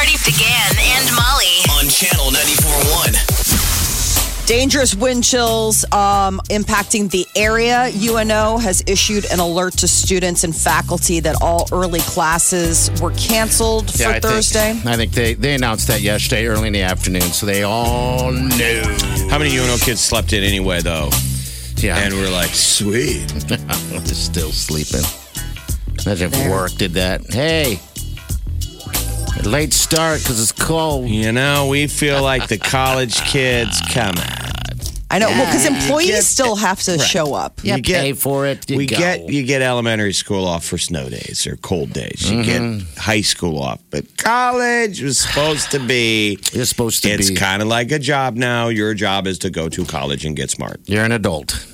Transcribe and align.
Party 0.00 0.16
began 0.24 0.72
and 0.78 1.04
Molly. 1.14 1.60
on 1.76 1.86
channel 1.90 2.30
94.1. 2.30 4.46
Dangerous 4.46 4.94
wind 4.94 5.22
chills 5.22 5.84
um, 5.92 6.40
impacting 6.48 7.10
the 7.10 7.26
area. 7.36 7.90
UNO 7.94 8.56
has 8.56 8.82
issued 8.86 9.26
an 9.30 9.40
alert 9.40 9.74
to 9.74 9.86
students 9.86 10.42
and 10.42 10.56
faculty 10.56 11.20
that 11.20 11.36
all 11.42 11.68
early 11.70 12.00
classes 12.00 12.90
were 13.02 13.10
canceled 13.10 13.90
for 13.92 14.04
I 14.06 14.12
think- 14.12 14.22
Thursday. 14.22 14.70
I 14.86 14.96
think 14.96 15.12
they, 15.12 15.34
they 15.34 15.54
announced 15.54 15.86
that 15.88 16.00
yesterday, 16.00 16.46
early 16.46 16.68
in 16.68 16.72
the 16.72 16.80
afternoon, 16.80 17.20
so 17.20 17.44
they 17.44 17.62
all 17.62 18.32
knew. 18.32 18.80
How 19.28 19.38
many 19.38 19.54
UNO 19.54 19.76
kids 19.76 20.00
slept 20.00 20.32
in 20.32 20.42
anyway, 20.42 20.80
though? 20.80 21.10
Yeah, 21.76 21.98
And 21.98 22.14
we're 22.14 22.30
like, 22.30 22.54
sweet. 22.54 23.28
they're 23.48 24.04
still 24.06 24.50
sleeping. 24.50 25.04
Imagine 26.06 26.32
if 26.32 26.48
work 26.50 26.72
did 26.72 26.92
that. 26.92 27.20
Hey, 27.30 27.78
late 29.44 29.72
start 29.72 30.20
because 30.20 30.40
it's 30.40 30.52
cold. 30.52 31.08
You 31.08 31.32
know, 31.32 31.68
we 31.68 31.86
feel 31.86 32.22
like 32.22 32.48
the 32.48 32.58
college 32.58 33.20
kids. 33.22 33.80
Come 33.92 34.16
on. 34.18 34.24
I 35.12 35.18
know, 35.18 35.26
well, 35.28 35.44
because 35.46 35.64
You 35.64 35.74
employees 35.74 36.10
get- 36.10 36.22
still 36.24 36.54
have 36.54 36.80
to 36.84 36.96
show 37.00 37.34
up. 37.34 37.58
You 37.64 37.74
You 37.74 37.80
get- 37.82 38.00
pay 38.02 38.12
for 38.12 38.46
it. 38.46 38.70
You 38.70 38.76
we 38.76 38.86
go. 38.86 38.96
get 38.96 39.28
you 39.28 39.42
get 39.42 39.60
elementary 39.60 40.12
school 40.12 40.46
off 40.46 40.64
for 40.64 40.78
snow 40.78 41.08
days 41.08 41.48
or 41.48 41.56
cold 41.56 41.92
days. 41.92 42.30
You 42.30 42.38
Mm-hmm. 42.38 42.78
get 42.78 42.86
high 42.96 43.20
school 43.22 43.60
off, 43.60 43.80
but 43.90 44.04
college 44.18 45.02
was 45.02 45.18
supposed 45.18 45.72
to 45.72 45.80
be. 45.80 46.38
You're 46.52 46.64
supposed 46.64 47.02
to 47.02 47.10
It's 47.10 47.30
be. 47.30 47.34
kind 47.36 47.60
of 47.60 47.66
like 47.66 47.90
a 47.90 47.98
job 47.98 48.36
now. 48.36 48.68
Your 48.68 48.94
job 48.94 49.26
is 49.26 49.38
to 49.40 49.50
go 49.50 49.68
to 49.68 49.84
college 49.84 50.24
and 50.24 50.36
get 50.36 50.48
smart. 50.50 50.80
You're 50.86 51.04
an 51.04 51.10
adult. 51.12 51.66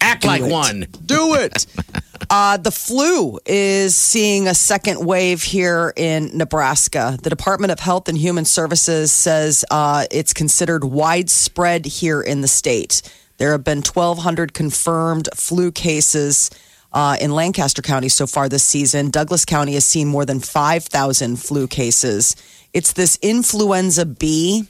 Act 0.00 0.24
like 0.24 0.42
it. 0.42 0.50
one. 0.50 0.86
Do 1.06 1.34
it. 1.34 1.64
uh, 2.30 2.56
the 2.56 2.70
flu 2.70 3.38
is 3.46 3.94
seeing 3.96 4.48
a 4.48 4.54
second 4.54 5.04
wave 5.04 5.42
here 5.42 5.92
in 5.96 6.36
Nebraska. 6.36 7.18
The 7.22 7.30
Department 7.30 7.72
of 7.72 7.80
Health 7.80 8.08
and 8.08 8.16
Human 8.16 8.44
Services 8.44 9.12
says 9.12 9.64
uh, 9.70 10.06
it's 10.10 10.32
considered 10.32 10.84
widespread 10.84 11.86
here 11.86 12.20
in 12.20 12.40
the 12.40 12.48
state. 12.48 13.02
There 13.38 13.52
have 13.52 13.64
been 13.64 13.78
1,200 13.78 14.54
confirmed 14.54 15.28
flu 15.34 15.72
cases. 15.72 16.50
Uh, 16.94 17.16
in 17.22 17.30
Lancaster 17.30 17.80
County 17.80 18.10
so 18.10 18.26
far 18.26 18.50
this 18.50 18.64
season, 18.64 19.10
Douglas 19.10 19.46
County 19.46 19.72
has 19.74 19.86
seen 19.86 20.08
more 20.08 20.26
than 20.26 20.40
5,000 20.40 21.36
flu 21.36 21.66
cases. 21.66 22.36
It's 22.74 22.92
this 22.92 23.18
influenza 23.22 24.04
B. 24.04 24.68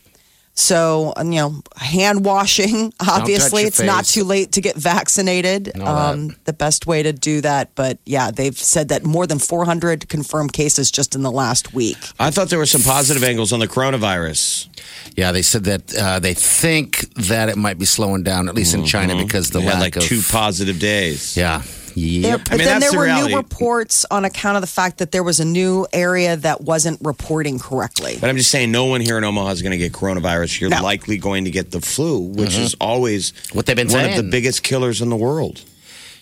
So, 0.54 1.14
you 1.18 1.30
know, 1.30 1.62
hand 1.76 2.24
washing, 2.24 2.92
obviously, 3.00 3.62
your 3.62 3.68
it's 3.68 3.80
not 3.80 4.04
too 4.04 4.24
late 4.24 4.52
to 4.52 4.60
get 4.60 4.76
vaccinated. 4.76 5.78
Um, 5.80 6.36
the 6.44 6.52
best 6.52 6.86
way 6.86 7.02
to 7.02 7.12
do 7.12 7.40
that. 7.40 7.74
But 7.74 7.98
yeah, 8.04 8.30
they've 8.30 8.56
said 8.56 8.88
that 8.88 9.02
more 9.04 9.26
than 9.26 9.38
400 9.38 10.08
confirmed 10.08 10.52
cases 10.52 10.90
just 10.90 11.14
in 11.14 11.22
the 11.22 11.30
last 11.30 11.72
week. 11.72 11.96
I 12.20 12.30
thought 12.30 12.50
there 12.50 12.58
were 12.58 12.66
some 12.66 12.82
positive 12.82 13.24
angles 13.24 13.52
on 13.52 13.60
the 13.60 13.68
coronavirus. 13.68 14.68
Yeah, 15.16 15.32
they 15.32 15.42
said 15.42 15.64
that 15.64 15.94
uh, 15.96 16.18
they 16.18 16.34
think 16.34 17.12
that 17.14 17.48
it 17.48 17.56
might 17.56 17.78
be 17.78 17.84
slowing 17.86 18.22
down, 18.22 18.48
at 18.48 18.54
least 18.54 18.74
in 18.74 18.84
China, 18.84 19.16
because 19.16 19.50
the 19.50 19.60
We 19.60 19.66
had 19.66 19.74
lack 19.74 19.80
like 19.80 19.96
of 19.96 20.02
two 20.02 20.20
positive 20.30 20.78
days. 20.78 21.36
Yeah. 21.36 21.62
There, 21.94 22.32
Yep. 22.32 22.40
but 22.44 22.52
I 22.52 22.56
mean, 22.56 22.66
then 22.66 22.80
that's 22.80 22.84
there 22.84 22.90
the 22.92 22.96
were 22.98 23.04
reality. 23.04 23.30
new 23.32 23.36
reports 23.36 24.04
on 24.10 24.24
account 24.24 24.56
of 24.56 24.60
the 24.60 24.66
fact 24.66 24.98
that 24.98 25.12
there 25.12 25.22
was 25.22 25.40
a 25.40 25.44
new 25.44 25.86
area 25.92 26.36
that 26.36 26.60
wasn't 26.62 26.98
reporting 27.02 27.58
correctly. 27.58 28.16
But 28.20 28.30
I'm 28.30 28.36
just 28.36 28.50
saying, 28.50 28.70
no 28.72 28.84
one 28.86 29.00
here 29.00 29.18
in 29.18 29.24
Omaha 29.24 29.50
is 29.50 29.62
going 29.62 29.72
to 29.72 29.78
get 29.78 29.92
coronavirus. 29.92 30.60
You're 30.60 30.70
No. 30.70 30.82
likely 30.82 31.16
going 31.18 31.44
to 31.44 31.50
get 31.50 31.70
the 31.70 31.80
flu, 31.80 32.18
which 32.20 32.56
is 32.56 32.74
always 32.80 33.32
Mm-hmm. 33.32 33.56
What 33.56 33.66
they've 33.66 33.76
been 33.76 33.88
one 33.90 34.04
of 34.06 34.16
the 34.16 34.22
biggest 34.22 34.62
killers 34.62 35.00
in 35.02 35.10
the 35.10 35.16
world. 35.16 35.60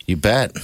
You 0.07 0.17
bet. 0.17 0.57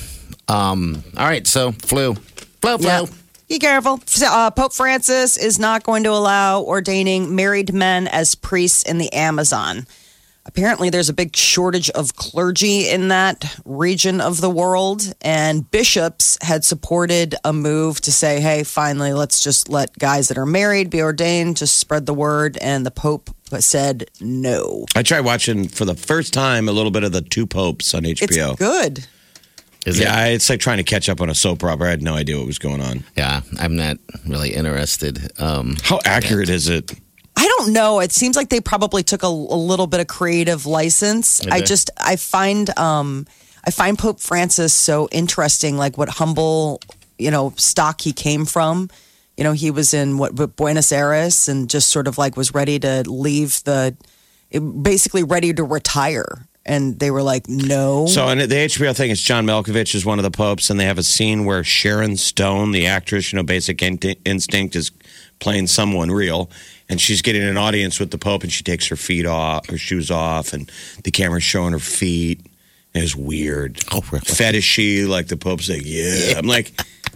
Um, 0.49 1.03
all 1.17 1.25
right, 1.27 1.47
so 1.47 1.73
flu. 1.73 2.15
Flu, 2.61 2.79
flu. 2.79 2.87
Yeah. 2.87 3.05
Be 3.49 3.59
careful. 3.61 4.01
Uh, 4.25 4.51
Pope 4.51 4.73
Francis 4.73 5.37
is 5.37 5.59
not 5.61 5.85
going 5.85 6.03
to 6.03 6.11
allow 6.11 6.63
ordaining 6.63 7.37
married 7.37 7.73
men 7.73 8.09
as 8.09 8.35
priests 8.35 8.83
in 8.83 8.99
the 8.99 9.13
Amazon. 9.13 9.87
Apparently, 10.47 10.89
there's 10.91 11.09
a 11.09 11.13
big 11.13 11.37
shortage 11.37 11.91
of 11.91 12.15
clergy 12.17 12.89
in 12.89 13.09
that 13.09 13.59
region 13.65 14.21
of 14.21 14.41
the 14.41 14.49
world, 14.49 15.13
and 15.21 15.69
bishops 15.71 16.39
had 16.41 16.65
supported 16.65 17.35
a 17.45 17.53
move 17.53 18.01
to 18.03 18.13
say, 18.13 18.41
hey, 18.41 18.63
finally, 18.63 19.13
let's 19.13 19.43
just 19.43 19.69
let 19.69 19.93
guys 19.99 20.29
that 20.29 20.39
are 20.39 20.47
married 20.47 20.89
be 20.89 21.03
ordained, 21.03 21.57
just 21.57 21.77
spread 21.77 22.07
the 22.07 22.15
word. 22.15 22.57
And 22.61 22.87
the 22.87 22.91
Pope 22.91 23.31
said 23.59 24.09
no. 24.21 24.87
I 24.95 25.03
tried 25.03 25.21
watching 25.21 25.69
for 25.69 25.85
the 25.85 25.95
first 25.95 26.33
time 26.33 26.69
a 26.69 26.73
little 26.73 26.91
bit 26.93 27.03
of 27.05 27.13
the 27.13 27.23
Two 27.23 27.47
Popes 27.47 27.93
on 27.95 28.03
hbo 28.05 28.23
It's 28.23 28.37
HBO. 28.37 28.57
good. 28.57 29.07
Is 29.85 30.01
yeah, 30.01 30.13
it? 30.13 30.19
I- 30.19 30.29
it's 30.29 30.49
like 30.51 30.61
trying 30.61 30.79
to 30.79 30.85
catch 30.85 31.09
up 31.09 31.21
on 31.21 31.29
a 31.31 31.35
soap 31.35 31.63
opera. 31.63 31.87
I 31.87 31.91
had 31.91 32.03
no 32.03 32.15
idea 32.15 32.39
what 32.39 32.47
was 32.47 32.59
going 32.59 32.81
on. 32.81 33.05
Yeah, 33.17 33.43
I'm 33.61 33.77
not 33.77 33.99
really 34.27 34.55
interested. 34.55 35.31
Um, 35.41 35.77
How 35.83 36.01
accurate 36.05 36.49
is 36.49 36.69
it? 36.69 36.91
I 37.37 37.47
don't 37.59 37.73
know. 37.73 38.01
It 38.01 38.13
seems 38.13 38.35
like 38.37 38.49
they 38.49 38.61
probably 38.61 39.03
took 39.03 39.23
a, 39.23 39.27
a 39.27 39.29
little 39.29 39.87
bit 39.87 40.01
of 40.01 40.07
creative 40.07 40.65
license. 40.67 41.47
I 41.47 41.61
just 41.61 41.91
I 42.01 42.17
find 42.17 42.77
um 42.79 43.27
I 43.65 43.71
find 43.71 43.99
Pope 43.99 44.21
Francis 44.21 44.73
so 44.73 45.09
interesting, 45.13 45.77
like 45.77 45.99
what 45.99 46.09
humble 46.09 46.81
you 47.19 47.31
know 47.31 47.53
stock 47.57 48.01
he 48.01 48.13
came 48.13 48.47
from. 48.47 48.89
You 49.37 49.45
know, 49.45 49.53
he 49.53 49.71
was 49.71 49.93
in 49.93 50.17
what 50.17 50.57
Buenos 50.57 50.91
Aires 50.93 51.47
and 51.49 51.69
just 51.69 51.91
sort 51.91 52.09
of 52.09 52.17
like 52.17 52.39
was 52.39 52.55
ready 52.55 52.79
to 52.79 53.03
leave 53.07 53.63
the, 53.65 53.95
basically 54.83 55.25
ready 55.25 55.53
to 55.53 55.63
retire. 55.63 56.47
And 56.65 56.99
they 56.99 57.11
were 57.11 57.23
like, 57.23 57.47
no. 57.49 58.07
So, 58.07 58.27
and 58.27 58.41
the 58.41 58.47
HBO 58.47 58.97
thing 58.97 59.11
is 59.11 59.21
John 59.21 59.47
Malkovich 59.47 59.95
is 59.95 60.05
one 60.05 60.19
of 60.19 60.25
the 60.25 60.31
popes, 60.33 60.69
and 60.69 60.81
they 60.81 60.85
have 60.87 60.99
a 60.99 61.03
scene 61.03 61.45
where 61.45 61.63
Sharon 61.63 62.17
Stone, 62.17 62.73
the 62.73 62.87
actress, 62.87 63.33
you 63.33 63.37
know, 63.37 63.45
Basic 63.45 63.81
Instinct, 63.83 64.75
is 64.75 64.91
playing 65.39 65.67
someone 65.69 66.11
real, 66.11 66.51
and 66.89 67.01
she's 67.01 67.23
getting 67.23 67.43
an 67.43 67.57
audience 67.57 67.99
with 67.99 68.11
the 68.11 68.19
pope, 68.19 68.43
and 68.43 68.53
she 68.53 68.63
takes 68.63 68.87
her 68.89 68.97
feet 68.97 69.27
off, 69.27 69.69
her 69.69 69.79
shoes 69.79 70.11
off, 70.11 70.53
and 70.53 70.71
the 71.05 71.11
camera's 71.11 71.43
showing 71.43 71.73
her 71.73 71.79
feet. 71.79 72.41
It 72.95 73.03
was 73.03 73.15
weird. 73.15 73.83
Oh, 73.93 74.03
really? 74.11 74.25
Fetishy, 74.25 75.07
like 75.07 75.29
the 75.29 75.37
pope's 75.37 75.69
like, 75.69 75.83
yeah. 75.85 76.39
I'm 76.39 76.47
like, 76.47 76.73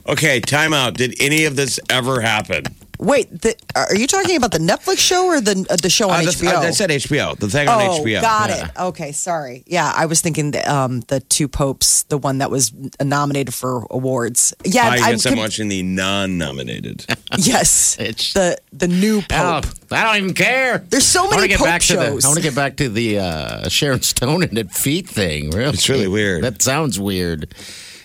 okay, 0.07 0.41
time 0.41 0.75
out. 0.75 0.95
Did 0.95 1.15
any 1.21 1.45
of 1.45 1.57
this 1.57 1.81
ever 1.89 2.21
happen? 2.21 2.65
Wait, 3.01 3.31
the, 3.43 3.55
are 3.75 3.95
you 3.97 4.07
talking 4.07 4.37
about 4.37 4.53
the 4.53 4.59
Netflix 4.59 4.99
show 4.99 5.25
or 5.27 5.41
the 5.41 5.67
uh, 5.71 5.77
the 5.77 5.89
show 5.89 6.11
on 6.11 6.21
Uh, 6.27 6.29
HBO? 6.31 6.55
I, 6.55 6.67
I 6.67 6.71
said 6.73 6.91
HBO. 6.91 7.35
The 7.39 7.49
thing 7.49 7.67
on 7.67 7.81
Oh, 7.81 8.01
HBO. 8.05 8.21
got 8.21 8.51
Yeah. 8.51 8.67
it. 8.67 8.71
Okay, 8.79 9.13
sorry. 9.13 9.65
Yeah, 9.67 9.91
I 9.97 10.05
was 10.05 10.21
thinking 10.21 10.51
the, 10.51 10.71
um, 10.71 11.01
the 11.09 11.21
two 11.21 11.49
popes, 11.49 12.03
the 12.05 12.19
one 12.19 12.39
that 12.39 12.51
was 12.51 12.73
nominated 13.03 13.55
for 13.55 13.87
awards. 13.91 14.53
Yeah, 14.67 14.85
I 14.91 14.97
I'm 14.99 15.13
guess 15.13 15.25
I'm 15.25 15.39
watching 15.39 15.69
the 15.69 15.83
non-nominated. 15.83 17.07
yes, 17.39 17.97
It's- 18.01 18.35
the 18.35 18.59
the 18.73 18.89
new 18.89 19.19
oh, 19.31 19.61
pope. 19.63 19.67
I 19.91 20.05
don't 20.05 20.17
even 20.17 20.35
care. 20.35 20.79
There's 20.79 21.07
so 21.07 21.27
I 21.27 21.37
many 21.37 21.49
get 21.49 21.59
Pope 21.59 21.67
back 21.69 21.81
to 21.81 21.87
shows. 21.87 22.23
the. 22.23 22.27
I 22.27 22.29
want 22.29 22.37
to 22.37 22.43
get 22.43 22.55
back 22.55 22.77
to 22.77 22.89
the 22.91 23.19
uh, 23.19 23.69
Sharon 23.71 24.03
Stone 24.03 24.43
and 24.43 24.57
that 24.59 24.73
feet 24.73 25.09
thing. 25.09 25.51
Really, 25.51 25.73
It's 25.73 25.89
really 25.89 26.07
weird. 26.09 26.45
That 26.45 26.61
sounds 26.63 27.01
weird. 27.01 27.55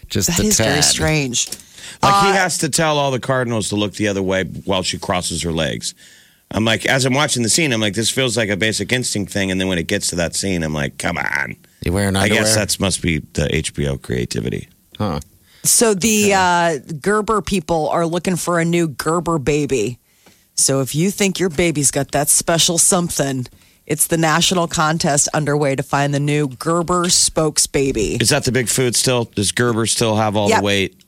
Just 0.08 0.30
That 0.30 0.40
a 0.40 0.44
is 0.48 0.58
very 0.58 0.82
strange. 0.84 1.48
Like 2.04 2.26
he 2.28 2.32
has 2.34 2.58
to 2.60 2.70
tell 2.70 2.98
all 2.98 3.12
the 3.12 3.20
Cardinals 3.20 3.70
to 3.70 3.76
look 3.76 3.94
the 3.94 4.08
other 4.08 4.24
way 4.24 4.44
while 4.44 4.84
she 4.84 4.98
crosses 4.98 5.42
her 5.44 5.52
legs. 5.52 5.94
I'm 6.52 6.64
like, 6.64 6.86
as 6.86 7.06
I'm 7.06 7.14
watching 7.14 7.44
the 7.44 7.50
scene, 7.50 7.74
I'm 7.74 7.82
like, 7.82 7.96
this 7.96 8.10
feels 8.10 8.38
like 8.38 8.50
a 8.50 8.58
basic 8.58 8.92
instinct 8.92 9.32
thing. 9.34 9.50
And 9.52 9.60
then 9.60 9.68
when 9.68 9.78
it 9.80 9.88
gets 9.88 10.08
to 10.10 10.16
that 10.18 10.36
scene, 10.36 10.64
I'm 10.64 10.74
like, 10.74 10.98
come 11.00 11.18
on. 11.18 11.56
You 11.84 11.92
wearing 11.92 12.16
I 12.16 12.30
guess 12.30 12.56
that 12.56 12.80
must 12.80 13.02
be 13.02 13.20
the 13.34 13.48
HBO 13.48 14.02
creativity. 14.02 14.70
Huh. 14.98 15.20
So 15.64 15.94
the 15.96 16.34
uh, 16.34 16.78
Gerber 17.02 17.42
people 17.42 17.90
are 17.90 18.06
looking 18.06 18.36
for 18.36 18.60
a 18.60 18.66
new 18.66 18.88
Gerber 18.88 19.40
baby. 19.40 19.98
So 20.54 20.82
if 20.82 20.94
you 20.96 21.10
think 21.12 21.40
your 21.40 21.50
baby's 21.50 21.92
got 21.92 22.12
that 22.12 22.30
special 22.30 22.78
something, 22.78 23.48
it's 23.88 24.08
the 24.08 24.18
national 24.18 24.68
contest 24.68 25.28
underway 25.34 25.76
to 25.76 25.84
find 25.84 26.14
the 26.14 26.20
new 26.20 26.48
Gerber 26.48 27.10
spokes 27.10 27.68
baby. 27.68 28.18
Is 28.22 28.30
that 28.30 28.46
the 28.46 28.52
big 28.52 28.70
food 28.70 28.96
still? 28.96 29.26
Does 29.26 29.52
Gerber 29.52 29.86
still 29.88 30.16
have 30.16 30.36
all 30.36 30.50
Yep. 30.50 30.60
the 30.60 30.64
weight? 30.64 31.02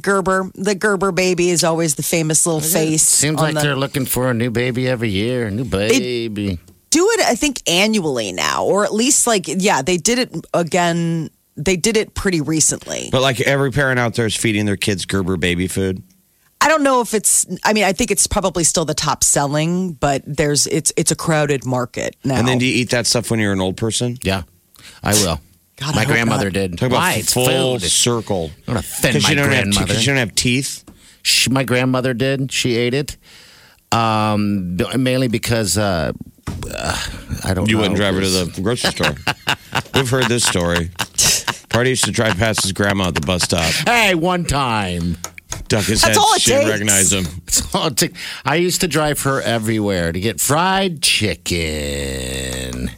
Gerber, 0.00 0.50
the 0.54 0.74
Gerber 0.74 1.12
baby 1.12 1.50
is 1.50 1.64
always 1.64 1.96
the 1.96 2.02
famous 2.02 2.46
little 2.46 2.60
face. 2.60 3.02
Seems 3.02 3.38
like 3.38 3.54
the- 3.54 3.60
they're 3.60 3.76
looking 3.76 4.06
for 4.06 4.30
a 4.30 4.34
new 4.34 4.50
baby 4.50 4.88
every 4.88 5.10
year. 5.10 5.46
A 5.46 5.50
new 5.50 5.64
baby. 5.64 6.58
do 6.90 7.08
it, 7.12 7.20
I 7.20 7.34
think, 7.34 7.62
annually 7.66 8.32
now, 8.32 8.64
or 8.64 8.84
at 8.84 8.92
least 8.92 9.26
like, 9.26 9.44
yeah, 9.48 9.80
they 9.82 9.96
did 9.96 10.18
it 10.18 10.34
again. 10.52 11.30
They 11.56 11.76
did 11.76 11.96
it 11.96 12.14
pretty 12.14 12.40
recently. 12.42 13.08
But 13.10 13.22
like 13.22 13.40
every 13.40 13.70
parent 13.72 13.98
out 13.98 14.14
there 14.14 14.26
is 14.26 14.36
feeding 14.36 14.66
their 14.66 14.76
kids 14.76 15.04
Gerber 15.06 15.36
baby 15.38 15.68
food. 15.68 16.02
I 16.60 16.68
don't 16.68 16.82
know 16.82 17.00
if 17.00 17.12
it's. 17.14 17.44
I 17.64 17.72
mean, 17.72 17.84
I 17.84 17.92
think 17.92 18.10
it's 18.10 18.26
probably 18.26 18.62
still 18.64 18.84
the 18.84 18.94
top 18.94 19.24
selling, 19.24 19.94
but 19.94 20.22
there's 20.26 20.66
it's 20.68 20.92
it's 20.96 21.10
a 21.10 21.16
crowded 21.16 21.64
market 21.66 22.14
now. 22.24 22.36
And 22.36 22.46
then 22.46 22.58
do 22.58 22.64
you 22.66 22.74
eat 22.74 22.90
that 22.90 23.06
stuff 23.06 23.30
when 23.30 23.40
you're 23.40 23.52
an 23.52 23.60
old 23.60 23.76
person? 23.76 24.16
Yeah, 24.22 24.42
I 25.02 25.12
will. 25.14 25.40
God, 25.82 25.94
My 25.96 26.04
grandmother 26.04 26.44
not. 26.46 26.52
did. 26.54 26.78
Talk 26.78 26.88
about 26.88 26.96
Why? 26.98 27.12
It's 27.14 27.32
full 27.32 27.78
circle. 27.80 28.50
I'm 28.60 28.64
gonna 28.66 28.78
offend 28.80 29.14
Because 29.14 29.22
my 29.24 29.30
you 29.30 29.36
don't 29.36 29.48
grandmother. 29.48 29.86
because 29.86 30.06
you 30.06 30.12
don't 30.12 30.18
have 30.18 30.34
teeth. 30.34 30.84
She, 31.22 31.50
my 31.50 31.64
grandmother 31.64 32.14
did. 32.14 32.50
She 32.52 32.76
ate 32.76 32.94
it. 32.94 33.16
Um, 33.92 34.76
mainly 34.96 35.28
because 35.28 35.76
uh, 35.76 36.12
uh, 36.74 37.06
I 37.44 37.52
don't. 37.54 37.68
You 37.68 37.78
wouldn't 37.78 37.96
drive 37.96 38.14
her 38.14 38.20
to 38.20 38.28
the 38.28 38.60
grocery 38.62 38.90
store. 38.90 39.14
We've 39.94 40.08
heard 40.08 40.26
this 40.28 40.44
story. 40.44 40.90
Party 41.68 41.90
used 41.90 42.04
to 42.04 42.10
drive 42.10 42.36
past 42.36 42.62
his 42.62 42.72
grandma 42.72 43.08
at 43.08 43.14
the 43.14 43.20
bus 43.22 43.42
stop, 43.42 43.70
Hey, 43.86 44.14
one 44.14 44.44
time. 44.44 45.16
duck 45.68 45.84
his 45.84 46.02
That's 46.02 46.16
head. 46.16 46.16
all 46.18 46.34
it 46.34 46.40
She 46.42 46.50
didn't 46.50 46.68
recognize 46.70 47.12
him. 47.12 47.24
That's 47.46 47.74
all 47.74 47.86
it. 47.88 48.12
I 48.44 48.56
used 48.56 48.80
to 48.82 48.88
drive 48.88 49.20
her 49.22 49.40
everywhere 49.42 50.12
to 50.12 50.20
get 50.20 50.40
fried 50.40 51.02
chicken. 51.02 52.90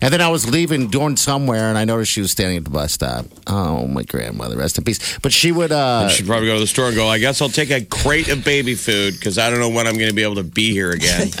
And 0.00 0.12
then 0.12 0.20
I 0.20 0.28
was 0.28 0.48
leaving, 0.48 0.88
going 0.88 1.16
somewhere, 1.16 1.68
and 1.68 1.78
I 1.78 1.84
noticed 1.84 2.10
she 2.12 2.20
was 2.20 2.30
standing 2.30 2.58
at 2.58 2.64
the 2.64 2.70
bus 2.70 2.92
stop. 2.92 3.26
Oh, 3.46 3.86
my 3.86 4.02
grandmother, 4.02 4.56
rest 4.56 4.78
in 4.78 4.84
peace. 4.84 5.18
But 5.20 5.32
she 5.32 5.52
would, 5.52 5.72
uh, 5.72 6.08
She'd 6.08 6.26
probably 6.26 6.48
go 6.48 6.54
to 6.54 6.60
the 6.60 6.66
store 6.66 6.86
and 6.86 6.96
go, 6.96 7.08
I 7.08 7.18
guess 7.18 7.40
I'll 7.40 7.48
take 7.48 7.70
a 7.70 7.84
crate 7.84 8.28
of 8.28 8.44
baby 8.44 8.74
food 8.74 9.14
because 9.14 9.38
I 9.38 9.50
don't 9.50 9.60
know 9.60 9.70
when 9.70 9.86
I'm 9.86 9.94
going 9.94 10.08
to 10.08 10.14
be 10.14 10.22
able 10.22 10.36
to 10.36 10.44
be 10.44 10.72
here 10.72 10.90
again. 10.90 11.30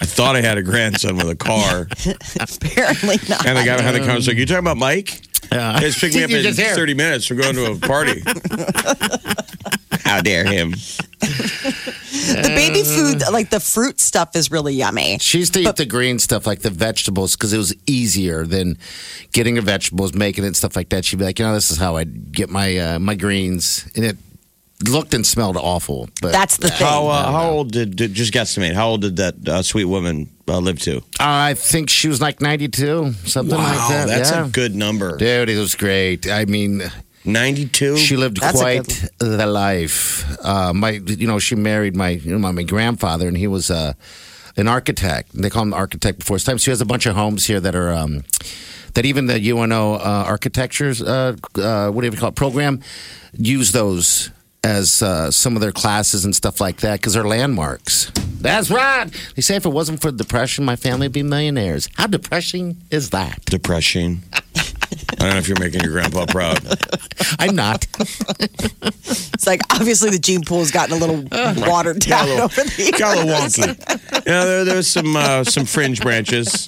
I 0.00 0.06
thought 0.06 0.36
I 0.36 0.40
had 0.40 0.58
a 0.58 0.62
grandson 0.62 1.16
with 1.16 1.30
a 1.30 1.36
car. 1.36 1.86
apparently 2.40 3.16
not. 3.28 3.46
And 3.46 3.56
the 3.58 3.64
guy 3.64 3.76
behind 3.76 3.96
the 3.96 4.00
counter 4.00 4.16
was 4.16 4.28
like, 4.28 4.36
You 4.36 4.46
talking 4.46 4.58
about 4.58 4.76
Mike? 4.76 5.20
Yeah. 5.52 5.74
He 5.78 5.86
just 5.86 6.00
picked 6.00 6.14
me 6.14 6.24
up 6.24 6.30
You're 6.30 6.40
in 6.40 6.44
just 6.44 6.58
here. 6.58 6.74
30 6.74 6.94
minutes 6.94 7.26
from 7.26 7.36
going 7.36 7.54
to 7.54 7.72
a 7.72 7.76
party. 7.76 8.22
How 10.04 10.20
dare 10.20 10.44
him? 10.44 10.70
the 10.70 12.52
baby 12.54 12.82
food, 12.82 13.22
like 13.32 13.50
the 13.50 13.60
fruit 13.60 14.00
stuff, 14.00 14.36
is 14.36 14.50
really 14.50 14.74
yummy. 14.74 15.18
She 15.18 15.38
used 15.38 15.54
to 15.54 15.60
eat 15.60 15.76
the 15.76 15.86
green 15.86 16.18
stuff, 16.18 16.46
like 16.46 16.60
the 16.60 16.70
vegetables, 16.70 17.36
because 17.36 17.52
it 17.52 17.58
was 17.58 17.74
easier 17.86 18.44
than 18.44 18.78
getting 19.32 19.56
her 19.56 19.62
vegetables, 19.62 20.12
making 20.14 20.44
it 20.44 20.48
and 20.48 20.56
stuff 20.56 20.76
like 20.76 20.90
that. 20.90 21.04
She'd 21.04 21.18
be 21.18 21.24
like, 21.24 21.38
you 21.38 21.44
know, 21.44 21.54
this 21.54 21.70
is 21.70 21.78
how 21.78 21.96
I 21.96 22.04
get 22.04 22.50
my 22.50 22.76
uh, 22.76 22.98
my 22.98 23.14
greens, 23.14 23.90
and 23.96 24.04
it 24.04 24.16
looked 24.82 25.14
and 25.14 25.26
smelled 25.26 25.56
awful. 25.56 26.08
But 26.20 26.32
That's 26.32 26.56
the 26.56 26.68
thing. 26.68 26.86
How, 26.86 27.08
uh, 27.08 27.30
how 27.30 27.50
old 27.50 27.72
did, 27.72 27.96
did, 27.96 28.14
just 28.14 28.32
guesstimate, 28.32 28.74
how 28.74 28.88
old 28.88 29.02
did 29.02 29.16
that 29.16 29.48
uh, 29.48 29.62
sweet 29.62 29.84
woman 29.84 30.30
uh, 30.48 30.58
live 30.58 30.80
to? 30.80 31.02
I 31.20 31.54
think 31.54 31.90
she 31.90 32.08
was 32.08 32.20
like 32.20 32.40
ninety 32.40 32.68
two, 32.68 33.12
something 33.24 33.56
like 33.56 33.88
that. 33.88 34.06
that's 34.06 34.30
yeah. 34.30 34.46
a 34.46 34.48
good 34.48 34.74
number. 34.74 35.16
Dude, 35.16 35.48
it 35.48 35.58
was 35.58 35.74
great. 35.74 36.28
I 36.28 36.44
mean, 36.44 36.82
92? 37.24 37.96
she 37.96 38.16
lived 38.16 38.40
That's 38.40 38.58
a 38.58 38.60
quite 38.60 39.08
the 39.18 39.46
life. 39.46 40.24
Uh, 40.44 40.72
my, 40.74 40.90
you 40.90 41.26
know, 41.26 41.38
she 41.38 41.54
married 41.54 41.96
my, 41.96 42.10
you 42.10 42.32
know, 42.32 42.38
my, 42.38 42.50
my 42.50 42.62
grandfather, 42.64 43.26
and 43.26 43.36
he 43.36 43.46
was 43.46 43.70
uh, 43.70 43.94
an 44.56 44.68
architect. 44.68 45.30
They 45.32 45.48
call 45.48 45.62
him 45.62 45.70
the 45.70 45.76
architect 45.76 46.18
before 46.18 46.36
his 46.36 46.44
time. 46.44 46.58
So 46.58 46.66
he 46.66 46.70
has 46.72 46.82
a 46.82 46.86
bunch 46.86 47.06
of 47.06 47.14
homes 47.14 47.46
here 47.46 47.60
that 47.60 47.74
are. 47.74 47.92
Um, 47.92 48.24
that 48.94 49.04
even 49.04 49.26
the 49.26 49.50
UNO 49.50 49.94
uh, 49.94 50.24
architectures, 50.28 51.02
uh, 51.02 51.34
uh, 51.56 51.90
what 51.90 52.02
do 52.02 52.06
you 52.06 52.16
call 52.16 52.28
it, 52.28 52.36
program, 52.36 52.80
use 53.32 53.72
those 53.72 54.30
as 54.64 55.02
uh, 55.02 55.30
some 55.30 55.54
of 55.56 55.60
their 55.60 55.72
classes 55.72 56.24
and 56.24 56.34
stuff 56.34 56.60
like 56.60 56.78
that 56.78 57.00
because 57.00 57.14
they're 57.14 57.24
landmarks. 57.24 58.10
That's 58.40 58.70
right. 58.70 59.06
They 59.36 59.42
say 59.42 59.56
if 59.56 59.66
it 59.66 59.70
wasn't 59.70 60.00
for 60.00 60.10
depression, 60.10 60.64
my 60.64 60.76
family 60.76 61.06
would 61.06 61.12
be 61.12 61.22
millionaires. 61.22 61.88
How 61.96 62.06
depressing 62.06 62.76
is 62.90 63.10
that? 63.10 63.44
Depression. 63.44 64.22
I 64.32 65.14
don't 65.18 65.30
know 65.30 65.36
if 65.38 65.48
you're 65.48 65.60
making 65.60 65.82
your 65.82 65.92
grandpa 65.92 66.26
proud. 66.26 66.58
I'm 67.38 67.54
not. 67.54 67.86
It's 67.98 69.46
like 69.46 69.60
obviously 69.72 70.10
the 70.10 70.18
gene 70.18 70.42
pool 70.42 70.60
has 70.60 70.70
gotten 70.70 70.94
a 70.96 70.98
little 70.98 71.22
watered 71.68 72.00
down 72.00 72.28
over 72.28 72.62
the 72.62 72.74
years. 72.78 72.98
Got 72.98 73.16
a 73.16 73.24
little 73.24 73.34
wonky. 73.34 74.26
Yeah, 74.26 74.44
there, 74.44 74.64
there's 74.64 74.88
some 74.88 75.16
uh, 75.16 75.44
some 75.44 75.66
fringe 75.66 76.00
branches. 76.00 76.66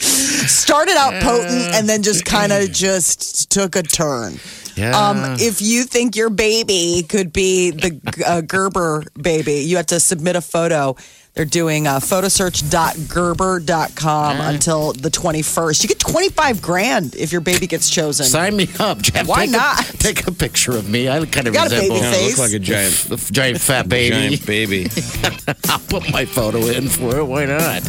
Started 0.00 0.96
out 0.96 1.22
potent 1.22 1.74
and 1.74 1.88
then 1.88 2.02
just 2.02 2.24
kind 2.24 2.52
of 2.52 2.70
just 2.72 3.50
took 3.50 3.76
a 3.76 3.82
turn. 3.82 4.34
Yeah. 4.76 4.96
Um, 4.98 5.36
if 5.38 5.60
you 5.60 5.84
think 5.84 6.16
your 6.16 6.30
baby 6.30 7.04
could 7.08 7.32
be 7.32 7.70
the 7.70 8.00
uh, 8.26 8.40
Gerber 8.40 9.04
baby, 9.20 9.56
you 9.60 9.76
have 9.76 9.86
to 9.86 10.00
submit 10.00 10.36
a 10.36 10.40
photo. 10.40 10.96
They're 11.34 11.44
doing 11.44 11.86
uh, 11.86 12.00
photosearch.gerber.com 12.00 14.40
until 14.40 14.92
the 14.92 15.10
21st. 15.10 15.82
You 15.82 15.88
get 15.88 15.98
25 16.00 16.60
grand 16.62 17.14
if 17.14 17.30
your 17.32 17.40
baby 17.40 17.66
gets 17.68 17.88
chosen. 17.88 18.26
Sign 18.26 18.56
me 18.56 18.68
up, 18.80 19.00
Jeff. 19.02 19.28
Why 19.28 19.46
Take 19.46 19.54
a- 19.54 19.58
not? 19.58 19.84
take 19.98 20.26
a 20.26 20.32
picture 20.32 20.72
of 20.76 20.88
me. 20.88 21.08
I 21.08 21.24
kind 21.26 21.46
of 21.46 21.54
got 21.54 21.70
a 21.70 21.74
resemble 21.76 21.96
baby 21.96 22.06
Yeah, 22.06 22.12
face. 22.12 22.38
look 22.38 22.48
like 22.48 22.54
a 22.54 22.58
giant, 22.58 23.10
a 23.10 23.16
giant 23.32 23.60
fat 23.60 23.88
baby. 23.88 24.16
giant 24.38 24.46
baby. 24.46 24.88
I'll 25.68 25.78
put 25.78 26.10
my 26.10 26.24
photo 26.24 26.58
in 26.66 26.88
for 26.88 27.18
it. 27.18 27.24
Why 27.24 27.44
not? 27.44 27.82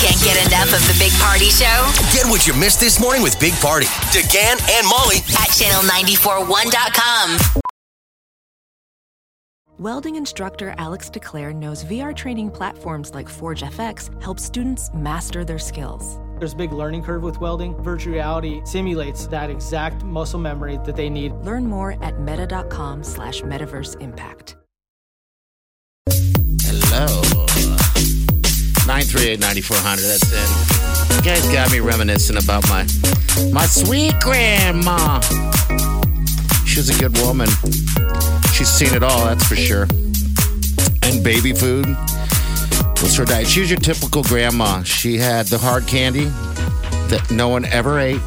Can't 0.00 0.16
get 0.24 0.40
enough 0.46 0.72
of 0.72 0.80
the 0.88 0.96
Big 0.98 1.12
Party 1.20 1.50
Show 1.50 1.92
Get 2.10 2.24
what 2.24 2.46
you 2.46 2.54
missed 2.54 2.80
this 2.80 2.98
morning 2.98 3.22
with 3.22 3.38
Big 3.38 3.52
Party, 3.60 3.84
DeGan 4.16 4.56
and 4.78 4.88
Molly 4.88 5.16
at 5.36 5.50
channel941.com. 5.52 7.60
Welding 9.78 10.16
instructor 10.16 10.74
Alex 10.78 11.10
DeClaire 11.10 11.54
knows 11.54 11.84
VR 11.84 12.16
training 12.16 12.50
platforms 12.50 13.12
like 13.14 13.28
Forge 13.28 13.60
FX 13.60 14.08
help 14.22 14.38
students 14.38 14.88
master 14.94 15.44
their 15.44 15.58
skills. 15.58 16.18
There's 16.38 16.54
a 16.54 16.56
big 16.56 16.72
learning 16.72 17.02
curve 17.02 17.22
with 17.22 17.38
welding. 17.38 17.74
Virtual 17.82 18.14
reality 18.14 18.62
simulates 18.64 19.26
that 19.26 19.50
exact 19.50 20.02
muscle 20.02 20.40
memory 20.40 20.78
that 20.86 20.96
they 20.96 21.10
need. 21.10 21.32
Learn 21.44 21.66
more 21.66 22.02
at 22.02 22.18
meta.com 22.20 23.04
slash 23.04 23.42
metaverse 23.42 24.00
impact. 24.00 24.56
Hello. 26.10 27.22
938-9400, 28.90 30.08
that's 30.08 30.32
it. 30.32 31.16
You 31.16 31.22
guys 31.22 31.46
got 31.52 31.70
me 31.70 31.78
reminiscing 31.78 32.36
about 32.36 32.68
my 32.68 32.82
my 33.52 33.64
sweet 33.64 34.18
grandma. 34.18 35.20
She 36.66 36.80
was 36.80 36.90
a 36.90 36.98
good 36.98 37.16
woman. 37.18 37.46
She's 38.52 38.68
seen 38.68 38.92
it 38.92 39.04
all, 39.04 39.26
that's 39.26 39.46
for 39.46 39.54
sure. 39.54 39.84
And 41.04 41.22
baby 41.22 41.52
food 41.52 41.86
was 43.00 43.14
her 43.16 43.24
diet. 43.24 43.46
She 43.46 43.60
was 43.60 43.70
your 43.70 43.78
typical 43.78 44.24
grandma. 44.24 44.82
She 44.82 45.18
had 45.18 45.46
the 45.46 45.58
hard 45.58 45.86
candy 45.86 46.24
that 47.10 47.28
no 47.30 47.48
one 47.48 47.66
ever 47.66 48.00
ate. 48.00 48.20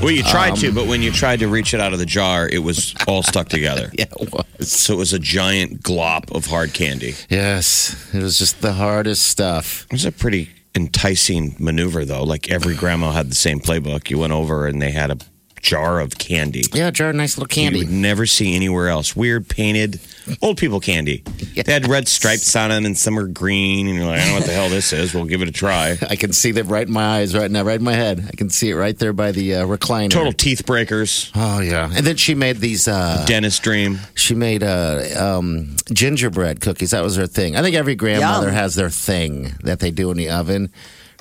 Well, 0.00 0.10
you 0.10 0.22
tried 0.22 0.52
Um, 0.52 0.56
to, 0.58 0.72
but 0.72 0.86
when 0.86 1.02
you 1.02 1.10
tried 1.12 1.40
to 1.40 1.48
reach 1.48 1.74
it 1.74 1.80
out 1.80 1.92
of 1.92 1.98
the 1.98 2.06
jar, 2.06 2.48
it 2.48 2.60
was 2.60 2.94
all 3.06 3.22
stuck 3.22 3.48
together. 3.48 3.90
Yeah, 3.98 4.06
it 4.18 4.32
was. 4.32 4.72
So 4.72 4.94
it 4.94 4.96
was 4.96 5.12
a 5.12 5.18
giant 5.18 5.82
glop 5.82 6.34
of 6.34 6.46
hard 6.46 6.72
candy. 6.72 7.14
Yes, 7.28 8.08
it 8.14 8.22
was 8.22 8.38
just 8.38 8.62
the 8.62 8.72
hardest 8.72 9.26
stuff. 9.26 9.84
It 9.84 9.92
was 9.92 10.06
a 10.06 10.12
pretty 10.12 10.48
enticing 10.74 11.54
maneuver, 11.58 12.04
though. 12.06 12.22
Like 12.24 12.50
every 12.50 12.74
grandma 12.74 13.12
had 13.12 13.30
the 13.30 13.34
same 13.34 13.60
playbook. 13.60 14.08
You 14.08 14.18
went 14.18 14.32
over 14.32 14.66
and 14.66 14.80
they 14.80 14.90
had 14.90 15.10
a 15.10 15.18
jar 15.60 16.00
of 16.00 16.18
candy. 16.18 16.62
Yeah, 16.72 16.90
jar, 16.90 17.10
of 17.10 17.16
nice 17.16 17.36
little 17.36 17.48
candy. 17.48 17.80
You 17.80 17.86
would 17.86 17.94
never 17.94 18.26
see 18.26 18.54
anywhere 18.54 18.88
else. 18.88 19.14
Weird 19.14 19.48
painted 19.48 20.00
old 20.42 20.58
people 20.58 20.80
candy. 20.80 21.22
They 21.60 21.72
had 21.74 21.88
red 21.88 22.08
stripes 22.08 22.56
on 22.56 22.70
them 22.70 22.86
and 22.86 22.96
some 22.96 23.18
are 23.18 23.26
green. 23.26 23.86
And 23.86 23.96
you're 23.96 24.06
like, 24.06 24.20
I 24.20 24.24
don't 24.24 24.28
know 24.28 24.38
what 24.38 24.46
the 24.46 24.52
hell 24.52 24.70
this 24.70 24.92
is. 24.92 25.12
We'll 25.12 25.26
give 25.26 25.42
it 25.42 25.48
a 25.48 25.52
try. 25.52 25.98
I 26.08 26.16
can 26.16 26.32
see 26.32 26.52
that 26.52 26.64
right 26.64 26.86
in 26.86 26.92
my 26.92 27.18
eyes 27.18 27.36
right 27.36 27.50
now, 27.50 27.64
right 27.64 27.78
in 27.78 27.84
my 27.84 27.92
head. 27.92 28.24
I 28.26 28.34
can 28.34 28.48
see 28.48 28.70
it 28.70 28.74
right 28.74 28.98
there 28.98 29.12
by 29.12 29.32
the 29.32 29.56
uh, 29.56 29.66
recliner. 29.66 30.10
Total 30.10 30.32
teeth 30.32 30.64
breakers. 30.64 31.30
Oh 31.34 31.60
yeah, 31.60 31.90
and 31.92 32.06
then 32.06 32.16
she 32.16 32.34
made 32.34 32.58
these. 32.58 32.88
Uh, 32.88 33.24
Dentist 33.26 33.62
dream. 33.62 33.98
she 34.14 34.34
made 34.34 34.62
uh, 34.62 35.02
um, 35.18 35.76
gingerbread 35.92 36.60
cookies. 36.60 36.92
That 36.92 37.02
was 37.02 37.16
her 37.16 37.26
thing. 37.26 37.56
I 37.56 37.62
think 37.62 37.76
every 37.76 37.94
grandmother 37.94 38.46
Yum. 38.46 38.54
has 38.54 38.74
their 38.74 38.90
thing 38.90 39.54
that 39.62 39.80
they 39.80 39.90
do 39.90 40.10
in 40.10 40.16
the 40.16 40.30
oven. 40.30 40.72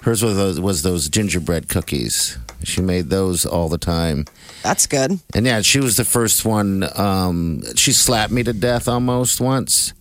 Hers 0.04 0.24
was 0.24 0.38
those, 0.38 0.60
was 0.60 0.84
those 0.84 1.10
gingerbread 1.10 1.68
cookies. 1.68 2.38
She 2.64 2.82
made 2.82 3.10
those 3.10 3.46
all 3.46 3.70
the 3.70 3.78
time. 3.78 4.26
That's 4.64 4.86
good. 4.88 5.20
And 5.34 5.46
yeah, 5.46 5.62
she 5.62 5.80
was 5.80 5.96
the 5.98 6.06
first 6.06 6.46
one. 6.46 6.88
Um, 7.00 7.62
she 7.76 7.92
slapped 7.92 8.32
me 8.32 8.44
to 8.44 8.54
death 8.54 8.88
almost 8.88 9.40
once 9.40 9.94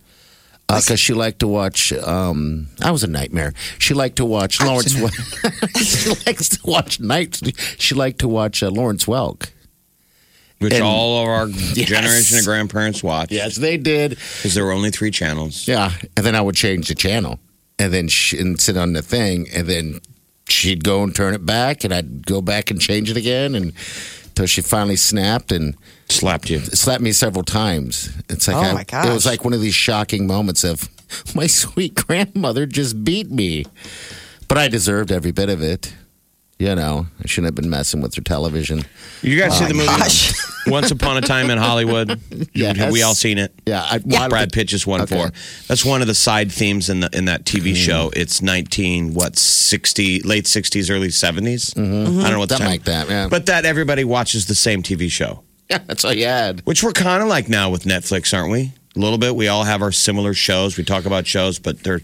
because 0.66 0.98
she 1.00 1.14
liked 1.14 1.38
to 1.40 1.48
watch. 1.48 1.92
Um, 1.92 2.66
I 2.82 2.90
was 2.90 3.02
a 3.04 3.06
nightmare. 3.06 3.54
She 3.78 3.94
liked 3.94 4.16
to 4.16 4.24
watch 4.24 4.60
Lawrence. 4.60 4.94
Wel- 5.00 5.08
she 5.76 6.10
likes 6.26 6.48
to 6.50 6.58
watch 6.64 7.00
night. 7.00 7.40
She 7.78 7.94
liked 7.94 8.18
to 8.20 8.28
watch 8.28 8.62
uh, 8.62 8.70
Lawrence 8.70 9.04
Welk. 9.06 9.50
Which 10.58 10.74
And- 10.74 10.82
all 10.82 11.22
of 11.22 11.28
our 11.28 11.46
generation 11.74 12.38
of 12.38 12.44
grandparents 12.44 13.02
watched. 13.02 13.30
Yes, 13.32 13.56
they 13.56 13.76
did. 13.76 14.10
Because 14.10 14.54
there 14.54 14.64
were 14.64 14.72
only 14.72 14.90
three 14.90 15.12
channels. 15.12 15.68
Yeah, 15.68 15.92
and 16.16 16.26
then 16.26 16.34
I 16.34 16.40
would 16.40 16.56
change 16.56 16.88
the 16.88 16.96
channel, 16.96 17.38
and 17.78 17.94
then 17.94 18.08
she, 18.08 18.36
and 18.38 18.60
sit 18.60 18.76
on 18.76 18.92
the 18.92 19.02
thing, 19.02 19.46
and 19.54 19.68
then 19.68 20.00
she'd 20.50 20.84
go 20.84 21.02
and 21.02 21.14
turn 21.14 21.34
it 21.34 21.44
back, 21.46 21.84
and 21.84 21.92
I'd 21.94 22.26
go 22.26 22.40
back 22.40 22.70
and 22.70 22.80
change 22.80 23.10
it 23.10 23.16
again, 23.16 23.54
and 23.54 23.72
until 24.26 24.46
she 24.46 24.60
finally 24.62 24.96
snapped 24.96 25.50
and 25.52 25.76
Slapped 26.08 26.48
you. 26.48 26.60
slapped 26.60 27.02
me 27.02 27.12
several 27.12 27.44
times. 27.44 28.10
It's 28.30 28.48
like 28.48 28.56
Oh, 28.56 28.60
I- 28.60 28.72
my 28.72 28.84
gosh. 28.84 29.06
it 29.06 29.12
was 29.12 29.26
like 29.26 29.44
one 29.44 29.52
of 29.52 29.60
these 29.60 29.74
shocking 29.74 30.26
moments 30.26 30.64
of 30.64 30.88
my 31.34 31.46
sweet 31.46 31.94
grandmother 32.06 32.64
just 32.66 33.04
beat 33.04 33.30
me, 33.30 33.64
but 34.48 34.56
I 34.58 34.68
deserved 34.68 35.10
every 35.12 35.32
bit 35.32 35.48
of 35.50 35.60
it. 35.62 35.92
You 36.58 36.74
know, 36.74 37.06
I 37.22 37.26
shouldn't 37.28 37.46
have 37.46 37.54
been 37.54 37.70
messing 37.70 38.00
with 38.00 38.16
her 38.16 38.20
television. 38.20 38.82
You 39.22 39.38
guys 39.38 39.56
see 39.56 39.66
the 39.66 39.74
movie 39.74 39.86
gosh. 39.86 40.32
Once 40.66 40.90
Upon 40.90 41.16
a 41.16 41.20
Time 41.20 41.50
in 41.50 41.56
Hollywood? 41.58 42.20
Yes. 42.52 42.90
We 42.92 43.02
all 43.04 43.14
seen 43.14 43.38
it. 43.38 43.54
Yeah, 43.64 43.80
I, 43.82 44.00
well, 44.04 44.28
Brad 44.28 44.52
Pitt 44.52 44.66
just 44.66 44.84
won 44.86 45.00
Okay. 45.02 45.22
for. 45.28 45.32
That's 45.68 45.84
one 45.84 46.00
of 46.02 46.08
the 46.08 46.16
side 46.16 46.50
themes 46.50 46.90
in 46.90 46.98
the 47.00 47.10
in 47.16 47.26
that 47.26 47.44
TV 47.44 47.66
Mm-hmm. 47.68 47.74
show. 47.74 48.10
It's 48.14 48.42
nineteen 48.42 49.14
what 49.14 49.36
sixty 49.38 50.20
late 50.22 50.46
sixties 50.48 50.90
early 50.90 51.08
70s 51.08 51.74
Mm-hmm. 51.74 52.18
I 52.20 52.22
don't 52.24 52.32
know 52.32 52.38
what 52.40 52.48
the 52.48 52.56
Something 52.56 52.66
time- 52.66 52.70
like 52.72 52.84
that, 52.84 53.08
yeah. 53.08 53.28
But 53.28 53.46
that 53.46 53.64
everybody 53.64 54.02
watches 54.02 54.46
the 54.46 54.54
same 54.56 54.82
TV 54.82 55.08
show, 55.10 55.44
Yeah, 55.70 55.78
that's 55.86 56.04
all 56.04 56.12
you 56.12 56.24
had. 56.26 56.60
which 56.66 56.82
we're 56.82 56.90
kind 56.92 57.22
of 57.22 57.28
like 57.28 57.48
now 57.48 57.70
with 57.70 57.84
Netflix, 57.84 58.36
aren't 58.36 58.50
we? 58.50 58.72
A 58.96 58.98
little 58.98 59.18
bit. 59.18 59.36
We 59.36 59.46
all 59.46 59.62
have 59.62 59.80
our 59.80 59.92
similar 59.92 60.34
shows. 60.34 60.76
We 60.76 60.82
talk 60.82 61.06
about 61.06 61.24
shows, 61.26 61.60
but 61.60 61.84
they're. 61.84 62.00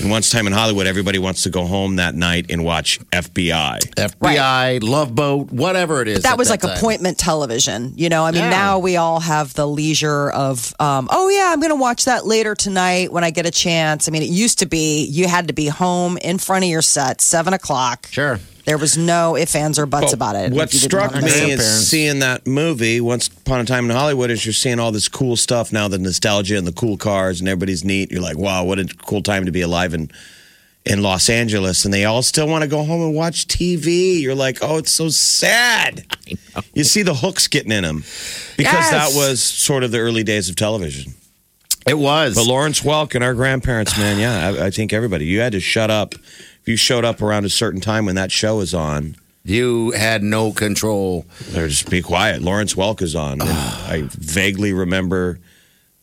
And 0.00 0.10
once 0.10 0.30
time 0.30 0.46
in 0.46 0.52
Hollywood, 0.52 0.86
everybody 0.86 1.18
wants 1.18 1.42
to 1.42 1.50
go 1.50 1.64
home 1.66 1.96
that 1.96 2.14
night 2.14 2.46
and 2.50 2.64
watch 2.64 3.00
FBI. 3.10 3.80
FBI, 3.96 4.82
Love 4.82 5.14
Boat, 5.14 5.50
whatever 5.50 6.00
it 6.02 6.08
is. 6.08 6.22
that 6.22 6.32
at 6.32 6.38
was 6.38 6.50
like 6.50 6.60
time. 6.60 6.76
appointment 6.76 7.18
television. 7.18 7.92
You 7.96 8.08
know, 8.08 8.24
I 8.24 8.30
mean, 8.30 8.42
Yeah. 8.42 8.50
now 8.50 8.78
we 8.78 8.96
all 8.96 9.20
have 9.20 9.52
the 9.54 9.66
leisure 9.66 10.30
of, 10.30 10.74
um, 10.78 11.08
oh 11.10 11.28
yeah, 11.28 11.50
I'm 11.52 11.60
going 11.60 11.70
to 11.70 11.76
watch 11.76 12.04
that 12.04 12.24
later 12.26 12.54
tonight 12.54 13.12
when 13.12 13.24
I 13.24 13.30
get 13.30 13.46
a 13.46 13.50
chance. 13.50 14.08
I 14.08 14.12
mean, 14.12 14.22
it 14.22 14.28
used 14.28 14.60
to 14.60 14.66
be 14.66 15.04
you 15.06 15.26
had 15.26 15.48
to 15.48 15.54
be 15.54 15.66
home 15.66 16.18
in 16.18 16.38
front 16.38 16.64
of 16.64 16.70
your 16.70 16.82
set 16.82 17.20
seven 17.20 17.52
o'clock. 17.54 18.06
Sure. 18.10 18.38
There 18.64 18.78
was 18.78 18.96
no 18.96 19.36
ifs, 19.36 19.54
ands, 19.54 19.78
or 19.78 19.84
buts 19.86 20.06
But 20.06 20.12
about 20.14 20.36
it. 20.36 20.52
What 20.52 20.72
If 20.72 20.80
struck 20.80 21.12
me 21.14 21.20
to 21.20 21.24
miss 21.26 21.34
it. 21.36 21.38
is 21.42 21.46
Grandparents. 21.56 21.86
seeing 21.88 22.18
that 22.20 22.46
movie, 22.46 23.00
Once 23.00 23.28
Upon 23.28 23.60
a 23.60 23.64
Time 23.64 23.84
in 23.90 23.90
Hollywood, 23.96 24.30
is 24.30 24.46
you're 24.46 24.52
seeing 24.54 24.78
all 24.80 24.90
this 24.92 25.08
cool 25.08 25.36
stuff 25.36 25.72
now, 25.72 25.86
the 25.88 25.98
nostalgia 25.98 26.56
and 26.56 26.66
the 26.66 26.72
cool 26.72 26.96
cars, 26.96 27.40
and 27.40 27.48
everybody's 27.48 27.84
neat. 27.84 28.10
You're 28.10 28.22
like, 28.22 28.38
wow, 28.38 28.64
what 28.64 28.78
a 28.78 28.86
cool 29.04 29.22
time 29.22 29.44
to 29.44 29.52
be 29.52 29.60
alive 29.60 29.92
in, 29.92 30.10
in 30.86 31.02
Los 31.02 31.28
Angeles. 31.28 31.84
And 31.84 31.92
they 31.92 32.06
all 32.06 32.22
still 32.22 32.48
want 32.48 32.62
to 32.62 32.68
go 32.68 32.84
home 32.84 33.02
and 33.02 33.14
watch 33.14 33.46
TV. 33.48 34.20
You're 34.20 34.34
like, 34.34 34.58
oh, 34.62 34.78
it's 34.78 34.92
so 34.92 35.08
sad. 35.08 36.04
You 36.72 36.84
see 36.84 37.02
the 37.02 37.14
hooks 37.14 37.48
getting 37.48 37.72
in 37.72 37.82
them 37.82 37.98
because 38.56 38.90
that 38.90 39.10
was 39.14 39.40
sort 39.40 39.82
of 39.82 39.90
the 39.90 39.98
early 39.98 40.22
days 40.22 40.48
of 40.48 40.54
television. 40.56 41.14
It 41.86 41.98
was. 41.98 42.34
But 42.36 42.46
Lawrence 42.46 42.80
Welk 42.80 43.14
and 43.16 43.22
our 43.24 43.34
grandparents, 43.34 43.96
man, 43.98 44.18
yeah, 44.20 44.48
I, 44.62 44.66
I 44.66 44.70
think 44.70 44.92
everybody, 44.92 45.26
you 45.26 45.40
had 45.40 45.52
to 45.52 45.60
shut 45.60 45.90
up. 45.90 46.14
If 46.64 46.68
you 46.68 46.76
showed 46.78 47.04
up 47.04 47.20
around 47.20 47.44
a 47.44 47.50
certain 47.50 47.82
time 47.82 48.06
when 48.06 48.14
that 48.14 48.32
show 48.32 48.60
is 48.60 48.72
on, 48.72 49.16
you 49.44 49.90
had 49.90 50.22
no 50.22 50.50
control. 50.50 51.26
Or 51.54 51.68
just 51.68 51.90
be 51.90 52.00
quiet. 52.00 52.40
Lawrence 52.40 52.72
Welk 52.72 53.02
is 53.02 53.14
on. 53.14 53.42
I 53.42 54.08
vaguely 54.12 54.72
remember 54.72 55.38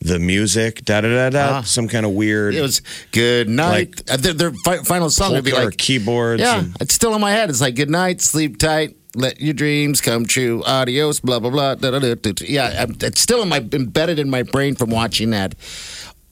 the 0.02 0.20
music, 0.20 0.86
da 0.86 1.02
da 1.02 1.08
da 1.10 1.30
da, 1.32 1.58
Ah. 1.58 1.62
some 1.64 1.88
kind 1.88 2.06
of 2.06 2.12
weird. 2.12 2.54
It 2.54 2.62
was 2.62 2.84
good 3.12 3.50
night. 3.50 4.04
Uh, 4.08 4.18
their, 4.18 4.34
their 4.34 4.52
fi- 4.64 4.84
final 4.84 5.10
song 5.10 5.32
would 5.34 5.44
be 5.44 5.52
like, 5.52 5.78
keyboards. 5.78 6.42
yeah, 6.42 6.60
and- 6.60 6.76
it's 6.80 6.94
still 6.94 7.16
in 7.16 7.22
my 7.22 7.32
head. 7.32 7.50
It's 7.50 7.62
like, 7.62 7.76
good 7.76 7.90
night, 7.90 8.22
sleep 8.22 8.58
tight, 8.60 8.96
let 9.16 9.40
your 9.42 9.54
dreams 9.56 10.00
come 10.02 10.26
true, 10.28 10.64
adios, 10.66 11.20
blah, 11.20 11.40
blah, 11.40 11.50
blah. 11.50 11.74
Da, 11.76 11.90
da, 11.92 11.98
da, 12.00 12.14
da, 12.16 12.32
da. 12.34 12.46
Yeah, 12.48 12.66
I'm- 12.80 12.98
it's 13.02 13.20
still 13.22 13.42
in 13.42 13.50
my, 13.50 13.58
embedded 13.74 14.20
in 14.20 14.30
my 14.30 14.44
brain 14.44 14.76
from 14.76 14.92
watching 14.92 15.32
that 15.32 15.56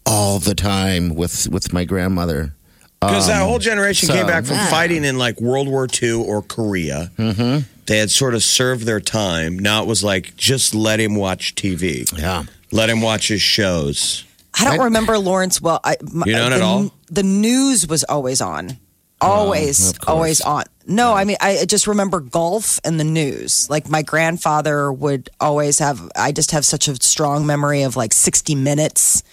all 0.06 0.38
the 0.40 0.54
time 0.56 1.16
with, 1.16 1.48
with 1.50 1.74
my 1.74 1.84
grandmother. 1.86 2.54
Because 3.01 3.27
that 3.27 3.41
Um, 3.41 3.48
whole 3.48 3.60
generation 3.60 4.08
so, 4.08 4.13
came 4.13 4.27
back 4.27 4.46
from 4.46 4.56
yeah. 4.56 4.70
fighting 4.70 5.06
in 5.06 5.18
like 5.18 5.39
World 5.39 5.68
War 5.68 5.88
II 6.01 6.12
or 6.13 6.41
Korea. 6.41 7.12
Mm-hmm. 7.18 7.65
They 7.86 7.98
had 7.98 8.12
sort 8.12 8.36
of 8.36 8.44
served 8.44 8.86
their 8.86 9.00
time. 9.00 9.58
Now 9.58 9.82
it 9.82 9.88
was 9.88 10.03
like, 10.03 10.36
just 10.36 10.75
let 10.75 11.00
him 11.00 11.15
watch 11.15 11.56
TV. 11.56 12.12
Yeah. 12.20 12.44
Let 12.72 12.89
him 12.89 13.01
watch 13.01 13.29
his 13.29 13.41
shows. 13.41 14.25
I 14.60 14.65
don't 14.65 14.84
remember 14.86 15.18
Lawrence 15.18 15.60
Welk. 15.60 15.79
I, 15.84 15.96
my, 16.01 16.25
You 16.25 16.34
don't 16.34 16.50
the, 16.50 16.56
at 16.58 16.62
all? 16.62 16.94
The 17.10 17.24
news 17.24 17.88
was 17.88 18.03
always 18.03 18.41
on. 18.41 18.77
Always, 19.22 19.91
of 19.91 19.98
always 20.08 20.39
on. 20.41 20.63
No, 20.88 21.13
I 21.13 21.25
mean, 21.25 21.38
I 21.41 21.65
just 21.65 21.88
remember 21.88 22.20
golf 22.20 22.79
and 22.86 23.00
the 23.00 23.03
news. 23.03 23.70
Like 23.70 23.89
my 23.89 24.01
grandfather 24.01 24.91
would 24.94 25.29
always 25.39 25.79
have, 25.79 26.10
I 26.15 26.32
just 26.32 26.51
have 26.51 26.63
such 26.65 26.88
a 26.88 26.96
strong 26.96 27.46
memory 27.46 27.84
of 27.84 27.96
like 27.96 28.13
60 28.13 28.56
Minutes, 28.56 29.24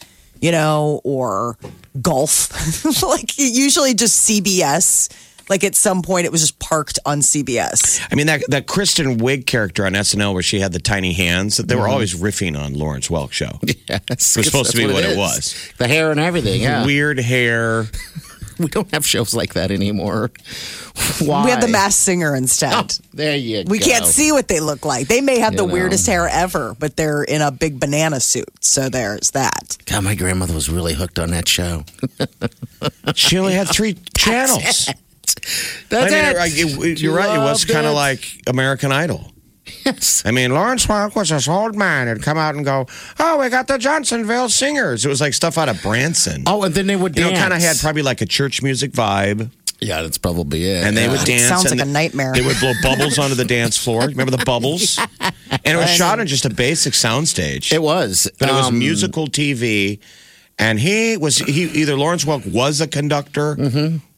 you 0.41 0.53
know, 0.53 1.01
or 1.05 1.59
golf. 2.01 2.51
like 3.03 3.39
usually 3.39 3.95
just 3.95 4.29
CBS. 4.29 5.13
Like 5.49 5.63
at 5.63 5.77
some 5.77 6.03
point 6.03 6.27
it 6.27 6.33
was 6.33 6.41
just 6.41 6.59
parked 6.59 6.99
on 7.07 7.21
CBS. 7.21 8.05
I 8.11 8.17
mean, 8.17 8.27
that, 8.27 8.43
that 8.49 8.67
Kristen 8.67 9.19
Wiig 9.19 9.47
character 9.47 9.87
on 9.87 9.93
SNL 9.93 10.33
where 10.33 10.43
she 10.43 10.59
had 10.59 10.73
the 10.73 10.81
tiny 10.81 11.13
hands, 11.13 11.59
they 11.59 11.77
were 11.77 11.83
mm-hmm. 11.83 11.93
always 11.93 12.15
riffing 12.15 12.59
on 12.59 12.75
Lawrence 12.75 13.09
Welk 13.09 13.33
show. 13.33 13.61
Yes, 13.89 14.37
It 14.37 14.39
was 14.39 14.47
supposed 14.47 14.73
to 14.73 14.77
be 14.77 14.87
what 14.87 15.05
it 15.05 15.11
is. 15.11 15.17
was. 15.17 15.73
The 15.79 15.87
hair 15.87 16.11
and 16.11 16.19
everything, 16.19 16.61
yeah. 16.61 16.85
Weird 16.85 17.21
hair. 17.21 17.87
We 18.67 18.69
don't 18.69 18.91
have 18.93 19.07
shows 19.07 19.35
like 19.35 19.55
that 19.55 19.71
anymore. 19.71 20.31
Why? 21.21 21.45
We 21.45 21.51
have 21.51 21.61
the 21.61 21.69
Masked 21.69 22.01
Singer 22.03 22.35
instead. 22.35 22.73
Oh, 22.73 22.87
there 23.13 23.37
you 23.37 23.65
go. 23.65 23.71
We 23.71 23.79
go. 23.79 23.85
can't 23.87 24.07
see 24.07 24.33
what 24.33 24.49
they 24.49 24.61
look 24.61 24.85
like. 24.85 25.09
They 25.09 25.21
may 25.21 25.39
have 25.41 25.57
the 25.57 25.67
know. 25.67 25.73
weirdest 25.73 26.07
hair 26.07 26.27
ever, 26.29 26.75
but 26.79 26.97
they're 26.97 27.23
in 27.23 27.43
a 27.43 27.51
big 27.51 27.79
banana 27.79 28.19
suit. 28.21 28.49
So 28.61 28.89
there's 28.89 29.33
that. 29.33 29.77
God, 29.87 30.05
my 30.05 30.15
grandmother 30.15 30.55
was 30.55 30.69
really 30.71 30.95
hooked 30.95 31.19
on 31.19 31.31
that 31.31 31.49
show. 31.49 31.85
She 33.15 33.39
only 33.39 33.55
had 33.55 33.69
three 33.69 33.95
channels. 34.17 34.87
That's 35.89 36.13
I 36.13 36.47
mean, 36.49 36.49
it. 36.59 36.85
it- 36.85 37.01
you're 37.01 37.15
right. 37.17 37.35
It 37.35 37.39
was 37.39 37.65
kind 37.65 37.87
of 37.87 37.95
like 37.95 38.25
American 38.47 38.93
Idol. 38.93 39.33
Yes. 39.85 40.23
I 40.25 40.31
mean, 40.31 40.53
Lawrence 40.53 40.87
Welk 40.87 41.15
was 41.17 41.29
this 41.31 41.49
old 41.49 41.77
man 41.77 42.07
who'd 42.07 42.23
come 42.23 42.39
out 42.39 42.55
and 42.55 42.65
go, 42.65 42.87
"Oh, 43.19 43.39
we 43.41 43.49
got 43.49 43.67
the 43.67 43.79
Johnsonville 43.79 44.49
Singers." 44.49 45.05
It 45.05 45.09
was 45.09 45.21
like 45.21 45.35
stuff 45.35 45.59
out 45.59 45.69
of 45.69 45.83
Branson. 45.83 46.45
Oh, 46.47 46.63
and 46.63 46.75
then 46.75 46.87
they 46.87 46.97
would 46.97 47.17
you 47.17 47.25
know, 47.25 47.33
kind 47.33 47.53
of 47.53 47.61
had 47.61 47.77
probably 47.79 48.03
like 48.03 48.21
a 48.21 48.27
church 48.27 48.63
music 48.63 48.93
vibe, 48.93 49.51
Yeah, 49.81 50.03
that's 50.03 50.19
probably 50.19 50.65
it. 50.71 50.85
and 50.85 50.97
they 50.97 51.09
would 51.09 51.25
dance. 51.25 51.43
It 51.43 51.49
Sounds 51.49 51.71
and 51.71 51.81
like 51.81 51.89
a 51.89 51.91
nightmare. 51.91 52.33
They 52.33 52.43
would 52.47 52.59
blow 52.61 52.73
bubbles 52.83 53.19
onto 53.19 53.35
the 53.35 53.45
dance 53.45 53.77
floor. 53.77 54.03
Remember 54.03 54.31
the 54.37 54.45
bubbles? 54.45 54.99
And 55.65 55.77
it 55.77 55.81
was 55.81 55.91
shot 55.91 56.19
on 56.21 56.27
just 56.27 56.45
a 56.45 56.51
basic 56.51 56.93
soundstage. 56.93 57.73
It 57.73 57.81
was. 57.83 58.29
but 58.39 58.49
it 58.49 58.53
was 58.53 58.67
Um, 58.67 58.79
musical 58.79 59.27
TV. 59.27 59.99
And 60.59 60.81
he 60.81 61.19
was 61.19 61.37
he 61.37 61.65
either 61.65 61.97
Lawrence 61.97 62.25
Welk 62.25 62.51
was 62.51 62.81
a 62.81 62.89
conductor, 62.89 63.57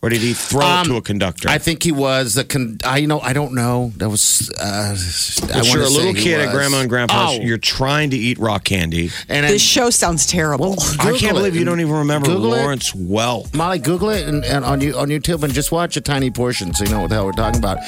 or 0.01 0.09
did 0.09 0.21
he 0.21 0.35
throw 0.35 0.83
it 0.83 0.85
to 0.85 0.95
a 0.95 1.03
conductor? 1.03 1.49
Mm-hmm. 1.49 1.49
Um, 1.49 1.55
I 1.55 1.59
think 1.59 1.83
he 1.83 1.91
was 1.91 2.35
the. 2.35 2.45
Con- 2.45 2.79
I 2.85 2.99
you 2.99 3.09
know 3.09 3.19
I 3.19 3.33
don't 3.33 3.55
know. 3.57 3.91
That 3.97 4.09
was. 4.09 4.49
Uh, 4.57 4.63
I 4.63 5.47
But 5.47 5.51
wanna 5.57 5.69
you're 5.73 5.83
a 5.83 5.89
little 5.89 6.15
kid 6.15 6.41
at 6.41 6.53
grandma 6.55 6.79
and 6.83 6.89
grandpa's. 6.89 7.39
Oh. 7.41 7.43
You're 7.43 7.59
trying 7.59 8.11
to 8.11 8.17
eat 8.17 8.39
rock 8.39 8.63
candy. 8.63 9.11
and 9.29 9.45
This 9.47 9.51
then, 9.51 9.59
show 9.59 9.91
sounds 9.91 10.27
terrible. 10.27 10.77
I 11.01 11.17
can't 11.19 11.35
believe 11.35 11.57
you 11.57 11.65
don't 11.65 11.81
even 11.81 11.93
remember 11.95 12.29
Google 12.29 12.55
it. 12.55 12.63
Lawrence 12.63 12.93
Welk. 12.93 13.53
Molly, 13.53 13.81
Google 13.81 14.11
it 14.11 14.29
and, 14.29 14.45
and 14.45 14.65
on 14.65 14.81
you 14.81 14.97
on 14.97 15.09
YouTube 15.09 15.43
and 15.43 15.53
just 15.53 15.73
watch 15.73 15.97
a 15.97 16.01
tiny 16.01 16.31
portion 16.31 16.73
so 16.73 16.85
you 16.85 16.91
know 16.93 17.01
what 17.01 17.09
the 17.09 17.17
hell 17.17 17.27
we're 17.27 17.33
talking 17.33 17.59
about. 17.59 17.79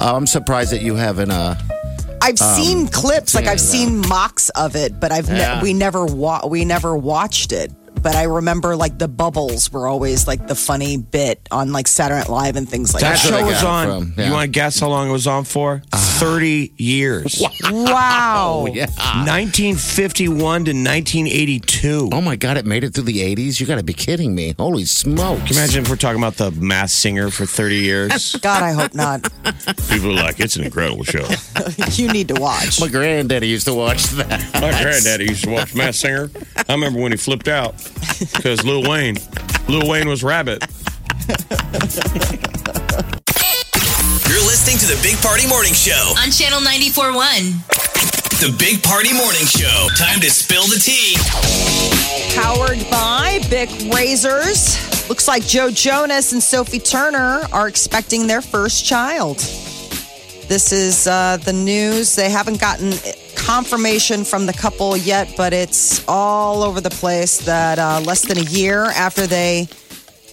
Uh, 0.00 0.16
I'm 0.16 0.26
surprised 0.26 0.72
that 0.72 0.82
you 0.82 0.96
haven't. 0.96 1.30
Uh, 1.30 1.54
I've 2.22 2.38
seen 2.38 2.86
clips, 2.88 3.34
like 3.34 3.46
I've 3.46 3.60
seen 3.60 4.06
mocks 4.08 4.50
of 4.50 4.74
it, 4.76 4.98
but 5.00 5.10
I've 5.12 5.28
ne- 5.30 5.60
we 5.62 5.72
never 5.72 6.04
wa- 6.04 6.46
we 6.46 6.64
never 6.66 6.94
watched 6.96 7.50
it. 7.52 7.72
But 8.02 8.14
I 8.16 8.24
remember 8.24 8.76
like 8.76 8.98
the 8.98 9.08
bubbles 9.08 9.70
were 9.72 9.86
always 9.86 10.26
like 10.26 10.46
the 10.46 10.54
funny 10.54 10.96
bit 10.96 11.46
on 11.50 11.72
like 11.72 11.86
Saturday 11.88 12.20
Night 12.20 12.28
Live 12.30 12.56
and 12.56 12.68
things 12.68 12.94
like 12.94 13.02
That 13.02 13.18
that. 13.18 13.18
show 13.18 13.44
was 13.44 13.62
on. 13.62 13.86
from, 13.86 14.14
yeah. 14.16 14.26
You 14.28 14.32
want 14.32 14.44
to 14.44 14.50
guess 14.50 14.80
how 14.80 14.88
long 14.88 15.08
it 15.08 15.12
was 15.12 15.26
on 15.26 15.44
for? 15.44 15.82
Thirty 15.92 16.72
years. 16.76 17.42
Wow. 17.70 18.66
yeah. 18.72 18.86
1951 18.86 20.64
to 20.64 20.70
1982. 20.72 22.10
Oh 22.12 22.20
my 22.20 22.36
God! 22.36 22.56
It 22.56 22.66
made 22.66 22.84
it 22.84 22.94
through 22.94 23.04
the 23.04 23.18
80s. 23.34 23.60
You 23.60 23.66
got 23.66 23.76
to 23.76 23.82
be 23.82 23.92
kidding 23.92 24.34
me! 24.34 24.54
Holy 24.58 24.84
smokes! 24.84 25.42
Can 25.42 25.54
you 25.56 25.62
imagine 25.62 25.82
if 25.84 25.90
we're 25.90 25.96
talking 25.96 26.20
about 26.20 26.36
the 26.36 26.50
Masked 26.52 26.98
Singer 26.98 27.30
for 27.30 27.46
30 27.46 27.76
years? 27.76 28.36
God, 28.42 28.62
I 28.62 28.72
hope 28.72 28.94
not. 28.94 29.22
People 29.90 30.10
are 30.10 30.22
like, 30.22 30.40
it's 30.40 30.56
an 30.56 30.64
incredible 30.64 31.04
show. 31.04 31.26
you 31.92 32.08
need 32.12 32.28
to 32.28 32.34
watch. 32.40 32.80
My 32.80 32.88
granddaddy 32.88 33.48
used 33.48 33.66
to 33.66 33.74
watch 33.74 34.04
that. 34.10 34.40
My 34.54 34.70
granddaddy 34.82 35.24
used 35.26 35.44
to 35.44 35.50
watch 35.50 35.74
Masked 35.74 36.02
Singer. 36.02 36.30
I 36.68 36.72
remember 36.72 37.00
when 37.00 37.12
he 37.12 37.18
flipped 37.18 37.48
out 37.48 37.74
because 38.34 38.64
Lil 38.64 38.82
Wayne, 38.88 39.16
Lil 39.68 39.88
Wayne 39.88 40.08
was 40.08 40.22
Rabbit. 40.22 40.62
You're 44.28 44.46
listening 44.46 44.78
to 44.78 44.86
the 44.86 44.98
Big 45.02 45.16
Party 45.22 45.46
Morning 45.48 45.74
Show. 45.74 46.14
On 46.22 46.30
Channel 46.30 46.60
94.1. 46.60 47.80
The 48.40 48.56
Big 48.58 48.82
Party 48.82 49.12
Morning 49.12 49.44
Show. 49.44 49.88
Time 49.96 50.20
to 50.20 50.30
spill 50.30 50.62
the 50.62 50.78
tea. 50.80 51.16
Powered 52.40 52.78
by 52.90 53.40
Bic 53.50 53.68
Razors. 53.92 55.08
Looks 55.08 55.26
like 55.28 55.44
Joe 55.44 55.70
Jonas 55.70 56.32
and 56.32 56.42
Sophie 56.42 56.78
Turner 56.78 57.42
are 57.52 57.68
expecting 57.68 58.26
their 58.26 58.40
first 58.40 58.84
child. 58.86 59.38
This 60.48 60.72
is 60.72 61.06
uh, 61.06 61.36
the 61.38 61.52
news. 61.52 62.16
They 62.16 62.30
haven't 62.30 62.60
gotten 62.60 62.92
confirmation 63.40 64.24
from 64.24 64.46
the 64.46 64.52
couple 64.52 64.96
yet, 64.96 65.34
but 65.36 65.52
it's 65.52 66.06
all 66.08 66.62
over 66.62 66.80
the 66.80 66.90
place 66.90 67.38
that 67.46 67.78
uh, 67.78 68.00
less 68.04 68.22
than 68.26 68.38
a 68.38 68.42
year 68.42 68.84
after 68.84 69.26
they 69.26 69.68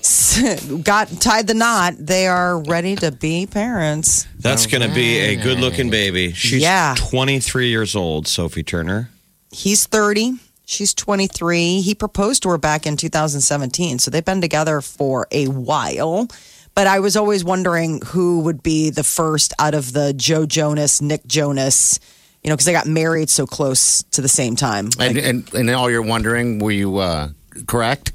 got 0.84 1.10
tied 1.20 1.48
the 1.48 1.54
knot, 1.54 1.96
they 1.98 2.28
are 2.28 2.60
ready 2.64 2.96
to 2.96 3.12
be 3.12 3.46
parents. 3.48 4.28
That's 4.40 4.66
going 4.66 4.88
to 4.88 4.94
be 4.94 5.18
a 5.20 5.36
good 5.36 5.60
looking 5.60 5.90
baby. 5.90 6.32
She's 6.34 6.62
Yeah. 6.62 6.96
23 6.98 7.70
years 7.70 7.96
old, 7.96 8.28
Sophie 8.28 8.64
Turner. 8.64 9.10
He's 9.52 9.86
30. 9.86 10.34
She's 10.66 10.94
23. 10.94 11.82
He 11.82 11.96
proposed 11.96 12.44
to 12.44 12.50
her 12.50 12.58
back 12.58 12.86
in 12.86 12.98
2017. 12.98 14.00
So 14.00 14.12
they've 14.12 14.24
been 14.24 14.42
together 14.42 14.82
for 14.82 15.28
a 15.32 15.48
while. 15.48 16.28
But 16.76 16.88
I 16.88 17.00
was 17.00 17.18
always 17.18 17.44
wondering 17.44 18.02
who 18.08 18.42
would 18.42 18.62
be 18.62 18.90
the 18.92 19.04
first 19.04 19.54
out 19.58 19.74
of 19.74 19.94
the 19.94 20.14
Joe 20.14 20.46
Jonas, 20.46 21.02
Nick 21.02 21.26
Jonas, 21.26 22.00
you 22.48 22.52
know, 22.52 22.56
because 22.56 22.66
they 22.66 22.72
got 22.72 22.88
married 22.88 23.30
so 23.30 23.46
close 23.46 24.04
to 24.12 24.22
the 24.22 24.30
same 24.30 24.56
time. 24.56 24.88
And, 24.98 25.18
and, 25.18 25.54
and 25.54 25.70
all 25.72 25.92
you're 25.92 26.02
wondering, 26.02 26.60
were 26.60 26.72
you 26.72 26.96
uh, 26.96 27.28
correct? 27.66 28.14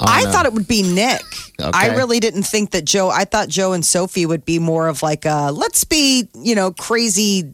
I 0.00 0.24
uh, 0.24 0.32
thought 0.32 0.46
it 0.46 0.54
would 0.54 0.66
be 0.66 0.82
Nick. 0.82 1.20
I 1.60 1.96
really 1.96 2.18
didn't 2.18 2.44
think 2.44 2.70
that 2.70 2.86
Joe. 2.86 3.10
I 3.10 3.26
thought 3.26 3.50
Joe 3.50 3.74
and 3.74 3.84
Sophie 3.84 4.24
would 4.24 4.46
be 4.46 4.58
more 4.58 4.88
of 4.88 5.02
like 5.02 5.26
a 5.26 5.50
let's 5.52 5.84
be, 5.84 6.30
you 6.34 6.54
know, 6.54 6.72
crazy 6.72 7.52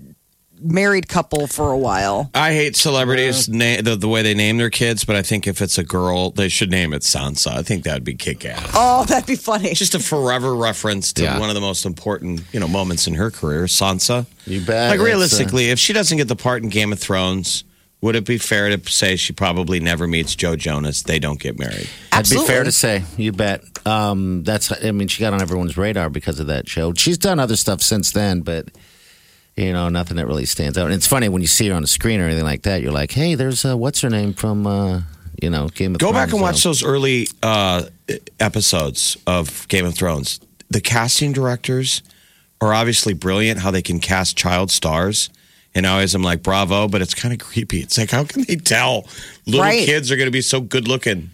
married 0.63 1.09
couple 1.09 1.47
for 1.47 1.71
a 1.73 1.79
while. 1.79 2.31
I 2.35 2.53
hate 2.53 2.77
celebrities 2.77 3.49
na- 3.49 3.81
the, 3.83 3.97
the 3.97 4.09
way 4.09 4.23
they 4.23 4.35
name 4.35 4.59
their 4.59 4.71
kids, 4.71 5.05
but 5.05 5.17
I 5.17 5.23
think 5.23 5.47
if 5.47 5.61
it's 5.63 5.79
a 5.79 5.85
girl, 5.85 6.31
they 6.31 6.49
should 6.49 6.71
name 6.71 6.93
it 6.93 7.03
Sansa. 7.03 7.53
I 7.53 7.63
think 7.63 7.85
that 7.85 7.95
would 7.95 8.05
be 8.05 8.15
kick 8.15 8.45
ass. 8.45 8.71
Oh, 8.75 9.05
that'd 9.05 9.27
be 9.27 9.37
funny. 9.37 9.75
Just 9.75 9.95
a 9.95 9.99
forever 9.99 10.55
reference 10.55 11.13
to 11.15 11.23
Yeah. 11.25 11.39
one 11.39 11.49
of 11.49 11.55
the 11.55 11.61
most 11.61 11.85
important, 11.87 12.43
you 12.53 12.61
know, 12.61 12.69
moments 12.69 13.07
in 13.07 13.15
her 13.15 13.31
career, 13.31 13.65
Sansa. 13.65 14.27
You 14.47 14.61
bet. 14.61 14.91
Like 14.91 14.95
It's, 14.97 15.03
uh, 15.03 15.05
realistically, 15.05 15.71
if 15.71 15.79
she 15.79 15.93
doesn't 15.93 16.17
get 16.19 16.29
the 16.29 16.37
part 16.37 16.63
in 16.63 16.69
Game 16.69 16.93
of 16.93 16.99
Thrones, 16.99 17.65
would 18.03 18.17
it 18.17 18.25
be 18.25 18.39
fair 18.39 18.75
to 18.75 18.91
say 18.91 19.17
she 19.17 19.33
probably 19.35 19.79
never 19.79 20.07
meets 20.07 20.35
Joe 20.35 20.57
Jonas? 20.57 21.03
They 21.03 21.19
don't 21.19 21.39
get 21.39 21.59
married. 21.59 21.89
That'd 22.13 22.31
be 22.35 22.43
fair 22.47 22.65
to 22.65 22.73
say. 22.73 23.05
You 23.19 23.33
bet. 23.33 23.63
Um, 23.87 24.43
that's. 24.43 24.73
I 24.85 24.91
mean, 24.93 25.09
she 25.09 25.21
got 25.21 25.35
on 25.35 25.43
everyone's 25.43 25.77
radar 25.77 26.09
because 26.09 26.41
of 26.41 26.47
that 26.47 26.67
show. 26.69 26.95
She's 26.95 27.19
done 27.19 27.39
other 27.39 27.57
stuff 27.57 27.83
since 27.83 28.11
then, 28.13 28.41
but 28.41 28.69
you 29.61 29.73
know, 29.73 29.89
nothing 29.89 30.17
that 30.17 30.27
really 30.27 30.47
stands 30.47 30.79
out. 30.79 30.87
And 30.87 30.95
it's 30.95 31.07
funny 31.07 31.29
when 31.29 31.43
you 31.43 31.49
see 31.49 31.69
her 31.69 31.75
on 31.75 31.83
the 31.83 31.89
screen 31.89 32.21
or 32.21 32.25
anything 32.25 32.45
like 32.45 32.63
that. 32.63 32.81
You're 32.83 32.93
like, 32.93 33.13
hey, 33.13 33.35
there's 33.35 33.65
uh, 33.65 33.77
what's 33.77 34.01
her 34.01 34.11
name 34.11 34.33
from 34.33 34.67
uh, 34.67 35.03
you 35.43 35.51
know 35.51 35.69
Game 35.69 35.95
of 35.95 36.01
Go 36.01 36.11
Thrones. 36.11 36.25
back 36.27 36.33
and 36.33 36.41
watch 36.43 36.63
those 36.63 36.83
early 36.83 37.29
uh, 37.43 37.83
episodes 38.39 39.17
of 39.27 39.67
Game 39.69 39.85
of 39.87 39.95
Thrones. 39.95 40.41
The 40.71 40.81
casting 40.81 41.33
directors 41.33 42.03
are 42.61 42.73
obviously 42.73 43.15
brilliant. 43.15 43.61
How 43.61 43.71
they 43.71 43.83
can 43.83 44.01
cast 44.01 44.37
child 44.37 44.71
stars. 44.71 45.31
And 45.73 45.87
always 45.87 46.17
I'm 46.17 46.23
like, 46.23 46.43
bravo, 46.43 46.89
but 46.89 47.01
it's 47.01 47.15
kind 47.15 47.33
of 47.33 47.39
creepy. 47.39 47.79
It's 47.81 47.97
like, 47.97 48.11
how 48.11 48.25
can 48.25 48.43
they 48.43 48.57
tell 48.57 49.07
little 49.47 49.61
Right. 49.61 49.87
kids 49.87 50.11
are 50.11 50.17
going 50.17 50.27
to 50.27 50.33
be 50.33 50.41
so 50.41 50.61
good 50.61 50.89
looking? 50.89 51.31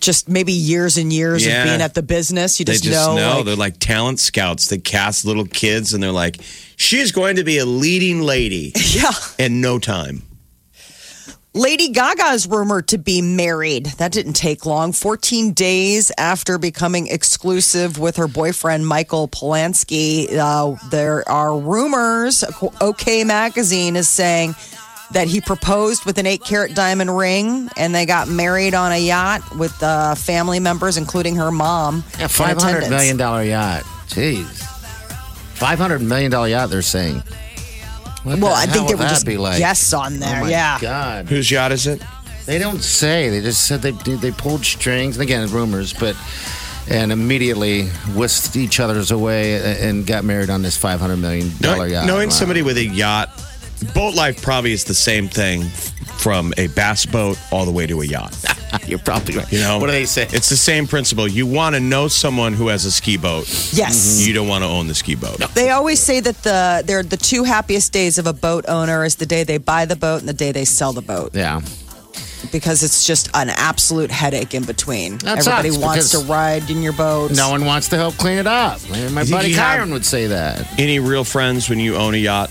Just 0.00 0.28
maybe 0.28 0.52
years 0.52 0.96
and 0.98 1.12
years 1.12 1.44
Yeah. 1.44 1.62
of 1.62 1.68
being 1.68 1.80
at 1.80 1.94
the 1.94 2.02
business. 2.02 2.58
You 2.60 2.64
They 2.66 2.72
just, 2.72 2.84
just 2.84 3.08
know. 3.08 3.16
know. 3.16 3.36
like- 3.36 3.44
they're 3.46 3.56
like 3.56 3.78
talent 3.78 4.20
scouts. 4.20 4.66
They 4.66 4.78
cast 4.78 5.24
little 5.24 5.46
kids 5.46 5.94
and 5.94 6.02
they're 6.02 6.12
like, 6.12 6.38
she's 6.76 7.12
going 7.12 7.36
to 7.36 7.44
be 7.44 7.58
a 7.58 7.64
leading 7.66 8.20
lady 8.20 8.72
yeah. 8.92 9.10
in 9.38 9.60
no 9.60 9.78
time. 9.78 10.22
Lady 11.54 11.88
Gaga 11.88 12.32
is 12.32 12.46
rumored 12.46 12.88
to 12.88 12.98
be 12.98 13.22
married. 13.22 13.86
That 13.96 14.12
didn't 14.12 14.34
take 14.34 14.66
long. 14.66 14.92
14 14.92 15.54
days 15.54 16.12
after 16.18 16.58
becoming 16.58 17.06
exclusive 17.06 17.98
with 17.98 18.16
her 18.16 18.28
boyfriend, 18.28 18.86
Michael 18.86 19.26
Polanski, 19.26 20.30
uh, 20.36 20.76
there 20.90 21.26
are 21.26 21.58
rumors. 21.58 22.44
OK 22.82 23.24
Magazine 23.24 23.96
is 23.96 24.06
saying 24.06 24.54
that 25.12 25.28
he 25.28 25.40
proposed 25.40 26.04
with 26.04 26.18
an 26.18 26.26
eight 26.26 26.42
carat 26.42 26.74
diamond 26.74 27.16
ring 27.16 27.68
and 27.76 27.94
they 27.94 28.06
got 28.06 28.28
married 28.28 28.74
on 28.74 28.92
a 28.92 28.98
yacht 28.98 29.42
with 29.56 29.80
uh, 29.82 30.14
family 30.14 30.58
members, 30.60 30.96
including 30.96 31.36
her 31.36 31.50
mom. 31.52 32.02
Yeah, 32.18 32.24
in 32.24 32.28
five 32.28 32.56
hundred 32.60 32.78
attendance. 32.78 32.90
million 32.90 33.16
dollar 33.16 33.42
yacht. 33.42 33.82
Jeez, 34.08 34.46
five 35.54 35.78
hundred 35.78 36.02
million 36.02 36.30
dollar 36.30 36.48
yacht. 36.48 36.70
They're 36.70 36.82
saying. 36.82 37.22
What 38.22 38.40
Well, 38.40 38.50
the 38.50 38.56
I 38.56 38.66
think 38.66 38.88
there 38.88 38.96
would 38.96 39.04
were 39.04 39.08
just 39.08 39.24
be 39.26 39.36
like? 39.36 39.58
guests 39.58 39.92
on 39.92 40.18
there. 40.18 40.38
Oh 40.38 40.44
my 40.44 40.50
yeah. 40.50 40.78
God. 40.80 41.26
Whose 41.26 41.48
yacht 41.50 41.70
is 41.72 41.86
it? 41.86 42.02
They 42.44 42.58
don't 42.58 42.80
say. 42.82 43.28
They 43.28 43.40
just 43.40 43.66
said 43.66 43.82
they 43.82 43.92
they 43.92 44.32
pulled 44.32 44.64
strings. 44.64 45.16
And 45.16 45.22
again, 45.22 45.48
rumors, 45.50 45.92
but 45.92 46.16
and 46.88 47.10
immediately 47.12 47.86
whisked 48.14 48.54
each 48.56 48.78
other's 48.80 49.10
away 49.12 49.78
and 49.88 50.06
got 50.06 50.24
married 50.24 50.50
on 50.50 50.62
this 50.62 50.76
five 50.76 51.00
hundred 51.00 51.16
million 51.18 51.50
dollar 51.60 51.76
Knowing, 51.78 51.90
yacht. 51.92 52.06
knowing 52.06 52.28
Wow. 52.28 52.34
somebody 52.34 52.62
with 52.62 52.76
a 52.78 52.84
yacht, 52.84 53.30
boat 53.94 54.14
life 54.14 54.40
probably 54.42 54.72
is 54.72 54.84
the 54.84 54.94
same 54.94 55.28
thing 55.28 55.62
from 56.18 56.52
a 56.56 56.66
bass 56.68 57.06
boat 57.06 57.38
all 57.52 57.64
the 57.64 57.70
way 57.72 57.86
to 57.86 58.00
a 58.00 58.04
yacht. 58.04 58.34
you're 58.86 58.98
probably 58.98 59.36
right. 59.36 59.52
You 59.52 59.60
know, 59.60 59.78
what 59.78 59.86
do 59.86 59.92
they 59.92 60.06
say? 60.06 60.22
It's 60.30 60.48
the 60.48 60.56
same 60.56 60.86
principle. 60.86 61.28
You 61.28 61.46
want 61.46 61.74
to 61.76 61.80
know 61.80 62.08
someone 62.08 62.52
who 62.54 62.68
has 62.68 62.84
a 62.84 62.90
ski 62.90 63.16
boat. 63.16 63.46
Yes. 63.72 63.96
Mm-hmm. 64.20 64.28
You 64.28 64.34
don't 64.34 64.48
want 64.48 64.64
to 64.64 64.68
own 64.68 64.86
the 64.86 64.94
ski 64.94 65.14
boat. 65.14 65.38
They 65.54 65.70
always 65.70 66.00
say 66.00 66.20
that 66.20 66.36
the 66.42 66.82
they're 66.86 67.02
the 67.02 67.16
two 67.16 67.44
happiest 67.44 67.92
days 67.92 68.18
of 68.18 68.26
a 68.26 68.32
boat 68.32 68.64
owner 68.68 69.04
is 69.04 69.16
the 69.16 69.26
day 69.26 69.44
they 69.44 69.58
buy 69.58 69.84
the 69.84 69.96
boat 69.96 70.20
and 70.20 70.28
the 70.28 70.32
day 70.34 70.52
they 70.52 70.64
sell 70.64 70.92
the 70.92 71.02
boat 71.02 71.34
yeah, 71.34 71.60
because 72.52 72.82
it's 72.82 73.06
just 73.06 73.28
an 73.34 73.50
absolute 73.50 74.10
headache 74.10 74.54
in 74.54 74.64
between. 74.64 75.18
That 75.18 75.38
Everybody 75.38 75.70
sucks, 75.70 75.82
wants 75.82 76.10
to 76.10 76.16
because 76.18 76.28
ride 76.30 76.70
in 76.70 76.82
your 76.82 76.92
boat. 76.94 77.32
no 77.32 77.50
one 77.50 77.64
wants 77.66 77.88
to 77.90 77.96
help 77.96 78.14
clean 78.16 78.38
it 78.38 78.46
up. 78.46 78.80
My 78.90 79.24
buddy 79.24 79.50
you 79.50 79.56
have- 79.56 79.80
Kyron 79.80 79.92
would 79.92 80.04
say 80.06 80.28
that. 80.28 80.78
Any 80.78 80.98
real 80.98 81.24
friends 81.24 81.68
when 81.68 81.78
you 81.78 81.96
own 81.96 82.14
a 82.14 82.18
yacht? 82.18 82.50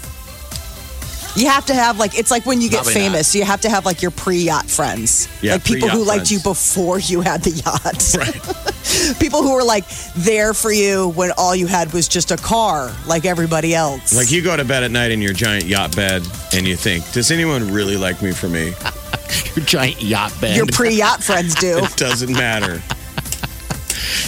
You 1.35 1.49
have 1.49 1.65
to 1.65 1.73
have 1.73 1.99
like 1.99 2.17
it's 2.17 2.31
like 2.31 2.45
when 2.45 2.61
you 2.61 2.69
get 2.69 2.83
Probably 2.83 2.93
famous. 2.93 3.35
You 3.35 3.43
have 3.43 3.61
to 3.61 3.69
have 3.69 3.85
like 3.85 4.01
your 4.01 4.11
pre-yacht 4.11 4.69
friends, 4.69 5.27
Yeah, 5.41 5.53
like 5.53 5.63
people 5.65 5.89
who 5.89 6.03
liked 6.03 6.31
you 6.31 6.39
before 6.39 6.99
you 6.99 7.21
had 7.21 7.43
the 7.43 7.51
yacht. 7.51 8.03
Right. 8.15 9.19
people 9.19 9.41
who 9.41 9.53
were 9.53 9.63
like 9.63 9.83
there 10.15 10.53
for 10.53 10.71
you 10.71 11.09
when 11.09 11.31
all 11.37 11.55
you 11.55 11.67
had 11.67 11.91
was 11.91 12.07
just 12.07 12.31
a 12.31 12.37
car, 12.37 12.95
like 13.07 13.25
everybody 13.25 13.75
else. 13.75 14.15
Like 14.15 14.31
you 14.31 14.41
go 14.41 14.55
to 14.55 14.63
bed 14.63 14.83
at 14.83 14.91
night 14.91 15.11
in 15.11 15.21
your 15.21 15.33
giant 15.33 15.65
yacht 15.65 15.95
bed 15.95 16.23
and 16.53 16.65
you 16.67 16.75
think, 16.77 17.09
does 17.11 17.31
anyone 17.31 17.73
really 17.73 17.97
like 17.97 18.21
me 18.21 18.31
for 18.31 18.47
me? 18.47 18.73
Your 19.55 19.65
giant 19.65 20.01
yacht 20.01 20.33
bed. 20.39 20.55
your 20.55 20.65
pre-yacht 20.67 21.23
friends 21.23 21.55
do. 21.55 21.79
It 21.79 21.95
doesn't 21.95 22.31
matter. 22.31 22.81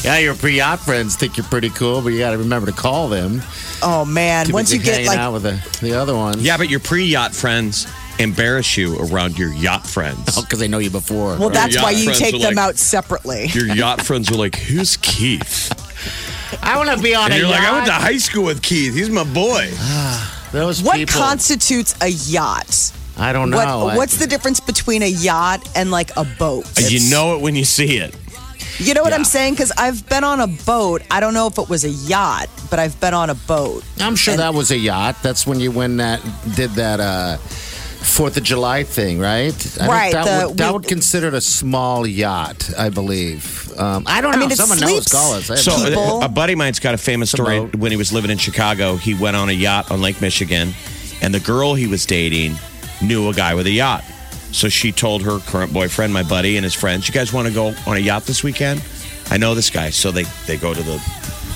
Yeah, 0.04 0.18
your 0.20 0.36
pre-yacht 0.36 0.80
friends 0.80 1.16
think 1.16 1.38
you're 1.38 1.46
pretty 1.46 1.70
cool, 1.70 2.02
but 2.02 2.10
you 2.10 2.20
got 2.20 2.32
to 2.32 2.38
remember 2.38 2.70
to 2.72 2.76
call 2.78 3.08
them. 3.10 3.42
Oh 3.82 4.06
man, 4.06 4.48
Too 4.48 4.54
once 4.54 4.74
you 4.74 4.80
get 4.80 5.06
like 5.06 5.18
out 5.18 5.34
with 5.34 5.44
the, 5.44 5.62
the 5.82 5.94
other 5.94 6.16
ones. 6.16 6.42
Yeah, 6.44 6.58
but 6.58 6.70
your 6.70 6.80
pre-yacht 6.80 7.34
friends 7.36 7.88
embarrass 8.20 8.76
you 8.78 8.98
around 9.00 9.38
your 9.38 9.54
yacht 9.54 9.86
friends. 9.86 10.36
Oh, 10.38 10.42
because 10.42 10.58
they 10.60 10.68
know 10.68 10.80
you 10.80 10.90
before. 10.90 11.38
Well, 11.38 11.50
that's 11.50 11.76
why 11.82 11.92
you 11.92 12.12
take 12.14 12.34
them 12.42 12.56
like- 12.56 12.58
out 12.58 12.78
separately. 12.78 13.46
Your 13.48 13.68
yacht 13.68 14.02
friends 14.02 14.32
are 14.32 14.36
like, 14.36 14.56
who's 14.56 14.98
Keith? 14.98 15.72
I 16.64 16.78
want 16.78 16.90
to 16.90 17.02
be 17.04 17.14
on 17.14 17.26
And 17.26 17.34
a 17.34 17.38
you're 17.38 17.48
yacht. 17.50 17.60
like, 17.60 17.68
I 17.70 17.74
went 17.74 17.86
to 17.88 17.92
high 17.94 18.18
school 18.18 18.44
with 18.46 18.62
Keith. 18.64 18.96
He's 18.96 19.10
my 19.10 19.24
boy. 19.24 19.70
Those 20.52 20.82
What 20.82 20.96
people. 20.96 21.20
constitutes 21.20 21.94
a 22.02 22.08
yacht? 22.08 22.94
I 23.18 23.34
don't 23.34 23.50
know. 23.50 23.58
What, 23.58 23.68
I- 23.68 23.98
what's 23.98 24.18
the 24.18 24.26
difference 24.28 24.60
between 24.60 25.04
a 25.04 25.08
yacht 25.08 25.68
and 25.76 25.92
like 25.92 26.10
a 26.18 26.24
boat? 26.24 26.66
Uh, 26.78 26.88
you 26.88 27.10
know 27.12 27.36
it 27.36 27.42
when 27.42 27.56
you 27.56 27.66
see 27.66 27.98
it. 27.98 28.16
You 28.80 28.94
know 28.94 29.02
what 29.04 29.14
I'm 29.14 29.24
saying? 29.26 29.54
Because 29.54 29.72
I've 29.78 30.08
been 30.08 30.24
on 30.24 30.40
a 30.40 30.48
boat. 30.48 31.02
I 31.10 31.20
don't 31.20 31.34
know 31.34 31.48
if 31.48 31.58
it 31.58 31.68
was 31.68 31.84
a 31.84 31.90
yacht, 31.90 32.48
but 32.70 32.78
I've 32.80 33.00
been 33.00 33.14
on 33.14 33.30
a 33.30 33.36
boat. 33.36 33.84
I'm 34.00 34.16
sure 34.16 34.34
And- 34.34 34.42
that 34.42 34.54
was 34.54 34.70
a 34.72 34.78
yacht. 34.78 35.16
That's 35.24 35.48
when 35.48 35.60
you 35.60 35.72
win 35.72 35.98
that 35.98 36.22
did 36.56 36.72
that 36.72 37.00
uh 37.00 37.38
Fourth 37.98 38.38
of 38.38 38.44
July 38.44 38.84
thing, 38.84 39.20
right? 39.20 39.48
I 39.48 39.52
think 39.52 39.90
Right, 39.90 40.14
That, 40.14 40.42
the- 40.42 40.48
would, 40.50 40.58
that 40.58 40.68
we- 40.68 40.74
would 40.74 40.88
consider 40.88 41.28
it 41.28 41.34
a 41.34 41.42
small 41.42 42.08
yacht, 42.08 42.70
I 42.78 42.88
believe. 42.90 43.70
Um, 43.78 44.04
I 44.06 44.22
don't 44.22 44.32
I 44.32 44.36
know. 44.36 44.42
mean, 44.42 44.52
it 44.52 44.58
Someone 44.58 44.80
knows. 44.80 44.90
sleeps- 44.92 45.12
Call 45.12 45.34
us. 45.34 45.48
So 45.62 45.84
People- 45.84 46.22
a, 46.22 46.26
a 46.26 46.30
buddy 46.30 46.54
of 46.54 46.60
mine's 46.60 46.80
got 46.80 46.94
a 46.94 46.98
famous 46.98 47.32
story 47.32 47.60
when 47.60 47.92
he 47.92 47.98
was 47.98 48.14
living 48.14 48.32
in 48.32 48.38
Chicago. 48.38 48.96
He 48.96 49.14
went 49.14 49.36
on 49.36 49.50
a 49.50 49.54
yacht 49.54 49.92
on 49.92 50.02
Lake 50.02 50.22
Michigan, 50.22 50.74
and 51.22 51.34
the 51.34 51.40
girl 51.42 51.74
he 51.74 51.88
was 51.88 52.06
dating 52.06 52.58
knew 53.02 53.28
a 53.30 53.34
guy 53.34 53.56
with 53.56 53.66
a 53.68 53.72
yacht. 53.72 54.04
So 54.58 54.70
she 54.70 54.92
told 54.92 55.22
her 55.22 55.38
current 55.38 55.72
boyfriend, 55.72 56.12
my 56.12 56.24
buddy, 56.24 56.58
and 56.58 56.64
his 56.64 56.74
friends, 56.74 57.08
"You 57.08 57.14
guys 57.14 57.32
want 57.32 57.48
to 57.48 57.54
go 57.54 57.76
on 57.86 57.96
a 57.96 58.00
yacht 58.00 58.26
this 58.26 58.44
weekend? 58.44 58.82
I 59.30 59.38
know 59.38 59.54
this 59.54 59.70
guy." 59.70 59.92
So 59.92 60.10
they 60.10 60.24
they 60.48 60.58
go 60.58 60.74
to 60.74 60.82
the 60.82 61.00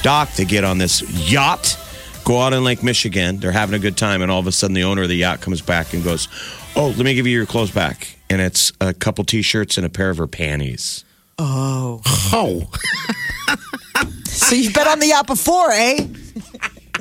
dock. 0.03 0.31
They 0.35 0.45
get 0.45 0.63
on 0.63 0.77
this 0.77 1.01
yacht, 1.09 1.79
go 2.25 2.39
out 2.39 2.53
in 2.53 2.63
Lake 2.63 2.83
Michigan. 2.83 3.39
They're 3.39 3.51
having 3.51 3.73
a 3.73 3.79
good 3.79 3.97
time, 3.97 4.21
and 4.21 4.31
all 4.31 4.39
of 4.39 4.45
a 4.45 4.51
sudden, 4.51 4.75
the 4.75 4.83
owner 4.83 5.01
of 5.01 5.09
the 5.09 5.15
yacht 5.15 5.41
comes 5.41 5.61
back 5.61 5.93
and 5.93 6.03
goes, 6.03 6.27
"Oh, 6.75 6.89
let 6.89 6.99
me 6.99 7.15
give 7.15 7.25
you 7.25 7.35
your 7.35 7.47
clothes 7.47 7.71
back." 7.71 8.17
And 8.29 8.39
it's 8.39 8.71
a 8.79 8.93
couple 8.93 9.23
t-shirts 9.23 9.77
and 9.77 9.85
a 9.85 9.89
pair 9.89 10.11
of 10.11 10.17
her 10.17 10.27
panties. 10.27 11.03
oh, 11.39 12.01
oh. 12.31 12.69
So 14.25 14.55
you've 14.55 14.73
been 14.73 14.87
on 14.87 14.99
the 14.99 15.07
yacht 15.07 15.27
before, 15.27 15.71
eh? 15.71 16.05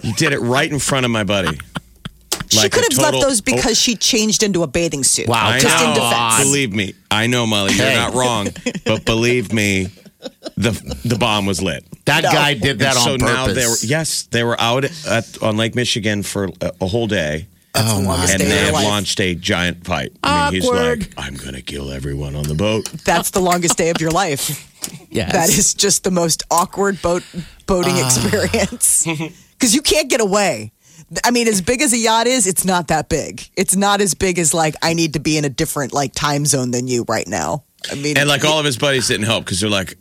He 0.02 0.12
did 0.12 0.32
it 0.32 0.38
right 0.40 0.70
in 0.70 0.78
front 0.78 1.04
of 1.04 1.10
my 1.10 1.24
buddy. 1.24 1.58
She 2.50 2.58
Like 2.58 2.72
could 2.72 2.82
a 2.90 2.94
have 2.94 3.02
left 3.12 3.20
those 3.26 3.40
because 3.40 3.78
she 3.80 3.96
changed 3.96 4.42
into 4.42 4.62
a 4.62 4.66
bathing 4.66 5.04
suit. 5.04 5.28
Wow, 5.28 5.48
I 5.48 5.58
Just 5.60 5.82
in 5.82 5.90
know. 5.90 5.94
defense. 5.94 6.44
Believe 6.44 6.74
me, 6.74 6.94
I 7.10 7.26
know, 7.26 7.46
Molly. 7.46 7.72
You're 7.74 7.86
Hey. 7.86 7.94
not 7.94 8.14
wrong, 8.14 8.48
but 8.84 9.04
believe 9.12 9.52
me, 9.52 9.88
the 10.56 10.72
the 11.04 11.16
bomb 11.16 11.46
was 11.46 11.62
lit. 11.62 11.84
that 12.06 12.22
guy 12.24 12.54
did 12.54 12.80
that 12.80 12.96
And 12.96 12.98
on 12.98 13.04
so 13.04 13.18
purpose. 13.18 13.34
now 13.34 13.46
they 13.54 13.66
were 13.66 13.76
yes, 13.82 14.22
they 14.30 14.44
were 14.44 14.60
out 14.60 14.84
at, 15.06 15.42
on 15.42 15.56
Lake 15.56 15.74
Michigan 15.74 16.22
for 16.22 16.50
a, 16.60 16.72
a 16.80 16.86
whole 16.86 17.06
day, 17.06 17.46
That's 17.72 17.92
the 17.94 18.00
longest 18.02 18.32
and 18.34 18.42
they 18.42 18.58
have 18.64 18.74
life. 18.74 18.84
launched 18.84 19.20
a 19.20 19.34
giant 19.34 19.84
fight. 19.86 20.12
I 20.22 20.50
mean, 20.50 20.54
he's 20.60 20.68
Awkward. 20.68 21.00
like, 21.00 21.12
"I'm 21.16 21.34
gonna 21.36 21.62
kill 21.62 21.90
everyone 21.90 22.34
on 22.34 22.42
the 22.44 22.54
boat." 22.54 22.86
That's 23.04 23.30
the 23.30 23.40
longest 23.40 23.78
day 23.78 23.90
of 23.90 24.00
your 24.00 24.10
life. 24.10 24.66
yes. 25.10 25.32
That 25.32 25.48
is 25.56 25.72
just 25.74 26.02
the 26.04 26.10
most 26.10 26.42
awkward 26.50 27.00
boat 27.00 27.22
boating 27.66 27.94
Ah. 27.96 28.06
experience 28.06 29.06
because 29.52 29.74
you 29.74 29.82
can't 29.82 30.08
get 30.10 30.20
away. 30.20 30.72
I 31.24 31.30
mean, 31.30 31.48
as 31.48 31.60
big 31.60 31.82
as 31.82 31.92
a 31.92 31.98
yacht 31.98 32.26
is, 32.26 32.46
it's 32.46 32.64
not 32.64 32.88
that 32.88 33.08
big. 33.08 33.42
It's 33.56 33.74
not 33.74 34.00
as 34.00 34.14
big 34.14 34.38
as 34.38 34.54
like 34.54 34.76
I 34.82 34.94
need 34.94 35.14
to 35.14 35.20
be 35.20 35.36
in 35.36 35.44
a 35.44 35.48
different 35.48 35.92
like 35.92 36.12
time 36.14 36.46
zone 36.46 36.70
than 36.70 36.86
you 36.86 37.04
right 37.08 37.26
now. 37.26 37.64
I 37.90 37.94
mean, 37.96 38.16
And 38.16 38.28
like 38.28 38.44
all 38.44 38.58
of 38.58 38.64
his 38.64 38.76
buddies 38.76 39.08
didn't 39.08 39.26
help 39.26 39.44
because 39.44 39.60
they're 39.60 39.70
like, 39.70 39.96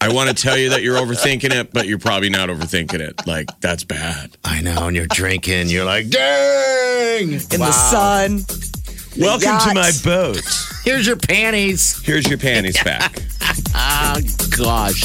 I 0.00 0.12
want 0.12 0.28
to 0.28 0.34
tell 0.34 0.56
you 0.56 0.70
that 0.70 0.82
you're 0.82 0.96
overthinking 0.98 1.50
it, 1.50 1.72
but 1.72 1.86
you're 1.86 1.98
probably 1.98 2.30
not 2.30 2.48
overthinking 2.48 3.00
it. 3.00 3.26
Like 3.26 3.48
that's 3.60 3.84
bad. 3.84 4.36
I 4.44 4.60
know, 4.60 4.86
and 4.86 4.96
you're 4.96 5.06
drinking. 5.06 5.68
You're 5.68 5.84
like, 5.84 6.08
dang! 6.08 7.32
In 7.32 7.38
the 7.38 7.72
sun. 7.72 8.40
Welcome 9.16 9.58
to 9.68 9.74
my 9.74 9.92
boat. 10.02 10.40
Here's 10.84 11.06
your 11.06 11.16
panties. 11.16 12.00
Here's 12.02 12.26
your 12.28 12.38
panties 12.38 12.82
back. 12.84 13.22
Oh 13.74 14.20
gosh. 14.56 15.02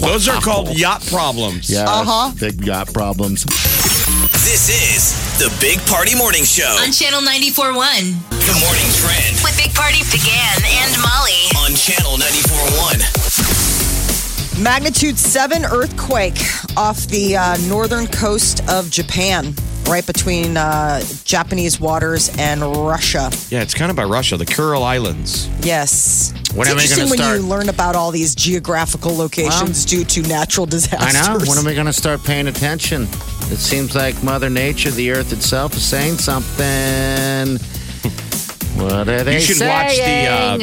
Those 0.00 0.28
are 0.28 0.40
called 0.40 0.76
yacht 0.76 1.04
problems. 1.06 1.70
Yeah. 1.70 1.84
Uh-huh. 1.88 2.32
Big 2.38 2.64
yacht 2.64 2.92
problems. 2.92 3.44
This 3.44 4.68
is 4.70 5.14
the 5.38 5.50
Big 5.60 5.78
Party 5.86 6.14
Morning 6.16 6.44
Show. 6.44 6.76
On 6.82 6.90
Channel 6.92 7.20
94.1 7.22 8.12
The 8.46 8.54
morning 8.58 8.90
trend 8.98 9.36
with 9.42 9.56
Big 9.56 9.72
Party 9.74 10.02
began 10.10 10.58
and 10.64 10.96
Molly. 11.02 11.50
on 11.62 11.74
Channel 11.76 12.16
94.1. 12.18 14.62
Magnitude 14.62 15.18
7 15.18 15.64
earthquake 15.66 16.38
off 16.76 17.06
the 17.08 17.36
uh, 17.36 17.56
northern 17.68 18.06
coast 18.06 18.62
of 18.70 18.90
Japan, 18.90 19.54
right 19.88 20.04
between 20.06 20.56
uh, 20.56 21.00
Japanese 21.24 21.78
waters 21.80 22.30
and 22.38 22.60
Russia. 22.62 23.30
Yeah, 23.50 23.62
it's 23.62 23.74
kind 23.74 23.90
of 23.90 23.96
by 23.96 24.04
Russia, 24.04 24.36
the 24.36 24.44
Kuril 24.46 24.82
Islands. 24.82 25.48
Yes. 25.64 26.32
When 26.54 26.62
it's 26.66 26.70
am 26.70 26.78
I 26.78 26.82
interesting 26.82 26.96
gonna 26.98 27.10
when 27.10 27.18
start? 27.18 27.40
you 27.40 27.46
learn 27.46 27.68
about 27.68 27.96
all 27.96 28.10
these 28.10 28.34
geographical 28.34 29.14
locations 29.16 29.84
due 29.84 30.04
to 30.04 30.22
natural 30.22 30.66
disasters. 30.66 31.00
I 31.02 31.10
disasters. 31.10 31.42
know. 31.48 31.50
When 31.50 31.58
am 31.58 31.66
I 31.66 31.74
going 31.74 31.86
to 31.86 31.92
start 31.92 32.22
paying 32.24 32.48
attention? 32.48 33.02
It 33.02 33.58
seems 33.58 33.94
like 33.94 34.20
Mother 34.24 34.50
Nature, 34.50 34.90
the 34.90 35.10
Earth 35.12 35.32
itself, 35.32 35.74
is 35.74 35.84
saying 35.84 36.16
something. 36.18 37.58
What 38.76 39.08
are 39.08 39.22
they 39.24 39.34
You 39.36 39.40
should 39.40 39.66
watch 39.66 39.96
the. 39.96 40.26
Uh, 40.28 40.58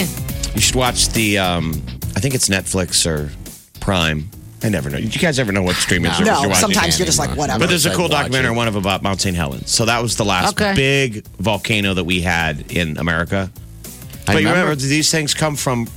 you 0.53 0.61
should 0.61 0.75
watch 0.75 1.09
the. 1.09 1.39
Um, 1.39 1.81
I 2.15 2.19
think 2.19 2.35
it's 2.35 2.47
Netflix 2.47 3.07
or 3.07 3.31
Prime. 3.79 4.29
I 4.63 4.69
never 4.69 4.89
know. 4.89 4.97
Did 4.97 5.13
you 5.13 5.19
guys 5.21 5.39
ever 5.39 5.51
know 5.51 5.61
what 5.61 5.75
streaming 5.75 6.11
service 6.11 6.27
no, 6.27 6.39
you're 6.41 6.49
watching? 6.49 6.61
sometimes 6.73 6.97
you're 6.97 7.05
just 7.05 7.19
like, 7.19 7.35
whatever. 7.35 7.59
But 7.59 7.69
there's 7.69 7.85
a 7.85 7.93
cool 7.93 8.07
documentary, 8.07 8.53
it. 8.53 8.55
one 8.55 8.67
of 8.67 8.75
about 8.75 9.03
Mount 9.03 9.19
St. 9.21 9.35
Helens. 9.35 9.69
So 9.71 9.85
that 9.85 10.01
was 10.01 10.15
the 10.15 10.23
last 10.25 10.53
Okay. 10.59 10.73
big 10.73 11.25
volcano 11.39 11.93
that 11.93 12.05
we 12.05 12.21
had 12.21 12.71
in 12.71 12.97
America. 12.97 13.51
I 13.53 13.87
But 14.25 14.31
you 14.33 14.37
remember. 14.39 14.59
remember 14.61 14.75
these 14.75 15.11
things 15.11 15.33
come 15.33 15.55
from 15.57 15.87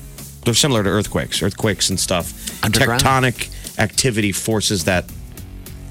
they're 0.45 0.55
similar 0.55 0.83
to 0.85 0.89
earthquakes, 0.91 1.43
earthquakes 1.43 1.91
and 1.91 1.99
stuff. 1.99 2.33
Tectonic 2.63 3.49
activity 3.79 4.33
forces 4.33 4.85
that 4.85 5.05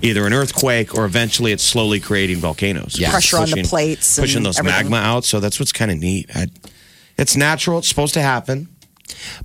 either 0.01 0.25
an 0.25 0.33
earthquake 0.33 0.93
or 0.95 1.05
eventually 1.05 1.51
it's 1.51 1.63
slowly 1.63 1.99
creating 1.99 2.37
volcanoes. 2.37 2.97
Yes. 2.99 3.11
Pressure 3.11 3.37
on 3.37 3.49
the 3.51 3.63
plates 3.63 4.19
pushing 4.19 4.37
and 4.37 4.45
those 4.45 4.59
everything. 4.59 4.89
magma 4.89 4.97
out. 4.97 5.25
So 5.25 5.39
that's 5.39 5.59
what's 5.59 5.71
kind 5.71 5.91
of 5.91 5.97
neat. 5.97 6.29
I, 6.35 6.47
it's 7.17 7.35
natural. 7.35 7.79
It's 7.79 7.87
supposed 7.87 8.13
to 8.15 8.21
happen, 8.21 8.67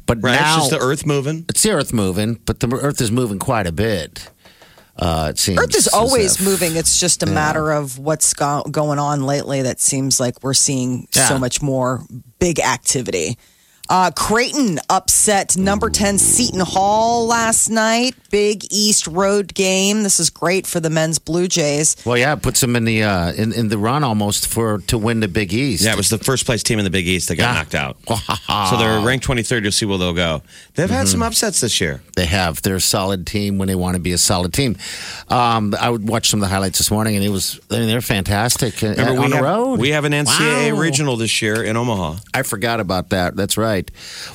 But 0.06 0.18
right? 0.22 0.40
now, 0.40 0.56
it's 0.58 0.68
just 0.68 0.70
the 0.70 0.84
earth 0.84 1.06
moving. 1.06 1.44
it's 1.48 1.62
the 1.62 1.70
Earth 1.72 1.92
moving, 1.92 2.34
but 2.46 2.60
the 2.60 2.68
Earth 2.74 3.00
is 3.00 3.10
moving 3.10 3.38
quite 3.38 3.66
a 3.66 3.72
bit. 3.72 4.30
Uh, 4.96 5.28
it 5.30 5.38
seems. 5.38 5.58
Earth 5.58 5.74
is 5.74 5.88
always 5.88 6.38
if- 6.40 6.44
moving. 6.44 6.76
It's 6.76 7.00
just 7.00 7.22
a 7.22 7.26
matter 7.26 7.70
of 7.72 7.98
what's 7.98 8.34
go- 8.34 8.64
going 8.70 8.98
on 8.98 9.22
lately 9.24 9.62
that 9.62 9.80
seems 9.80 10.20
like 10.20 10.42
we're 10.42 10.52
seeing 10.54 11.08
so 11.12 11.38
much 11.38 11.62
more 11.62 12.04
big 12.38 12.60
activity. 12.60 13.38
Uh, 13.90 14.11
Creighton 14.12 14.79
upset 14.88 15.57
number 15.57 15.90
10 15.90 16.16
Seton 16.18 16.61
Hall 16.61 17.26
last 17.26 17.68
night. 17.70 18.14
Big 18.31 18.64
East 18.70 19.09
Road 19.09 19.53
game. 19.53 20.05
This 20.05 20.20
is 20.20 20.31
great 20.31 20.64
for 20.64 20.79
the 20.79 20.88
men's 20.90 21.18
Blue 21.18 21.48
Jays. 21.48 21.96
Well, 22.07 22.16
yeah, 22.16 22.33
it 22.35 22.42
puts 22.42 22.61
them 22.61 22.76
in 22.76 22.85
the 22.85 23.03
uh, 23.03 23.33
in, 23.33 23.53
in 23.53 23.68
the 23.68 23.76
run 23.76 24.05
almost 24.05 24.46
for 24.46 24.79
to 24.87 24.96
win 24.96 25.18
the 25.18 25.26
Big 25.26 25.53
East. 25.53 25.83
Yeah, 25.85 25.94
it 25.94 25.96
was 25.96 26.11
the 26.11 26.18
first 26.18 26.46
place 26.46 26.62
team 26.62 26.79
in 26.79 26.85
the 26.85 26.90
Big 26.92 27.09
East 27.09 27.26
that 27.29 27.35
got 27.35 27.48
Yeah. 27.48 27.55
knocked 27.55 27.74
out. 27.74 28.70
So 28.70 28.76
they're 28.76 29.00
ranked 29.05 29.26
23rd. 29.26 29.62
You'll 29.64 29.72
see 29.72 29.87
where 29.87 29.98
they'll 29.98 30.12
go. 30.12 30.42
They've 30.76 30.88
had 30.88 31.09
some 31.09 31.22
upsets 31.22 31.61
this 31.61 31.81
year. 31.81 32.00
They 32.14 32.26
have. 32.26 32.62
They're 32.62 32.76
a 32.76 32.81
solid 32.81 33.26
team 33.26 33.59
when 33.59 33.66
they 33.66 33.74
want 33.74 33.96
to 33.96 34.00
be 34.00 34.12
a 34.12 34.18
solid 34.18 34.53
team. 34.55 34.76
Um, 35.29 35.74
I 35.81 35.90
would 35.90 36.09
watch 36.09 36.31
some 36.31 36.40
of 36.40 36.48
the 36.48 36.55
highlights 36.55 36.79
this 36.79 36.92
morning, 36.92 37.16
and 37.16 37.24
it 37.24 37.31
was. 37.31 37.59
I 37.68 37.81
mean, 37.81 37.88
they're 37.88 38.00
fantastic. 38.00 38.81
uh, 38.85 38.90
Remember, 38.90 39.11
on 39.18 39.24
we 39.24 39.29
the 39.31 39.35
have, 39.37 39.44
road. 39.44 39.81
we 39.81 39.90
have 39.90 40.05
an 40.05 40.12
NCAA 40.12 40.72
Wow. 40.72 40.79
regional 40.79 41.16
this 41.16 41.42
year 41.42 41.64
in 41.64 41.76
Omaha. 41.76 42.18
I 42.33 42.42
forgot 42.44 42.79
about 42.79 43.09
that. 43.11 43.35
That's 43.35 43.57
right. 43.57 43.79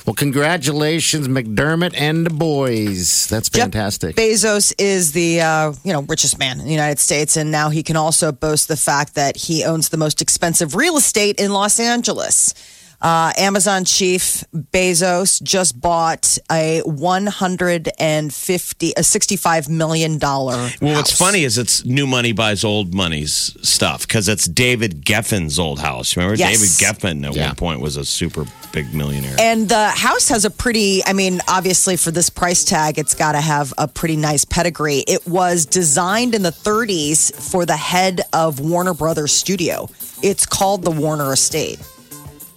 Well, 0.04 0.14
congratulations, 0.14 1.28
McDermott 1.28 1.94
and 1.96 2.26
the 2.26 2.30
boys. 2.30 3.26
That's 3.28 3.48
fantastic. 3.48 4.16
Bezos 4.16 4.74
is 4.78 5.12
the 5.12 5.40
uh, 5.40 5.72
you 5.84 5.92
know 5.92 6.02
richest 6.02 6.38
man 6.38 6.58
in 6.58 6.66
the 6.66 6.72
United 6.72 6.98
States, 6.98 7.36
and 7.36 7.50
now 7.50 7.68
he 7.70 7.82
can 7.82 7.96
also 7.96 8.32
boast 8.32 8.68
the 8.68 8.76
fact 8.76 9.14
that 9.14 9.36
he 9.36 9.64
owns 9.64 9.90
the 9.90 9.96
most 9.96 10.22
expensive 10.22 10.74
real 10.74 10.96
estate 10.96 11.38
in 11.38 11.52
Los 11.52 11.78
Angeles. 11.78 12.54
Uh, 13.00 13.32
Amazon 13.36 13.84
chief 13.84 14.42
Bezos 14.54 15.42
just 15.42 15.80
bought 15.80 16.38
a 16.50 16.80
one 16.84 17.26
hundred 17.26 17.88
and 17.98 18.32
fifty, 18.32 18.92
a 18.96 19.02
sixty-five 19.02 19.68
million 19.68 20.18
dollar. 20.18 20.70
Well, 20.80 20.94
what's 20.96 21.16
funny 21.16 21.44
is 21.44 21.58
it's 21.58 21.84
new 21.84 22.06
money 22.06 22.32
buys 22.32 22.64
old 22.64 22.94
money's 22.94 23.56
stuff 23.62 24.06
because 24.08 24.28
it's 24.28 24.46
David 24.46 25.04
Geffen's 25.04 25.58
old 25.58 25.78
house. 25.78 26.16
Remember, 26.16 26.36
Yes. 26.36 26.52
David 26.78 26.98
Geffen 26.98 27.26
at 27.28 27.34
Yeah. 27.36 27.48
one 27.48 27.56
point 27.56 27.80
was 27.80 27.96
a 27.96 28.04
super 28.04 28.46
big 28.72 28.92
millionaire. 28.94 29.36
And 29.38 29.68
the 29.68 29.88
house 29.90 30.28
has 30.28 30.44
a 30.44 30.50
pretty, 30.50 31.04
I 31.04 31.12
mean, 31.12 31.40
obviously 31.48 31.96
for 31.96 32.10
this 32.10 32.30
price 32.30 32.64
tag, 32.64 32.98
it's 32.98 33.14
got 33.14 33.32
to 33.32 33.40
have 33.40 33.72
a 33.78 33.88
pretty 33.88 34.16
nice 34.16 34.44
pedigree. 34.44 35.04
It 35.06 35.26
was 35.26 35.66
designed 35.66 36.34
in 36.34 36.42
the 36.42 36.50
30s 36.52 37.30
for 37.50 37.64
the 37.66 37.76
head 37.76 38.22
of 38.32 38.60
Warner 38.60 38.94
Brothers 38.94 39.32
Studio. 39.32 39.88
It's 40.22 40.46
called 40.46 40.82
the 40.82 40.90
Warner 40.90 41.32
Estate. 41.32 41.78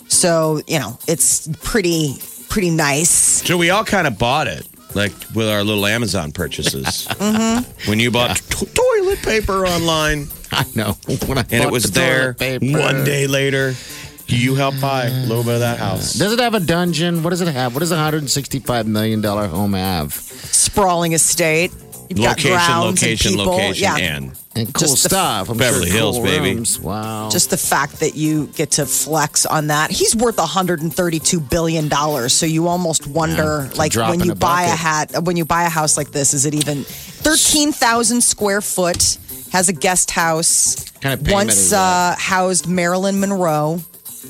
So, 0.10 0.62
you 0.68 0.80
know, 0.80 0.98
it's 1.08 1.48
pretty, 1.64 2.16
pretty 2.50 2.72
nice. 2.72 3.10
so 3.10 3.58
we 3.58 3.70
all 3.70 3.86
kind 3.86 4.08
of 4.08 4.18
bought 4.18 4.48
it, 4.48 4.68
like 4.96 5.14
with 5.36 5.48
our 5.48 5.64
little 5.64 5.86
Amazon 5.86 6.32
purchases. 6.32 7.08
Mm-hmm. 7.20 7.90
When 7.90 8.00
you 8.00 8.12
bought 8.12 8.38
to- 8.38 8.66
toilet 8.66 9.20
paper 9.22 9.66
online, 9.68 10.28
I 10.52 10.66
know. 10.76 10.98
When 11.28 11.38
I 11.38 11.42
and 11.52 11.64
it 11.64 11.72
was 11.72 11.84
the 11.84 11.92
there 12.00 12.34
paper. 12.34 12.66
one 12.80 13.04
day 13.04 13.28
later, 13.28 13.74
you 14.28 14.56
helped 14.56 14.82
buy 14.82 15.06
a 15.06 15.26
little 15.26 15.44
bit 15.44 15.56
of 15.56 15.60
that 15.62 15.78
house. 15.80 16.14
Does 16.14 16.34
it 16.34 16.40
have 16.40 16.54
a 16.56 16.60
dungeon? 16.60 17.24
What 17.24 17.32
does 17.32 17.42
it 17.42 17.48
have? 17.50 17.74
What 17.76 17.80
does 17.82 17.92
a 17.92 17.98
hundred 17.98 18.20
and 18.20 18.30
sixty-five 18.30 18.88
million 18.88 19.22
dollar 19.22 19.48
home 19.48 19.74
have? 19.74 20.14
Sprawling 20.14 21.14
estate. 21.14 21.72
You've 22.10 22.20
got 22.20 22.38
Location, 22.38 22.52
grounds 22.52 23.02
location, 23.04 23.32
and 23.34 23.38
people. 23.40 23.54
location, 23.54 23.84
yeah. 23.84 23.98
and 23.98 24.32
And 24.60 24.74
cool 24.74 24.88
Just 24.88 25.04
the- 25.04 25.10
stuff. 25.10 25.50
I'm 25.50 25.58
Beverly 25.58 25.88
sure 25.90 25.98
Hills, 25.98 26.16
cool 26.18 26.26
baby. 26.26 26.56
rooms. 26.56 26.80
Wow. 26.80 27.30
Just 27.32 27.50
the 27.50 27.58
fact 27.58 28.00
that 28.02 28.16
you 28.16 28.48
get 28.48 28.72
to 28.72 28.86
flex 28.86 29.46
on 29.46 29.68
that. 29.68 29.90
He's 29.92 30.16
worth 30.16 30.38
132 30.38 31.40
billion 31.40 31.88
dollars. 31.88 32.34
So 32.34 32.46
you 32.46 32.68
almost 32.68 33.08
wonder, 33.08 33.64
it's 33.68 33.76
a 33.76 33.78
like 33.80 33.96
when 33.96 34.20
you 34.20 34.32
the 34.32 34.36
buy 34.36 34.64
a 34.64 34.76
hat, 34.76 35.24
when 35.24 35.38
you 35.38 35.46
buy 35.46 35.64
a 35.64 35.70
house 35.70 35.98
like 35.98 36.12
this, 36.12 36.34
is 36.34 36.46
it 36.46 36.54
even 36.54 36.84
13,000 36.84 38.22
square 38.22 38.62
foot? 38.62 39.18
Has 39.52 39.68
a 39.70 39.74
guest 39.74 40.12
house. 40.12 40.86
Kind 41.02 41.20
of 41.22 41.32
once 41.32 41.74
uh, 41.74 42.16
housed 42.18 42.68
Marilyn 42.68 43.20
Monroe. 43.20 43.82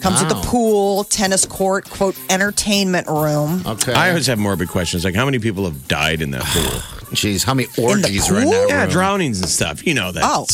Comes 0.02 0.22
with 0.24 0.32
Wow. 0.32 0.40
a 0.42 0.44
pool, 0.46 1.04
tennis 1.06 1.46
court, 1.46 1.90
quote 1.90 2.16
entertainment 2.30 3.08
room. 3.08 3.64
okay. 3.66 3.92
I 3.94 4.10
always 4.10 4.28
have 4.28 4.38
morbid 4.38 4.70
questions 4.70 5.04
like 5.04 5.16
how 5.16 5.26
many 5.26 5.40
people 5.40 5.66
have 5.66 5.88
died 5.88 6.22
in 6.22 6.30
that 6.32 6.44
pool? 6.44 6.99
Jeez, 7.12 7.44
how 7.44 7.54
many 7.54 7.68
the 7.76 7.84
orgies 7.84 8.30
are 8.30 8.38
in 8.40 8.46
that 8.46 8.52
pool? 8.52 8.68
Yeah, 8.70 8.82
room? 8.84 8.92
drownings 8.92 9.40
and 9.40 9.50
stuff. 9.50 9.86
You 9.86 9.94
know 9.96 10.12
that. 10.12 10.24
Oh. 10.24 10.46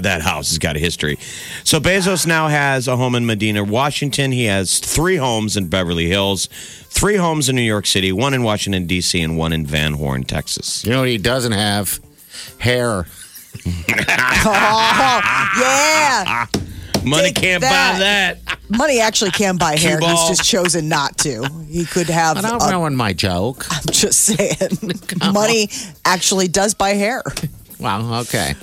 that 0.00 0.22
house 0.22 0.50
has 0.50 0.58
got 0.58 0.76
a 0.76 0.78
history. 0.78 1.18
So 1.64 1.80
Bezos 1.80 2.26
now 2.26 2.48
has 2.48 2.86
a 2.88 2.96
home 2.96 3.14
in 3.14 3.26
Medina, 3.26 3.64
Washington. 3.64 4.32
He 4.32 4.44
has 4.44 4.78
three 4.78 5.16
homes 5.16 5.56
in 5.56 5.68
Beverly 5.68 6.06
Hills, 6.08 6.46
three 6.88 7.16
homes 7.16 7.48
in 7.48 7.56
New 7.56 7.62
York 7.62 7.86
City, 7.86 8.12
one 8.12 8.34
in 8.34 8.42
Washington 8.42 8.86
D.C., 8.86 9.20
and 9.20 9.36
one 9.36 9.52
in 9.52 9.66
Van 9.66 9.94
Horn, 9.94 10.22
Texas. 10.24 10.84
You 10.84 10.92
know 10.92 11.00
what 11.00 11.08
he 11.08 11.18
doesn't 11.18 11.52
have? 11.52 12.00
Hair. 12.58 13.06
Oh, 14.48 15.20
yeah. 15.58 16.46
Money 17.06 17.28
Take 17.32 17.36
can't 17.36 17.60
that. 17.62 17.92
buy 17.94 17.98
that. 18.00 18.58
Money 18.68 19.00
actually 19.00 19.30
can 19.30 19.56
buy 19.56 19.76
hair. 19.78 20.00
He's 20.00 20.28
just 20.28 20.44
chosen 20.44 20.88
not 20.88 21.16
to. 21.18 21.44
He 21.68 21.84
could 21.84 22.08
have. 22.08 22.36
I 22.36 22.40
don't 22.42 22.60
a- 22.62 22.70
ruin 22.76 22.96
my 22.96 23.12
joke. 23.12 23.64
I'm 23.70 23.84
just 23.92 24.20
saying. 24.20 24.70
Money 25.32 25.70
actually 26.04 26.48
does 26.48 26.74
buy 26.74 26.90
hair. 26.90 27.22
Wow. 27.78 28.20
Okay. 28.22 28.54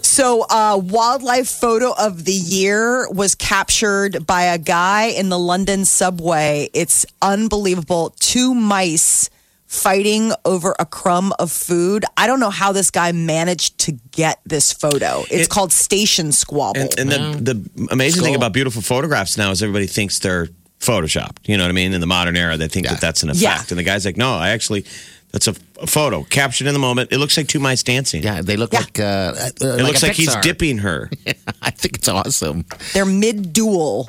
So, 0.00 0.42
uh, 0.48 0.80
wildlife 0.82 1.48
photo 1.48 1.92
of 1.98 2.24
the 2.24 2.32
year 2.32 3.08
was 3.10 3.34
captured 3.34 4.26
by 4.26 4.42
a 4.42 4.58
guy 4.58 5.06
in 5.06 5.28
the 5.28 5.38
London 5.38 5.84
subway. 5.84 6.70
It's 6.72 7.04
unbelievable. 7.20 8.14
Two 8.18 8.54
mice 8.54 9.28
fighting 9.68 10.32
over 10.46 10.74
a 10.78 10.86
crumb 10.86 11.32
of 11.38 11.52
food. 11.52 12.04
I 12.16 12.26
don't 12.26 12.40
know 12.40 12.48
how 12.50 12.72
this 12.72 12.90
guy 12.90 13.12
managed 13.12 13.78
to 13.80 13.92
get 14.12 14.40
this 14.46 14.72
photo. 14.72 15.20
It's 15.30 15.44
It- 15.44 15.50
called 15.50 15.72
Station 15.72 16.32
Squabble. 16.32 16.80
And, 16.80 16.98
and 16.98 17.10
the, 17.46 17.54
the 17.54 17.88
amazing 17.92 18.22
thing 18.22 18.34
about 18.34 18.52
beautiful 18.54 18.80
photographs 18.82 19.36
now 19.36 19.50
is 19.50 19.62
everybody 19.62 19.86
thinks 19.86 20.18
they're 20.20 20.48
photoshopped. 20.80 21.36
You 21.46 21.58
know 21.58 21.64
what 21.64 21.68
I 21.70 21.72
mean? 21.72 21.92
In 21.92 22.00
the 22.00 22.06
modern 22.06 22.36
era, 22.36 22.56
they 22.56 22.68
think 22.68 22.88
that 22.88 23.00
that's 23.00 23.22
an 23.22 23.28
effect. 23.30 23.42
Yeah. 23.42 23.62
And 23.68 23.78
the 23.78 23.82
guy's 23.82 24.06
like, 24.06 24.16
no, 24.16 24.34
I 24.36 24.50
actually, 24.50 24.86
that's 25.32 25.48
a, 25.48 25.54
a 25.82 25.86
photo 25.86 26.22
captured 26.22 26.66
in 26.66 26.72
the 26.72 26.78
moment. 26.80 27.12
It 27.12 27.18
looks 27.18 27.36
like 27.36 27.46
two 27.48 27.58
mice 27.60 27.82
dancing. 27.82 28.22
Yeah, 28.22 28.40
they 28.40 28.56
look 28.56 28.72
Yeah. 28.72 28.78
like. 28.80 28.98
Uh, 28.98 29.02
uh, 29.02 29.50
It 29.76 29.82
looks 29.82 30.02
like 30.02 30.12
he's 30.12 30.34
dipping 30.36 30.78
her. 30.78 31.10
I 31.62 31.70
think 31.70 31.96
it's 31.96 32.08
awesome. 32.08 32.64
They're 32.94 33.04
mid 33.04 33.52
duel. 33.52 34.08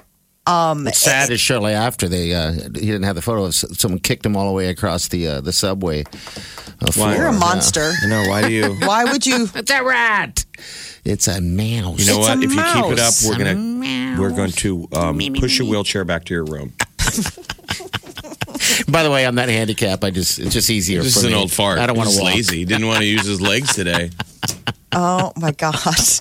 Um, 0.49 0.87
It's 0.87 0.97
sad 0.99 1.29
is 1.29 1.39
shortly 1.39 1.73
after 1.73 2.07
they 2.07 2.33
uh, 2.33 2.51
he 2.53 2.85
didn't 2.87 3.03
have 3.03 3.15
the 3.15 3.21
photo 3.21 3.45
of 3.45 3.53
someone 3.55 3.99
kicked 3.99 4.25
him 4.25 4.35
all 4.35 4.47
the 4.47 4.53
way 4.53 4.69
across 4.69 5.07
the 5.09 5.27
uh, 5.27 5.41
the 5.41 5.51
subway. 5.53 6.03
uh, 6.81 6.91
floor. 6.91 7.13
you're 7.13 7.27
a 7.27 7.31
Yeah. 7.33 7.39
monster. 7.39 7.91
You 8.01 8.07
know, 8.09 8.23
why 8.27 8.41
do 8.41 8.51
you? 8.51 8.73
Why 8.87 9.03
would 9.05 9.25
you? 9.25 9.47
It's 9.55 9.71
a 9.71 9.83
rat. 9.83 10.45
It's 11.05 11.27
a 11.27 11.39
mouse. 11.41 11.99
You 11.99 12.05
know 12.07 12.19
It's 12.19 12.27
a 12.27 12.35
what? 12.35 12.43
If 12.43 12.53
you 12.53 12.61
keep 12.73 12.91
it 12.93 12.99
up, 12.99 13.13
we're 13.25 13.37
gonna 13.37 14.19
we're 14.19 14.35
going 14.35 14.51
to 14.51 14.87
um, 14.93 15.17
push 15.39 15.59
your 15.59 15.67
wheelchair 15.67 16.03
back 16.05 16.25
to 16.25 16.33
your 16.33 16.45
room. 16.45 16.73
By 18.87 19.03
the 19.03 19.11
way, 19.11 19.25
I'm 19.25 19.35
not 19.35 19.49
handicapped. 19.49 20.03
I 20.03 20.09
just 20.11 20.39
it's 20.39 20.53
just 20.53 20.69
easier 20.69 21.01
This 21.01 21.15
is 21.15 21.23
an 21.23 21.33
old 21.33 21.51
fart. 21.51 21.79
I 21.79 21.85
don't 21.85 21.97
want 21.97 22.09
to 22.09 22.15
walk. 22.21 22.33
lazy. 22.33 22.57
He 22.59 22.65
didn't 22.65 22.87
want 22.87 22.99
to 22.99 23.05
use 23.05 23.25
his 23.25 23.39
legs 23.41 23.73
today. 23.73 24.09
Oh 24.91 25.31
my 25.37 25.51
gosh. 25.51 26.19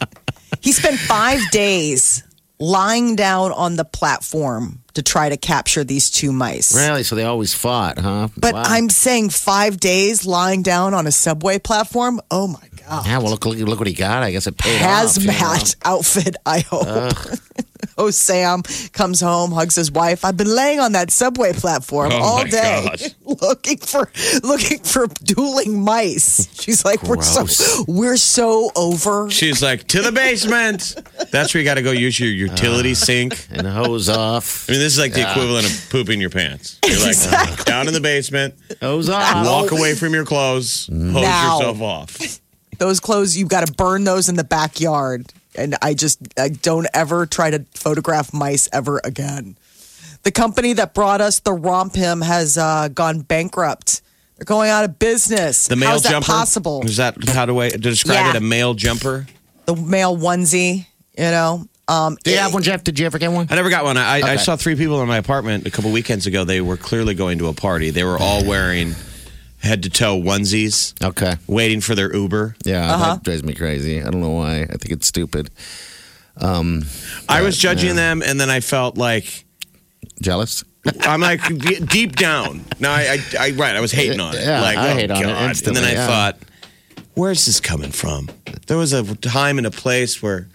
He 0.61 0.73
spent 0.73 0.99
five 0.99 1.41
days 1.51 2.23
lying 2.59 3.17
down 3.17 3.53
on 3.53 3.77
the 3.77 3.85
platform 3.85 4.83
to 4.95 5.03
try 5.03 5.29
to 5.29 5.37
capture 5.37 5.85
these 5.85 6.11
two 6.11 6.33
mice. 6.33 6.75
Really? 6.75 7.05
So 7.05 7.15
they 7.15 7.25
always 7.25 7.55
fought, 7.55 7.99
huh? 7.99 8.29
But 8.37 8.55
Wow. 8.55 8.63
I'm 8.67 8.89
saying 8.91 9.31
five 9.31 9.79
days 9.79 10.27
lying 10.27 10.63
down 10.63 10.93
on 10.95 11.07
a 11.07 11.13
subway 11.13 11.59
platform. 11.59 12.21
Oh 12.31 12.49
my 12.49 12.68
god. 12.89 13.07
Yeah, 13.07 13.19
well, 13.19 13.31
look, 13.31 13.45
look, 13.47 13.59
look 13.59 13.79
what 13.79 13.89
he 13.89 13.95
got. 13.95 14.23
I 14.23 14.31
guess 14.33 14.47
it 14.47 14.57
paid 14.59 14.83
off. 14.83 15.17
you 15.19 15.27
know? 15.27 15.33
Hazmat 15.33 15.77
outfit, 15.85 16.37
I 16.47 16.61
hope. 16.61 17.13
oh, 17.99 18.11
Sam 18.11 18.63
comes 18.93 19.21
home, 19.21 19.53
hugs 19.53 19.75
his 19.77 19.91
wife. 19.93 20.25
I've 20.25 20.37
been 20.37 20.55
laying 20.55 20.81
on 20.81 20.93
that 20.93 21.11
subway 21.11 21.53
platform 21.53 22.11
Oh, 22.13 22.17
all 22.23 22.45
day, 22.45 22.87
gosh. 22.89 23.09
looking 23.43 23.79
for 23.79 24.11
looking 24.43 24.79
for 24.81 25.07
dueling 25.23 25.83
mice. 25.85 26.49
She's 26.61 26.85
like, 26.85 27.03
we're 27.05 27.23
so 27.23 27.47
we're 27.87 28.17
so 28.17 28.71
over. 28.77 29.31
She's 29.31 29.63
like, 29.63 29.87
to 29.89 30.03
the 30.03 30.13
basement. 30.13 30.95
That's 31.31 31.55
where 31.55 31.61
you 31.61 31.65
got 31.65 31.75
to 31.75 31.83
go 31.83 31.91
use 31.93 32.19
your 32.19 32.31
utility 32.31 32.93
uh, 32.93 32.97
sink. 32.97 33.47
And 33.51 33.67
hose 33.67 34.09
off. 34.09 34.69
I 34.69 34.73
mean, 34.73 34.81
this 34.81 34.95
is 34.95 34.99
like 34.99 35.13
the 35.13 35.29
equivalent 35.31 35.67
of 35.67 35.91
pooping 35.91 36.21
your 36.21 36.31
pants. 36.31 36.79
You're 36.85 36.99
like 36.99 37.09
Exactly. 37.09 37.65
down 37.65 37.87
in 37.89 37.95
the 37.95 38.01
basement, 38.01 38.55
Hose 38.81 39.09
off. 39.09 39.47
walk 39.47 39.71
away 39.73 39.95
from 39.95 40.15
your 40.15 40.25
clothes, 40.25 40.87
hose 40.87 40.97
Now. 40.97 41.59
yourself 41.59 41.81
off. 41.81 42.41
Those 42.79 43.01
clothes, 43.01 43.37
you've 43.37 43.49
got 43.49 43.67
to 43.67 43.73
burn 43.73 44.05
those 44.05 44.29
in 44.29 44.37
the 44.37 44.45
backyard. 44.45 45.33
And 45.57 45.77
I 45.83 45.95
just 45.95 46.19
I 46.39 46.49
don't 46.51 46.87
ever 46.95 47.27
try 47.27 47.51
to 47.51 47.65
photograph 47.75 48.33
mice 48.33 48.69
ever 48.73 49.01
again. 49.03 49.57
The 50.23 50.31
company 50.33 50.73
that 50.75 50.95
brought 50.95 51.21
us 51.21 51.41
the 51.41 51.51
RompHim 51.53 52.25
has 52.25 52.57
uh, 52.59 52.89
gone 52.89 53.21
bankrupt. 53.21 54.03
They're 54.37 54.45
going 54.45 54.71
out 54.71 54.85
of 54.85 54.99
business. 55.01 55.67
The 55.67 55.75
male 55.77 55.91
How's 55.91 56.03
that 56.05 56.11
jumper. 56.11 56.27
possible? 56.27 56.83
Is 56.85 56.99
that 56.99 57.17
how 57.29 57.47
do 57.47 57.59
I 57.59 57.71
describe 57.71 58.15
Yeah. 58.17 58.31
it? 58.31 58.37
A 58.37 58.41
male 58.41 58.75
jumper? 58.75 59.27
The 59.67 59.75
male 59.75 60.17
onesie, 60.17 60.87
you 61.17 61.25
know. 61.25 61.67
Um, 61.89 62.17
Do 62.23 62.31
you 62.31 62.37
have 62.37 62.53
one, 62.53 62.63
Jeff? 62.63 62.85
Did 62.85 62.99
you 62.99 63.07
ever 63.07 63.19
get 63.19 63.33
one? 63.33 63.47
I 63.51 63.55
never 63.55 63.71
got 63.71 63.83
one. 63.83 63.97
I, 63.97 64.21
I 64.21 64.37
saw 64.37 64.57
three 64.57 64.77
people 64.77 65.01
in 65.03 65.09
my 65.09 65.17
apartment 65.17 65.67
a 65.67 65.71
couple 65.71 65.91
weekends 65.91 66.27
ago. 66.27 66.45
They 66.45 66.61
were 66.61 66.77
clearly 66.77 67.15
going 67.15 67.39
to 67.39 67.49
a 67.49 67.55
party. 67.55 67.91
They 67.91 68.05
were 68.05 68.19
all 68.19 68.45
wearing 68.45 68.95
head 69.63 69.83
to 69.83 69.91
toe 69.91 70.21
onesies, 70.21 70.95
Okay. 71.03 71.35
waiting 71.47 71.81
for 71.81 71.95
their 71.95 72.15
Uber. 72.15 72.57
Yeah, 72.65 72.95
Uh-huh. 72.95 73.15
that 73.15 73.25
drives 73.25 73.43
me 73.43 73.55
crazy. 73.55 74.01
I 74.01 74.11
don't 74.11 74.21
know 74.21 74.31
why. 74.31 74.63
I 74.63 74.67
think 74.77 74.91
it's 74.91 75.07
stupid. 75.07 75.51
Um, 76.37 76.85
I 77.29 77.43
was 77.43 77.57
judging 77.59 77.97
them, 77.97 78.23
and 78.23 78.41
then 78.41 78.51
I 78.51 78.61
felt 78.61 78.97
like 78.97 79.45
Jealous? 80.23 80.65
I'm 81.03 81.21
like 81.21 81.41
deep 81.89 82.17
down. 82.17 82.65
No, 82.81 82.91
I, 82.91 83.19
I, 83.39 83.47
I 83.49 83.51
right. 83.51 83.77
I 83.77 83.81
was 83.81 83.93
hating 83.93 84.21
on 84.21 84.35
it. 84.35 84.43
Yeah, 84.45 84.61
like, 84.61 84.77
I 84.79 84.91
oh, 84.91 84.95
hate 84.95 85.11
on 85.11 85.23
it 85.23 85.67
And 85.67 85.77
then 85.77 85.85
I 85.85 85.93
yeah. 85.93 86.07
thought, 86.07 86.39
where's 87.15 87.45
this 87.47 87.61
coming 87.61 87.91
from? 87.91 88.29
There 88.67 88.77
was 88.77 88.93
a 88.93 89.15
time 89.17 89.59
and 89.59 89.67
a 89.67 89.71
place 89.71 90.23
where 90.23 90.49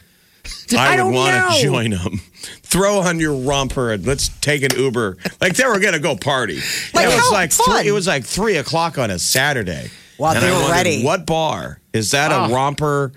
I, 0.77 0.95
don't 0.95 1.08
would 1.13 1.15
want 1.15 1.56
to 1.56 1.62
join 1.62 1.91
them. 1.91 2.19
Throw 2.63 2.99
on 2.99 3.19
your 3.19 3.36
romper 3.36 3.91
and 3.91 4.06
let's 4.06 4.29
take 4.39 4.63
an 4.63 4.77
Uber. 4.77 5.17
Like 5.39 5.56
they 5.56 5.65
were 5.65 5.79
gonna 5.79 5.99
go 5.99 6.15
party. 6.15 6.60
Like, 6.93 7.06
it 7.06 7.15
was 7.15 7.32
like 7.32 7.51
fun. 7.51 7.82
Three, 7.82 7.89
it 7.89 7.91
was 7.91 8.08
like 8.08 8.25
three 8.25 8.58
o'clock 8.58 8.97
on 8.97 9.12
a 9.12 9.19
Saturday. 9.19 9.89
Wow, 10.17 10.34
they 10.34 10.47
I 10.47 10.51
were 10.51 10.56
wondered, 10.58 10.71
ready. 10.71 11.03
What 11.03 11.25
bar 11.25 11.79
is 11.93 12.12
that? 12.12 12.32
A 12.32 12.53
romper 12.53 13.12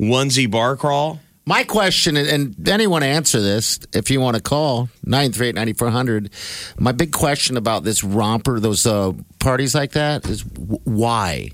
onesie 0.00 0.50
bar 0.50 0.76
crawl? 0.76 1.20
My 1.44 1.64
question, 1.64 2.16
and- 2.16 2.68
anyone 2.68 3.02
answer 3.02 3.40
this 3.40 3.80
if 3.92 4.10
you 4.12 4.20
want 4.20 4.36
to 4.36 4.42
call 4.42 4.88
938-9400. 5.06 6.30
My 6.78 6.92
big 6.92 7.10
question 7.12 7.56
about 7.56 7.82
this 7.82 8.04
romper, 8.04 8.60
those 8.60 8.86
uh, 8.86 9.12
parties 9.40 9.74
like 9.74 9.92
that, 9.92 10.24
is 10.28 10.42
w- 10.44 10.78
why? 10.84 11.50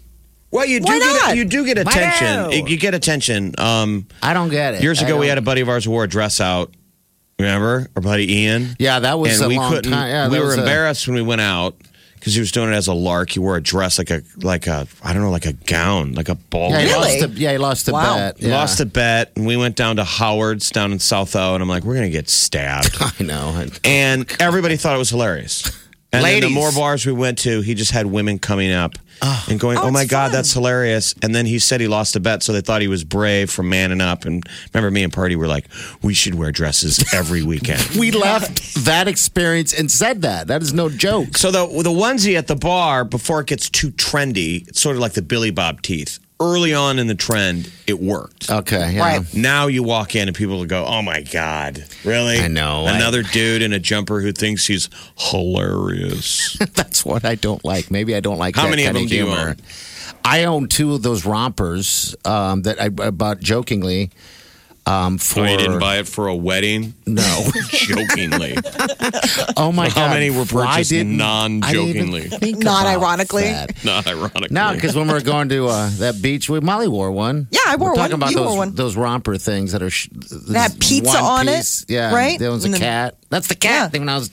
Well, 0.50 0.64
you 0.64 0.80
do 0.80 0.86
Why 0.86 0.98
get 0.98 1.22
not? 1.26 1.36
you 1.36 1.44
do 1.44 1.64
get 1.66 1.76
Why 1.84 1.92
attention. 1.92 2.66
You 2.66 2.76
get 2.78 2.94
attention. 2.94 3.54
Um, 3.58 4.06
I 4.22 4.32
don't 4.32 4.48
get 4.48 4.74
it. 4.74 4.82
Years 4.82 5.02
I 5.02 5.06
ago, 5.06 5.16
we 5.16 5.26
don't- 5.26 5.30
had 5.30 5.38
a 5.38 5.42
buddy 5.42 5.60
of 5.60 5.68
ours 5.68 5.84
who 5.84 5.90
wore 5.90 6.04
a 6.04 6.08
dress 6.08 6.40
out. 6.40 6.72
Remember 7.38 7.88
our 7.94 8.02
buddy 8.02 8.32
Ian? 8.32 8.74
Yeah, 8.78 8.98
that 9.00 9.18
was 9.18 9.36
and 9.40 9.44
a 9.44 9.48
we 9.48 9.56
long 9.58 9.72
couldn't. 9.72 9.92
time. 9.92 10.08
Yeah, 10.08 10.28
we 10.28 10.34
that 10.34 10.40
were 10.40 10.46
was 10.48 10.56
a- 10.56 10.60
embarrassed 10.60 11.06
when 11.06 11.14
we 11.14 11.22
went 11.22 11.40
out 11.40 11.76
because 12.16 12.34
he 12.34 12.40
was 12.40 12.50
doing 12.50 12.72
it 12.72 12.74
as 12.74 12.88
a 12.88 12.92
lark. 12.94 13.30
He 13.30 13.38
wore 13.38 13.56
a 13.56 13.62
dress 13.62 13.96
like 13.98 14.10
a 14.10 14.22
like 14.38 14.66
a 14.66 14.88
I 15.04 15.12
don't 15.12 15.22
know 15.22 15.30
like 15.30 15.46
a 15.46 15.52
gown 15.52 16.14
like 16.14 16.28
a 16.28 16.34
ball. 16.34 16.70
Yeah, 16.70 16.80
he 16.80 16.88
gown. 16.88 17.00
lost 17.02 17.20
the, 17.20 17.28
yeah, 17.40 17.52
he 17.52 17.58
lost 17.58 17.86
the 17.86 17.92
Wow. 17.92 18.16
bet. 18.16 18.42
Yeah. 18.42 18.56
Lost 18.56 18.80
a 18.80 18.86
bet, 18.86 19.32
and 19.36 19.46
we 19.46 19.56
went 19.56 19.76
down 19.76 19.96
to 19.96 20.04
Howard's 20.04 20.70
down 20.70 20.90
in 20.90 20.98
South 20.98 21.36
O, 21.36 21.54
and 21.54 21.62
I'm 21.62 21.68
like, 21.68 21.84
we're 21.84 21.94
gonna 21.94 22.08
get 22.10 22.28
stabbed. 22.28 22.96
I 23.00 23.22
know. 23.22 23.66
and 23.84 24.26
everybody 24.40 24.76
thought 24.76 24.96
it 24.96 24.98
was 24.98 25.10
hilarious. 25.10 25.64
And 26.12 26.24
then 26.24 26.40
the 26.40 26.46
Ladies. 26.48 26.54
more 26.54 26.72
bars 26.72 27.04
we 27.06 27.12
went 27.12 27.38
to, 27.40 27.60
he 27.60 27.74
just 27.74 27.90
had 27.92 28.06
women 28.06 28.38
coming 28.38 28.72
up 28.72 28.98
and 29.22 29.58
going, 29.58 29.78
oh, 29.78 29.84
"Oh, 29.84 29.90
my 29.90 30.02
it's 30.02 30.10
god, 30.10 30.32
that's 30.32 30.52
hilarious!" 30.52 31.14
And 31.22 31.34
then 31.34 31.46
he 31.46 31.58
said 31.58 31.80
he 31.80 31.88
lost 31.88 32.16
a 32.16 32.20
bet, 32.20 32.42
so 32.42 32.52
they 32.52 32.60
thought 32.60 32.80
he 32.80 32.88
was 32.88 33.04
brave 33.04 33.50
for 33.50 33.62
manning 33.62 34.00
up. 34.00 34.24
And 34.24 34.44
remember, 34.72 34.90
me 34.90 35.02
and 35.02 35.12
Party 35.12 35.36
were 35.36 35.46
like, 35.46 35.66
"We 36.02 36.14
should 36.14 36.34
wear 36.34 36.52
dresses 36.52 37.02
every 37.12 37.42
weekend." 37.42 37.82
We 37.98 38.12
left 38.12 38.84
that 38.84 39.08
experience 39.08 39.72
and 39.72 39.90
said 39.90 40.22
that. 40.22 40.46
That 40.46 40.62
is 40.62 40.72
no 40.72 40.88
joke. 40.88 41.36
so 41.36 41.50
the 41.50 41.66
the 41.82 41.90
onesie 41.90 42.36
at 42.36 42.46
the 42.46 42.56
bar 42.56 43.04
before 43.04 43.40
it 43.40 43.46
gets 43.46 43.68
too 43.68 43.90
trendy, 43.90 44.66
it's 44.68 44.80
sort 44.80 44.94
of 44.96 45.00
like 45.00 45.12
the 45.12 45.22
Billy 45.22 45.50
Bob 45.50 45.82
teeth. 45.82 46.20
Early 46.40 46.72
on 46.72 47.00
in 47.00 47.08
the 47.08 47.16
trend, 47.16 47.68
it 47.88 47.98
worked. 47.98 48.48
Okay, 48.48 48.92
yeah. 48.94 49.00
Right. 49.00 49.34
Now 49.34 49.66
you 49.66 49.82
walk 49.82 50.14
in 50.14 50.28
and 50.28 50.36
people 50.36 50.58
will 50.58 50.66
go, 50.66 50.84
"Oh 50.86 51.02
my 51.02 51.22
god, 51.22 51.84
really?" 52.04 52.38
I 52.38 52.46
know, 52.46 52.84
I- 52.86 52.94
Another 52.96 53.24
dude 53.24 53.60
in 53.60 53.72
a 53.72 53.80
jumper 53.80 54.20
who 54.20 54.30
thinks 54.30 54.66
he's 54.66 54.88
hilarious. 55.16 56.56
That's 56.74 57.04
what 57.04 57.24
I 57.24 57.34
don't 57.34 57.64
like. 57.64 57.90
Maybe 57.90 58.14
I 58.14 58.20
don't 58.20 58.38
like 58.38 58.54
How 58.56 58.64
that 58.64 58.70
many 58.70 58.82
of 58.84 58.94
kind 58.94 58.96
them 58.98 59.06
do 59.08 59.16
you 59.16 59.26
humor. 59.26 59.48
own? 59.50 59.56
I 60.24 60.44
own 60.44 60.68
two 60.68 60.94
of 60.94 61.02
those 61.02 61.24
rompers 61.24 62.14
um, 62.24 62.62
that 62.62 62.80
I, 62.80 62.84
I 62.86 63.10
bought 63.10 63.40
jokingly. 63.40 64.10
Um, 64.88 65.18
for 65.18 65.40
Oh, 65.40 65.44
you 65.44 65.58
didn't 65.58 65.80
buy 65.80 65.98
it 65.98 66.08
for 66.08 66.28
a 66.28 66.34
wedding? 66.34 66.94
no. 67.06 67.22
Jokingly. 67.70 68.56
oh 69.56 69.70
my 69.72 69.88
god! 69.88 69.92
How 69.96 70.08
many 70.08 70.30
were 70.30 70.44
Why 70.44 70.72
purchased 70.76 70.90
didn't- 70.90 71.16
non-jokingly? 71.16 72.22
Didn't 72.22 72.26
even 72.26 72.38
think 72.40 72.58
Not 72.64 72.82
about 72.86 73.00
ironically. 73.02 73.42
that. 73.44 73.84
Not 73.84 74.06
ironically. 74.06 74.48
No, 74.50 74.72
because 74.72 74.96
when 74.96 75.06
we 75.08 75.12
were 75.12 75.20
going 75.20 75.48
to 75.50 75.66
uh, 75.68 75.90
that 75.98 76.22
beach, 76.22 76.48
we, 76.48 76.60
Molly 76.60 76.88
wore 76.88 77.10
one. 77.12 77.48
Yeah, 77.50 77.60
I 77.66 77.76
wore 77.76 77.90
we're 77.90 77.96
talking 77.96 78.12
one. 78.12 78.22
about 78.22 78.30
You 78.30 78.36
those 78.38 78.46
wore 78.48 78.56
one. 78.56 78.74
those 78.74 78.96
romper 78.96 79.36
things 79.36 79.72
that 79.72 79.82
are 79.82 79.90
sh- 79.90 80.08
That 80.48 80.78
pizza 80.80 81.20
one 81.20 81.24
on 81.24 81.48
it. 81.48 81.84
Yeah, 81.88 82.14
right? 82.14 82.38
There 82.38 82.50
was 82.50 82.64
a 82.64 82.68
And 82.68 82.74
then- 82.74 82.80
cat. 82.80 83.16
That's 83.30 83.48
the 83.48 83.56
cat 83.56 83.72
Yeah. 83.72 83.88
thing 83.88 84.02
when 84.02 84.08
I 84.08 84.16
was. 84.16 84.30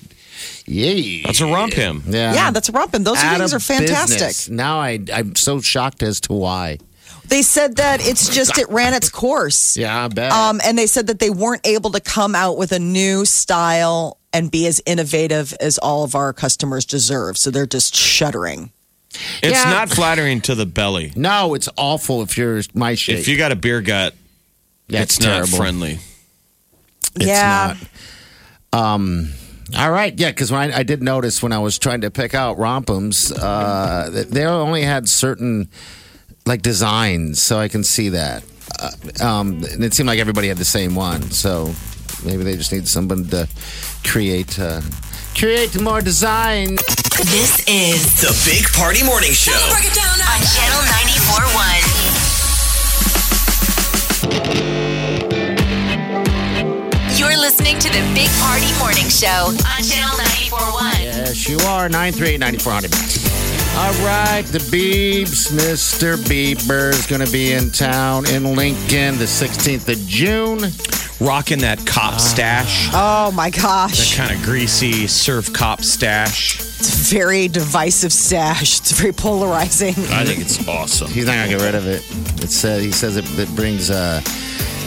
Yeah, 0.68 1.22
That's 1.26 1.42
a 1.42 1.46
RompHim. 1.46 2.02
Yeah, 2.08 2.34
Yeah, 2.34 2.52
that's 2.52 2.70
romping. 2.70 3.04
Those 3.04 3.18
Out 3.24 3.38
things 3.38 3.54
are 3.54 3.60
fantastic. 3.60 4.18
business. 4.20 4.50
Now 4.50 4.80
I 4.80 5.00
I'm 5.14 5.36
so 5.36 5.60
shocked 5.62 6.02
as 6.02 6.20
to 6.22 6.34
why. 6.34 6.80
They 7.28 7.42
said 7.42 7.78
that 7.78 8.06
it's 8.06 8.34
just 8.34 8.58
it 8.58 8.70
ran 8.70 8.94
its 8.94 9.10
course. 9.10 9.76
Yeah, 9.78 10.06
I 10.06 10.08
bet. 10.08 10.32
Um, 10.32 10.62
and 10.64 10.78
they 10.78 10.88
said 10.88 11.08
that 11.08 11.20
they 11.20 11.30
weren't 11.30 11.66
able 11.66 11.92
to 11.92 12.00
come 12.00 12.36
out 12.36 12.58
with 12.58 12.72
a 12.72 12.80
new 12.80 13.26
style 13.26 14.18
and 14.32 14.52
be 14.52 14.68
as 14.68 14.82
innovative 14.86 15.54
as 15.60 15.78
all 15.78 16.04
of 16.04 16.14
our 16.16 16.34
customers 16.34 16.86
deserve. 16.86 17.38
So 17.38 17.52
they're 17.52 17.66
just 17.66 17.96
shuddering. 17.96 18.72
It's 19.42 19.54
Yeah. 19.64 19.70
not 19.72 19.90
flattering 19.90 20.42
to 20.42 20.56
the 20.56 20.66
belly. 20.66 21.14
no, 21.16 21.54
it's 21.54 21.70
awful 21.78 22.22
if 22.22 22.38
you're 22.38 22.62
my 22.74 22.96
shape. 22.96 23.18
If 23.20 23.28
you 23.30 23.38
got 23.38 23.52
a 23.52 23.56
beer 23.56 23.82
gut, 23.82 24.14
That's 24.90 25.16
it's 25.16 25.20
not 25.26 25.32
terrible. 25.32 25.58
friendly. 25.58 26.00
It's 27.16 27.26
yeah. 27.28 27.76
not. 28.74 28.80
Um. 28.98 29.32
All 29.76 29.90
right, 29.90 30.14
yeah, 30.20 30.30
because 30.30 30.52
when 30.52 30.72
I, 30.72 30.80
I 30.80 30.84
did 30.84 31.02
notice 31.02 31.42
when 31.42 31.52
I 31.52 31.58
was 31.58 31.80
trying 31.80 32.02
to 32.02 32.12
pick 32.12 32.36
out 32.36 32.58
rompums, 32.58 33.34
uh, 33.36 34.24
they 34.30 34.46
only 34.46 34.84
had 34.84 35.10
certain 35.10 35.70
like 36.46 36.62
designs, 36.62 37.42
so 37.42 37.58
I 37.58 37.68
can 37.68 37.84
see 37.84 38.10
that. 38.10 38.44
Uh, 38.80 38.92
um, 39.26 39.64
and 39.72 39.84
it 39.84 39.94
seemed 39.94 40.08
like 40.08 40.20
everybody 40.20 40.48
had 40.48 40.58
the 40.58 40.66
same 40.66 40.96
one, 40.96 41.22
so 41.32 41.74
maybe 42.24 42.44
they 42.44 42.56
just 42.56 42.72
need 42.72 42.88
someone 42.88 43.26
to 43.30 43.48
create 44.04 44.60
uh, 44.60 44.82
create 45.38 45.80
more 45.82 46.02
design. 46.02 46.76
This 47.18 47.64
is 47.68 48.22
the 48.22 48.34
Big 48.50 48.66
Party 48.74 49.04
Morning 49.04 49.32
Show 49.32 49.58
break 49.72 49.86
it 49.86 49.94
down 49.96 50.20
on 50.20 50.42
Channel 50.54 50.82
94.1. 50.92 52.06
You're 57.18 57.38
listening 57.38 57.80
to 57.80 57.88
the 57.90 58.02
Big 58.14 58.30
Party 58.42 58.68
Morning 58.78 59.08
Show 59.10 59.28
on 59.56 59.84
Channel 59.84 60.18
94.1. 60.20 61.04
Yes, 61.04 61.48
you 61.50 61.58
are. 61.60 61.88
nine 61.88 62.12
three 62.12 62.38
ninety 62.38 62.58
four 62.60 62.74
hundred. 62.74 62.92
All 63.78 63.92
right, 64.06 64.44
the 64.46 64.60
Beebs, 64.60 65.52
Mr. 65.52 66.16
Bieber 66.16 66.92
is 66.92 67.06
going 67.06 67.24
to 67.24 67.32
be 67.32 67.52
in 67.52 67.70
town 67.72 68.26
in 68.28 68.56
Lincoln 68.56 69.18
the 69.18 69.26
16th 69.26 69.90
of 69.90 70.00
June. 70.08 70.60
rocking 71.20 71.60
that 71.60 71.86
cop 71.86 72.20
stash, 72.20 72.90
Oh 72.94 73.32
my 73.32 73.50
gosh. 73.50 74.16
That 74.16 74.28
kind 74.28 74.40
of 74.40 74.46
greasy 74.46 75.08
surf 75.08 75.52
cop 75.52 75.82
stash. 75.82 76.60
It's 76.60 77.12
a 77.12 77.16
very 77.16 77.48
divisive 77.50 78.14
stash. 78.14 78.80
It's 78.80 78.92
very 78.94 79.12
polarizing. 79.14 79.94
I 80.10 80.24
think 80.24 80.40
it's 80.40 80.66
awesome. 80.70 81.10
He's 81.10 81.26
not 81.26 81.34
gonna 81.36 81.50
get 81.50 81.62
rid 81.62 81.76
of 81.76 81.86
it. 81.86 82.02
It's 82.44 82.64
uh, 82.64 82.78
he 82.78 82.92
says 82.92 83.18
it, 83.18 83.26
it 83.38 83.54
brings 83.56 83.90
uh, 83.90 84.22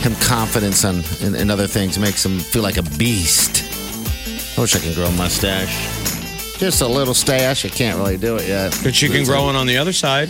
him 0.01 0.15
confidence 0.17 0.85
on 0.85 1.03
in, 1.21 1.35
in 1.35 1.51
other 1.51 1.67
things, 1.67 1.99
makes 1.99 2.25
him 2.25 2.39
feel 2.39 2.63
like 2.63 2.79
a 2.79 2.83
beast. 2.97 3.65
I 4.57 4.63
wish 4.63 4.75
I 4.75 4.79
could 4.81 4.95
grow 4.95 5.07
a 5.07 5.13
mustache. 5.13 6.18
Just 6.59 6.81
a 6.83 6.87
little 6.89 7.15
stash. 7.15 7.65
I 7.65 7.69
can't 7.69 7.97
really 7.99 8.17
do 8.17 8.37
it 8.37 8.49
yet. 8.49 8.79
But 8.83 9.01
you 9.01 9.09
can 9.09 9.25
grow 9.25 9.45
one 9.45 9.57
on 9.57 9.67
the 9.67 9.77
other 9.79 9.93
side. 9.93 10.29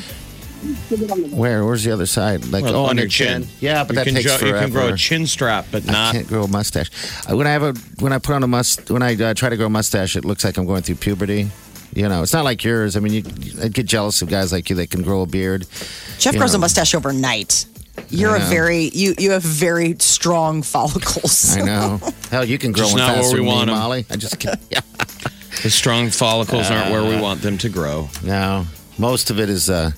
Where? 1.30 1.64
Where's 1.64 1.84
the 1.84 1.92
other 1.92 2.06
side? 2.06 2.44
Like 2.46 2.64
Well, 2.64 2.74
oh, 2.76 2.82
on 2.84 2.90
on 2.90 2.96
your 2.96 3.04
your 3.04 3.10
chin. 3.10 3.46
Yeah, 3.60 3.84
but 3.84 3.90
you 3.90 3.94
that 3.96 4.04
can 4.06 4.14
takes 4.14 4.26
jo- 4.26 4.38
forever. 4.38 4.56
You 4.56 4.62
can 4.64 4.70
grow 4.72 4.88
a 4.88 4.96
chin 4.96 5.26
strap, 5.26 5.66
but 5.70 5.88
I 5.88 5.92
not. 5.92 6.14
can't 6.14 6.26
grow 6.26 6.42
a 6.44 6.48
mustache. 6.48 6.90
Uh, 7.30 7.36
When 7.36 7.46
I 7.46 7.50
have 7.50 7.62
a 7.62 7.72
when 8.00 8.12
I 8.12 8.18
put 8.18 8.34
on 8.34 8.42
a 8.42 8.48
must 8.48 8.90
when 8.90 9.02
I 9.02 9.14
uh, 9.14 9.34
try 9.34 9.48
to 9.48 9.56
grow 9.56 9.66
a 9.66 9.70
mustache, 9.70 10.16
it 10.16 10.24
looks 10.24 10.44
like 10.44 10.56
I'm 10.58 10.66
going 10.66 10.82
through 10.82 10.96
puberty. 10.96 11.48
You 11.94 12.08
know, 12.08 12.22
it's 12.22 12.32
not 12.32 12.44
like 12.44 12.62
yours. 12.64 12.96
I 12.96 13.00
mean, 13.00 13.14
you, 13.14 13.22
I 13.62 13.68
get 13.68 13.86
jealous 13.86 14.20
of 14.20 14.28
guys 14.28 14.52
like 14.52 14.68
you 14.68 14.76
that 14.76 14.90
can 14.90 15.02
grow 15.02 15.22
a 15.22 15.26
beard. 15.26 15.66
Jeff 16.18 16.34
You 16.34 16.40
grows 16.40 16.54
a 16.54 16.58
know. 16.58 16.62
mustache 16.62 16.94
overnight. 16.94 17.64
You're 18.10 18.32
I 18.32 18.36
a 18.36 18.40
know. 18.40 18.46
very 18.46 18.90
you 18.92 19.14
you 19.18 19.30
have 19.30 19.42
very 19.44 19.96
strong 20.00 20.62
follicles. 20.62 21.56
I 21.56 21.62
know. 21.62 22.00
Hell, 22.30 22.44
you 22.44 22.58
can 22.58 22.72
grow 22.72 22.82
Just 22.84 22.94
one 22.94 23.02
not 23.02 23.12
where 23.14 23.22
faster 23.22 23.36
we 23.36 23.38
than 23.40 23.46
me, 23.46 23.52
want 23.54 23.70
'em. 23.70 23.76
Molly. 23.76 24.06
I 24.10 24.16
just 24.16 24.38
can't. 24.40 24.58
Yeah. 24.70 24.80
The 25.62 25.70
strong 25.70 26.10
follicles 26.10 26.70
aren't 26.70 26.90
where 26.92 27.02
we 27.02 27.20
want 27.20 27.42
them 27.42 27.58
to 27.58 27.68
grow. 27.68 28.08
No, 28.22 28.64
most 28.96 29.30
of 29.30 29.40
it 29.40 29.48
is 29.50 29.68
uh, 29.68 29.90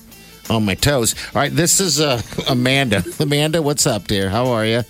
on 0.49 0.65
my 0.65 0.73
toes. 0.75 1.13
All 1.35 1.41
right, 1.41 1.51
this 1.53 1.79
is 1.79 1.99
uh, 1.99 2.21
Amanda. 2.49 3.03
Amanda, 3.19 3.61
what's 3.61 3.85
up, 3.85 4.07
dear? 4.07 4.29
How 4.29 4.47
are 4.47 4.65
you? 4.65 4.83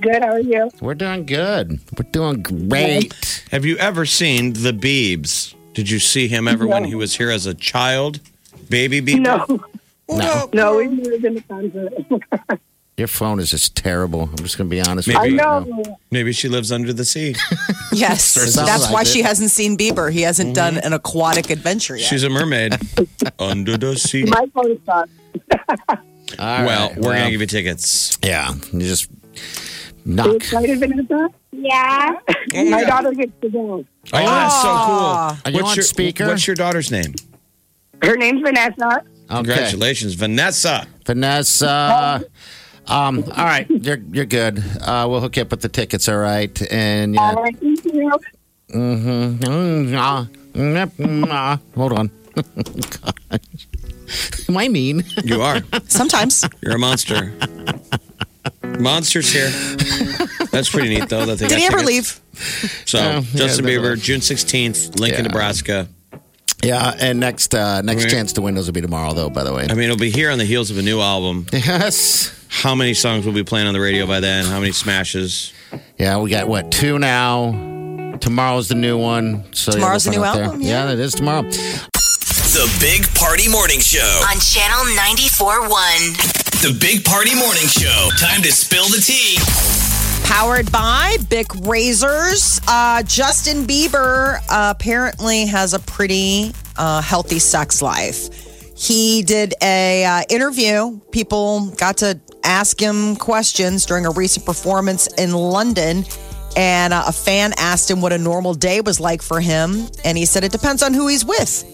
Good. 0.00 0.22
How 0.22 0.32
are 0.32 0.40
you? 0.40 0.70
We're 0.80 0.94
doing 0.94 1.26
good. 1.26 1.80
We're 1.98 2.10
doing 2.10 2.42
great. 2.42 3.44
Have 3.50 3.64
you 3.66 3.76
ever 3.76 4.06
seen 4.06 4.54
the 4.54 4.72
Beebs? 4.72 5.54
Did 5.74 5.90
you 5.90 5.98
see 5.98 6.28
him 6.28 6.48
ever 6.48 6.66
when 6.66 6.84
he 6.84 6.94
was 6.94 7.16
here 7.16 7.30
as 7.30 7.46
a 7.46 7.54
child? 7.54 8.20
Baby 8.70 9.00
Beeb? 9.02 9.20
No, 9.20 9.44
No, 10.08 10.48
no, 10.52 10.76
we've 10.76 10.90
never 10.90 11.18
been 11.18 11.34
to 11.34 11.42
concert. 11.42 12.60
your 12.98 13.08
phone 13.08 13.38
is 13.38 13.50
just 13.50 13.76
terrible. 13.76 14.22
I'm 14.22 14.36
just 14.38 14.58
going 14.58 14.68
to 14.68 14.74
be 14.74 14.80
honest 14.80 15.08
Maybe. 15.08 15.20
With 15.20 15.30
you. 15.32 15.38
right 15.38 15.66
know. 15.66 15.98
Maybe 16.10 16.32
she 16.32 16.48
lives 16.48 16.72
under 16.72 16.92
the 16.92 17.04
sea. 17.04 17.34
Yes, 17.90 18.22
Sounds 18.22 18.54
that's 18.54 18.84
like 18.84 18.92
why 18.92 19.00
it. 19.00 19.06
she 19.06 19.22
hasn't 19.22 19.50
seen 19.50 19.78
Bieber. 19.78 20.12
He 20.12 20.20
hasn't 20.20 20.54
done 20.54 20.74
mm-hmm. 20.74 20.86
an 20.86 20.92
aquatic 20.92 21.48
adventure 21.48 21.96
yet. 21.96 22.06
She's 22.06 22.22
a 22.22 22.28
mermaid 22.28 22.74
under 23.38 23.78
the 23.78 23.96
sea. 23.96 24.24
My 24.24 24.46
phone's 24.54 24.78
not. 24.86 25.08
All 25.50 25.96
right, 26.38 26.66
well, 26.66 26.92
we're 26.96 27.14
going 27.14 27.24
to 27.24 27.30
give 27.30 27.40
you 27.40 27.46
tickets. 27.46 28.18
Yeah, 28.22 28.52
you 28.72 28.80
just 28.80 29.10
Are 29.10 29.14
you 30.04 30.14
knock. 30.14 30.34
excited, 30.34 30.78
Vanessa? 30.78 31.30
Yeah. 31.50 32.12
My 32.52 32.84
daughter 32.84 33.12
gets 33.12 33.32
to 33.40 33.48
go. 33.48 33.60
Oh, 33.60 33.84
that's 34.12 34.62
so 34.62 34.68
cool. 34.68 35.54
Are 35.54 35.58
you 35.58 35.64
on 35.64 35.74
your, 35.74 35.82
speaker? 35.82 36.26
What's 36.26 36.46
your 36.46 36.56
daughter's 36.56 36.90
name? 36.90 37.14
Her 38.02 38.16
name's 38.16 38.42
Vanessa. 38.42 39.02
Okay. 39.30 39.34
Congratulations, 39.34 40.12
Vanessa. 40.14 40.86
Vanessa. 41.06 42.22
Um, 42.88 43.24
all 43.36 43.44
right, 43.44 43.68
you're 43.68 43.98
you're 44.12 44.24
good. 44.24 44.62
Uh, 44.80 45.06
we'll 45.08 45.20
hook 45.20 45.36
you 45.36 45.42
up 45.42 45.50
with 45.50 45.60
the 45.60 45.68
tickets, 45.68 46.08
all 46.08 46.16
right? 46.16 46.72
And 46.72 47.14
yeah, 47.14 47.34
All 47.34 47.42
right, 47.42 47.56
thank 47.58 47.84
you. 47.84 48.10
Mm-hmm. 48.74 49.44
Mm, 49.44 49.96
ah, 49.98 50.26
mm, 50.52 50.86
mm, 50.96 51.26
ah. 51.30 51.58
Hold 51.74 51.92
on. 51.92 52.10
Am 54.48 54.56
I 54.56 54.68
mean? 54.68 55.04
You 55.24 55.42
are. 55.42 55.60
Sometimes 55.88 56.44
You're 56.62 56.76
a 56.76 56.78
monster. 56.78 57.32
Monsters 58.78 59.32
here. 59.32 59.50
That's 60.50 60.70
pretty 60.70 60.88
neat, 60.88 61.08
though. 61.08 61.26
That 61.26 61.38
they 61.38 61.48
did 61.48 61.58
he 61.58 61.66
ever 61.66 61.78
tickets. 61.78 62.20
leave? 62.32 62.80
So, 62.86 62.98
Yeah, 62.98 63.20
Justin 63.34 63.66
yeah, 63.66 63.74
Bieber, 63.76 64.00
June 64.00 64.20
16th, 64.20 64.98
Lincoln, 64.98 65.24
Yeah. 65.24 65.28
Nebraska. 65.28 65.88
Yeah, 66.62 66.96
and 67.00 67.20
next 67.20 67.54
uh, 67.54 67.82
next 67.82 68.04
Right. 68.04 68.10
chance 68.10 68.32
to 68.34 68.42
win 68.42 68.54
those 68.54 68.66
will 68.66 68.72
be 68.72 68.80
tomorrow, 68.80 69.12
though. 69.12 69.30
By 69.30 69.44
the 69.44 69.52
way. 69.52 69.66
I 69.68 69.74
mean, 69.74 69.84
it'll 69.84 69.96
be 69.96 70.10
here 70.10 70.30
on 70.30 70.38
the 70.38 70.44
heels 70.44 70.70
of 70.70 70.78
a 70.78 70.82
new 70.82 71.00
album. 71.00 71.46
Yes. 71.52 72.32
How 72.48 72.74
many 72.74 72.94
songs 72.94 73.24
will 73.26 73.32
be 73.34 73.44
playing 73.44 73.66
on 73.66 73.74
the 73.74 73.80
radio 73.80 74.06
by 74.06 74.20
then? 74.20 74.44
How 74.46 74.58
many 74.60 74.72
smashes? 74.72 75.52
Yeah, 75.98 76.18
we 76.18 76.30
got 76.30 76.48
what 76.48 76.70
two 76.72 76.98
now. 76.98 78.16
Tomorrow's 78.20 78.68
the 78.68 78.74
new 78.74 78.98
one. 78.98 79.44
So 79.52 79.72
Tomorrow's 79.72 80.06
we'll 80.06 80.14
the 80.14 80.18
new 80.20 80.24
album, 80.24 80.60
There. 80.60 80.68
yeah. 80.68 80.86
Yeah, 80.86 80.92
it 80.92 80.98
is 80.98 81.14
tomorrow. 81.14 81.42
The 81.42 82.76
Big 82.80 83.06
Party 83.14 83.48
Morning 83.48 83.78
Show. 83.78 84.00
On 84.30 84.38
Channel 84.40 84.84
94.1. 84.96 86.62
The 86.62 86.76
Big 86.80 87.04
Party 87.04 87.34
Morning 87.36 87.68
Show. 87.68 88.08
Time 88.18 88.42
to 88.42 88.50
spill 88.50 88.86
the 88.88 89.00
tea. 89.00 89.38
Powered 90.26 90.72
by 90.72 91.16
Bic 91.28 91.46
Razors. 91.62 92.60
Uh, 92.66 93.02
Justin 93.04 93.64
Bieber 93.64 94.38
uh, 94.48 94.74
apparently 94.76 95.46
has 95.46 95.74
a 95.74 95.78
pretty 95.78 96.52
uh, 96.76 97.00
healthy 97.02 97.38
sex 97.38 97.80
life. 97.82 98.28
He 98.76 99.22
did 99.22 99.54
a 99.62 100.04
uh, 100.04 100.22
interview. 100.30 100.98
People 101.12 101.70
got 101.76 101.98
to 101.98 102.18
ask 102.48 102.80
him 102.80 103.14
questions 103.16 103.84
during 103.84 104.06
a 104.06 104.10
recent 104.10 104.46
performance 104.46 105.06
in 105.18 105.32
London. 105.32 106.04
And 106.56 106.92
uh, 106.92 107.04
a 107.06 107.12
fan 107.12 107.52
asked 107.58 107.90
him 107.90 108.00
what 108.00 108.12
a 108.12 108.18
normal 108.18 108.54
day 108.54 108.80
was 108.80 108.98
like 108.98 109.22
for 109.22 109.38
him. 109.38 109.86
And 110.04 110.16
he 110.16 110.24
said 110.24 110.42
it 110.42 110.50
depends 110.50 110.82
on 110.82 110.94
who 110.94 111.06
he's 111.06 111.24
with. 111.24 111.64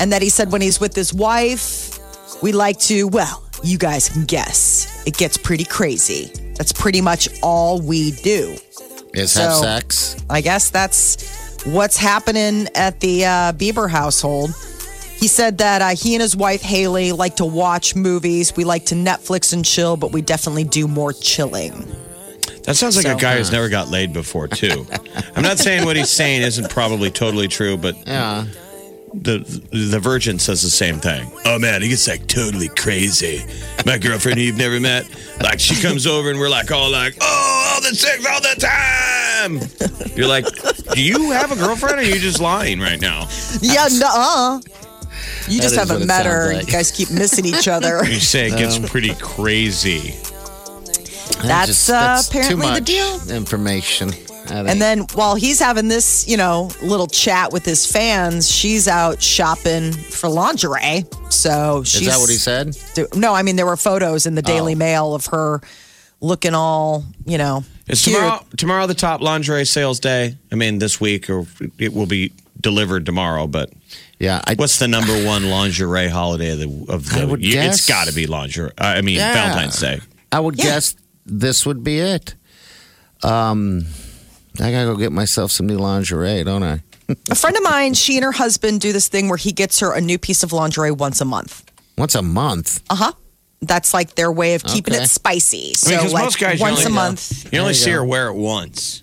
And 0.00 0.12
that 0.12 0.22
he 0.22 0.30
said 0.30 0.50
when 0.50 0.62
he's 0.62 0.80
with 0.80 0.96
his 0.96 1.12
wife, 1.14 1.98
we 2.42 2.52
like 2.52 2.78
to, 2.80 3.06
well, 3.08 3.44
you 3.62 3.78
guys 3.78 4.08
can 4.08 4.24
guess. 4.24 5.06
It 5.06 5.16
gets 5.16 5.36
pretty 5.36 5.64
crazy. 5.64 6.32
That's 6.56 6.72
pretty 6.72 7.00
much 7.00 7.28
all 7.42 7.80
we 7.80 8.12
do. 8.12 8.56
Is 9.12 9.36
have 9.36 9.54
sex? 9.54 10.16
I 10.28 10.40
guess 10.40 10.70
that's 10.70 11.64
what's 11.64 11.96
happening 11.96 12.66
at 12.74 12.98
the 13.00 13.24
uh, 13.24 13.52
Bieber 13.52 13.88
household. 13.88 14.50
He 15.16 15.28
said 15.28 15.58
that 15.58 15.80
uh, 15.82 15.88
he 15.96 16.14
and 16.14 16.22
his 16.22 16.36
wife 16.36 16.60
Hailey 16.62 17.12
like 17.12 17.36
to 17.36 17.44
watch 17.46 17.94
movies. 17.96 18.54
We 18.56 18.64
like 18.64 18.86
to 18.86 18.94
Netflix 18.94 19.52
and 19.52 19.64
chill, 19.64 19.96
but 19.96 20.12
we 20.12 20.20
definitely 20.22 20.64
do 20.64 20.86
more 20.86 21.12
chilling. 21.12 21.86
That 22.64 22.76
sounds 22.76 22.96
like 22.96 23.06
So- 23.06 23.16
a 23.16 23.18
guy 23.20 23.36
who's 23.38 23.50
never 23.52 23.68
got 23.68 23.88
laid 23.90 24.12
before, 24.12 24.48
too. 24.48 24.86
I'm 25.36 25.42
not 25.42 25.58
saying 25.58 25.84
what 25.84 25.96
he's 25.96 26.10
saying 26.10 26.42
isn't 26.42 26.70
probably 26.70 27.10
totally 27.10 27.48
true, 27.48 27.76
but 27.76 27.96
Yeah. 28.06 28.44
the 29.14 29.38
the 29.70 30.00
Virgin 30.00 30.38
says 30.38 30.62
the 30.62 30.70
same 30.70 30.98
thing. 30.98 31.30
Oh 31.46 31.58
man, 31.58 31.80
he 31.82 31.88
gets 31.88 32.06
like 32.08 32.26
totally 32.26 32.68
crazy. 32.68 33.44
My 33.86 33.96
girlfriend 33.98 34.38
who 34.38 34.44
you've 34.44 34.56
never 34.58 34.80
met, 34.80 35.06
like 35.40 35.60
she 35.60 35.80
comes 35.80 36.06
over 36.06 36.30
and 36.30 36.38
we're 36.38 36.48
like 36.50 36.70
all 36.72 36.90
like, 36.90 37.16
oh, 37.20 37.72
all 37.74 37.80
the 37.80 37.94
sex 37.94 38.26
all 38.26 38.40
the 38.40 38.56
time. 38.58 39.60
You're 40.16 40.26
like, 40.28 40.46
do 40.94 41.02
you 41.02 41.30
have 41.30 41.52
a 41.52 41.56
girlfriend 41.56 41.96
or 41.96 42.00
are 42.00 42.02
you 42.02 42.18
just 42.18 42.40
lying 42.40 42.80
right 42.80 43.00
now? 43.00 43.28
Yeah, 43.60 43.86
nuh-uh. 43.90 44.60
You 45.48 45.60
just 45.60 45.74
is 45.74 45.78
haven't 45.78 46.02
it 46.02 46.06
met 46.06 46.24
sounds 46.24 46.26
her. 46.46 46.52
like. 46.54 46.66
You 46.66 46.72
guys 46.72 46.90
keep 46.90 47.10
missing 47.10 47.44
each 47.46 47.68
other. 47.68 48.02
You 48.06 48.20
say 48.20 48.46
it 48.48 48.56
gets 48.58 48.78
pretty 48.78 49.14
crazy. 49.16 50.14
That's, 51.42 51.90
uh, 51.90 52.22
apparently 52.26 52.66
the 52.68 52.78
too 52.80 52.84
deal. 52.84 53.18
much 53.18 53.28
Information. 53.30 54.08
I 54.10 54.12
think. 54.12 54.68
And 54.68 54.80
then 54.80 55.00
while 55.14 55.34
he's 55.36 55.58
having 55.58 55.88
this, 55.88 56.28
you 56.28 56.36
know, 56.36 56.70
little 56.82 57.06
chat 57.06 57.52
with 57.52 57.64
his 57.64 57.90
fans, 57.90 58.50
she's 58.50 58.86
out 58.88 59.22
shopping 59.22 59.92
for 59.92 60.28
lingerie. 60.28 61.04
So 61.30 61.82
she's 61.84 62.02
is 62.02 62.08
that 62.08 62.18
what 62.20 62.28
he 62.30 62.36
said? 62.36 62.76
Do- 62.94 63.08
No, 63.14 63.34
I 63.34 63.42
mean 63.42 63.56
there 63.56 63.66
were 63.66 63.76
photos 63.76 64.26
in 64.26 64.34
the 64.34 64.42
Daily 64.42 64.74
Oh. 64.74 64.76
Mail 64.76 65.14
of 65.14 65.26
her 65.26 65.60
looking 66.20 66.54
all, 66.54 67.04
you 67.26 67.38
know, 67.38 67.64
Is 67.88 68.02
cute. 68.04 68.16
tomorrow 68.16 68.44
tomorrow 68.56 68.86
the 68.86 68.94
top 68.94 69.20
lingerie 69.22 69.64
sales 69.64 69.98
day? 69.98 70.36
I 70.52 70.54
mean, 70.56 70.78
this 70.78 71.00
week 71.00 71.28
or 71.30 71.46
it 71.78 71.94
will 71.94 72.06
be 72.06 72.32
delivered 72.60 73.06
tomorrow, 73.06 73.46
but 73.46 73.70
Yeah. 74.24 74.40
I, 74.46 74.54
What's 74.54 74.78
the 74.78 74.88
number 74.88 75.12
one 75.24 75.48
lingerie 75.50 76.08
holiday 76.08 76.50
of 76.52 76.58
the, 76.58 76.92
of 76.92 77.10
the 77.10 77.20
I 77.22 77.24
would 77.24 77.42
year? 77.44 77.62
it's 77.62 77.86
got 77.86 78.08
to 78.08 78.14
be 78.14 78.26
lingerie. 78.26 78.72
I 78.78 79.00
mean, 79.02 79.16
Yeah. 79.16 79.32
Valentine's 79.34 79.78
Day. 79.80 80.00
I 80.32 80.40
would 80.40 80.56
Yeah. 80.58 80.64
guess 80.64 80.96
this 81.26 81.64
would 81.66 81.84
be 81.84 81.98
it. 82.00 82.34
Um, 83.22 83.86
I 84.60 84.70
gotta 84.70 84.86
go 84.86 84.96
get 84.96 85.12
myself 85.12 85.50
some 85.50 85.66
new 85.66 85.78
lingerie, 85.78 86.44
don't 86.44 86.62
I? 86.62 86.82
A 87.30 87.34
friend 87.34 87.56
of 87.56 87.62
mine, 87.62 87.94
she 87.94 88.16
and 88.16 88.24
her 88.24 88.32
husband 88.32 88.80
do 88.80 88.92
this 88.92 89.08
thing 89.08 89.28
where 89.28 89.36
he 89.38 89.52
gets 89.52 89.80
her 89.80 89.92
a 89.94 90.00
new 90.00 90.18
piece 90.18 90.42
of 90.42 90.52
lingerie 90.52 90.90
once 90.90 91.20
a 91.20 91.24
month. 91.24 91.62
Once 91.98 92.14
a 92.14 92.22
month. 92.22 92.82
Uh 92.90 92.94
huh. 92.96 93.12
That's 93.62 93.94
like 93.94 94.14
their 94.14 94.30
way 94.32 94.54
of 94.54 94.62
keeping 94.64 94.94
Okay. 94.94 95.04
it 95.04 95.08
spicy. 95.08 95.74
So 95.74 95.88
I 95.88 95.90
mean, 95.92 96.00
'cause 96.00 96.12
like 96.12 96.24
most 96.24 96.38
guys 96.38 96.58
you 96.58 96.64
once 96.64 96.84
a 96.84 96.90
month. 96.90 97.52
You 97.52 97.60
only 97.60 97.70
you 97.70 97.74
see 97.74 97.90
go. 97.90 97.96
her 97.98 98.04
wear 98.04 98.28
it 98.28 98.34
once. 98.34 99.02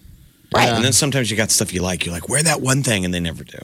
Right. 0.54 0.70
And 0.70 0.84
then 0.84 0.94
sometimes 0.94 1.32
you 1.32 1.38
got 1.38 1.50
stuff 1.52 1.74
you 1.74 1.82
like. 1.82 2.06
You're 2.06 2.14
like, 2.14 2.28
wear 2.30 2.44
that 2.44 2.62
one 2.62 2.84
thing, 2.84 3.06
and 3.06 3.14
they 3.14 3.20
never 3.20 3.44
do. 3.44 3.58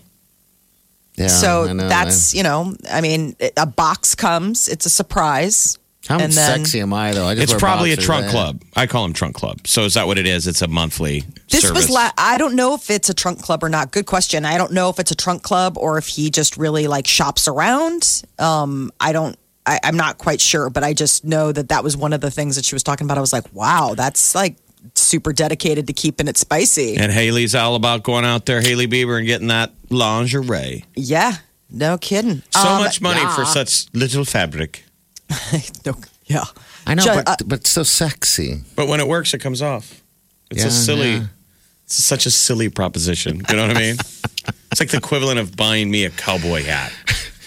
Yeah. 1.18 1.28
so 1.28 1.74
know, 1.74 1.90
that's, 1.90 2.34
you 2.34 2.44
know, 2.44 2.76
I 2.92 3.02
mean, 3.02 3.36
a 3.58 3.66
box 3.66 4.16
comes, 4.16 4.68
it's 4.68 4.86
a 4.86 4.90
surprise. 4.90 5.78
How 6.08 6.20
and 6.20 6.32
then- 6.32 6.60
sexy 6.60 6.80
am 6.80 6.94
I 6.94 7.12
though? 7.12 7.28
I 7.28 7.34
just 7.36 7.44
It's 7.46 7.52
wear 7.54 7.60
probably 7.60 7.92
a 7.92 7.98
trunk 7.98 8.28
eh? 8.28 8.32
club. 8.32 8.62
I 8.78 8.88
call 8.88 9.04
them 9.04 9.12
trunk 9.14 9.36
club. 9.36 9.68
So 9.68 9.82
is 9.84 9.96
that 9.96 10.08
what 10.08 10.18
it 10.18 10.26
is? 10.26 10.48
It's 10.48 10.62
a 10.62 10.68
monthly 10.68 11.26
This 11.50 11.64
service. 11.64 11.88
was 11.88 11.90
la- 11.90 12.12
I 12.18 12.38
don't 12.38 12.56
know 12.56 12.76
if 12.76 12.90
it's 12.90 13.10
a 13.10 13.14
trunk 13.14 13.42
club 13.42 13.62
or 13.64 13.68
not. 13.68 13.92
Good 13.92 14.06
question. 14.06 14.46
I 14.46 14.58
don't 14.58 14.72
know 14.72 14.90
if 14.90 15.00
it's 15.00 15.12
a 15.12 15.16
trunk 15.16 15.44
club 15.44 15.78
or 15.78 15.98
if 15.98 16.08
he 16.08 16.30
just 16.30 16.56
really 16.56 16.88
like 16.88 17.08
shops 17.08 17.48
around. 17.50 18.24
Um, 18.40 18.92
I 19.02 19.12
don't. 19.12 19.38
I, 19.66 19.82
I'm 19.84 19.98
not 19.98 20.18
quite 20.18 20.40
sure, 20.40 20.70
but 20.70 20.86
I 20.86 20.94
just 20.94 21.26
know 21.26 21.52
that 21.52 21.68
that 21.70 21.84
was 21.84 21.98
one 21.98 22.14
of 22.14 22.22
the 22.22 22.32
things 22.32 22.56
that 22.56 22.64
she 22.64 22.74
was 22.74 22.84
talking 22.84 23.06
about. 23.06 23.18
I 23.18 23.22
was 23.22 23.34
like, 23.34 23.44
wow, 23.52 23.94
that's 23.98 24.34
like 24.34 24.56
super 25.08 25.34
dedicated 25.34 25.88
to 25.88 25.94
keeping 25.94 26.28
it 26.28 26.38
spicy. 26.38 26.98
And 26.98 27.12
Hailey's 27.12 27.56
all 27.56 27.76
about 27.76 28.04
going 28.04 28.26
out 28.26 28.46
there, 28.46 28.62
Hailey 28.62 28.88
Bieber, 28.88 29.18
and 29.18 29.26
getting 29.26 29.48
that 29.48 29.72
lingerie. 29.90 30.84
Yeah, 30.96 31.38
no 31.70 31.98
kidding. 31.98 32.44
So 32.52 32.60
Um, 32.68 32.84
much 32.84 33.02
money 33.02 33.22
for 33.36 33.46
such 33.46 33.86
little 33.94 34.26
fabric. 34.26 34.84
No, 35.86 35.94
yeah. 36.26 36.44
I 36.86 36.94
know, 36.96 37.04
Ju- 37.04 37.10
but 37.16 37.28
uh, 37.30 37.36
but 37.46 37.68
so 37.68 37.84
sexy. 37.84 38.62
But 38.76 38.88
when 38.88 39.00
it 39.00 39.08
works, 39.08 39.34
it 39.34 39.40
comes 39.40 39.62
off. 39.62 40.02
It's 40.52 40.62
Yeah, 40.62 40.68
a 40.68 40.72
silly, 40.72 41.12
yeah. 41.16 41.24
it's 41.86 42.04
such 42.04 42.26
a 42.26 42.32
silly 42.32 42.70
proposition. 42.70 43.42
You 43.50 43.56
know 43.56 43.68
what 43.68 43.76
I 43.78 43.80
mean? 43.80 43.96
it's 44.72 44.80
like 44.80 44.90
the 44.90 44.98
equivalent 44.98 45.40
of 45.40 45.56
buying 45.56 45.90
me 45.92 46.06
a 46.06 46.10
cowboy 46.10 46.64
hat. 46.64 46.92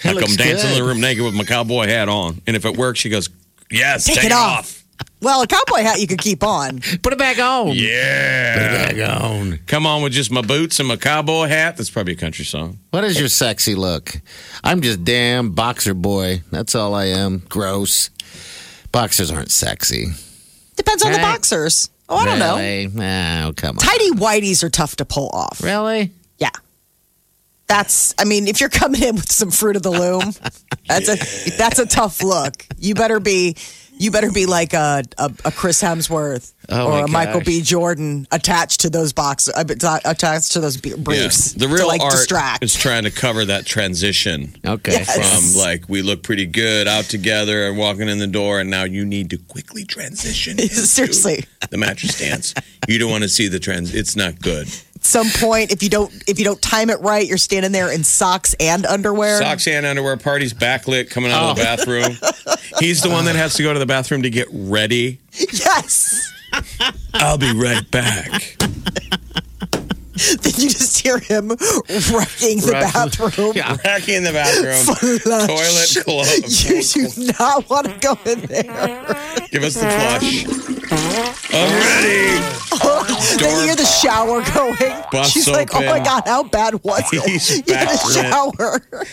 Like 0.03 0.17
I'm 0.17 0.35
dancing 0.35 0.71
in 0.71 0.75
the 0.77 0.83
room 0.83 0.99
naked 1.01 1.23
with 1.23 1.33
my 1.35 1.43
cowboy 1.43 1.87
hat 1.87 2.09
on. 2.09 2.41
And 2.47 2.55
if 2.55 2.65
it 2.65 2.75
works, 2.77 2.99
she 2.99 3.09
goes, 3.09 3.29
Yes, 3.71 4.05
Take 4.05 4.15
take, 4.15 4.23
it 4.25 4.27
it 4.27 4.33
off. 4.33 4.59
off. 4.59 4.80
Well, 5.21 5.41
a 5.43 5.47
cowboy 5.47 5.81
hat 5.81 5.99
you 5.99 6.07
could 6.07 6.19
keep 6.19 6.43
on. 6.43 6.79
Put 7.03 7.13
it 7.13 7.19
back 7.19 7.37
on. 7.37 7.69
Yeah. 7.73 8.53
Put 8.55 8.63
it 8.95 8.97
back 8.97 9.21
on. 9.21 9.59
Come 9.67 9.85
on 9.85 10.01
with 10.01 10.13
just 10.13 10.31
my 10.31 10.41
boots 10.41 10.79
and 10.79 10.87
my 10.87 10.95
cowboy 10.95 11.47
hat. 11.47 11.77
That's 11.77 11.89
probably 11.91 12.13
a 12.13 12.17
country 12.17 12.43
song. 12.43 12.79
What 12.89 13.03
is 13.03 13.19
your 13.19 13.29
sexy 13.29 13.75
look? 13.75 14.19
I'm 14.63 14.81
just 14.81 15.03
damn 15.03 15.51
boxer 15.51 15.93
boy. 15.93 16.41
That's 16.51 16.73
all 16.73 16.95
I 16.95 17.05
am. 17.05 17.43
Gross. 17.49 18.09
Boxers 18.91 19.29
aren't 19.31 19.51
sexy. 19.51 20.07
Depends 20.75 21.03
on 21.03 21.11
the 21.11 21.19
Right. 21.19 21.33
boxers. 21.35 21.89
Oh, 22.09 22.17
I 22.17 22.25
don't 22.25 22.39
know. 22.39 22.55
really? 22.57 22.87
Oh, 22.87 23.53
come 23.55 23.77
on. 23.77 23.85
Tidy 23.85 24.09
whiteys 24.11 24.63
are 24.63 24.69
tough 24.69 24.95
to 24.97 25.05
pull 25.05 25.29
off. 25.29 25.61
Really? 25.63 26.11
Yeah. 26.39 26.49
That's 27.67 28.13
I 28.19 28.25
mean, 28.25 28.47
if 28.47 28.59
you're 28.59 28.69
coming 28.69 29.01
in 29.01 29.15
with 29.15 29.31
some 29.31 29.49
fruit 29.51 29.75
of 29.77 29.83
the 29.83 29.91
loom, 29.91 30.33
that's 30.87 31.07
a 31.07 31.51
that's 31.57 31.79
a 31.79 31.85
tough 31.85 32.21
look. 32.21 32.65
You 32.79 32.95
better 32.95 33.19
be 33.21 33.55
you 34.01 34.11
better 34.11 34.31
be 34.31 34.45
like 34.45 34.73
a 34.73 35.03
a, 35.17 35.31
a 35.45 35.51
Chris 35.51 35.81
Hemsworth 35.81 36.53
Oh, 36.69 36.87
or 37.01 37.05
a 37.05 37.07
Michael. 37.07 37.41
B. 37.41 37.61
Jordan 37.61 38.27
attached 38.31 38.81
to 38.81 38.89
those 38.89 39.11
boxes, 39.13 39.53
uh, 39.55 39.63
uh, 39.83 39.99
attached 40.05 40.53
to 40.53 40.59
those 40.61 40.77
briefs. 40.77 41.51
The 41.53 41.67
to, 41.67 41.73
real 41.73 41.87
like 41.87 42.01
art 42.01 42.11
distract. 42.11 42.63
is 42.63 42.73
trying 42.75 43.03
to 43.03 43.11
cover 43.11 43.43
that 43.45 43.65
transition 43.65 44.55
Okay. 44.65 44.93
Yes. 44.93 45.53
from 45.53 45.59
like 45.61 45.89
we 45.89 46.01
look 46.01 46.23
pretty 46.23 46.45
good 46.45 46.87
out 46.87 47.05
together 47.05 47.67
and 47.67 47.77
walking 47.77 48.07
in 48.07 48.19
the 48.19 48.27
door, 48.27 48.59
and 48.59 48.69
now 48.69 48.83
you 48.85 49.05
need 49.05 49.29
to 49.31 49.37
quickly 49.37 49.83
transition. 49.83 50.57
Seriously. 50.59 51.43
the 51.69 51.77
mattress 51.77 52.17
dance. 52.19 52.53
You 52.87 52.99
don't 52.99 53.11
want 53.11 53.23
to 53.23 53.29
see 53.29 53.47
the 53.49 53.59
trans. 53.59 53.93
It's 53.93 54.15
not 54.15 54.39
good. 54.39 54.67
Some 55.03 55.27
point, 55.29 55.71
if 55.71 55.81
you 55.81 55.89
don't 55.89 56.13
if 56.27 56.37
you 56.37 56.45
don't 56.45 56.61
time 56.61 56.91
it 56.91 57.01
right, 57.01 57.25
you're 57.25 57.39
standing 57.39 57.71
there 57.71 57.91
in 57.91 58.03
socks 58.03 58.55
and 58.59 58.85
underwear. 58.85 59.39
Socks 59.39 59.67
and 59.67 59.85
underwear, 59.85 60.15
parties 60.15 60.53
backlit, 60.53 61.09
coming 61.09 61.31
out 61.31 61.49
of 61.49 61.55
the 61.55 61.61
oh. 61.61 61.65
bathroom. 61.65 62.57
He's 62.79 63.01
the 63.01 63.09
one 63.09 63.25
that 63.25 63.35
has 63.35 63.55
to 63.55 63.63
go 63.63 63.73
to 63.73 63.79
the 63.79 63.85
bathroom 63.87 64.21
to 64.21 64.29
get 64.29 64.47
ready. 64.51 65.19
Yes. 65.33 66.31
I'll 67.13 67.37
be 67.37 67.51
right 67.53 67.89
back. 67.89 68.57
then 70.41 70.53
you 70.57 70.69
just 70.69 70.99
hear 70.99 71.19
him 71.19 71.49
wrecking 71.49 72.59
the 72.61 72.69
Right. 72.73 72.93
bathroom. 72.93 73.53
Yeah. 73.55 73.75
Back 73.77 74.07
in 74.09 74.23
the 74.23 74.31
bathroom. 74.31 74.95
Flush. 75.19 75.47
Toilet 75.47 76.05
closed. 76.05 76.67
You 76.71 77.07
do 77.07 77.33
not 77.39 77.69
want 77.69 77.87
to 77.87 77.97
go 77.99 78.17
in 78.29 78.41
there. 78.41 78.63
Give 79.51 79.63
us 79.63 79.73
the 79.75 79.81
flush. 79.89 80.45
I'm 81.53 81.71
ready. 81.79 82.39
Oh, 82.83 83.37
then 83.39 83.59
you 83.59 83.65
hear 83.65 83.75
the 83.75 83.85
shower 83.85 84.41
going. 84.53 85.03
Bus 85.11 85.31
She's 85.31 85.47
like, 85.49 85.69
"Oh 85.75 85.81
my 85.81 85.99
god, 85.99 86.23
how 86.25 86.43
bad 86.43 86.83
was 86.83 87.03
it?" 87.11 87.23
He's 87.29 87.49
you 87.67 87.73
had 87.73 87.87
a 87.87 87.91
backlit. 87.91 88.21
shower. 88.21 89.05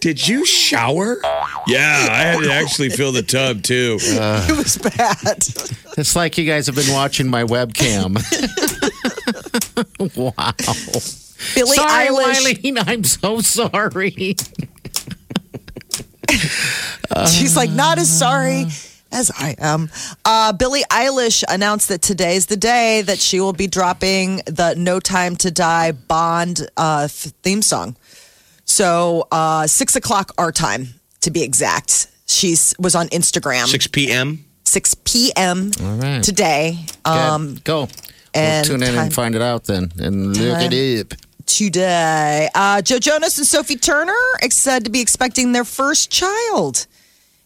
Did 0.00 0.26
you 0.26 0.44
shower? 0.44 1.18
Yeah, 1.66 2.08
I 2.10 2.22
had 2.24 2.40
to 2.42 2.52
actually 2.52 2.90
fill 2.90 3.12
the 3.12 3.22
tub 3.22 3.62
too. 3.62 3.98
it 4.00 4.56
was 4.56 4.76
bad. 4.78 5.38
It's 5.96 6.16
like 6.16 6.36
you 6.38 6.44
guys 6.46 6.66
have 6.66 6.76
been 6.76 6.92
watching 6.92 7.28
my 7.28 7.44
webcam. 7.44 8.16
wow. 10.16 10.52
Billie 11.54 11.76
sorry, 11.76 12.06
Eilish. 12.06 12.54
Wileen. 12.62 12.82
I'm 12.86 13.04
so 13.04 13.40
sorry. 13.40 14.36
She's 17.30 17.56
like, 17.56 17.70
not 17.70 17.98
as 17.98 18.10
sorry 18.10 18.66
as 19.14 19.30
I 19.36 19.54
am. 19.58 19.90
Uh, 20.24 20.52
Billie 20.52 20.84
Eilish 20.90 21.44
announced 21.48 21.88
that 21.88 22.02
today 22.02 22.36
is 22.36 22.46
the 22.46 22.56
day 22.56 23.02
that 23.02 23.18
she 23.18 23.40
will 23.40 23.52
be 23.52 23.66
dropping 23.66 24.36
the 24.46 24.74
No 24.76 25.00
Time 25.00 25.36
to 25.36 25.50
Die 25.50 25.92
Bond 25.92 26.68
uh, 26.76 27.08
theme 27.08 27.62
song. 27.62 27.96
So 28.64 29.28
uh, 29.30 29.66
six 29.66 29.96
o'clock 29.96 30.32
our 30.36 30.52
time, 30.52 30.88
to 31.20 31.30
be 31.30 31.42
exact. 31.42 32.08
She 32.26 32.56
was 32.78 32.94
on 32.94 33.08
Instagram. 33.08 33.66
6 33.66 33.86
p.m. 33.88 34.44
6 34.64 34.94
p.m. 35.04 35.70
right. 35.80 36.22
today. 36.22 36.78
Um, 37.04 37.54
Good. 37.54 37.64
Go. 37.64 37.88
And 38.34 38.68
we'll 38.68 38.78
tune 38.78 38.86
in 38.86 38.94
time- 38.94 39.04
and 39.04 39.14
find 39.14 39.34
it 39.34 39.42
out 39.42 39.64
then 39.64 39.92
and 39.98 40.36
look 40.36 40.72
it 40.72 41.12
up. 41.12 41.18
today. 41.46 42.48
Uh, 42.54 42.82
Joe 42.82 42.98
Jonas 42.98 43.38
and 43.38 43.46
Sophie 43.46 43.76
Turner 43.76 44.12
ex- 44.42 44.56
said 44.56 44.84
to 44.84 44.90
be 44.90 45.00
expecting 45.00 45.52
their 45.52 45.64
first 45.64 46.10
child. 46.10 46.86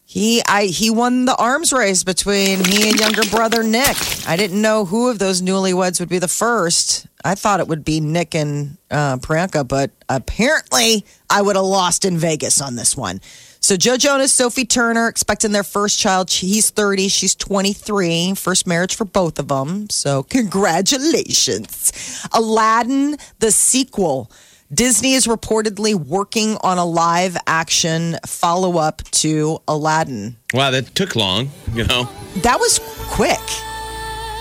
He 0.04 0.40
I 0.46 0.64
he 0.66 0.88
won 0.88 1.26
the 1.26 1.36
arms 1.36 1.70
race 1.70 2.02
between 2.02 2.64
he 2.64 2.88
and 2.88 2.98
younger 2.98 3.24
brother 3.24 3.62
Nick. 3.62 3.94
I 4.26 4.36
didn't 4.36 4.62
know 4.62 4.86
who 4.86 5.10
of 5.10 5.18
those 5.18 5.42
newlyweds 5.42 6.00
would 6.00 6.08
be 6.08 6.18
the 6.18 6.28
first. 6.28 7.06
I 7.22 7.34
thought 7.34 7.60
it 7.60 7.68
would 7.68 7.84
be 7.84 8.00
Nick 8.00 8.34
and 8.34 8.78
uh, 8.90 9.18
Priyanka, 9.18 9.68
but 9.68 9.90
apparently 10.08 11.04
I 11.28 11.42
would 11.42 11.56
have 11.56 11.64
lost 11.66 12.06
in 12.06 12.16
Vegas 12.16 12.62
on 12.62 12.76
this 12.76 12.96
one. 12.96 13.20
So 13.60 13.76
Joe 13.76 13.96
Jonas, 13.96 14.32
Sophie 14.32 14.64
Turner 14.64 15.08
expecting 15.08 15.52
their 15.52 15.64
first 15.64 15.98
child. 15.98 16.30
He's 16.30 16.70
30, 16.70 17.08
she's 17.08 17.34
23. 17.34 18.34
First 18.34 18.66
marriage 18.66 18.94
for 18.96 19.04
both 19.04 19.38
of 19.38 19.48
them. 19.48 19.90
So 19.90 20.22
congratulations. 20.22 21.92
Aladdin, 22.32 23.16
the 23.40 23.50
sequel. 23.50 24.30
Disney 24.72 25.14
is 25.14 25.26
reportedly 25.26 25.94
working 25.94 26.56
on 26.62 26.76
a 26.76 26.84
live 26.84 27.36
action 27.46 28.18
follow 28.26 28.76
up 28.78 29.02
to 29.12 29.58
Aladdin. 29.66 30.36
Wow, 30.52 30.70
that 30.70 30.94
took 30.94 31.16
long. 31.16 31.50
You 31.72 31.84
know, 31.84 32.08
That 32.42 32.58
was 32.60 32.78
quick. 33.08 33.40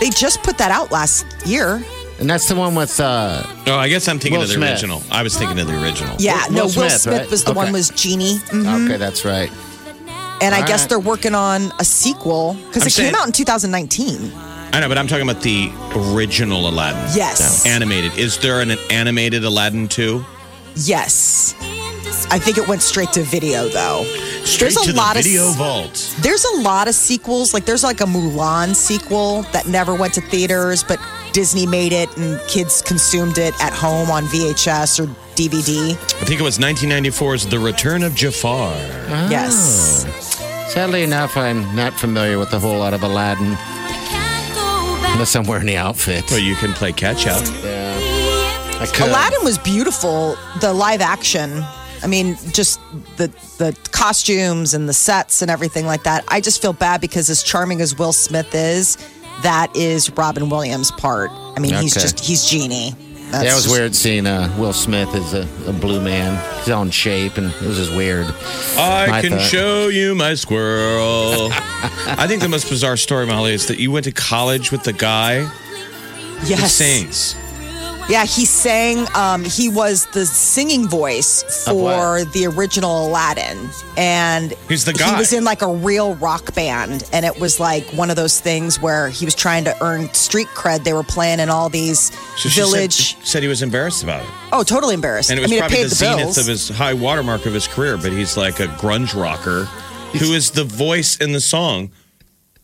They 0.02 0.10
just 0.10 0.44
put 0.44 0.58
that 0.58 0.70
out 0.70 0.92
last 0.92 1.26
year. 1.46 1.82
And 2.20 2.28
that's 2.30 2.48
the 2.48 2.56
one 2.56 2.74
with 2.76 3.00
uh 3.00 3.44
oh, 3.68 3.76
I 3.78 3.90
guess 3.90 4.08
I'm 4.08 4.18
thinking 4.20 4.40
Will 4.40 4.44
of 4.44 4.48
the 4.50 4.56
Smith. 4.56 4.72
original. 4.72 5.04
I 5.12 5.22
was 5.24 5.38
thinking 5.38 5.60
of 5.60 5.68
the 5.68 5.82
original. 5.84 6.16
Yeah, 6.20 6.46
Will 6.48 6.54
no, 6.54 6.64
Will 6.64 6.70
Smith, 6.70 6.92
Smith, 6.94 7.18
right? 7.22 7.30
was 7.32 7.44
the 7.44 7.54
one 7.54 7.66
Okay. 7.68 7.74
was 7.74 7.90
Genie. 7.92 8.38
Mhm. 8.50 8.86
okay, 8.86 8.98
that's 8.98 9.24
right. 9.24 9.52
And 10.42 10.54
I 10.56 10.66
guess 10.66 10.82
right. 10.82 10.90
they're 10.90 11.00
working 11.00 11.34
on 11.36 11.72
a 11.80 11.84
sequel 11.86 12.54
because 12.68 12.86
it 12.86 12.92
saying- 12.92 13.12
came 13.12 13.20
out 13.20 13.26
in 13.28 13.34
2019. 13.34 14.32
I 14.74 14.80
know, 14.82 14.88
but 14.90 14.98
I'm 14.98 15.08
talking 15.08 15.28
about 15.28 15.42
the 15.44 15.72
original 15.96 16.68
Aladdin. 16.70 17.02
Yes. 17.16 17.66
Animated. 17.66 18.16
Is 18.18 18.38
there 18.38 18.62
an 18.62 18.72
animated 18.92 19.44
Aladdin 19.44 19.88
too? 19.88 20.26
Yes. 20.76 21.56
I 22.30 22.40
think 22.40 22.58
it 22.58 22.68
went 22.68 22.82
straight 22.82 23.12
to 23.14 23.24
video 23.24 23.70
though. 23.70 24.04
Straight 24.44 24.74
there's 24.74 24.88
a 24.88 24.92
to 24.92 24.98
lot 24.98 25.16
the 25.16 25.24
video 25.24 25.50
of 25.50 25.56
vault. 25.56 26.16
there's 26.22 26.44
a 26.46 26.58
lot 26.62 26.88
of 26.88 26.96
sequels. 26.96 27.54
Like 27.54 27.66
there's 27.66 27.84
like 27.84 28.02
a 28.02 28.06
Mulan 28.06 28.76
sequel 28.76 29.44
that 29.54 29.68
never 29.68 29.94
went 29.96 30.14
to 30.16 30.22
theaters, 30.22 30.84
but 30.84 31.00
Disney 31.38 31.68
made 31.68 31.94
it 31.94 32.18
and 32.18 32.42
kids 32.48 32.82
consumed 32.82 33.38
it 33.38 33.54
at 33.62 33.72
home 33.72 34.10
on 34.10 34.24
VHS 34.24 35.00
or 35.00 35.06
DVD. 35.36 35.92
I 35.92 36.26
think 36.26 36.40
it 36.40 36.44
was 36.44 36.58
1994's 36.58 37.46
The 37.46 37.60
Return 37.60 38.02
of 38.02 38.16
Jafar. 38.16 38.74
Ah. 38.74 39.30
Yes. 39.30 40.08
Sadly 40.74 41.04
enough, 41.04 41.38
I'm 41.38 41.76
not 41.76 41.94
familiar 41.94 42.40
with 42.40 42.52
a 42.54 42.60
whole 42.60 42.80
lot 42.80 42.96
of 42.96 43.04
Aladdin. 43.04 43.56
Unless 45.14 45.36
I'm 45.36 45.44
wearing 45.44 45.68
the 45.68 45.78
outfit. 45.78 46.26
But 46.28 46.42
you 46.42 46.56
can 46.56 46.74
play 46.74 46.92
catch 46.92 47.28
up. 47.28 47.44
I 48.82 48.88
could. 48.92 49.10
Aladdin 49.10 49.44
was 49.44 49.60
beautiful. 49.60 50.36
The 50.60 50.74
live 50.74 51.02
action. 51.02 51.64
I 52.02 52.08
mean, 52.08 52.36
just 52.52 52.80
the 53.18 53.28
the 53.60 53.78
costumes 53.92 54.74
and 54.74 54.90
the 54.90 54.94
sets 54.94 55.44
and 55.44 55.52
everything 55.52 55.86
like 55.86 56.02
that. 56.02 56.24
I 56.30 56.42
just 56.42 56.64
feel 56.64 56.74
bad 56.74 57.00
because 57.00 57.30
as 57.30 57.44
charming 57.44 57.80
as 57.82 57.96
Will 57.96 58.14
Smith 58.14 58.56
is, 58.56 58.98
that 59.44 59.76
is 59.76 60.10
Robin 60.12 60.50
Williams' 60.50 60.92
part. 60.92 61.32
I 61.56 61.60
mean, 61.60 61.74
he's 61.76 61.96
Okay. 61.96 62.04
just 62.04 62.20
he's 62.20 62.46
genie. 62.46 62.94
That's 63.32 63.44
yeah, 63.44 63.52
it 63.52 63.56
was 63.56 63.64
just- 63.66 63.76
weird 63.78 63.94
seeing 63.96 64.26
uh, 64.26 64.54
Will 64.58 64.72
Smith 64.72 65.14
as 65.14 65.34
a, 65.34 65.46
a 65.68 65.74
blue 65.74 66.00
man. 66.00 66.42
He's 66.60 66.70
all 66.70 66.82
in 66.84 66.92
shape, 66.92 67.38
and 67.38 67.52
it 67.52 67.62
was 67.62 67.76
just 67.78 67.94
weird. 67.94 68.26
I 68.78 69.08
My 69.10 69.22
can 69.22 69.32
thought. 69.34 69.42
show 69.42 69.88
you 69.90 70.16
my 70.16 70.34
squirrel. 70.36 71.50
I 71.52 72.26
think 72.28 72.42
the 72.42 72.48
most 72.48 72.70
bizarre 72.70 72.96
story, 72.96 73.26
Molly, 73.26 73.54
is 73.54 73.68
that 73.68 73.80
you 73.80 73.92
went 73.92 74.06
to 74.06 74.14
college 74.14 74.72
with 74.72 74.84
the 74.84 74.94
guy 74.94 75.42
who 75.44 76.48
Yes. 76.48 76.74
sings. 76.74 77.36
Yeah, 78.10 78.26
he 78.26 78.46
sang. 78.46 79.06
Um, 79.16 79.44
he 79.44 79.68
was 79.68 80.06
the 80.08 80.26
singing 80.26 80.88
voice 80.88 81.44
for 81.66 82.24
the 82.24 82.46
original 82.46 83.08
Aladdin, 83.10 83.70
and 83.98 84.54
He's 84.70 84.86
the 84.86 84.94
He 84.94 85.16
was 85.18 85.34
in 85.34 85.44
like 85.44 85.62
a 85.62 85.68
real 85.68 86.16
rock 86.16 86.56
band, 86.56 87.04
and 87.12 87.26
it 87.26 87.38
was 87.38 87.60
like 87.60 87.84
one 87.88 88.10
of 88.10 88.16
those 88.16 88.40
things 88.40 88.80
where 88.80 89.10
he 89.10 89.26
was 89.26 89.36
trying 89.36 89.66
to 89.66 89.76
earn 89.84 90.14
street 90.14 90.48
cred. 90.56 90.86
They 90.86 90.94
were 90.94 91.04
playing 91.04 91.42
in 91.42 91.50
all 91.50 91.68
these 91.68 92.14
So 92.38 92.48
she 92.48 92.62
village. 92.62 93.16
said, 93.16 93.26
said 93.26 93.44
he 93.44 93.50
was 93.50 93.62
embarrassed 93.62 94.04
about 94.04 94.24
it. 94.24 94.30
oh, 94.54 94.64
totally 94.64 94.94
embarrassed. 94.94 95.30
And 95.30 95.38
it 95.38 95.42
was 95.42 95.52
I 95.52 95.56
mean, 95.56 95.58
it 95.58 95.62
probably 95.64 95.78
paid 95.78 95.84
the, 95.86 95.90
the, 95.90 95.96
zenith 95.96 96.18
bills. 96.20 96.38
of 96.38 96.46
his 96.48 96.70
high 96.70 96.94
watermark 96.94 97.46
of 97.46 97.54
his 97.54 97.68
career, 97.68 97.98
but 97.98 98.14
he's 98.14 98.38
like 98.38 98.62
a 98.62 98.68
grunge 98.68 99.22
rocker 99.22 99.66
who 100.18 100.32
is 100.34 100.52
the 100.52 100.64
voice 100.64 101.18
in 101.18 101.34
the 101.34 101.42
song 101.42 101.92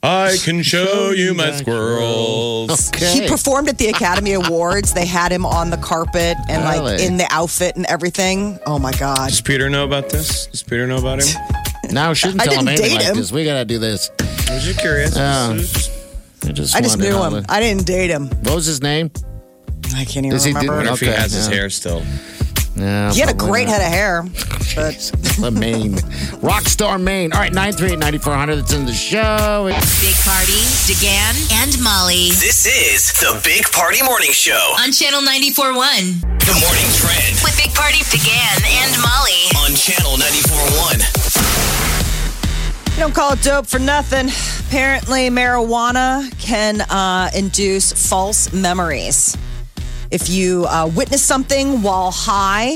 I 0.06 0.36
can 0.44 0.62
show 0.64 1.12
you 1.12 1.34
my 1.34 1.52
squirrels. 1.52 2.90
Okay. 2.90 3.22
He 3.22 3.28
performed 3.28 3.70
at 3.70 3.78
the 3.78 3.88
Academy 3.88 4.34
Awards. 4.34 4.94
They 4.94 5.06
had 5.06 5.32
him 5.32 5.46
on 5.46 5.70
the 5.70 5.78
carpet 5.78 6.36
and 6.50 6.64
like 6.64 6.80
Really? 6.82 7.06
in 7.06 7.16
the 7.18 7.28
outfit 7.32 7.76
and 7.78 7.86
everything. 7.86 8.60
Oh 8.66 8.78
my 8.80 8.92
god. 8.92 9.30
Does 9.30 9.40
Peter 9.42 9.70
know 9.70 9.86
about 9.86 10.10
this? 10.10 10.48
Does 10.48 10.62
Peter 10.64 10.86
know 10.88 10.98
about 10.98 11.24
him? 11.24 11.42
Now 11.92 12.14
shouldn't 12.14 12.42
I 12.42 12.46
tell 12.46 12.60
him 12.60 12.66
didn't 12.66 12.80
anything 12.80 12.98
date 12.98 13.04
like 13.06 13.12
him. 13.12 13.18
this. 13.18 13.32
We 13.32 13.46
gotta 13.46 13.66
do 13.66 13.78
this. 13.78 14.10
I 14.50 14.54
was 14.56 14.64
just 14.64 14.80
curious. 14.80 15.16
Yeah. 15.16 15.50
I 15.52 15.58
just, 16.52 16.76
I 16.76 16.82
just 16.82 16.98
wondered 16.98 17.00
knew 17.10 17.18
how 17.18 17.24
him. 17.30 17.44
the- 17.44 17.46
I 17.52 17.60
didn't 17.60 17.86
date 17.86 18.10
him. 18.10 18.28
What 18.30 18.56
was 18.56 18.66
his 18.66 18.82
name? 18.82 19.12
I 19.96 20.04
can't 20.06 20.26
even 20.26 20.34
Is 20.36 20.44
he 20.44 20.54
remember. 20.54 20.74
I 20.74 20.76
wonder 20.78 20.92
if 20.94 21.00
he 21.02 21.10
Okay, 21.10 21.16
has 21.22 21.34
his 21.34 21.48
yeah. 21.50 21.54
hair 21.56 21.70
still. 21.70 22.02
Yeah, 22.76 23.12
he 23.14 23.20
had 23.20 23.30
a 23.30 23.36
great 23.36 23.68
not. 23.68 23.80
head 23.80 23.86
of 23.86 23.92
hair, 23.94 24.24
but 24.76 24.98
The 25.40 25.52
mane. 25.52 25.94
Rockstar 26.42 27.00
mane. 27.02 27.32
All 27.34 27.40
right, 27.40 27.52
938-9400. 27.52 28.56
That's 28.56 28.74
in 28.74 28.86
the 28.86 28.94
show. 28.94 29.66
Big 30.02 30.16
Party, 30.26 30.62
DeGan, 30.90 31.36
and 31.62 31.78
Molly 31.84 32.32
This 32.42 32.66
is 32.66 33.12
the 33.20 33.40
Big 33.44 33.66
Party 33.72 34.02
Morning 34.04 34.32
Show. 34.32 34.74
on 34.82 34.92
Channel 34.92 35.22
94.1 35.22 36.22
The 36.42 36.56
morning 36.58 36.90
trend 36.98 37.38
with 37.44 37.56
Big 37.62 37.74
Party, 37.76 38.00
DeGan, 38.10 38.66
and 38.82 38.92
Molly. 39.02 39.46
on 39.62 39.76
Channel 39.76 40.18
94.1. 40.18 42.94
you 42.96 43.00
don't 43.00 43.14
call 43.14 43.34
it 43.34 43.42
dope 43.44 43.68
for 43.68 43.80
nothing. 43.80 44.30
Apparently, 44.68 45.30
marijuana 45.30 46.32
can 46.40 46.82
uh, 46.82 47.30
induce 47.36 47.92
false 48.10 48.52
memories. 48.54 49.38
If 50.14 50.30
you 50.30 50.68
uh, 50.68 50.92
witness 50.96 51.24
something 51.24 51.82
while 51.82 52.12
high, 52.12 52.76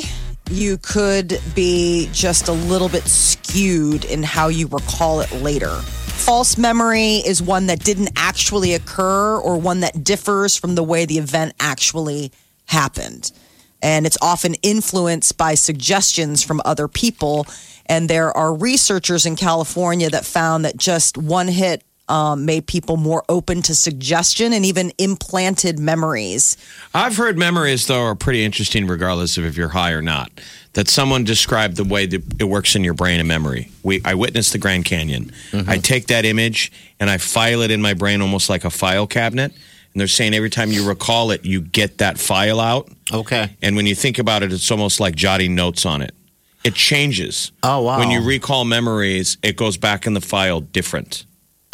you 0.50 0.80
could 0.80 1.40
be 1.54 2.10
just 2.12 2.48
a 2.48 2.52
little 2.52 2.90
bit 2.90 3.04
skewed 3.04 4.06
in 4.06 4.24
how 4.24 4.48
you 4.48 4.66
recall 4.66 5.20
it 5.20 5.32
later. 5.34 5.70
False 5.70 6.58
memory 6.58 7.18
is 7.18 7.40
one 7.40 7.68
that 7.68 7.84
didn't 7.84 8.10
actually 8.16 8.74
occur 8.74 9.38
or 9.38 9.56
one 9.56 9.82
that 9.82 10.04
differs 10.04 10.58
from 10.58 10.74
the 10.74 10.82
way 10.82 11.06
the 11.06 11.20
event 11.20 11.54
actually 11.60 12.32
happened. 12.66 13.32
And 13.84 14.08
it's 14.08 14.18
often 14.20 14.56
influenced 14.64 15.38
by 15.38 15.54
suggestions 15.54 16.42
from 16.42 16.60
other 16.66 16.88
people. 16.88 17.46
And 17.86 18.10
there 18.10 18.36
are 18.36 18.52
researchers 18.52 19.28
in 19.28 19.36
California 19.36 20.10
that 20.10 20.26
found 20.26 20.66
that 20.66 20.76
just 20.76 21.20
one 21.20 21.50
hit 21.50 21.84
um, 22.10 22.45
made 22.45 22.68
people 22.68 22.97
more 22.97 23.24
open 23.30 23.62
to 23.64 23.76
suggestion 23.76 24.53
and 24.53 24.66
even 24.66 24.91
implanted 24.97 25.80
memories. 25.80 26.58
I've 26.93 27.18
heard 27.18 27.38
memories 27.38 27.88
though 27.88 28.03
are 28.03 28.16
pretty 28.16 28.43
interesting, 28.43 28.88
regardless 28.88 29.38
of 29.38 29.45
if 29.45 29.58
you're 29.58 29.70
high 29.70 29.91
or 29.91 30.01
not. 30.01 30.32
That 30.74 30.88
someone 30.88 31.24
described 31.24 31.76
the 31.76 31.84
way 31.84 32.05
that 32.05 32.22
it 32.39 32.43
works 32.43 32.76
in 32.76 32.84
your 32.84 32.93
brain 32.93 33.20
and 33.20 33.28
memory. 33.28 33.72
We, 33.82 34.01
I 34.05 34.14
witnessed 34.14 34.51
the 34.51 34.60
Grand 34.60 34.86
Canyon. 34.86 35.32
I 35.68 35.80
take 35.80 36.08
that 36.08 36.24
image 36.24 36.72
and 36.99 37.10
I 37.10 37.18
file 37.18 37.62
it 37.62 37.72
in 37.72 37.82
my 37.82 37.95
brain 37.95 38.22
almost 38.22 38.47
like 38.47 38.64
a 38.64 38.70
file 38.70 39.08
cabinet. 39.08 39.53
And 39.53 39.99
they're 39.99 40.08
saying 40.08 40.36
every 40.36 40.51
time 40.51 40.72
you 40.72 40.88
recall 40.88 41.32
it, 41.32 41.43
you 41.45 41.62
get 41.62 41.97
that 41.97 42.20
file 42.20 42.60
out. 42.60 42.89
Okay. 43.12 43.55
And 43.64 43.76
when 43.76 43.88
you 43.88 43.95
think 43.95 44.20
about 44.20 44.43
it, 44.43 44.53
it's 44.53 44.70
almost 44.70 44.99
like 44.99 45.16
jotting 45.16 45.55
notes 45.55 45.88
on 45.88 46.03
it. 46.03 46.14
It 46.64 46.76
changes. 46.76 47.51
Oh, 47.64 47.82
wow. 47.82 47.97
When 47.97 48.12
you 48.12 48.22
recall 48.22 48.64
memories, 48.64 49.38
it 49.41 49.55
goes 49.55 49.78
back 49.78 50.05
in 50.05 50.14
the 50.14 50.22
file 50.22 50.62
different. 50.62 51.26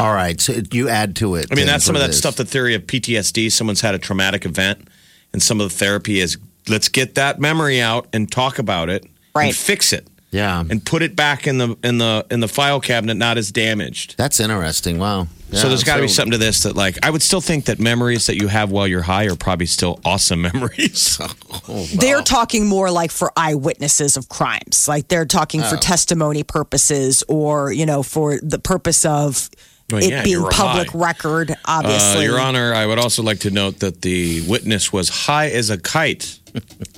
All 0.04 0.14
right, 0.14 0.40
so 0.42 0.54
you 0.72 0.90
add 0.90 1.16
to 1.18 1.36
it. 1.36 1.48
I 1.52 1.56
mean, 1.56 1.66
that's 1.66 1.86
some 1.86 1.96
of 1.96 2.02
that 2.02 2.08
this. 2.08 2.18
stuff, 2.18 2.36
the 2.36 2.44
theory 2.46 2.76
of 2.76 2.86
PTSD. 2.86 3.50
Someone's 3.52 3.80
had 3.82 3.96
a 3.96 4.00
traumatic 4.00 4.46
event, 4.46 4.88
and 5.32 5.42
some 5.42 5.62
of 5.62 5.70
the 5.70 5.76
therapy 5.76 6.20
is 6.20 6.38
let's 6.68 6.90
get 6.90 7.16
that 7.16 7.40
memory 7.40 7.80
out 7.82 8.08
and 8.14 8.30
talk 8.32 8.60
about 8.60 8.90
it 8.90 9.06
Right. 9.36 9.46
and 9.48 9.56
fix 9.56 9.94
it 9.94 10.08
Yeah, 10.32 10.60
and 10.70 10.86
put 10.86 11.02
it 11.04 11.16
back 11.16 11.48
in 11.48 11.58
the 11.58 11.78
in 11.84 11.98
the 12.00 12.26
in 12.30 12.40
the 12.42 12.48
file 12.50 12.80
cabinet 12.82 13.16
not 13.16 13.38
as 13.38 13.52
damaged. 13.52 14.16
that's 14.18 14.40
interesting. 14.42 14.98
Wow. 15.00 15.28
so 15.54 15.70
there's 15.70 15.84
got 15.84 15.98
to 15.98 16.02
be 16.02 16.08
something 16.08 16.32
to 16.32 16.38
this 16.38 16.64
that 16.64 16.76
like 16.76 16.98
I 17.06 17.10
would 17.10 17.22
still 17.22 17.42
think 17.42 17.66
that 17.66 17.80
memories 17.80 18.26
that 18.28 18.36
you 18.36 18.48
have 18.50 18.72
while 18.72 18.88
you're 18.88 19.04
high 19.04 19.26
are 19.28 19.36
probably 19.38 19.68
still 19.68 20.00
awesome 20.04 20.42
memories. 20.54 21.18
Oh, 21.70 21.86
they're 21.96 22.22
talking 22.24 22.66
more 22.68 22.92
like 22.92 23.10
for 23.12 23.32
eyewitnesses 23.38 24.18
of 24.18 24.28
crimes. 24.28 24.86
Like 24.88 25.08
they're 25.08 25.26
talking 25.26 25.62
Oh. 25.64 25.70
for 25.70 25.78
testimony 25.78 26.44
purposes 26.44 27.24
or, 27.30 27.72
you 27.72 27.86
know, 27.86 28.04
for 28.04 28.38
the 28.44 28.60
purpose 28.60 29.06
of 29.06 29.50
Well, 29.92 30.02
it 30.04 30.10
yeah, 30.10 30.24
being 30.24 30.46
public 30.50 30.90
high. 30.92 30.98
record, 31.00 31.52
Uh, 31.52 31.56
obviously. 31.66 32.24
Your 32.26 32.40
Honor, 32.40 32.74
I 32.74 32.86
would 32.86 33.00
also 33.00 33.22
like 33.22 33.40
to 33.42 33.52
note 33.52 33.80
that 33.80 34.02
the 34.02 34.42
witness 34.48 34.92
was 34.94 35.10
high 35.10 35.50
as 35.50 35.70
a 35.70 35.78
kite. 35.78 36.40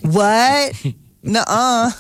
What? 0.02 0.86
Nuh-uh. 1.24 1.92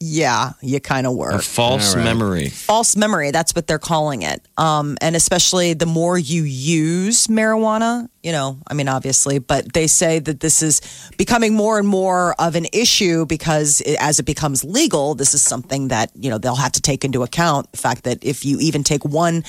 Yeah, 0.00 0.52
you 0.60 0.80
kind 0.80 1.06
of 1.06 1.14
were. 1.16 1.30
A 1.30 1.38
false 1.38 1.92
All 1.92 1.96
right. 1.98 2.04
memory. 2.04 2.48
False 2.50 2.94
memory, 2.96 3.30
that's 3.30 3.54
what 3.54 3.66
they're 3.66 3.78
calling 3.78 4.20
it. 4.22 4.44
Um, 4.58 4.98
and 5.00 5.16
especially 5.16 5.72
the 5.72 5.86
more 5.86 6.18
you 6.18 6.42
use 6.42 7.26
marijuana, 7.28 8.08
you 8.22 8.32
know, 8.32 8.58
I 8.66 8.74
mean, 8.74 8.88
obviously, 8.88 9.38
but 9.38 9.72
they 9.72 9.86
say 9.86 10.18
that 10.18 10.40
this 10.40 10.62
is 10.62 10.82
becoming 11.16 11.54
more 11.54 11.78
and 11.78 11.88
more 11.88 12.34
of 12.38 12.54
an 12.54 12.66
issue 12.72 13.24
because 13.24 13.80
it, 13.82 13.96
as 13.98 14.18
it 14.18 14.24
becomes 14.24 14.62
legal, 14.62 15.14
this 15.14 15.32
is 15.32 15.40
something 15.40 15.88
that, 15.88 16.10
you 16.14 16.28
know, 16.28 16.36
they'll 16.38 16.56
have 16.56 16.72
to 16.72 16.82
take 16.82 17.04
into 17.04 17.22
account. 17.22 17.70
The 17.72 17.78
fact 17.78 18.04
that 18.04 18.22
if 18.22 18.44
you 18.44 18.58
even 18.60 18.82
take 18.84 19.04
one 19.06 19.42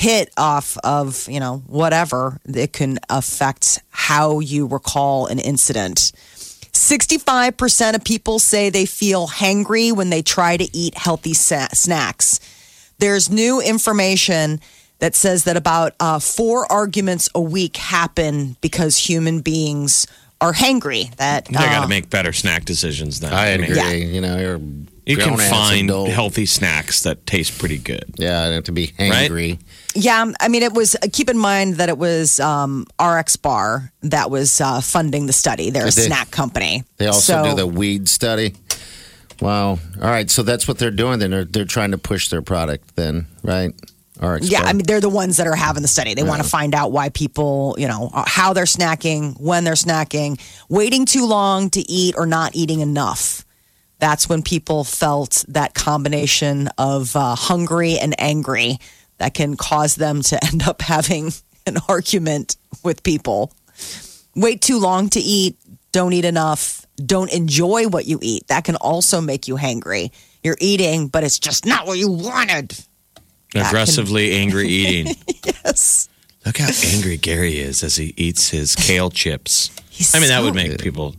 hit 0.00 0.32
off 0.38 0.78
of, 0.78 1.28
you 1.28 1.38
know, 1.38 1.58
whatever, 1.66 2.40
it 2.46 2.72
can 2.72 2.98
affect 3.10 3.80
how 3.90 4.40
you 4.40 4.66
recall 4.66 5.26
an 5.26 5.38
incident. 5.38 6.12
65% 6.72 7.94
of 7.94 8.02
people 8.02 8.38
say 8.38 8.70
they 8.70 8.86
feel 8.86 9.28
hangry 9.28 9.94
when 9.94 10.08
they 10.08 10.22
try 10.22 10.56
to 10.56 10.66
eat 10.74 10.96
healthy 10.96 11.34
sa- 11.34 11.68
snacks. 11.74 12.40
There's 12.98 13.28
new 13.28 13.60
information 13.60 14.60
that 15.00 15.14
says 15.14 15.44
that 15.44 15.58
about 15.58 15.92
uh, 16.00 16.18
four 16.18 16.70
arguments 16.72 17.28
a 17.34 17.40
week 17.40 17.76
happen 17.76 18.56
because 18.62 18.96
human 18.96 19.40
beings 19.42 20.06
are 20.40 20.54
hangry. 20.54 21.14
That 21.16 21.44
They 21.44 21.52
got 21.52 21.76
uh, 21.76 21.82
to 21.82 21.88
make 21.88 22.08
better 22.08 22.32
snack 22.32 22.64
decisions 22.64 23.20
then. 23.20 23.34
I 23.34 23.58
mean, 23.58 23.70
agree. 23.70 24.04
You 24.04 24.22
know, 24.22 24.38
you're 24.38 24.60
You 25.10 25.16
can 25.16 25.36
find 25.36 25.90
adult. 25.90 26.08
healthy 26.10 26.46
snacks 26.46 27.02
that 27.02 27.26
taste 27.26 27.58
pretty 27.58 27.78
good. 27.78 28.04
Yeah, 28.16 28.40
I 28.40 28.44
don't 28.46 28.54
have 28.54 28.64
to 28.64 28.72
be 28.72 28.92
angry. 28.98 29.58
Yeah, 29.94 30.32
I 30.40 30.48
mean, 30.48 30.62
it 30.62 30.72
was. 30.72 30.96
Keep 31.12 31.30
in 31.30 31.38
mind 31.38 31.74
that 31.76 31.88
it 31.88 31.98
was 31.98 32.38
um, 32.40 32.86
RX 33.02 33.36
Bar 33.36 33.92
that 34.02 34.30
was 34.30 34.60
uh, 34.60 34.80
funding 34.80 35.26
the 35.26 35.32
study. 35.32 35.70
They're 35.70 35.88
a 35.88 35.90
They- 35.90 36.06
snack 36.06 36.30
company. 36.30 36.84
They 36.98 37.06
also 37.06 37.32
So- 37.42 37.50
do 37.50 37.56
the 37.56 37.66
weed 37.66 38.08
study. 38.08 38.54
Wow. 39.40 39.70
All 39.70 39.78
right, 40.00 40.30
so 40.30 40.42
that's 40.42 40.68
what 40.68 40.78
they're 40.78 40.90
doing. 40.90 41.18
Then 41.18 41.30
they're 41.30 41.44
they're 41.44 41.64
trying 41.64 41.92
to 41.92 41.98
push 41.98 42.28
their 42.28 42.42
product. 42.42 42.94
Then 42.96 43.26
right? 43.42 43.72
Or 44.22 44.38
Yeah, 44.42 44.60
I 44.64 44.74
mean, 44.74 44.84
they're 44.86 45.00
the 45.00 45.08
ones 45.08 45.38
that 45.38 45.46
are 45.46 45.54
having 45.56 45.80
the 45.80 45.88
study. 45.88 46.12
They 46.12 46.22
want 46.22 46.42
to 46.42 46.48
find 46.48 46.74
out 46.74 46.92
why 46.92 47.08
people, 47.08 47.74
you 47.78 47.88
know, 47.88 48.10
uh, 48.12 48.24
how 48.26 48.52
they're 48.52 48.64
snacking, 48.66 49.40
when 49.40 49.64
they're 49.64 49.72
snacking, 49.72 50.38
waiting 50.68 51.06
too 51.06 51.24
long 51.24 51.70
to 51.70 51.80
eat 51.90 52.16
or 52.18 52.26
not 52.26 52.54
eating 52.54 52.80
enough. 52.80 53.46
That's 54.00 54.28
when 54.28 54.42
people 54.42 54.82
felt 54.84 55.44
that 55.48 55.74
combination 55.74 56.68
of 56.78 57.14
uh, 57.14 57.34
hungry 57.34 57.98
and 57.98 58.14
angry 58.20 58.78
that 59.18 59.34
can 59.34 59.56
cause 59.56 59.94
them 59.94 60.22
to 60.22 60.44
end 60.52 60.62
up 60.66 60.82
having 60.82 61.30
an 61.66 61.76
argument 61.88 62.56
with 62.82 63.02
people. 63.02 63.52
Wait 64.34 64.62
too 64.62 64.78
long 64.78 65.08
to 65.10 65.20
eat, 65.20 65.56
don't 65.92 66.12
eat 66.12 66.24
enough, 66.24 66.86
don't 67.04 67.32
enjoy 67.32 67.88
what 67.88 68.06
you 68.06 68.18
eat. 68.22 68.46
That 68.48 68.64
can 68.64 68.76
also 68.76 69.20
make 69.20 69.46
you 69.48 69.56
hangry. 69.56 70.10
You're 70.42 70.56
eating, 70.60 71.08
but 71.08 71.22
it's 71.24 71.38
just 71.38 71.66
not 71.66 71.86
what 71.86 71.98
you 71.98 72.10
wanted. 72.10 72.70
can- 73.52 73.66
Aggressively 73.66 74.32
angry 74.32 74.68
eating. 74.80 75.14
Yes. 75.44 76.08
Look 76.46 76.56
how 76.56 76.70
angry 76.94 77.18
Gary 77.18 77.58
is 77.58 77.82
as 77.82 77.96
he 77.96 78.14
eats 78.16 78.48
his 78.48 78.74
kale 78.74 79.10
chips. 79.10 79.70
He's 79.90 80.14
I 80.14 80.20
mean, 80.20 80.28
that 80.30 80.42
would 80.42 80.54
make 80.54 80.78
people 80.80 81.14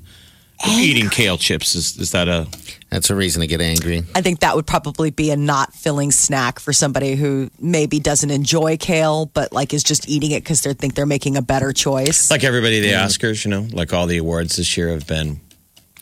eating 0.68 1.10
kale 1.10 1.38
chips. 1.38 1.76
Is, 1.76 1.98
is 1.98 2.12
that 2.12 2.28
a 2.28 2.48
That's 2.92 3.10
a 3.10 3.16
reason 3.16 3.40
to 3.40 3.48
get 3.48 3.62
angry. 3.62 4.04
I 4.14 4.22
think 4.22 4.42
that 4.42 4.54
would 4.54 4.68
probably 4.68 5.12
be 5.12 5.32
a 5.32 5.38
not 5.38 5.74
filling 5.74 6.12
snack 6.12 6.60
for 6.60 6.74
somebody 6.74 7.16
who 7.16 7.50
maybe 7.58 8.02
doesn't 8.02 8.30
enjoy 8.30 8.76
kale, 8.76 9.28
but 9.28 9.54
like 9.54 9.74
is 9.74 9.82
just 9.82 10.10
eating 10.10 10.32
it 10.32 10.44
because 10.44 10.62
they 10.62 10.74
think 10.74 10.96
they're 10.96 11.06
making 11.06 11.38
a 11.38 11.42
better 11.42 11.72
choice. 11.72 12.30
like 12.30 12.44
everybody 12.44 12.80
at 12.80 12.82
the 12.82 12.92
mm. 12.92 13.06
Oscars? 13.06 13.46
You 13.46 13.52
know, 13.52 13.68
like 13.72 13.94
all 13.94 14.08
the 14.08 14.18
awards 14.18 14.58
this 14.58 14.76
year 14.76 14.90
have 14.90 15.08
been 15.08 15.40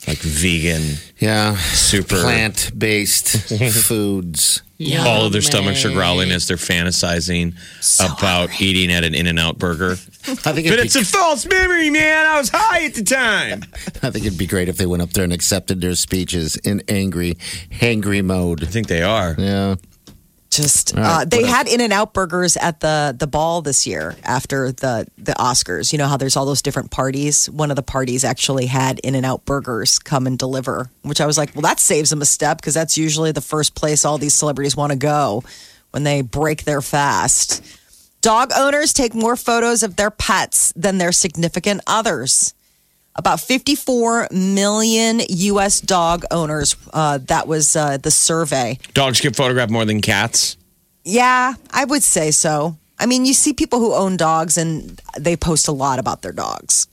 like 0.08 0.18
vegan. 0.20 0.96
Yeah, 1.20 1.56
Super. 1.58 2.22
plant 2.22 2.72
based 2.78 3.28
foods. 3.84 4.62
all 5.00 5.26
of 5.26 5.34
their 5.34 5.42
stomachs 5.42 5.84
are 5.86 5.92
growling 5.92 6.32
as 6.32 6.48
they're 6.48 6.58
fantasizing 6.58 7.54
about 8.00 8.62
eating 8.62 8.92
at 8.92 9.04
an 9.04 9.14
In 9.14 9.28
and 9.28 9.38
Out 9.40 9.58
burger. 9.60 9.92
I 10.28 10.36
think 10.54 10.70
But 10.70 10.80
it's 10.80 10.96
a 10.96 11.04
false 11.04 11.46
memory, 11.46 11.90
man. 11.90 12.26
I 12.26 12.38
was 12.40 12.50
high 12.54 12.86
at 12.86 12.94
the 12.94 13.04
time. 13.04 13.64
I 14.04 14.10
think 14.12 14.26
it'd 14.26 14.38
be 14.38 14.48
great 14.48 14.70
if 14.70 14.78
they 14.78 14.86
went 14.86 15.02
up 15.02 15.12
there 15.12 15.24
and 15.24 15.34
accepted 15.34 15.82
their 15.82 15.96
speeches 15.96 16.56
in 16.58 16.82
angry, 16.88 17.36
hangry 17.72 18.24
mode. 18.24 18.64
I 18.64 18.68
think 18.68 18.88
they 18.88 19.02
are. 19.02 19.36
Yeah. 19.38 19.76
Just 20.62 20.94
right, 20.96 21.22
uh, 21.22 21.26
they 21.26 21.46
had 21.46 21.68
In 21.68 21.82
and 21.82 21.94
Out 21.94 22.14
burgers 22.14 22.58
at 22.58 22.80
the 22.80 23.16
the 23.18 23.28
ball 23.28 23.62
this 23.62 23.88
year 23.88 24.16
after 24.24 24.72
the 24.72 25.08
the 25.18 25.34
Oscars. 25.34 25.92
You 25.92 25.98
know 25.98 26.08
how 26.08 26.18
there's 26.18 26.36
all 26.36 26.46
those 26.46 26.62
different 26.62 26.92
parties. 26.92 27.50
One 27.50 27.70
of 27.70 27.76
the 27.76 27.84
parties 27.84 28.24
actually 28.24 28.66
had 28.66 29.00
In 29.00 29.16
and 29.16 29.26
Out 29.26 29.46
burgers 29.46 30.00
come 30.00 30.28
and 30.28 30.38
deliver, 30.38 30.90
which 31.04 31.22
I 31.22 31.26
was 31.26 31.38
like, 31.38 31.56
well, 31.56 31.62
that 31.62 31.80
saves 31.80 32.10
them 32.10 32.22
a 32.22 32.26
step 32.26 32.58
because 32.58 32.74
that's 32.74 32.98
usually 32.98 33.32
the 33.32 33.42
first 33.42 33.76
place 33.76 34.06
all 34.06 34.18
these 34.18 34.34
celebrities 34.34 34.76
want 34.76 34.92
to 34.92 34.98
go 34.98 35.44
when 35.92 36.04
they 36.04 36.22
break 36.22 36.64
their 36.64 36.82
fast. 36.82 37.64
Dog 38.22 38.52
owners 38.56 38.92
take 38.92 39.16
more 39.16 39.38
photos 39.38 39.82
of 39.82 39.96
their 39.96 40.12
pets 40.12 40.74
than 40.76 40.98
their 40.98 41.14
significant 41.14 41.82
others. 41.88 42.54
About 43.20 43.42
54 43.42 44.30
million 44.32 45.20
U.S. 45.28 45.82
dog 45.82 46.24
owners. 46.32 46.78
Uh, 46.94 47.18
that 47.28 47.50
was 47.50 47.76
uh, 47.76 47.98
the 47.98 48.12
survey. 48.12 48.80
Dogs 48.94 49.20
get 49.20 49.36
photographed 49.36 49.70
more 49.74 49.84
than 49.84 50.00
cats. 50.00 50.56
Yeah, 51.04 51.56
I 51.70 51.84
would 51.84 52.02
say 52.02 52.32
so. 52.32 52.78
I 52.98 53.08
mean, 53.08 53.26
you 53.26 53.34
see 53.34 53.52
people 53.52 53.80
who 53.80 53.94
own 53.94 54.16
dogs 54.16 54.58
and 54.58 55.02
they 55.20 55.36
post 55.36 55.68
a 55.68 55.74
lot 55.74 56.00
about 56.00 56.22
their 56.22 56.32
dogs. 56.32 56.88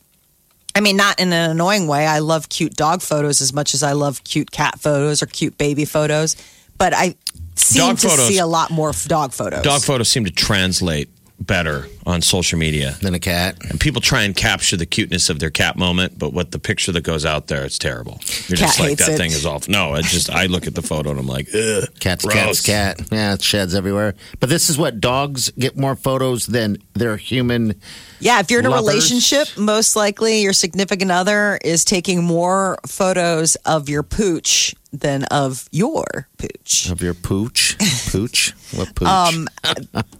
I 0.74 0.80
mean, 0.80 0.96
not 0.96 1.20
in 1.20 1.32
an 1.32 1.52
annoying 1.52 1.86
way. 1.86 2.08
I 2.08 2.18
love 2.18 2.48
cute 2.48 2.74
dog 2.74 3.02
photos 3.02 3.40
as 3.40 3.52
much 3.52 3.72
as 3.72 3.84
I 3.84 3.92
love 3.92 4.24
cute 4.24 4.50
cat 4.50 4.80
photos 4.80 5.22
or 5.22 5.26
cute 5.26 5.56
baby 5.56 5.84
photos. 5.84 6.34
But 6.76 6.92
I 6.92 7.14
seem 7.54 7.82
Dog 7.90 7.98
to 7.98 8.08
photos- 8.08 8.26
see 8.26 8.38
a 8.38 8.46
lot 8.46 8.72
more 8.72 8.90
dog 9.06 9.32
photos. 9.32 9.62
Dog 9.62 9.82
photos 9.82 10.08
seem 10.08 10.24
to 10.24 10.32
translate 10.32 11.08
better 11.38 11.86
on 12.06 12.22
social 12.22 12.58
media. 12.58 12.96
Than 13.02 13.14
a 13.14 13.18
cat. 13.18 13.56
And 13.68 13.78
people 13.78 14.00
try 14.00 14.22
and 14.22 14.34
capture 14.34 14.76
the 14.76 14.86
cuteness 14.86 15.28
of 15.28 15.38
their 15.38 15.50
cat 15.50 15.76
moment, 15.76 16.18
but 16.18 16.32
what 16.32 16.50
the 16.50 16.58
picture 16.58 16.92
that 16.92 17.02
goes 17.02 17.24
out 17.24 17.48
there, 17.48 17.64
it's 17.64 17.78
terrible. 17.78 18.20
You're 18.48 18.56
Cat 18.56 18.68
just 18.68 18.80
like, 18.80 18.98
that 18.98 19.10
it. 19.10 19.16
thing 19.16 19.30
is 19.30 19.44
off. 19.44 19.68
No, 19.68 19.94
it's 19.94 20.10
just, 20.10 20.30
I 20.30 20.46
look 20.46 20.66
at 20.66 20.74
the 20.74 20.82
photo 20.82 21.10
and 21.10 21.18
I'm 21.18 21.26
like, 21.26 21.48
ugh. 21.54 21.84
Cat's 22.00 22.24
gross. 22.24 22.34
cat's 22.34 22.62
cat. 22.62 23.00
Yeah, 23.12 23.34
it 23.34 23.42
sheds 23.42 23.74
everywhere. 23.74 24.14
But 24.40 24.48
this 24.48 24.70
is 24.70 24.78
what 24.78 25.00
dogs 25.00 25.50
get 25.50 25.76
more 25.76 25.96
photos 25.96 26.46
than 26.46 26.78
their 26.94 27.16
human. 27.16 27.80
Yeah, 28.18 28.40
if 28.40 28.50
you're 28.50 28.60
in 28.60 28.66
a 28.66 28.70
Lovers. 28.70 28.86
relationship, 28.88 29.48
most 29.58 29.94
likely 29.96 30.40
your 30.42 30.52
significant 30.52 31.10
other 31.10 31.58
is 31.62 31.84
taking 31.84 32.24
more 32.24 32.78
photos 32.86 33.56
of 33.66 33.88
your 33.88 34.02
pooch 34.02 34.74
than 34.92 35.24
of 35.24 35.68
your 35.70 36.28
pooch. 36.38 36.88
Of 36.90 37.02
your 37.02 37.12
pooch, 37.14 37.76
pooch, 38.10 38.54
what 38.74 38.94
pooch? 38.94 39.06
Um, 39.08 39.48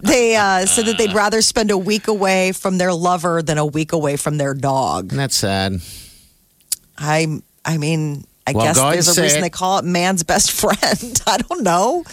they 0.01 0.35
uh, 0.35 0.65
said 0.67 0.85
that 0.85 0.97
they'd 0.99 1.13
rather 1.13 1.41
spend 1.41 1.71
a 1.71 1.77
week 1.77 2.07
away 2.07 2.51
from 2.51 2.77
their 2.77 2.93
lover 2.93 3.41
than 3.41 3.57
a 3.57 3.65
week 3.65 3.93
away 3.93 4.15
from 4.17 4.37
their 4.37 4.53
dog. 4.53 5.09
That's 5.09 5.35
sad. 5.35 5.81
I, 6.97 7.41
I 7.65 7.77
mean, 7.77 8.25
I 8.45 8.51
Well, 8.53 8.65
guess 8.65 8.77
there's 8.79 9.17
a 9.17 9.21
reason 9.21 9.39
it. 9.39 9.41
they 9.41 9.49
call 9.49 9.79
it 9.79 9.85
man's 9.85 10.23
best 10.23 10.51
friend. 10.61 11.21
I 11.25 11.37
don't 11.37 11.63
know. 11.63 12.03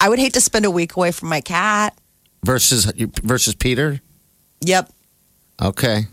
I 0.00 0.08
would 0.08 0.18
hate 0.18 0.34
to 0.34 0.40
spend 0.40 0.64
a 0.64 0.70
week 0.70 0.96
away 0.96 1.10
from 1.12 1.28
my 1.28 1.40
cat. 1.40 1.96
Versus 2.44 2.90
versus 3.22 3.54
Peter. 3.54 4.00
Yep, 4.62 4.90
Okay. 5.62 6.06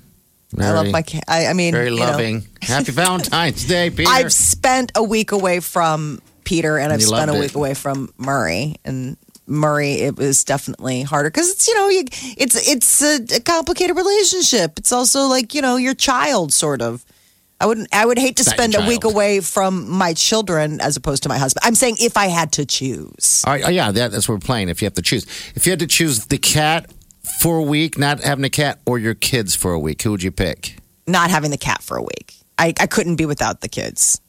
I 0.58 0.72
love 0.72 0.90
my 0.90 1.04
cat. 1.04 1.24
I, 1.28 1.48
I 1.48 1.54
mean, 1.54 1.74
Very 1.74 1.92
you 1.92 1.98
know, 1.98 2.06
loving. 2.06 2.48
Happy 2.62 2.92
Valentine's 2.92 3.66
Day, 3.66 3.90
Peter. 3.96 4.10
I've 4.10 4.34
spent 4.34 4.92
a 4.96 5.04
week 5.04 5.32
away 5.32 5.60
from 5.60 6.22
Peter 6.44 6.78
and 6.78 6.92
I've 6.92 7.04
spent 7.04 7.30
a 7.30 7.36
week 7.36 7.52
it. 7.52 7.56
away 7.56 7.76
from 7.76 8.12
Murray 8.18 8.78
and 8.84 9.18
Murray 9.46 9.94
it 9.94 10.16
was 10.16 10.44
definitely 10.44 11.02
harder 11.02 11.30
because 11.30 11.50
it's 11.50 11.68
you 11.68 11.76
know 11.76 11.90
you, 11.90 12.04
it's 12.38 12.68
it's 12.68 13.02
a, 13.02 13.38
a 13.38 13.40
complicated 13.40 13.98
relationship 13.98 14.78
it's 14.78 14.92
also 14.92 15.22
like 15.22 15.56
you 15.56 15.62
know 15.62 15.76
your 15.76 15.96
child 15.96 16.54
sort 16.54 16.84
of 16.84 17.04
I 17.60 17.66
wouldn't 17.66 17.88
I 17.92 18.06
would 18.06 18.20
hate 18.20 18.38
to 18.38 18.44
Not 18.44 18.54
spend 18.54 18.76
a 18.76 18.88
week 18.88 19.04
away 19.04 19.40
from 19.40 19.90
my 19.90 20.14
children 20.14 20.80
as 20.82 20.98
opposed 20.98 21.24
to 21.24 21.30
my 21.30 21.38
husband 21.40 21.64
I'm 21.66 21.74
saying 21.74 21.98
if 22.00 22.16
I 22.16 22.28
had 22.28 22.52
to 22.54 22.66
choose 22.66 23.44
All 23.46 23.54
right, 23.54 23.64
oh, 23.66 23.70
yeah, 23.70 23.92
that, 23.92 24.12
that's 24.12 24.30
what 24.30 24.36
we're 24.36 24.46
playing. 24.46 24.70
If 24.70 24.84
you 24.84 24.86
have 24.86 24.94
to 24.94 25.02
choose, 25.02 25.26
if 25.56 25.66
you 25.66 25.72
had 25.72 25.80
to 25.80 25.88
choose 25.88 26.28
the 26.28 26.38
cat 26.38 26.90
for 27.40 27.58
a 27.58 27.64
week, 27.64 27.98
not 27.98 28.20
having 28.22 28.44
a 28.46 28.50
cat, 28.50 28.80
or 28.86 29.00
your 29.00 29.16
kids 29.16 29.56
for 29.56 29.72
a 29.74 29.80
week, 29.80 30.02
who 30.02 30.12
would 30.12 30.24
you 30.24 30.32
pick? 30.32 30.76
not 31.08 31.32
having 31.32 31.50
the 31.50 31.58
cat 31.58 31.82
for 31.82 31.98
a 31.98 32.04
week 32.04 32.36
I, 32.60 32.68
I 32.80 32.86
couldn't 32.86 33.16
be 33.16 33.26
without 33.26 33.62
the 33.62 33.68
kids 33.68 34.22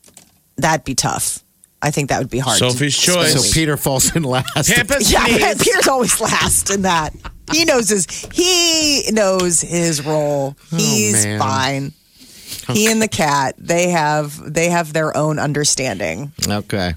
that'd 0.56 0.82
be 0.84 0.94
tough 0.94 1.44
I 1.82 1.90
think 1.90 2.08
that 2.08 2.18
would 2.20 2.30
be 2.30 2.38
hard 2.38 2.58
Sophie's 2.58 2.96
spend 2.96 3.18
a 3.18 3.22
choice. 3.22 3.48
So. 3.48 3.52
Peter 3.54 3.76
falls 3.76 4.14
in 4.16 4.22
last. 4.22 4.70
Pampas 4.72 5.12
Yeah, 5.12 5.24
needs- 5.24 5.62
Peter's 5.64 5.88
always 5.88 6.18
last 6.20 6.70
in 6.70 6.82
that. 6.82 7.14
He 7.52 7.64
knows 7.66 7.88
his 7.90 8.06
he 8.32 9.02
knows 9.12 9.61
his 9.62 10.04
role. 10.04 10.56
Oh, 10.72 10.76
He's 10.76 11.24
man. 11.24 11.38
fine. 11.38 11.92
He 12.74 12.90
and 12.90 13.00
the 13.02 13.08
cat, 13.08 13.54
they 13.58 13.88
have 13.90 14.36
they 14.52 14.68
have 14.70 14.92
their 14.92 15.16
own 15.16 15.38
understanding. 15.38 16.32
Okay. 16.48 16.92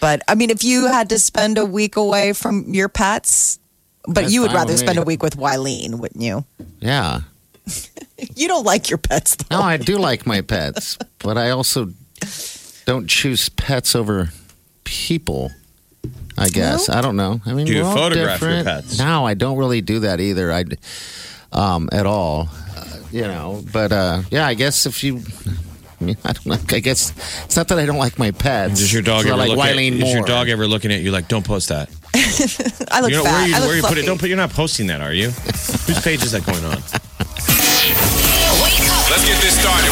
But 0.00 0.22
I 0.28 0.34
mean, 0.34 0.50
if 0.50 0.64
you 0.64 0.86
had 0.86 1.08
to 1.10 1.18
spend 1.18 1.58
a 1.58 1.64
week 1.66 1.96
away 1.96 2.32
from 2.32 2.72
your 2.74 2.88
pets, 2.88 3.58
but 4.06 4.14
That's 4.22 4.32
you 4.32 4.40
would 4.42 4.48
fine 4.48 4.56
rather 4.56 4.72
with 4.72 4.80
spend 4.80 4.98
a 4.98 5.02
week 5.02 5.22
with 5.22 5.36
Wileen, 5.36 5.98
wouldn't 5.98 6.22
you? 6.22 6.44
Yeah. 6.80 7.20
You 8.36 8.46
don't 8.48 8.64
like 8.64 8.88
your 8.90 8.98
pets 8.98 9.36
though. 9.36 9.58
No, 9.58 9.62
I 9.62 9.76
do 9.76 9.98
like 9.98 10.24
my 10.26 10.40
pets, 10.40 10.96
but 11.18 11.36
I 11.36 11.50
also 11.50 11.90
don't 12.86 13.08
choose 13.08 13.48
pets 13.48 13.94
over 13.96 14.30
people. 14.84 15.50
I 16.38 16.48
guess 16.48 16.88
I 16.88 17.00
don't 17.00 17.16
know. 17.16 17.40
I 17.44 17.52
mean, 17.54 17.66
Do 17.66 17.72
you 17.74 17.82
we're 17.82 17.88
all 17.88 17.96
photograph 17.96 18.40
your 18.40 18.50
different. 18.50 18.66
pets? 18.86 18.98
No, 18.98 19.26
I 19.26 19.34
don't 19.34 19.58
really 19.58 19.80
do 19.80 20.00
that 20.00 20.20
either. 20.20 20.52
I, 20.52 20.64
um, 21.52 21.88
at 21.92 22.06
all. 22.06 22.48
Uh, 22.76 22.84
you 23.10 23.22
know, 23.22 23.62
but 23.72 23.92
uh, 23.92 24.22
yeah, 24.30 24.46
I 24.46 24.54
guess 24.54 24.86
if 24.86 25.02
you. 25.04 25.20
I 26.00 26.04
mean, 26.04 26.16
I 26.24 26.32
don't 26.32 26.46
know. 26.46 26.58
I 26.70 26.80
guess 26.80 27.10
it's 27.44 27.56
not 27.56 27.68
that 27.68 27.78
I 27.78 27.84
don't 27.86 27.98
like 27.98 28.18
my 28.18 28.30
pets. 28.30 28.78
Does 28.80 28.92
your 28.92 29.02
dog 29.02 29.20
It's 29.22 29.28
ever 29.28 29.36
not 29.36 29.48
like 29.48 29.56
look 29.56 29.66
at, 29.66 29.76
Wileen 29.76 29.92
is 30.02 30.08
your 30.12 30.18
Moore. 30.20 30.26
dog 30.26 30.48
ever 30.48 30.66
looking 30.66 30.92
at 30.92 31.00
you 31.00 31.10
like, 31.10 31.28
don't 31.28 31.44
post 31.44 31.68
that? 31.70 31.88
I 32.14 33.00
look 33.00 33.10
You 33.10 33.16
know, 33.18 33.24
fat. 33.24 33.32
where 33.32 33.48
you, 33.48 33.54
I 33.54 33.58
look 33.58 33.66
where 33.68 33.76
you 33.76 33.82
put 33.82 33.98
it? 33.98 34.06
Don't 34.06 34.18
put. 34.20 34.28
You're 34.28 34.36
not 34.38 34.50
posting 34.50 34.86
that, 34.88 35.00
are 35.00 35.12
you? 35.12 35.30
Whose 35.86 36.00
page 36.00 36.22
is 36.22 36.30
that 36.32 36.44
going 36.46 36.64
on? 36.64 36.78
Let's 39.10 39.24
get 39.26 39.40
this 39.42 39.58
started. 39.58 39.90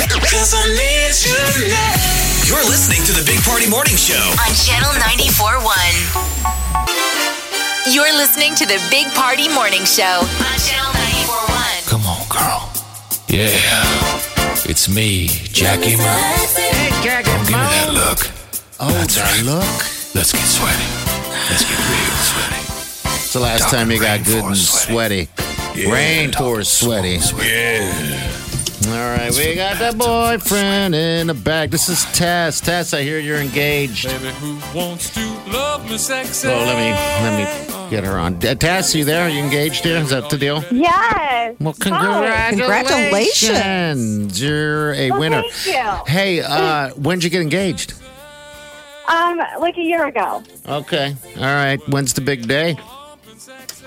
You're 2.49 2.65
listening 2.69 3.03
to 3.07 3.13
the 3.13 3.23
Big 3.27 3.41
Party 3.43 3.69
Morning 3.69 3.97
Show. 3.97 4.23
on 4.39 4.55
Channel 4.55 4.93
94.1. 5.03 7.93
You're 7.93 8.13
listening 8.17 8.55
to 8.57 8.65
the 8.67 8.79
Big 8.91 9.07
Party 9.15 9.49
Morning 9.49 9.85
Show 9.85 10.21
on 10.23 10.59
Channel 10.63 10.93
94.1. 11.27 11.89
Come 11.91 12.07
on, 12.07 12.23
girl. 12.29 12.71
Yeah. 13.29 13.51
It's 14.69 14.89
me, 14.89 15.27
Jackie 15.29 15.97
Mo. 15.97 16.03
Jackie 17.03 17.31
Give 17.31 17.47
me 17.47 17.53
that 17.55 17.91
look. 17.93 18.31
Oh, 18.81 18.91
that 18.93 19.43
look. 19.45 19.65
Let's 20.15 20.33
get 20.33 20.47
sweaty. 20.47 21.02
Let's 21.53 21.65
get 21.65 21.79
real 21.79 22.17
sweaty. 22.17 23.15
It's 23.15 23.33
the 23.35 23.41
last 23.41 23.61
Dr. 23.65 23.77
time 23.77 23.91
you 23.91 24.01
got 24.01 24.25
good 24.25 24.43
and 24.43 24.55
Rainforest 24.55 24.87
sweaty. 24.87 25.29
Yeah, 25.79 25.93
Rain 25.93 26.31
Dr. 26.31 26.39
tours 26.45 26.69
sweaty. 26.71 27.19
Yeah. 27.47 28.39
All 28.87 29.17
right, 29.17 29.31
we 29.37 29.55
got 29.55 29.79
the 29.79 29.95
boyfriend 29.97 30.95
in 30.95 31.27
the 31.27 31.35
back. 31.35 31.69
This 31.69 31.91
is 31.91 32.05
Tess. 32.15 32.59
Tess, 32.63 32.95
I 32.95 33.03
hear 33.03 33.19
you're 33.19 33.37
engaged. 33.37 34.07
Baby, 34.07 34.29
who 34.37 34.55
wants 34.75 35.11
to 35.15 35.21
love 35.51 35.89
me 35.91 35.99
sexy? 35.99 36.49
Well, 36.49 36.67
let 36.67 36.77
me 36.77 36.91
let 37.23 37.37
me 37.85 37.91
get 37.91 38.03
her 38.05 38.19
on. 38.19 38.37
Uh, 38.37 38.55
Tess, 38.55 38.95
you 38.95 39.05
there? 39.05 39.25
Are 39.25 39.29
you 39.29 39.43
engaged 39.43 39.85
here? 39.85 39.99
Is 39.99 40.09
that 40.09 40.31
the 40.31 40.39
deal? 40.39 40.65
Yes. 40.73 41.55
Well, 41.61 41.75
congratulations. 41.75 42.61
Congratulations. 42.61 44.43
You're 44.43 44.95
a 44.95 45.11
Well, 45.11 45.21
winner. 45.21 45.43
thank 45.51 45.67
you. 45.77 46.13
Hey, 46.13 46.41
uh, 46.41 46.91
when 46.95 47.19
did 47.19 47.25
you 47.25 47.31
get 47.31 47.43
engaged? 47.43 47.93
Um, 49.09 49.39
like 49.61 49.77
a 49.77 49.83
year 49.83 50.07
ago. 50.07 50.43
Okay. 50.69 51.15
All 51.37 51.43
right. 51.43 51.81
When's 51.89 52.13
the 52.13 52.21
big 52.21 52.47
day? 52.47 52.77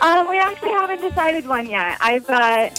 Um, 0.01 0.29
we 0.29 0.37
actually 0.39 0.71
haven't 0.71 1.01
decided 1.01 1.47
one 1.47 1.67
yet. 1.67 1.97
I've 2.01 2.29
uh, 2.29 2.69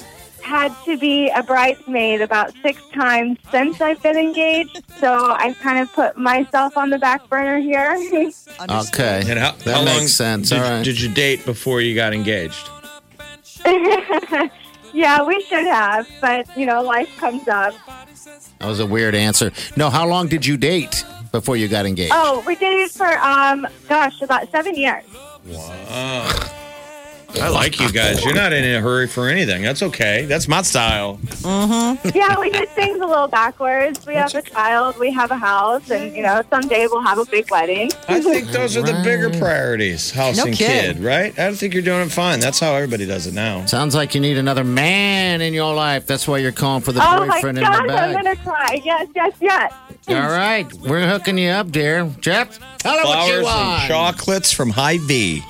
had 0.43 0.73
to 0.85 0.97
be 0.99 1.29
a 1.31 1.43
bridesmaid 1.43 2.21
about 2.21 2.53
six 2.63 2.81
times 2.95 3.39
since 3.51 3.81
I've 3.81 4.03
been 4.03 4.17
engaged, 4.17 4.83
so 5.01 5.33
I've 5.33 5.59
kind 5.59 5.79
of 5.81 5.93
put 5.93 6.17
myself 6.17 6.77
on 6.77 6.91
the 6.91 6.99
back 6.99 7.29
burner 7.29 7.59
here. 7.59 7.97
Okay. 8.71 9.23
And 9.29 9.39
how, 9.39 9.53
that 9.53 9.75
how 9.75 9.85
makes 9.85 9.97
long 9.99 10.07
sense. 10.07 10.49
Did, 10.49 10.59
All 10.59 10.65
right. 10.65 10.83
did 10.85 10.99
you 10.99 11.13
date 11.13 11.45
before 11.45 11.83
you 11.83 11.95
got 11.95 12.15
engaged? 12.15 12.71
yeah, 14.95 15.23
we 15.23 15.43
should 15.43 15.67
have, 15.67 16.09
but 16.23 16.49
you 16.57 16.65
know, 16.65 16.83
life 16.83 17.15
comes 17.19 17.47
up. 17.49 17.75
that 18.59 18.67
was 18.67 18.81
a 18.81 18.87
weird 18.87 19.15
answer. 19.15 19.53
No, 19.77 19.91
how 19.91 20.07
long 20.07 20.29
did 20.29 20.47
you 20.47 20.57
date 20.57 21.05
before 21.41 21.57
you 21.57 21.69
got 21.69 21.85
engaged? 21.87 22.13
Oh, 22.15 22.43
we 22.47 22.57
dated 22.57 22.91
for 22.91 23.07
um, 23.19 23.67
gosh, 23.89 24.21
about 24.23 24.51
seven 24.51 24.75
years. 24.75 25.05
Wow. 25.47 26.53
I 27.39 27.49
like 27.49 27.79
you 27.81 27.93
guys. 27.93 28.25
You're 28.25 28.35
not 28.35 28.55
in 28.55 28.65
a 28.65 28.81
hurry 28.81 29.07
for 29.07 29.29
anything. 29.29 29.61
That's 29.63 29.83
okay. 29.83 30.25
That's 30.25 30.49
my 30.49 30.63
style. 30.63 31.21
yeah, 31.45 32.39
we 32.41 32.49
did 32.51 32.69
things 32.71 32.99
a 32.99 33.05
little 33.07 33.29
backwards. 33.29 34.07
We 34.07 34.15
have 34.15 34.35
a 34.35 34.41
child, 34.41 34.99
we 34.99 35.11
have 35.13 35.31
a 35.31 35.37
house, 35.37 35.91
and 35.91 36.17
you 36.17 36.23
know, 36.23 36.43
someday 36.49 36.87
we'll 36.87 37.03
have 37.03 37.19
a 37.19 37.27
big 37.27 37.51
wedding. 37.51 37.91
I 38.09 38.21
think 38.23 38.49
those 38.49 38.75
are 38.79 38.83
the 38.83 38.99
bigger 39.05 39.29
priorities. 39.39 40.11
House 40.11 40.39
No 40.39 40.45
and 40.45 40.57
kid. 40.57 40.97
kid, 40.97 41.05
right? 41.05 41.39
I 41.39 41.47
don't 41.47 41.57
think 41.57 41.75
you're 41.75 41.83
doing 41.83 42.07
it 42.07 42.13
fine. 42.13 42.41
That's 42.41 42.59
how 42.61 42.73
everybody 42.75 43.05
does 43.05 43.27
it 43.27 43.35
now. 43.35 43.67
Sounds 43.67 43.95
like 43.95 44.15
you 44.15 44.21
need 44.23 44.39
another 44.39 44.65
man 44.65 45.43
in 45.43 45.53
your 45.53 45.75
life. 45.75 46.07
That's 46.07 46.27
why 46.27 46.39
you're 46.39 46.53
calling 46.53 46.83
for 46.83 46.93
the 46.93 47.01
oh 47.03 47.27
my 47.27 47.37
boyfriend 47.37 47.59
gosh, 47.59 47.81
in 47.81 47.87
the 47.89 47.93
I'm 47.93 48.13
bag. 48.15 48.25
gonna 48.25 48.37
cry. 48.37 48.81
Yes, 48.83 49.09
yes, 49.15 49.33
yes. 49.43 49.75
All 50.09 50.15
right, 50.15 50.73
we're 50.75 51.09
hooking 51.09 51.37
you 51.37 51.49
up, 51.51 51.71
dear. 51.73 52.09
Jeff, 52.21 52.59
tell 52.79 52.97
her 52.97 53.05
what 53.05 53.27
you 53.29 53.41
Flowers 53.41 53.45
want. 53.45 53.81
and 53.83 53.89
chocolates 53.89 54.53
from 54.53 54.71
Hy-Vee. 54.71 55.43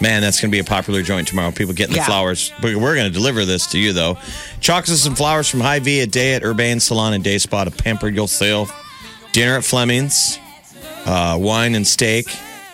Man, 0.00 0.20
that's 0.22 0.40
going 0.40 0.50
to 0.50 0.52
be 0.54 0.60
a 0.60 0.64
popular 0.64 1.02
joint 1.02 1.26
tomorrow. 1.28 1.50
People 1.52 1.74
getting 1.74 1.92
the 1.94 1.98
Yeah. 2.00 2.06
flowers. 2.06 2.52
But 2.60 2.76
we're 2.76 2.94
going 2.94 3.06
to 3.06 3.12
deliver 3.12 3.44
this 3.44 3.66
to 3.68 3.78
you, 3.78 3.92
though. 3.92 4.18
Chocolates 4.60 5.04
and 5.06 5.16
flowers 5.16 5.48
from 5.48 5.60
Hy-Vee, 5.60 6.00
a 6.00 6.06
day 6.06 6.34
at 6.34 6.42
Urbane 6.44 6.80
Salon 6.80 7.12
and 7.12 7.22
Day 7.24 7.38
Spa 7.38 7.64
to 7.64 7.70
pamper 7.70 8.08
yourself. 8.08 8.72
Dinner 9.32 9.56
at 9.56 9.64
Fleming's, 9.64 10.38
uh, 11.06 11.36
wine 11.40 11.74
and 11.74 11.86
steak, 11.86 12.26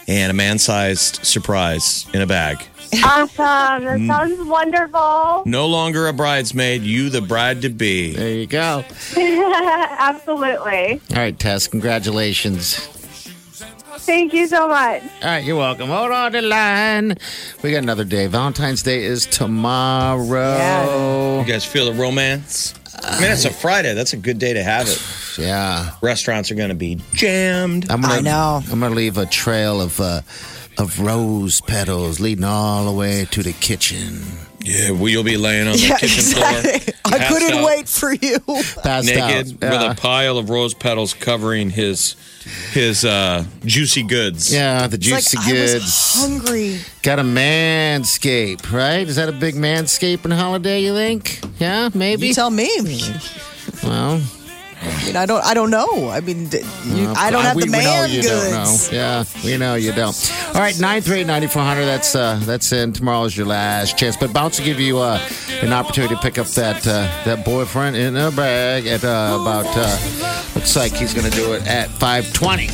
and 0.09 0.31
a 0.31 0.35
man 0.35 0.59
sized 0.59 1.21
surprise 1.25 2.07
in 2.13 2.21
a 2.23 2.27
bag. 2.27 2.59
Awesome. 3.05 3.85
That 3.85 4.05
sounds 4.07 4.49
wonderful. 4.49 5.43
No 5.47 5.67
longer 5.67 6.09
a 6.09 6.13
bridesmaid, 6.13 6.83
you 6.83 7.11
the 7.11 7.21
bride 7.21 7.63
to 7.63 7.69
be. 7.69 8.15
There 8.15 8.35
you 8.35 8.47
go. 8.47 8.85
Absolutely. 9.17 11.01
All 11.11 11.17
right, 11.17 11.39
Tess, 11.39 11.69
congratulations. 11.69 12.77
Thank 14.01 14.33
you 14.33 14.47
so 14.47 14.69
much. 14.69 15.03
All 15.03 15.09
right, 15.29 15.45
you're 15.45 15.57
welcome. 15.57 15.89
Hold 15.89 16.13
on 16.13 16.33
the 16.33 16.43
line. 16.43 17.15
We 17.63 17.73
got 17.73 17.83
another 17.83 18.05
day. 18.05 18.27
Valentine's 18.27 18.83
Day 18.83 19.05
is 19.05 19.27
tomorrow. 19.27 21.41
You 21.41 21.45
guys 21.47 21.65
feel 21.65 21.87
the 21.87 21.93
romance? 21.93 22.75
I 23.03 23.21
mean, 23.21 23.31
it's 23.31 23.45
a 23.45 23.53
Friday. 23.53 23.95
That's 23.95 24.13
a 24.13 24.17
good 24.17 24.39
day 24.39 24.55
to 24.55 24.63
have 24.63 24.89
it. 24.89 24.99
Yeah. 25.39 25.93
Restaurants 26.03 26.51
are 26.51 26.57
going 26.57 26.71
to 26.71 26.75
be 26.75 27.01
jammed. 27.13 27.89
I'm 27.93 28.01
gonna, 28.01 28.15
I 28.15 28.21
know. 28.23 28.61
I'm 28.73 28.81
gonna 28.81 28.93
leave 28.93 29.19
a 29.19 29.27
trail 29.27 29.81
of 29.81 30.01
uh, 30.01 30.23
of 30.79 31.01
rose 31.01 31.61
petals 31.61 32.21
leading 32.21 32.45
all 32.45 32.87
the 32.87 32.93
way 32.93 33.27
to 33.33 33.43
the 33.43 33.53
kitchen. 33.55 34.23
Yeah, 34.61 34.91
well, 34.91 35.09
you'll 35.09 35.25
be 35.25 35.37
laying 35.37 35.67
on 35.67 35.75
the 35.75 35.79
Yeah, 35.79 35.97
kitchen 35.99 36.19
exactly. 36.19 36.79
floor. 36.81 37.21
I 37.21 37.29
couldn't 37.29 37.59
out, 37.59 37.65
wait 37.65 37.89
for 37.89 38.13
you. 38.13 38.39
Passed 38.83 39.07
Naked 39.07 39.63
out. 39.65 39.71
with 39.71 39.99
a 39.99 40.01
pile 40.01 40.37
of 40.37 40.51
rose 40.51 40.75
petals 40.75 41.15
covering 41.15 41.71
his 41.71 42.17
his 42.73 43.05
uh, 43.05 43.45
juicy 43.65 44.03
goods. 44.03 44.53
Yeah, 44.53 44.87
the 44.87 44.99
juicy 44.99 45.37
like 45.39 45.47
I 45.47 45.53
goods. 45.53 45.75
was 45.75 46.15
hungry. 46.17 46.81
Got 47.03 47.19
a 47.19 47.23
manscape, 47.23 48.71
right? 48.73 49.07
Is 49.09 49.17
that 49.17 49.29
a 49.29 49.33
big 49.33 49.55
manscaping 49.55 50.35
holiday? 50.37 50.81
You 50.83 50.93
think? 50.93 51.41
Yeah, 51.59 51.89
maybe. 51.95 52.29
You 52.29 52.35
tell 52.35 52.51
me. 52.51 52.69
well, 53.83 54.21
I 54.81 55.05
mean, 55.05 55.17
I 55.17 55.27
don't. 55.27 55.45
I 55.45 55.55
don't 55.55 55.71
know. 55.71 56.09
I 56.09 56.21
mean, 56.21 56.49
you, 56.85 57.13
I 57.17 57.31
don't 57.31 57.43
have 57.43 57.57
we, 57.57 57.65
the 57.65 57.71
we 57.73 57.79
know 57.79 57.85
man 57.85 58.11
you 58.11 58.23
goods. 58.23 58.89
don't 58.89 58.93
know. 58.93 58.99
Yeah, 58.99 59.25
we 59.45 59.57
know 59.57 59.75
you 59.75 59.93
don't. 59.93 60.33
All 60.49 60.61
right, 60.61 60.79
nine 60.79 61.03
three 61.03 61.25
ninety 61.25 61.49
four 61.49 61.63
hundred. 61.63 61.87
That's 61.87 62.15
uh, 62.15 62.41
that's 62.45 62.71
in. 62.73 62.93
Tomorrow's 62.93 63.37
your 63.37 63.47
last 63.47 63.99
chance, 63.99 64.17
but 64.17 64.33
bounce 64.33 64.59
will 64.59 64.67
give 64.67 64.79
you 64.81 64.99
uh, 64.99 65.21
an 65.63 65.73
opportunity 65.73 66.15
to 66.15 66.21
pick 66.21 66.39
up 66.39 66.47
that 66.49 66.87
uh, 66.87 67.03
that 67.25 67.45
boyfriend 67.45 67.97
in 67.97 68.17
a 68.17 68.31
bag 68.31 68.87
at 68.87 69.05
uh, 69.05 69.39
about. 69.41 69.67
Uh, 69.69 70.45
looks 70.55 70.77
like 70.77 70.93
he's 70.93 71.13
going 71.13 71.29
to 71.29 71.37
do 71.37 71.55
it 71.55 71.67
at 71.67 71.89
five 71.91 72.33
twenty. 72.33 72.69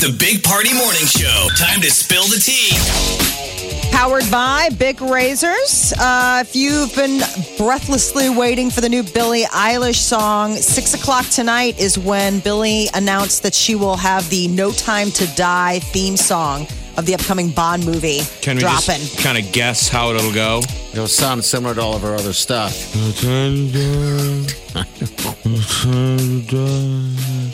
94.1. 0.00 0.02
The 0.12 0.16
Big 0.18 0.42
Party 0.42 0.72
Morning 0.74 1.04
Show. 1.04 1.48
Time 1.56 1.80
to 1.82 1.90
spill 1.90 2.24
the 2.24 2.40
tea. 2.40 3.90
Powered 3.92 4.28
by 4.30 4.70
Bic 4.78 4.98
Razors. 5.00 5.92
Uh, 5.98 6.42
if 6.46 6.56
you've 6.56 6.94
been 6.94 7.18
breathlessly 7.58 8.30
waiting 8.30 8.70
for 8.70 8.80
the 8.80 8.88
new 8.88 9.02
Billie 9.02 9.44
Eilish 9.44 9.96
song, 9.96 10.56
six 10.56 10.94
o'clock 10.94 11.26
tonight 11.26 11.78
is 11.78 11.98
when 11.98 12.40
Billie 12.40 12.86
announced 12.94 13.42
that 13.42 13.52
she 13.54 13.74
will 13.74 13.96
have 13.96 14.28
the 14.30 14.48
"No 14.48 14.72
Time 14.72 15.10
to 15.12 15.26
Die" 15.36 15.80
theme 15.80 16.16
song 16.16 16.66
of 16.96 17.04
the 17.04 17.14
upcoming 17.14 17.50
Bond 17.50 17.84
movie 17.84 18.20
Can 18.40 18.56
we 18.56 18.62
dropping. 18.62 19.00
just 19.00 19.18
kind 19.22 19.36
of 19.38 19.52
guess 19.52 19.88
how 19.88 20.14
it'll 20.14 20.32
go? 20.32 20.62
It'll 20.92 21.06
sound 21.08 21.44
similar 21.44 21.74
to 21.74 21.80
all 21.82 21.94
of 21.94 22.02
her 22.02 22.14
other 22.14 22.32
stuff. 22.32 22.72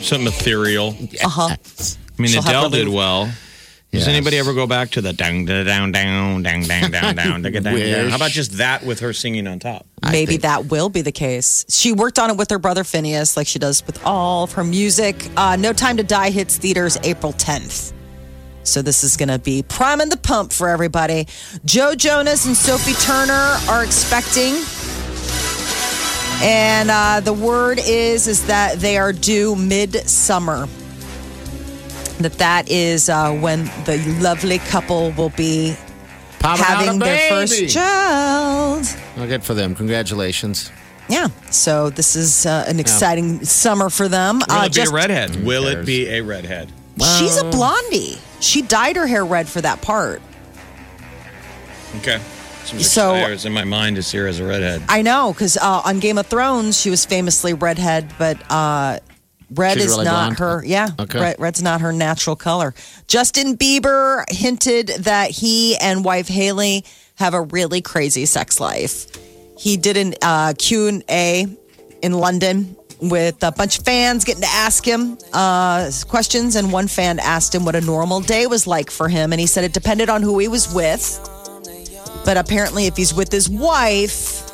Something 0.01 0.27
ethereal. 0.27 0.95
Uh 1.23 1.29
huh. 1.29 1.55
I 2.17 2.21
mean, 2.21 2.31
She'll 2.31 2.41
Adele 2.41 2.69
did 2.69 2.87
well. 2.89 3.25
Does 3.91 4.01
Yes. 4.01 4.07
anybody 4.09 4.37
ever 4.37 4.53
go 4.53 4.67
back 4.67 4.91
to 4.91 5.01
the 5.01 5.13
down, 5.13 5.45
down, 5.45 5.65
down, 5.65 5.91
down, 5.93 6.43
down, 6.43 6.63
down, 6.63 6.91
down, 6.91 7.15
down, 7.15 7.41
down, 7.41 7.63
down? 7.63 8.09
How 8.09 8.15
about 8.17 8.31
just 8.31 8.57
that 8.57 8.83
with 8.83 8.99
her 8.99 9.13
singing 9.13 9.47
on 9.47 9.59
top? 9.59 9.85
Maybe 10.03 10.31
think- 10.33 10.41
that 10.41 10.65
will 10.65 10.89
be 10.89 11.01
the 11.01 11.13
case. 11.13 11.63
She 11.69 11.93
worked 11.93 12.19
on 12.19 12.29
it 12.29 12.35
with 12.35 12.49
her 12.49 12.59
brother 12.59 12.83
Finneas, 12.83 13.37
like 13.37 13.47
she 13.47 13.59
does 13.59 13.85
with 13.87 14.03
all 14.05 14.43
of 14.43 14.51
her 14.53 14.63
music. 14.65 15.29
Uh, 15.37 15.55
no 15.55 15.71
Time 15.71 15.95
to 15.97 16.03
Die 16.03 16.29
hits 16.31 16.57
theaters 16.57 16.97
April 17.03 17.31
10th. 17.31 17.93
So 18.63 18.81
this 18.81 19.05
is 19.05 19.15
going 19.15 19.29
to 19.29 19.39
be 19.39 19.63
priming 19.63 20.09
the 20.09 20.17
pump 20.17 20.51
for 20.51 20.67
everybody. 20.67 21.25
Joe 21.63 21.95
Jonas 21.95 22.45
and 22.45 22.57
Sophie 22.57 22.91
Turner 22.95 23.55
are 23.69 23.85
expecting. 23.85 24.55
And 26.45 26.91
uh, 26.91 27.21
the 27.21 27.31
word 27.33 27.79
is 27.83 28.27
is 28.27 28.45
that 28.47 28.79
they 28.79 28.97
are 28.97 29.13
due 29.13 29.55
midsummer. 29.55 30.67
That 32.19 32.33
that 32.39 32.69
is 32.69 33.09
uh, 33.09 33.31
when 33.33 33.65
the 33.85 33.97
lovely 34.21 34.57
couple 34.59 35.11
will 35.11 35.29
be 35.29 35.75
Popping 36.39 36.63
having 36.65 36.99
their 36.99 37.29
first 37.29 37.69
child. 37.69 38.85
Well, 39.15 39.27
good 39.27 39.43
for 39.43 39.53
them. 39.53 39.75
Congratulations. 39.75 40.71
Yeah. 41.09 41.27
So 41.51 41.89
this 41.89 42.15
is 42.15 42.45
uh, 42.45 42.65
an 42.67 42.79
exciting 42.79 43.43
summer 43.45 43.89
for 43.89 44.07
them. 44.07 44.39
Will 44.49 44.55
Uh, 44.57 44.65
it 44.65 44.73
be 44.73 44.81
a 44.81 44.89
redhead? 44.89 45.45
Will 45.45 45.67
it 45.67 45.85
be 45.85 46.07
a 46.09 46.21
redhead? 46.21 46.71
She's 47.19 47.37
a 47.37 47.43
blondie. 47.49 48.17
She 48.39 48.61
dyed 48.61 48.95
her 48.95 49.07
hair 49.07 49.23
red 49.25 49.47
for 49.47 49.61
that 49.61 49.81
part. 49.81 50.21
Okay. 51.97 52.19
Seems 52.65 52.89
So- 52.91 53.13
exciting. 53.13 53.33
It's 53.33 53.45
in 53.45 53.53
my 53.53 53.63
mind 53.63 53.95
to 53.95 54.03
see 54.03 54.17
her 54.17 54.27
as 54.27 54.39
a 54.39 54.45
redhead. 54.45 54.83
I 54.89 55.01
know 55.01 55.31
because 55.33 55.55
uh, 55.57 55.81
on 55.85 55.99
Game 55.99 56.17
of 56.17 56.27
Thrones 56.27 56.79
she 56.79 56.89
was 56.89 57.05
famously 57.05 57.53
redhead, 57.53 58.11
but 58.17 58.37
uh, 58.51 58.99
red 59.51 59.75
She's 59.75 59.85
is 59.85 59.91
really 59.91 60.05
not 60.05 60.37
blonde? 60.37 60.39
her. 60.39 60.63
Yeah, 60.65 60.89
Okay. 60.99 61.19
red, 61.19 61.35
red's 61.39 61.61
not 61.61 61.81
her 61.81 61.93
natural 61.93 62.35
color. 62.35 62.73
Justin 63.07 63.57
Bieber 63.57 64.23
hinted 64.29 64.87
that 64.99 65.31
he 65.31 65.75
and 65.77 66.03
wife 66.03 66.27
Hailey 66.27 66.83
have 67.15 67.33
a 67.33 67.41
really 67.41 67.81
crazy 67.81 68.25
sex 68.25 68.59
life. 68.59 69.07
He 69.57 69.77
did 69.77 69.97
an 69.97 70.13
uh, 70.21 70.53
Q 70.57 70.87
and 70.87 71.03
A 71.09 71.47
in 72.01 72.13
London 72.13 72.75
with 73.01 73.41
a 73.43 73.51
bunch 73.51 73.79
of 73.79 73.85
fans 73.85 74.23
getting 74.23 74.41
to 74.41 74.49
ask 74.49 74.83
him 74.85 75.17
uh, 75.33 75.89
questions, 76.07 76.55
and 76.55 76.71
one 76.71 76.87
fan 76.87 77.19
asked 77.19 77.53
him 77.55 77.63
what 77.65 77.75
a 77.75 77.81
normal 77.81 78.21
day 78.21 78.47
was 78.47 78.67
like 78.67 78.89
for 78.91 79.07
him, 79.09 79.31
and 79.33 79.39
he 79.39 79.47
said 79.47 79.63
it 79.63 79.73
depended 79.73 80.09
on 80.09 80.21
who 80.23 80.37
he 80.39 80.47
was 80.47 80.73
with. 80.73 81.19
But 82.25 82.37
apparently, 82.37 82.87
if 82.87 82.97
he's 82.97 83.13
with 83.13 83.31
his 83.31 83.49
wife, 83.49 84.46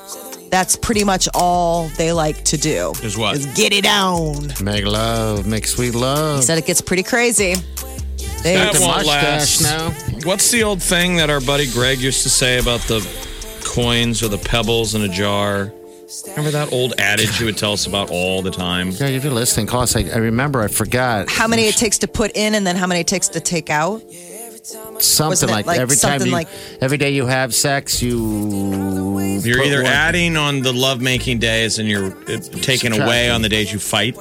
that's 0.53 0.75
pretty 0.75 1.03
much 1.03 1.27
all 1.33 1.87
they 1.97 2.11
like 2.13 2.43
to 2.45 2.57
do. 2.57 2.91
Is 3.01 3.17
what? 3.17 3.35
Is 3.35 3.47
get 3.55 3.73
it 3.73 3.87
on. 3.87 4.49
Make 4.63 4.85
love, 4.85 5.47
make 5.47 5.65
sweet 5.65 5.95
love. 5.95 6.35
He 6.37 6.41
said 6.43 6.59
it 6.59 6.67
gets 6.67 6.79
pretty 6.79 7.01
crazy. 7.01 7.55
They, 8.43 8.53
That 8.53 8.77
won't 8.79 9.07
last. 9.07 9.63
now. 9.63 9.89
What's 10.23 10.51
the 10.51 10.61
old 10.61 10.79
thing 10.79 11.15
that 11.15 11.31
our 11.31 11.41
buddy 11.41 11.65
Greg 11.71 11.97
used 11.99 12.21
to 12.21 12.29
say 12.29 12.59
about 12.59 12.81
the 12.81 12.99
coins 13.65 14.21
or 14.21 14.27
the 14.27 14.37
pebbles 14.37 14.93
in 14.93 15.01
a 15.01 15.07
jar? 15.07 15.73
Remember 16.27 16.51
that 16.51 16.71
old 16.71 16.93
adage 16.99 17.35
he 17.39 17.45
would 17.45 17.57
tell 17.57 17.73
us 17.73 17.87
about 17.87 18.11
all 18.11 18.43
the 18.43 18.51
time? 18.51 18.91
Yeah, 18.91 19.07
if 19.07 19.23
you're 19.23 19.33
listening, 19.33 19.65
call 19.65 19.81
us. 19.81 19.95
I, 19.95 20.01
I 20.01 20.17
remember. 20.17 20.61
I 20.61 20.67
forgot. 20.67 21.31
how 21.31 21.47
many 21.47 21.63
it 21.63 21.77
takes 21.77 21.97
to 21.99 22.07
put 22.07 22.29
in, 22.35 22.53
and 22.53 22.67
then 22.67 22.75
how 22.75 22.85
many 22.85 23.01
it 23.01 23.07
takes 23.07 23.27
to 23.29 23.39
take 23.39 23.71
out. 23.71 24.03
Something 24.63 25.49
like, 25.49 25.65
like 25.65 25.79
every 25.79 25.97
time 25.97 26.21
you, 26.25 26.31
like- 26.31 26.47
every 26.79 26.97
day 26.97 27.11
you 27.11 27.25
have 27.25 27.53
sex, 27.53 28.01
you 28.01 29.19
You're 29.43 29.57
put 29.57 29.67
either 29.67 29.83
one- 29.83 29.91
adding 29.91 30.37
on 30.37 30.61
the 30.61 30.71
lovemaking 30.71 31.39
days 31.39 31.79
and 31.79 31.89
you're 31.89 32.13
uh, 32.29 32.37
taking 32.61 32.93
away 32.99 33.29
on 33.29 33.41
the 33.41 33.49
days 33.49 33.73
you 33.73 33.79
fight. 33.79 34.15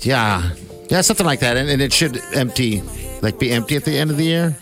Yeah, 0.00 0.50
yeah, 0.88 1.00
something 1.02 1.26
like 1.26 1.40
that, 1.40 1.56
and, 1.58 1.68
and 1.68 1.82
it 1.82 1.92
should 1.92 2.18
empty, 2.34 2.82
like 3.20 3.38
be 3.38 3.50
empty 3.50 3.76
at 3.76 3.84
the 3.84 3.96
end 3.98 4.10
of 4.10 4.16
the 4.16 4.24
year, 4.24 4.56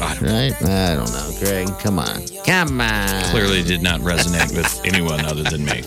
I 0.00 0.14
don't 0.14 0.22
right? 0.22 0.62
I 0.62 0.94
don't 0.94 1.12
know, 1.12 1.30
Greg. 1.40 1.68
Come 1.80 1.98
on, 1.98 2.22
come 2.46 2.80
on. 2.80 3.24
clearly 3.30 3.62
did 3.62 3.82
not 3.82 4.00
resonate 4.00 4.56
with 4.56 4.80
anyone 4.86 5.24
other 5.26 5.42
than 5.42 5.64
me. 5.64 5.82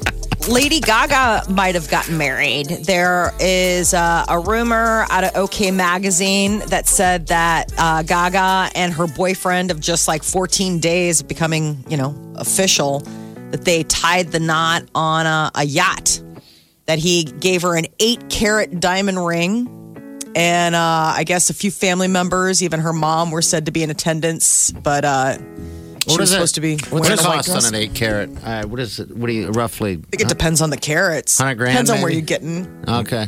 Lady 0.49 0.79
Gaga 0.79 1.43
might 1.51 1.75
have 1.75 1.87
gotten 1.87 2.17
married. 2.17 2.67
There 2.67 3.31
is 3.39 3.93
uh, 3.93 4.25
a 4.27 4.39
rumor 4.39 5.05
out 5.09 5.23
of 5.23 5.35
OK 5.35 5.69
Magazine 5.69 6.59
that 6.67 6.87
said 6.87 7.27
that 7.27 7.71
uh, 7.77 8.01
Gaga 8.01 8.71
and 8.75 8.91
her 8.91 9.05
boyfriend 9.05 9.69
of 9.69 9.79
just 9.79 10.07
like 10.07 10.23
14 10.23 10.79
days 10.79 11.21
becoming, 11.21 11.85
you 11.87 11.95
know, 11.95 12.15
official, 12.35 13.01
that 13.51 13.65
they 13.65 13.83
tied 13.83 14.29
the 14.31 14.39
knot 14.39 14.83
on 14.95 15.27
a, 15.27 15.51
a 15.53 15.63
yacht. 15.63 16.21
That 16.87 16.97
he 16.97 17.23
gave 17.23 17.61
her 17.61 17.77
an 17.77 17.85
eight 17.99 18.29
carat 18.29 18.79
diamond 18.79 19.23
ring. 19.23 19.77
And 20.35 20.73
uh, 20.73 21.13
I 21.15 21.23
guess 21.23 21.49
a 21.49 21.53
few 21.53 21.69
family 21.69 22.07
members, 22.07 22.63
even 22.63 22.79
her 22.79 22.93
mom, 22.93 23.29
were 23.29 23.43
said 23.43 23.67
to 23.67 23.71
be 23.71 23.83
in 23.83 23.91
attendance. 23.91 24.71
But 24.71 25.05
uh, 26.07 26.09
she 26.09 26.11
What 26.11 26.19
was 26.21 26.29
it? 26.31 26.33
supposed 26.33 26.55
to 26.55 26.61
be 26.61 26.73
What's 26.75 26.91
wearing 26.91 27.13
it 27.13 27.23
a 27.25 27.27
white 27.27 27.45
cost 27.45 27.49
on 27.67 27.73
an 27.73 27.75
eight 27.81 27.93
carat? 27.93 28.29
Uh, 28.43 28.65
what 28.67 28.79
is 28.79 28.99
it? 28.99 29.15
What 29.15 29.27
do 29.27 29.33
you 29.33 29.49
roughly? 29.49 29.91
I 29.93 29.95
think 30.17 30.21
it 30.21 30.27
depends 30.29 30.61
on 30.61 30.69
the 30.69 30.77
carats. 30.77 31.39
100 31.39 31.55
grand, 31.55 31.73
Depends 31.73 31.89
on 31.91 32.01
where 32.01 32.11
you're 32.11 32.21
getting. 32.21 32.67
Okay. 32.87 33.27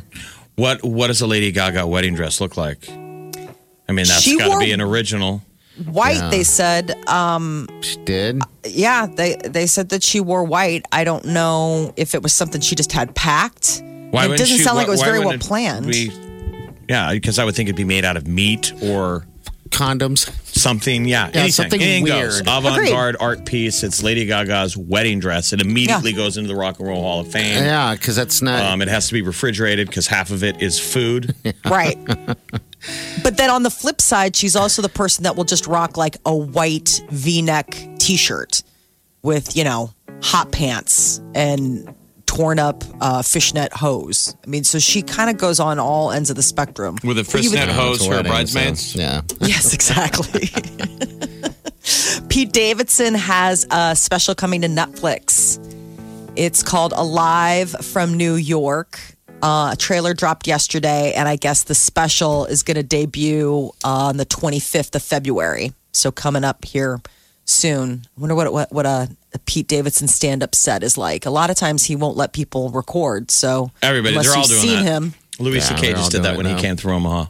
What 0.56 0.84
What 0.84 1.08
does 1.08 1.22
a 1.22 1.28
Lady 1.28 1.52
Gaga 1.52 1.86
wedding 1.88 2.16
dress 2.16 2.40
look 2.42 2.58
like? 2.58 2.88
I 2.90 3.92
mean, 3.92 4.06
that's 4.08 4.22
She 4.22 4.38
got 4.38 4.46
to 4.46 4.50
wore- 4.52 4.60
be 4.60 4.72
an 4.72 4.82
original. 4.82 5.42
White, 5.86 6.18
Yeah. 6.18 6.30
they 6.30 6.44
said. 6.44 6.92
Um, 7.08 7.68
She 7.82 7.98
did. 8.06 8.42
yeah, 8.64 9.08
they 9.08 9.36
they 9.44 9.66
said 9.66 9.90
that 9.90 10.04
she 10.04 10.20
wore 10.22 10.44
white. 10.44 10.86
I 10.92 11.04
don't 11.04 11.26
know 11.26 11.94
if 11.98 12.14
it 12.14 12.22
was 12.22 12.32
something 12.34 12.62
she 12.62 12.76
just 12.76 12.92
had 12.92 13.16
packed. 13.16 13.82
Why 14.12 14.26
it 14.26 14.28
wouldn't 14.28 14.38
doesn't 14.40 14.58
she- 14.58 14.64
sound 14.64 14.78
like 14.78 14.88
it 14.88 14.92
was 14.92 15.00
why 15.00 15.06
very 15.08 15.20
well 15.20 15.30
wouldn't 15.30 15.44
it 15.44 15.48
planned. 15.48 15.88
be- 15.88 16.12
yeah, 16.88 17.12
because 17.14 17.40
I 17.40 17.44
would 17.46 17.56
think 17.56 17.70
it'd 17.70 17.76
be 17.76 17.84
made 17.86 18.06
out 18.06 18.18
of 18.18 18.28
meat 18.28 18.72
or 18.84 19.26
condoms. 19.74 20.30
something, 20.56 21.06
yeah, 21.06 21.26
Yeah, 21.28 21.32
anything, 21.34 21.52
something 21.52 21.82
anything 21.82 22.04
weird. 22.06 22.30
goes. 22.30 22.40
Avant-garde 22.42 23.18
art 23.20 23.46
piece. 23.46 23.84
It's 23.84 24.02
Lady 24.04 24.26
Gaga's 24.26 24.78
wedding 24.78 25.20
dress. 25.20 25.52
It 25.52 25.60
immediately 25.62 26.14
goes 26.14 26.38
into 26.38 26.48
the 26.48 26.56
Rock 26.56 26.80
and 26.80 26.88
Roll 26.88 27.02
Hall 27.02 27.20
of 27.22 27.32
Fame. 27.32 27.64
Yeah, 27.64 27.94
because 27.96 28.16
that's 28.16 28.42
not. 28.42 28.62
Um, 28.64 28.82
it 28.82 28.88
has 28.88 29.08
to 29.08 29.14
be 29.14 29.22
refrigerated 29.22 29.88
because 29.88 30.08
half 30.08 30.32
of 30.32 30.44
it 30.44 30.62
is 30.62 30.80
food. 30.80 31.36
Right. 31.66 31.98
but 33.24 33.38
then 33.38 33.50
on 33.50 33.64
the 33.64 33.70
flip 33.72 34.02
side, 34.02 34.36
she's 34.36 34.56
also 34.56 34.82
the 34.82 34.90
person 34.90 35.24
that 35.24 35.36
will 35.36 35.44
just 35.46 35.66
rock 35.68 35.98
like 35.98 36.18
a 36.26 36.36
white 36.36 37.02
v 37.10 37.42
neck 37.42 37.76
t 38.00 38.16
shirt 38.18 38.62
with, 39.22 39.56
you 39.56 39.64
know, 39.64 39.92
hot 40.22 40.52
pants 40.52 41.22
and 41.34 41.94
torn 42.36 42.60
up 42.60 42.84
uh, 43.02 43.22
fishnet 43.22 43.72
hose. 43.74 44.36
I 44.46 44.50
mean, 44.50 44.64
so 44.64 44.80
she 44.80 45.02
kind 45.02 45.30
of 45.30 45.38
goes 45.38 45.60
on 45.60 45.80
all 45.80 46.12
ends 46.12 46.30
of 46.30 46.36
the 46.36 46.44
spectrum. 46.44 46.98
With 47.04 47.20
a 47.20 47.24
But 47.24 47.44
you 47.44 47.50
would- 47.52 47.60
fishnet 47.60 47.76
hose 47.76 47.98
it's 47.98 48.06
a 48.06 48.08
for 48.08 48.12
her 48.14 48.18
wedding, 48.24 48.48
so, 48.48 48.60
bridesmaids. 48.60 48.96
yeah. 48.96 49.22
Yes, 49.42 49.74
exactly. 49.74 50.50
Pete 52.30 52.52
Davidson 52.52 53.14
has 53.16 53.68
a 53.70 53.96
special 53.96 54.34
coming 54.36 54.62
to 54.62 54.68
Netflix. 54.68 55.60
It's 56.36 56.64
called 56.64 56.94
Alive 56.94 57.70
from 57.82 58.16
New 58.18 58.36
York. 58.36 59.00
Uh, 59.44 59.72
a 59.74 59.76
trailer 59.76 60.14
dropped 60.14 60.48
yesterday, 60.48 61.14
and 61.14 61.28
I 61.28 61.36
guess 61.36 61.64
the 61.64 61.76
special 61.76 62.46
is 62.46 62.64
going 62.64 62.76
to 62.78 62.84
debut 62.84 63.72
on 63.84 64.18
the 64.18 64.26
25th 64.26 64.96
of 64.96 65.04
February. 65.04 65.74
So 65.92 66.12
coming 66.12 66.44
up 66.44 66.64
here 66.66 67.02
soon. 67.46 68.04
I 68.18 68.22
wonder 68.22 68.36
what 68.36 68.52
what, 68.54 68.72
what 68.72 68.86
a, 68.86 69.10
a 69.10 69.23
Pete 69.46 69.68
Davidson 69.68 70.08
stand 70.08 70.44
up 70.44 70.56
set 70.56 70.84
is 70.84 70.98
like. 70.98 71.26
A 71.26 71.30
lot 71.30 71.50
of 71.50 71.56
times 71.56 71.84
he 71.86 71.96
won't 71.96 72.18
let 72.18 72.34
people 72.34 72.70
record. 72.70 73.32
So 73.32 73.72
Everybody, 73.82 74.14
unless 74.16 74.28
they're 74.28 74.36
all 74.36 74.42
you've 74.42 74.50
doing 74.50 74.62
seen 74.62 74.86
that. 74.86 74.92
him, 74.92 75.14
Louis 75.40 75.56
Yeah, 75.58 75.62
C.K. 75.64 75.82
they're 75.82 75.96
all 75.96 76.02
just 76.02 76.12
did 76.12 76.18
doing 76.18 76.24
that 76.24 76.34
it 76.34 76.38
when 76.38 76.46
he 76.46 76.54
now. 76.54 76.60
came 76.62 76.76
through 76.78 76.94
Omaha. 76.94 77.26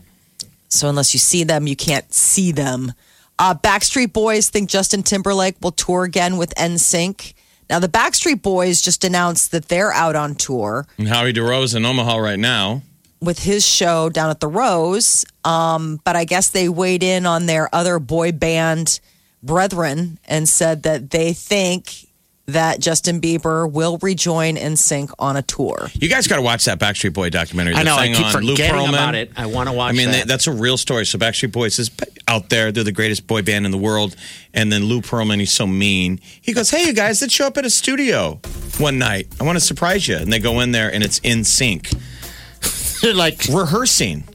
So 0.70 0.90
unless 0.90 1.14
you 1.14 1.20
see 1.20 1.44
them, 1.44 1.68
you 1.68 1.76
can't 1.76 2.12
see 2.14 2.52
them. 2.52 2.94
Uh, 3.40 3.54
Backstreet 3.56 4.14
Boys 4.14 4.50
think 4.50 4.70
Justin 4.70 5.04
Timberlake 5.04 5.56
will 5.62 5.72
tour 5.72 6.04
again 6.04 6.38
with 6.38 6.54
NSYNC. 6.56 7.34
Now 7.70 7.80
the 7.80 7.88
Backstreet 7.88 8.42
Boys 8.42 8.82
just 8.82 9.04
announced 9.04 9.52
that 9.52 9.68
they're 9.70 9.92
out 9.94 10.16
on 10.16 10.36
tour 10.36 10.86
And 10.98 11.08
Howie 11.08 11.34
DeRose 11.34 11.76
in 11.76 11.86
Omaha 11.86 12.18
right 12.18 12.40
now. 12.40 12.82
with 13.22 13.40
his 13.40 13.66
show 13.66 14.10
down 14.10 14.30
at 14.30 14.40
the 14.40 14.48
Rose. 14.48 15.26
Um, 15.46 16.00
but 16.04 16.16
I 16.16 16.26
guess 16.26 16.50
they 16.50 16.68
weighed 16.70 17.04
in 17.04 17.26
on 17.26 17.46
their 17.46 17.74
other 17.74 17.98
boy 18.00 18.32
band 18.34 19.00
brethren 19.44 20.18
and 20.26 20.48
said 20.50 20.84
that 20.84 21.12
they 21.12 21.34
think 21.34 22.08
that 22.46 22.80
Justin 22.82 23.22
Bieber 23.22 23.72
will 23.72 23.98
rejoin 24.02 24.56
NSYNC 24.58 25.14
on 25.18 25.38
a 25.38 25.42
tour. 25.42 25.88
You 25.94 26.10
guys 26.10 26.28
got 26.28 26.36
to 26.36 26.42
watch 26.42 26.66
that 26.66 26.78
Backstreet 26.78 27.14
Boy 27.14 27.30
documentary. 27.30 27.74
I 27.76 27.80
The 27.80 27.84
know, 27.86 27.96
I 27.96 28.00
thing 28.02 28.16
keep 28.16 28.36
on 28.36 28.44
Lou 28.44 28.52
forgetting 28.52 28.76
Pearlman. 28.82 28.90
about 28.90 29.16
it. 29.16 29.32
I 29.38 29.46
wanna 29.46 29.72
watch 29.72 29.94
I 29.94 29.98
mean, 29.98 30.12
that. 30.12 30.18
They, 30.18 30.24
that's 30.26 30.48
a 30.48 30.52
real 30.52 30.76
story. 30.76 31.06
So 31.06 31.18
Backstreet 31.18 31.54
Boys 31.54 31.80
is 31.80 31.90
out 32.28 32.50
there. 32.50 32.74
They're 32.74 32.84
the 32.84 32.92
greatest 32.92 33.28
boy 33.28 33.44
band 33.44 33.66
in 33.66 33.72
the 33.72 33.78
world. 33.78 34.18
And 34.54 34.72
then 34.74 34.84
Lou 34.86 35.00
Pearlman, 35.00 35.40
he's 35.40 35.54
so 35.54 35.66
mean. 35.66 36.20
He 36.42 36.52
goes, 36.52 36.70
"Hey, 36.70 36.86
you 36.86 36.94
guys, 36.94 37.22
let's 37.22 37.34
show 37.34 37.48
up 37.48 37.58
at 37.58 37.66
a 37.66 37.70
studio 37.70 38.42
one 38.78 38.98
night. 38.98 39.28
I 39.40 39.46
want 39.46 39.56
to 39.56 39.62
surprise 39.64 40.06
you." 40.08 40.18
And 40.18 40.32
they 40.34 40.40
go 40.40 40.60
in 40.60 40.74
there, 40.74 40.94
and 40.94 41.02
it's 41.02 41.20
in 41.20 41.46
sync, 41.46 41.92
They're 43.02 43.14
like, 43.14 43.46
rehearsing. 43.50 44.26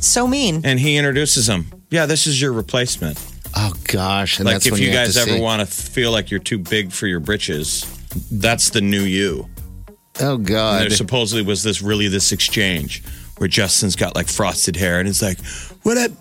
So 0.00 0.26
mean. 0.26 0.62
And 0.64 0.80
he 0.80 0.96
introduces 0.96 1.46
them. 1.46 1.66
Yeah, 1.90 2.06
this 2.06 2.26
is 2.26 2.40
your 2.40 2.52
replacement. 2.52 3.16
Oh 3.56 3.72
gosh. 3.84 4.38
And 4.38 4.46
like 4.46 4.56
that's 4.56 4.66
if 4.66 4.72
when 4.72 4.82
you, 4.82 4.88
have 4.88 5.06
guys 5.06 5.16
ever 5.16 5.30
see. 5.32 5.40
want 5.40 5.60
to 5.60 5.66
feel 5.66 6.10
like 6.12 6.30
you're 6.30 6.40
too 6.40 6.58
big 6.58 6.92
for 6.92 7.06
your 7.06 7.20
britches, 7.20 7.84
that's 8.30 8.70
the 8.70 8.80
new 8.80 9.02
you. 9.02 9.48
Oh 10.20 10.36
And 10.36 10.46
God. 10.46 10.80
there 10.82 10.90
supposedly 10.90 11.42
was 11.42 11.62
this 11.62 11.82
really 11.82 12.08
this 12.08 12.30
exchange 12.32 13.02
where 13.38 13.48
Justin's 13.48 13.96
got 13.96 14.14
like 14.14 14.28
frosted 14.28 14.76
hair 14.76 15.00
and 15.00 15.08
it's 15.08 15.22
like, 15.22 15.38
"What 15.82 15.98
up, 15.98 16.12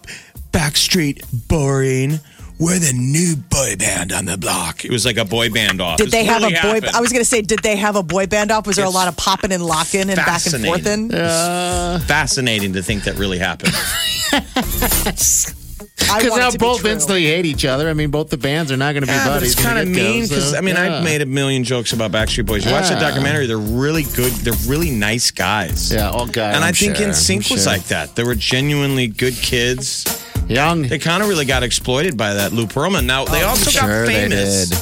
Backstreet? 0.51 1.47
Boring. 1.47 2.19
We're 2.59 2.79
the 2.79 2.93
new 2.93 3.36
boy 3.36 3.75
band 3.77 4.11
on 4.11 4.25
the 4.25 4.38
block." 4.38 4.84
It 4.86 4.91
was 4.91 5.05
like 5.05 5.17
a 5.17 5.25
boy 5.25 5.49
band 5.51 5.79
off. 5.81 5.97
Did 5.97 6.09
they 6.11 6.23
have 6.23 6.41
really 6.41 6.55
a 6.55 6.61
boy? 6.61 6.67
happened. 6.75 6.95
I 6.95 7.01
was 7.01 7.11
going 7.11 7.21
to 7.21 7.29
say, 7.29 7.41
did 7.41 7.59
they 7.59 7.75
have 7.75 7.95
a 7.95 8.03
boy 8.03 8.25
band 8.25 8.49
off? 8.51 8.65
Was 8.65 8.77
there 8.77 8.86
a 8.86 8.89
lot 8.89 9.07
of 9.07 9.15
popping 9.17 9.51
and 9.51 9.63
locking 9.63 10.01
and 10.09 10.15
back 10.15 10.45
and 10.45 10.65
forth 10.65 10.88
in? 10.88 11.09
fascinating. 11.09 12.07
fascinating 12.07 12.73
to 12.73 12.81
think 12.81 13.03
that 13.03 13.15
really 13.17 13.38
happened. 13.38 13.73
I 16.09 16.19
Because 16.19 16.38
now 16.38 16.49
to 16.49 16.57
be 16.57 16.65
both 16.65 16.81
true. 16.81 16.89
instantly 16.91 17.25
hate 17.25 17.45
each 17.45 17.65
other. 17.65 17.89
I 17.89 17.93
mean, 17.93 18.09
both 18.11 18.29
the 18.29 18.38
bands 18.38 18.71
are 18.71 18.77
not 18.77 18.93
going 18.93 19.01
to 19.03 19.07
be 19.07 19.13
Yeah, 19.13 19.25
buddies. 19.27 19.53
it's 19.53 19.61
kind 19.61 19.77
of 19.79 19.86
from 19.86 19.93
the 19.93 19.99
get-go, 19.99 20.13
mean 20.13 20.23
because 20.27 20.51
so, 20.51 20.57
I 20.57 20.61
mean 20.61 20.75
yeah. 20.75 20.97
I've 20.97 21.03
made 21.03 21.21
a 21.21 21.25
million 21.25 21.63
jokes 21.63 21.93
about 21.93 22.11
Backstreet 22.11 22.45
Boys. 22.45 22.65
You 22.65 22.71
watch 22.71 22.89
the 22.89 22.95
documentary; 22.95 23.45
they're 23.47 23.57
really 23.57 24.03
good. 24.15 24.31
They're 24.34 24.53
really 24.67 24.89
nice 24.91 25.31
guys. 25.31 25.91
Yeah, 25.91 26.09
all 26.09 26.25
guys. 26.27 26.55
and 26.55 26.63
i 26.63 26.67
I'm 26.69 26.73
think 26.73 26.97
sure, 26.97 27.07
In 27.07 27.13
Sync 27.13 27.45
I'm 27.49 27.55
was 27.55 27.63
sure. 27.63 27.73
like 27.73 27.84
that. 27.86 28.15
They 28.15 28.23
were 28.23 28.36
genuinely 28.36 29.07
good 29.07 29.34
kids. 29.36 30.05
young. 30.47 30.84
They 30.84 30.99
kind 30.99 31.23
of 31.23 31.29
really 31.29 31.45
got 31.45 31.63
exploited 31.63 32.17
by 32.17 32.34
that 32.36 32.51
Lou 32.53 32.65
Pearlman. 32.67 33.05
Now 33.05 33.25
they 33.25 33.43
oh, 33.43 33.47
also 33.49 33.69
sure 33.71 33.81
got 33.81 34.05
they 34.07 34.29
famous. 34.29 34.69
did. 34.69 34.77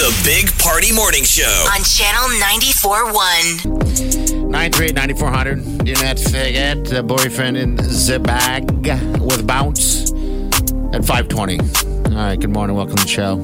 The 0.00 0.22
Big 0.24 0.50
Party 0.58 0.92
Morning 0.94 1.24
Show. 1.24 1.44
On 1.76 1.82
Channel 1.84 2.28
94.1. 2.40 4.19
938 4.50 4.94
9400. 4.96 5.84
Do 5.84 5.92
not 5.94 6.18
forget 6.18 6.84
the 6.84 7.04
boyfriend 7.04 7.56
in 7.56 7.76
the 7.76 8.20
bag 8.20 8.68
with 9.20 9.46
bounce 9.46 10.10
at 10.92 11.04
520. 11.04 11.60
All 11.60 12.16
right, 12.16 12.38
good 12.38 12.50
morning. 12.50 12.74
Welcome 12.74 12.96
to 12.96 13.02
the 13.04 13.08
show. 13.08 13.36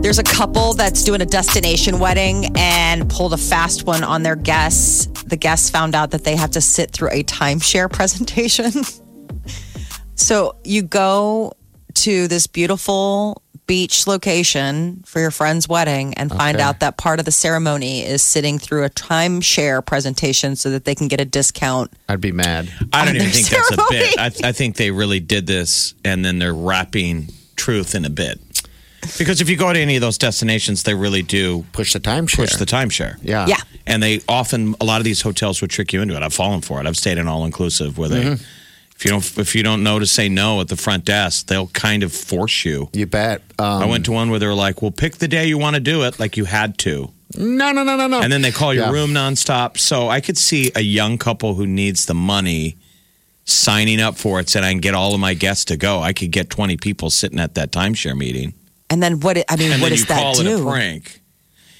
There's 0.00 0.18
a 0.18 0.22
couple 0.22 0.72
that's 0.72 1.04
doing 1.04 1.20
a 1.20 1.26
destination 1.26 1.98
wedding 1.98 2.56
and 2.56 3.08
pulled 3.10 3.34
a 3.34 3.36
fast 3.36 3.84
one 3.84 4.02
on 4.02 4.22
their 4.22 4.34
guests. 4.34 5.04
The 5.24 5.36
guests 5.36 5.68
found 5.68 5.94
out 5.94 6.10
that 6.12 6.24
they 6.24 6.36
have 6.36 6.52
to 6.52 6.62
sit 6.62 6.90
through 6.90 7.10
a 7.10 7.22
timeshare 7.22 7.92
presentation. 7.92 8.72
so 10.14 10.56
you 10.64 10.80
go 10.82 11.52
to 11.96 12.28
this 12.28 12.46
beautiful 12.46 13.42
beach 13.66 14.06
location 14.06 15.02
for 15.06 15.18
your 15.20 15.30
friend's 15.30 15.68
wedding 15.68 16.14
and 16.14 16.30
find 16.30 16.56
Okay. 16.56 16.62
out 16.64 16.80
that 16.80 16.96
part 16.96 17.18
of 17.18 17.24
the 17.24 17.32
ceremony 17.32 18.02
is 18.04 18.22
sitting 18.22 18.58
through 18.58 18.84
a 18.84 18.90
timeshare 18.90 19.84
presentation 19.84 20.54
so 20.56 20.70
that 20.70 20.84
they 20.84 20.94
can 20.94 21.08
get 21.08 21.20
a 21.20 21.24
discount. 21.24 21.90
I'd 22.08 22.20
be 22.20 22.32
mad. 22.32 22.68
I 22.92 23.04
don't 23.04 23.16
even 23.16 23.26
their 23.28 23.34
think 23.42 23.48
that's 23.48 23.70
a 23.72 23.86
bit. 23.90 24.18
I, 24.44 24.48
I 24.48 24.52
think 24.52 24.76
they 24.76 24.90
really 24.90 25.18
did 25.20 25.46
this, 25.46 25.94
and 26.04 26.24
then 26.24 26.38
they're 26.38 26.54
wrapping 26.54 27.28
truth 27.56 27.94
in 27.94 28.04
a 28.04 28.10
bit. 28.10 28.40
Because 29.18 29.40
if 29.40 29.48
you 29.48 29.56
go 29.56 29.72
to 29.72 29.78
any 29.78 29.94
of 29.96 30.00
those 30.00 30.18
destinations, 30.18 30.82
they 30.82 30.94
really 30.94 31.22
do 31.22 31.64
Push 31.72 31.92
the 31.92 32.00
timeshare. 32.00 32.36
push 32.36 32.56
the 32.56 32.64
timeshare. 32.66 33.16
Yeah. 33.22 33.46
Yeah. 33.46 33.56
And 33.86 34.02
they 34.02 34.20
often, 34.28 34.74
a 34.80 34.84
lot 34.84 34.98
of 35.00 35.04
these 35.04 35.22
hotels 35.22 35.60
would 35.60 35.70
trick 35.70 35.92
you 35.92 36.02
into 36.02 36.16
it. 36.16 36.22
I've 36.22 36.34
fallen 36.34 36.60
for 36.60 36.80
it. 36.80 36.86
I've 36.86 36.96
stayed 36.96 37.18
in 37.18 37.28
all 37.28 37.44
inclusive 37.44 37.98
where 37.98 38.08
they, 38.08 38.22
Mm-hmm. 38.24 38.44
If 38.98 39.04
you 39.04 39.10
don't, 39.10 39.38
if 39.38 39.54
you 39.54 39.62
don't 39.62 39.82
know 39.82 39.98
to 39.98 40.06
say 40.06 40.28
no 40.28 40.60
at 40.60 40.68
the 40.68 40.76
front 40.76 41.04
desk, 41.04 41.46
they'll 41.48 41.66
kind 41.68 42.02
of 42.02 42.12
force 42.12 42.64
you. 42.64 42.88
You 42.92 43.06
bet. 43.06 43.42
Um, 43.58 43.82
I 43.82 43.86
went 43.86 44.04
to 44.06 44.12
one 44.12 44.30
where 44.30 44.38
they 44.38 44.46
were 44.46 44.54
like, 44.54 44.80
"Well, 44.82 44.90
pick 44.90 45.16
the 45.16 45.28
day 45.28 45.46
you 45.46 45.58
want 45.58 45.74
to 45.74 45.80
do 45.80 46.02
it, 46.04 46.18
like 46.18 46.36
you 46.36 46.44
had 46.46 46.78
to," 46.78 47.12
No, 47.36 47.72
no, 47.72 47.82
no, 47.84 47.96
no, 47.96 48.06
no. 48.06 48.20
and 48.20 48.32
then 48.32 48.40
they 48.42 48.52
call 48.52 48.72
your 48.72 48.86
Yeah. 48.86 48.92
room 48.92 49.10
nonstop. 49.12 49.78
So 49.78 50.08
I 50.08 50.20
could 50.20 50.38
see 50.38 50.70
a 50.74 50.80
young 50.80 51.18
couple 51.18 51.54
who 51.54 51.66
needs 51.66 52.06
the 52.06 52.14
money 52.14 52.76
signing 53.44 54.00
up 54.00 54.16
for 54.16 54.40
it, 54.40 54.48
saying, 54.48 54.64
"I 54.64 54.70
can 54.72 54.80
get 54.80 54.94
all 54.94 55.14
of 55.14 55.20
my 55.20 55.34
guests 55.34 55.64
to 55.66 55.76
go. 55.76 56.00
I 56.02 56.12
could 56.12 56.30
get 56.30 56.48
twenty 56.50 56.76
people 56.76 57.10
sitting 57.10 57.38
at 57.38 57.54
that 57.54 57.70
timeshare 57.72 58.16
meeting." 58.16 58.54
And 58.88 59.02
then 59.02 59.20
what? 59.20 59.36
I 59.48 59.56
mean, 59.56 59.72
And 59.72 59.82
what 59.82 59.88
then 59.88 59.98
does 59.98 60.00
you 60.00 60.06
that 60.06 60.18
call 60.20 60.34
do? 60.34 60.56
it 60.56 60.60
a 60.60 60.64
prank. 60.64 61.20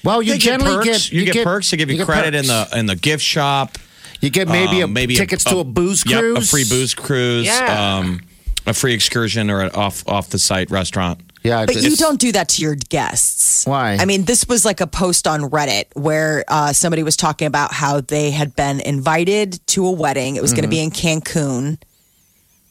Well, 0.03 0.21
you 0.21 0.33
They 0.33 0.37
get 0.39 0.51
generally 0.59 0.75
perks. 0.85 1.09
get 1.09 1.11
you, 1.11 1.25
get, 1.25 1.43
perks. 1.43 1.71
They 1.71 1.77
give 1.77 1.89
you, 1.89 1.97
get 1.97 2.05
credit 2.05 2.35
in 2.35 2.45
the 2.47 2.67
in 2.75 2.85
the 2.85 2.95
gift 2.95 3.23
shop. 3.23 3.77
You 4.21 4.29
get 4.29 4.47
maybe 4.47 4.81
Um, 4.83 4.89
a 4.91 4.93
maybe 4.93 5.15
tickets 5.15 5.43
to 5.45 5.59
a 5.59 5.63
booze 5.63 6.03
yep, 6.05 6.19
cruise. 6.21 6.37
a 6.47 6.47
free 6.47 6.63
booze 6.67 6.93
cruise, 6.93 7.45
Yeah. 7.45 7.97
um, 7.97 8.21
a 8.65 8.73
free 8.73 8.93
excursion, 8.93 9.49
or 9.49 9.61
an 9.61 9.71
off 9.71 10.03
off 10.07 10.29
the 10.29 10.39
site 10.39 10.71
restaurant. 10.71 11.19
Yeah, 11.43 11.65
But 11.65 11.75
you 11.81 11.95
don't 11.95 12.19
do 12.19 12.31
that 12.33 12.49
to 12.49 12.61
your 12.61 12.75
guests. 12.75 13.65
Why? 13.65 13.95
I 13.99 14.05
mean, 14.05 14.25
this 14.25 14.47
was 14.49 14.65
like 14.65 14.81
a 14.81 14.87
post 14.87 15.27
on 15.27 15.41
Reddit 15.41 15.85
where 15.93 16.43
uh, 16.49 16.73
somebody 16.73 17.03
was 17.03 17.15
talking 17.15 17.47
about 17.47 17.71
how 17.73 18.01
they 18.01 18.31
had 18.31 18.53
been 18.55 18.81
invited 18.81 19.65
to 19.67 19.85
a 19.85 19.91
wedding. 19.91 20.35
It 20.35 20.41
was 20.41 20.51
going 20.51 20.63
to 20.63 20.69
be 20.69 20.79
in 20.81 20.91
Cancun. 20.91 21.77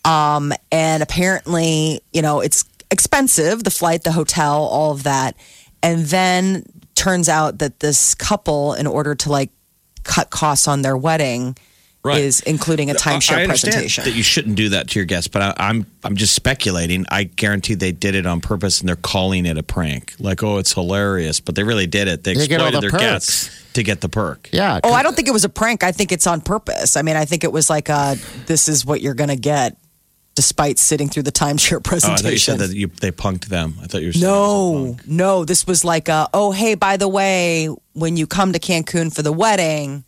Um, 0.04 0.52
and 0.70 1.02
apparently, 1.02 2.00
you 2.12 2.20
know, 2.22 2.40
it's 2.40 2.64
expensive 2.90 3.64
the 3.64 3.70
flight, 3.70 4.04
the 4.04 4.12
hotel, 4.12 4.64
all 4.64 4.92
of 4.92 5.04
that. 5.04 5.36
And 5.82 6.04
then 6.06 6.64
turns 6.94 7.28
out 7.28 7.58
that 7.58 7.80
this 7.80 8.14
couple, 8.14 8.74
in 8.74 8.86
order 8.86 9.14
to 9.14 9.30
like 9.30 9.50
cut 10.06 10.30
costs 10.30 10.68
on 10.68 10.82
their 10.82 10.96
wedding, 10.96 11.56
Right. 12.04 12.20
is 12.20 12.38
including 12.42 12.88
a 12.88 12.94
timeshare 12.94 13.38
I 13.38 13.42
understand 13.42 13.72
presentation. 13.74 14.04
that 14.04 14.14
you 14.14 14.22
shouldn't 14.22 14.54
do 14.54 14.68
that 14.68 14.86
to 14.90 14.98
your 15.00 15.06
guests, 15.06 15.26
but 15.26 15.42
I, 15.42 15.54
I'm 15.68 15.86
I'm 16.04 16.14
just 16.14 16.34
speculating. 16.36 17.04
I 17.10 17.24
guarantee 17.24 17.74
they 17.74 17.90
did 17.90 18.14
it 18.14 18.26
on 18.26 18.40
purpose, 18.40 18.78
and 18.78 18.88
they're 18.88 18.94
calling 18.94 19.44
it 19.44 19.58
a 19.58 19.64
prank. 19.64 20.14
Like, 20.20 20.40
oh, 20.44 20.58
it's 20.58 20.72
hilarious, 20.72 21.40
but 21.40 21.56
they 21.56 21.64
really 21.64 21.88
did 21.88 22.06
it. 22.06 22.22
They 22.22 22.34
They 22.34 22.46
get 22.46 22.60
all 22.60 22.68
exploited 22.68 22.76
the 22.76 22.80
their 22.98 23.10
perks. 23.10 23.48
guests 23.48 23.72
to 23.72 23.82
get 23.82 24.00
the 24.02 24.08
perk. 24.08 24.48
yeah. 24.52 24.78
Oh, 24.84 24.92
I 24.92 25.02
don't 25.02 25.16
think 25.16 25.26
it 25.26 25.32
was 25.32 25.44
a 25.44 25.48
prank. 25.48 25.82
I 25.82 25.90
think 25.90 26.12
it's 26.12 26.28
on 26.28 26.40
purpose. 26.42 26.96
I 26.96 27.02
mean, 27.02 27.16
I 27.16 27.24
think 27.24 27.42
it 27.42 27.50
was 27.52 27.68
like, 27.68 27.90
uh, 27.90 28.14
this 28.46 28.68
is 28.68 28.86
what 28.86 29.00
you're 29.00 29.14
going 29.14 29.28
to 29.30 29.34
get 29.36 29.76
despite 30.36 30.78
sitting 30.78 31.08
through 31.08 31.24
the 31.24 31.32
timeshare 31.32 31.72
Oh, 31.76 31.78
I 31.78 31.98
thought 31.98 32.04
you 32.04 32.10
presentation. 32.12 32.58
said 32.58 32.70
that 32.70 32.76
you, 32.76 32.86
they 32.86 33.10
punked 33.10 33.46
them. 33.46 33.74
I 33.82 33.86
thought 33.86 34.02
you 34.02 34.08
were 34.08 34.12
saying 34.12 34.24
it 34.24 34.28
was 34.28 34.38
a 34.38 34.82
no, 34.84 34.94
punk. 34.94 35.08
no, 35.08 35.44
this 35.44 35.66
was 35.66 35.84
like, 35.84 36.08
a, 36.08 36.28
oh, 36.32 36.52
hey, 36.52 36.74
by 36.76 36.96
the 36.96 37.08
way, 37.08 37.68
when 37.94 38.16
you 38.16 38.26
come 38.28 38.52
to 38.52 38.60
Cancun 38.60 39.12
for 39.12 39.22
the 39.22 39.32
wedding, 39.32 40.04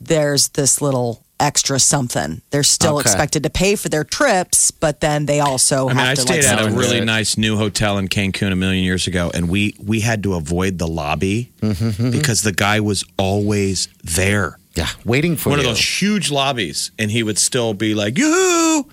there's 0.00 0.48
this 0.48 0.80
little 0.82 1.22
extra 1.38 1.78
something. 1.78 2.42
They're 2.50 2.62
still 2.62 2.98
Okay. 2.98 3.02
expected 3.08 3.42
to 3.44 3.50
pay 3.50 3.74
for 3.76 3.88
their 3.88 4.04
trips, 4.04 4.70
but 4.70 5.00
then 5.00 5.26
they 5.26 5.40
also 5.40 5.86
I 5.86 5.88
mean, 5.88 5.96
have 5.96 6.08
I 6.08 6.14
to 6.16 6.20
stayed 6.20 6.44
like 6.44 6.52
at 6.58 6.66
a 6.66 6.70
really 6.70 6.98
did. 6.98 7.06
nice 7.06 7.38
new 7.38 7.56
hotel 7.56 7.96
in 7.98 8.08
Cancun 8.08 8.52
a 8.52 8.56
million 8.56 8.84
years 8.84 9.06
ago, 9.06 9.30
and 9.32 9.48
we 9.48 9.74
we 9.82 10.00
had 10.00 10.22
to 10.24 10.34
avoid 10.34 10.78
the 10.78 10.86
lobby 10.88 11.50
mm-hmm. 11.62 12.10
because 12.10 12.42
the 12.42 12.52
guy 12.52 12.80
was 12.80 13.04
always 13.18 13.88
there. 14.04 14.58
Yeah, 14.74 14.88
waiting 15.04 15.36
for 15.36 15.48
One 15.50 15.58
you. 15.60 15.64
of 15.64 15.70
those 15.70 16.00
huge 16.02 16.30
lobbies, 16.30 16.90
and 16.98 17.10
he 17.10 17.22
would 17.22 17.38
still 17.38 17.72
be 17.74 17.94
like, 17.94 18.18
"Yoo!" 18.18 18.84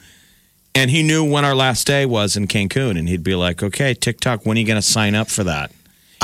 And 0.77 0.91
he 0.91 1.01
knew 1.01 1.23
when 1.23 1.43
our 1.43 1.55
last 1.55 1.87
day 1.87 2.05
was 2.05 2.37
in 2.37 2.45
Cancun, 2.45 2.99
and 2.99 3.09
he'd 3.09 3.23
be 3.23 3.33
like, 3.33 3.63
"Okay, 3.63 3.95
TikTok, 3.95 4.45
when 4.45 4.57
are 4.57 4.59
you 4.59 4.67
going 4.67 4.77
to 4.77 4.87
sign 4.87 5.15
up 5.15 5.27
for 5.27 5.43
that?" 5.43 5.71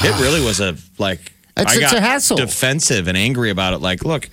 It 0.03 0.13
ah. 0.13 0.19
really 0.21 0.41
was 0.41 0.59
a 0.59 0.77
like. 0.99 1.33
It's- 1.57 1.75
I 1.75 1.81
it's 1.81 1.91
got 1.91 1.93
a 1.93 2.01
hassle. 2.01 2.37
Defensive 2.37 3.07
and 3.07 3.17
angry 3.17 3.49
about 3.49 3.73
it. 3.73 3.79
Like, 3.79 4.05
look, 4.05 4.29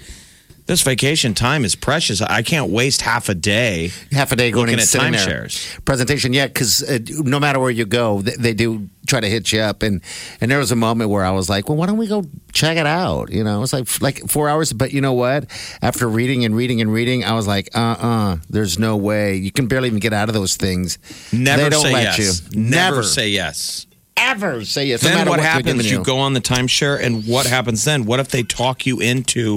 this 0.71 0.83
vacation 0.83 1.35
time 1.35 1.65
is 1.65 1.75
precious. 1.75 2.23
I 2.23 2.43
can't 2.43 2.71
waste 2.71 3.03
half 3.03 3.29
a 3.29 3.35
day. 3.35 3.91
half 4.13 4.31
a 4.31 4.37
day 4.37 4.53
going 4.53 4.69
and 4.69 4.81
at 4.81 4.87
sitting 4.87 5.11
there. 5.11 5.47
timeshares. 5.47 5.85
Presentation, 5.85 6.33
yeah, 6.33 6.47
because 6.47 6.89
uh, 6.89 7.01
no 7.09 7.41
matter 7.41 7.59
where 7.59 7.73
you 7.73 7.85
go, 7.85 8.23
they, 8.23 8.37
they 8.37 8.55
do 8.55 8.89
try 9.09 9.19
to 9.19 9.29
hit 9.29 9.51
you 9.51 9.59
up. 9.63 9.83
And 9.83 10.01
and 10.41 10.49
there 10.49 10.61
was 10.61 10.71
a 10.71 10.77
moment 10.77 11.11
where 11.11 11.25
I 11.25 11.33
was 11.33 11.49
like, 11.49 11.69
well, 11.69 11.77
why 11.77 11.87
don't 11.87 11.97
we 11.97 12.07
go 12.07 12.25
check 12.53 12.77
it 12.77 12.87
out? 12.87 13.33
You 13.33 13.43
know, 13.43 13.65
it's 13.65 13.73
like 13.73 14.01
like 14.01 14.29
four 14.29 14.49
hours. 14.49 14.73
But 14.73 14.93
you 14.93 15.01
know 15.01 15.13
what? 15.13 15.47
After 15.83 16.09
reading 16.09 16.45
and 16.45 16.55
reading 16.55 16.81
and 16.81 16.93
reading, 16.93 17.25
I 17.25 17.33
was 17.33 17.49
like, 17.49 17.69
uh 17.75 17.97
uh 17.99 18.37
there's 18.49 18.79
no 18.79 18.97
way. 18.97 19.35
You 19.35 19.51
can 19.51 19.67
barely 19.67 19.89
even 19.89 19.99
get 19.99 20.13
out 20.13 20.29
of 20.29 20.37
those 20.37 20.55
things. 20.55 20.99
Never 21.33 21.65
they 21.65 21.69
don't 21.71 21.83
say 21.83 21.93
let 21.93 22.17
yes. 22.17 22.43
you. 22.53 22.61
Never, 22.61 23.03
say 23.03 23.31
yes. 23.31 23.89
ever 24.17 24.65
say 24.65 24.87
yes. 24.87 25.03
Then 25.03 25.17
matter 25.17 25.31
what, 25.31 25.41
they're 25.41 25.47
happens? 25.47 25.83
giving 25.83 25.99
You 25.99 26.05
go 26.05 26.19
on 26.19 26.35
the 26.35 26.41
timeshare, 26.41 27.03
and 27.03 27.27
what 27.27 27.47
happens 27.47 27.83
then? 27.85 28.05
What 28.05 28.21
if 28.21 28.29
they 28.29 28.45
talk 28.45 28.87
you 28.87 29.01
into 29.01 29.57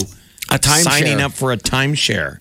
a 0.53 0.59
timeshare. 0.59 0.83
signing 0.83 1.21
up 1.21 1.31
for 1.33 1.51
a 1.51 1.57
timeshare? 1.57 2.39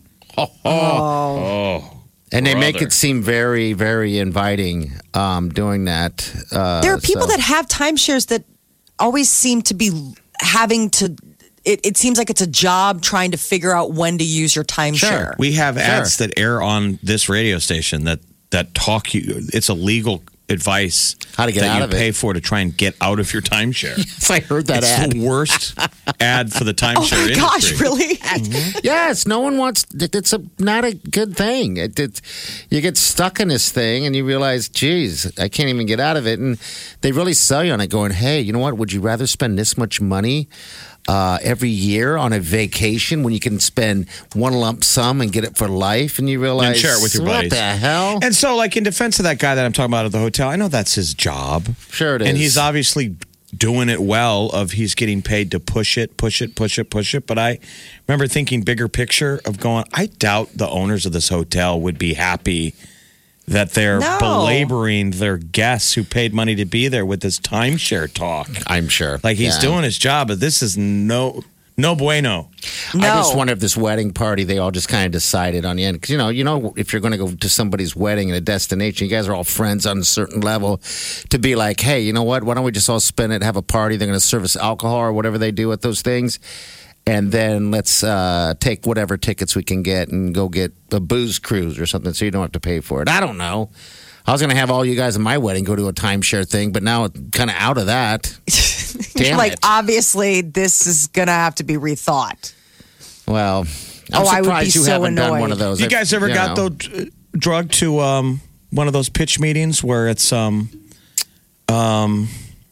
Oh, 0.93 2.01
and 2.31 2.47
they 2.47 2.55
make 2.55 2.81
it 2.81 2.93
seem 2.93 3.23
very, 3.23 3.73
very 3.75 4.19
inviting 4.19 4.93
um, 5.15 5.51
doing 5.51 5.85
that. 5.85 6.33
Uh, 6.51 6.81
there 6.81 6.95
are 6.95 7.01
people 7.01 7.23
so- 7.23 7.29
that 7.29 7.41
have 7.41 7.69
timeshares 7.69 8.29
that 8.29 8.45
always 8.99 9.29
seem 9.31 9.63
to 9.63 9.75
be 9.75 10.15
having 10.41 10.91
to. 10.91 11.15
It, 11.65 11.81
it 11.85 11.97
seems 11.97 12.19
like 12.19 12.29
it's 12.31 12.41
a 12.41 12.47
job 12.47 13.03
trying 13.03 13.31
to 13.33 13.37
figure 13.37 13.73
out 13.73 13.93
when 13.93 14.19
to 14.19 14.25
use 14.25 14.57
your 14.57 14.65
timeshare. 14.65 15.39
we 15.39 15.53
have 15.53 15.77
Sure. 15.77 15.85
ads 15.85 16.17
that 16.17 16.37
air 16.37 16.61
on 16.61 16.99
this 17.03 17.29
radio 17.29 17.59
station 17.59 18.05
that 18.05 18.19
that 18.51 18.75
talk 18.75 19.15
you. 19.15 19.23
It's 19.53 19.69
a 19.69 19.75
legal 19.75 20.23
advice 20.53 21.17
How 21.37 21.47
to 21.47 21.53
get 21.53 21.61
that 21.63 21.71
out 21.71 21.79
you 21.79 21.85
of 21.85 21.93
it. 21.93 21.97
pay 21.97 22.13
for 22.13 22.33
to 22.35 22.41
try 22.41 22.61
and 22.61 22.77
get 22.77 22.95
out 23.01 23.19
of 23.19 23.33
your 23.33 23.43
timeshare. 23.43 23.97
Yes, 24.23 24.31
I 24.31 24.41
heard 24.41 24.67
that 24.69 24.79
it's 24.85 24.93
ad. 24.93 25.13
the 25.13 25.27
worst 25.27 25.77
ad 26.21 26.53
for 26.53 26.63
the 26.65 26.71
Oh 26.71 26.75
timeshare 26.75 27.29
my 27.31 27.35
gosh, 27.35 27.65
industry. 27.73 27.77
really? 27.87 28.17
Mm-hmm. 28.17 28.79
Yes, 28.83 29.27
no 29.27 29.41
one 29.41 29.59
wants. 29.59 29.87
It's 29.95 30.33
a, 30.33 30.43
not 30.59 30.85
a 30.85 30.95
good 30.95 31.37
thing. 31.37 31.77
It, 31.79 31.99
it, 31.99 32.21
you 32.71 32.81
get 32.81 32.97
stuck 32.97 33.41
in 33.41 33.49
this 33.49 33.71
thing, 33.73 34.07
and 34.07 34.15
you 34.15 34.25
realize, 34.25 34.69
geez, 34.69 35.27
I 35.39 35.49
can't 35.49 35.69
even 35.69 35.87
get 35.87 35.99
out 36.01 36.17
of 36.17 36.27
it. 36.27 36.39
And 36.39 36.59
they 37.01 37.13
really 37.13 37.35
sell 37.35 37.65
you 37.65 37.73
on 37.73 37.81
it, 37.81 37.89
going, 37.89 38.13
"Hey, 38.13 38.41
you 38.41 38.53
know 38.53 38.59
what? 38.59 38.77
Would 38.79 38.93
you 38.93 39.01
rather 39.01 39.27
spend 39.27 39.59
this 39.59 39.77
much 39.77 40.01
money 40.01 40.49
uh, 41.09 41.39
every 41.43 41.69
year 41.69 42.17
on 42.17 42.33
a 42.33 42.39
vacation 42.41 43.23
when 43.23 43.33
you 43.33 43.41
can 43.41 43.59
spend 43.61 44.09
one 44.35 44.53
lump 44.55 44.85
sum 44.85 45.21
and 45.21 45.33
get 45.33 45.45
it 45.45 45.57
for 45.57 45.69
life?" 45.69 46.19
And 46.19 46.29
you 46.29 46.41
realize, 46.41 46.69
and 46.69 46.77
share 46.77 46.97
it 46.99 47.03
with 47.03 47.15
your 47.15 47.25
what 47.25 47.33
buddies. 47.33 47.51
the 47.51 47.57
hell? 47.57 48.19
And 48.23 48.35
so, 48.35 48.57
like 48.57 48.77
in 48.77 48.85
defense 48.85 49.19
of 49.19 49.25
that 49.25 49.39
guy 49.39 49.55
that 49.55 49.65
I'm 49.65 49.73
talking 49.73 49.91
about 49.91 50.07
at 50.07 50.13
the 50.13 50.19
hotel, 50.19 50.49
I 50.49 50.57
know 50.57 50.69
that's 50.69 50.95
his 50.95 51.15
job. 51.15 51.69
Sure 51.91 52.17
it 52.17 52.23
is, 52.23 52.29
And 52.29 52.37
he's 52.37 52.57
obviously 52.59 53.17
doing 53.55 53.89
it 53.89 54.01
well. 54.01 54.49
Of 54.51 54.73
he's 54.73 54.95
getting 54.95 55.23
paid 55.23 55.51
to 55.51 55.61
push 55.61 55.99
it, 55.99 56.17
push 56.17 56.41
it, 56.41 56.55
push 56.55 56.79
it, 56.79 56.91
push 56.91 57.15
it. 57.15 57.27
But 57.27 57.39
I 57.39 57.59
remember 58.09 58.27
thinking 58.27 58.63
bigger 58.63 58.89
picture 58.89 59.41
of 59.45 59.59
going. 59.59 59.85
I 59.93 60.07
doubt 60.07 60.51
the 60.57 60.69
owners 60.69 61.05
of 61.07 61.13
this 61.13 61.29
hotel 61.29 61.81
would 61.81 61.99
be 61.99 62.15
happy 62.15 62.75
that 63.49 63.73
they're 63.73 63.99
No. 63.99 64.19
belaboring 64.21 65.11
their 65.13 65.37
guests 65.37 65.95
who 65.95 66.05
paid 66.05 66.33
money 66.33 66.55
to 66.55 66.65
be 66.65 66.89
there 66.89 67.05
with 67.05 67.21
this 67.21 67.39
timeshare 67.39 68.13
talk. 68.13 68.49
I'm 68.67 68.89
sure. 68.89 69.21
Like 69.23 69.37
he's 69.37 69.57
Yeah. 69.57 69.61
doing 69.61 69.83
his 69.85 69.99
job, 69.99 70.29
but 70.29 70.41
this 70.41 70.63
is 70.63 70.77
no 70.79 71.43
no 71.79 71.95
bueno. 71.97 72.51
No. 72.95 73.01
I 73.11 73.17
just 73.17 73.35
wonder 73.35 73.55
if 73.55 73.59
this 73.59 73.77
wedding 73.79 74.13
party 74.13 74.45
they 74.45 74.59
all 74.59 74.71
just 74.71 74.89
kind 74.89 75.07
of 75.07 75.11
decided 75.13 75.65
on 75.65 75.77
the 75.77 75.85
end 75.85 75.97
because 75.97 76.11
you 76.11 76.19
know 76.19 76.29
you 76.29 76.45
know 76.45 76.75
if 76.77 76.93
you're 76.93 77.01
going 77.01 77.13
to 77.13 77.19
go 77.19 77.31
to 77.31 77.49
somebody's 77.49 77.97
wedding 77.97 78.29
in 78.29 78.35
a 78.35 78.41
destination, 78.43 79.07
you 79.07 79.11
guys 79.11 79.27
are 79.27 79.33
all 79.35 79.43
friends 79.43 79.87
on 79.87 79.99
a 79.99 80.05
certain 80.05 80.41
level. 80.43 80.81
To 81.31 81.39
be 81.39 81.57
like, 81.57 81.81
hey, 81.81 82.01
you 82.01 82.13
know 82.13 82.23
what? 82.25 82.45
Why 82.45 82.55
don't 82.55 82.65
we 82.65 82.73
just 82.73 82.91
all 82.91 83.01
spend 83.01 83.33
it, 83.33 83.43
have 83.43 83.57
a 83.57 83.63
party? 83.63 83.97
They're 83.97 84.07
going 84.07 84.21
to 84.21 84.25
serve 84.25 84.45
us 84.45 84.55
alcohol 84.55 84.97
or 84.99 85.13
whatever 85.15 85.39
they 85.39 85.51
do 85.51 85.73
at 85.73 85.81
those 85.81 86.03
things, 86.03 86.39
and 87.07 87.33
then 87.33 87.71
let's 87.71 88.03
uh, 88.05 88.55
take 88.61 88.87
whatever 88.87 89.17
tickets 89.17 89.57
we 89.57 89.63
can 89.63 89.83
get 89.83 90.09
and 90.09 90.35
go 90.35 90.49
get 90.49 90.73
a 90.93 91.01
booze 91.01 91.39
cruise 91.39 91.79
or 91.79 91.87
something, 91.87 92.13
so 92.13 92.25
you 92.25 92.31
don't 92.31 92.43
have 92.43 92.53
to 92.53 92.61
pay 92.61 92.81
for 92.81 93.03
it. 93.03 93.09
I 93.09 93.21
don't 93.21 93.37
know. 93.39 93.71
I 94.25 94.31
was 94.33 94.41
going 94.41 94.51
to 94.51 94.57
have 94.57 94.71
all 94.71 94.85
you 94.85 94.95
guys 94.95 95.17
at 95.17 95.21
my 95.23 95.39
wedding 95.39 95.65
go 95.65 95.75
to 95.75 95.89
a 95.89 95.93
timeshare 95.93 96.49
thing, 96.49 96.71
but 96.71 96.85
now 96.85 97.05
it's 97.07 97.19
kind 97.33 97.51
of 97.51 97.57
out 97.59 97.77
of 97.77 97.87
that. 97.87 98.39
Damn 99.15 99.37
like 99.37 99.55
it. 99.55 99.59
obviously 99.65 100.43
this 100.43 100.87
is 100.87 101.09
gonna 101.09 101.33
have 101.33 101.55
to 101.57 101.65
be 101.65 101.75
rethought. 101.75 102.55
Well, 103.27 103.61
I'm 104.13 104.23
Oh, 104.23 104.27
I 104.27 104.41
would 104.41 104.61
be 104.61 104.65
you 104.67 104.71
so 104.71 104.91
haven't 104.93 105.15
done 105.17 105.27
annoyed. 105.31 105.41
one 105.41 105.53
of 105.53 105.59
those. 105.59 105.81
You 105.81 105.89
guys 105.89 106.13
ever 106.13 106.29
you 106.29 106.35
got 106.35 106.57
know. 106.57 106.69
though 106.69 107.05
drugged 107.33 107.73
to 107.75 107.99
um, 108.01 108.41
one 108.71 108.87
of 108.87 108.93
those 108.93 109.09
pitch 109.09 109.41
meetings 109.41 109.83
where 109.83 110.09
it's 110.09 110.33
um, 110.33 110.69
um, 111.69 112.29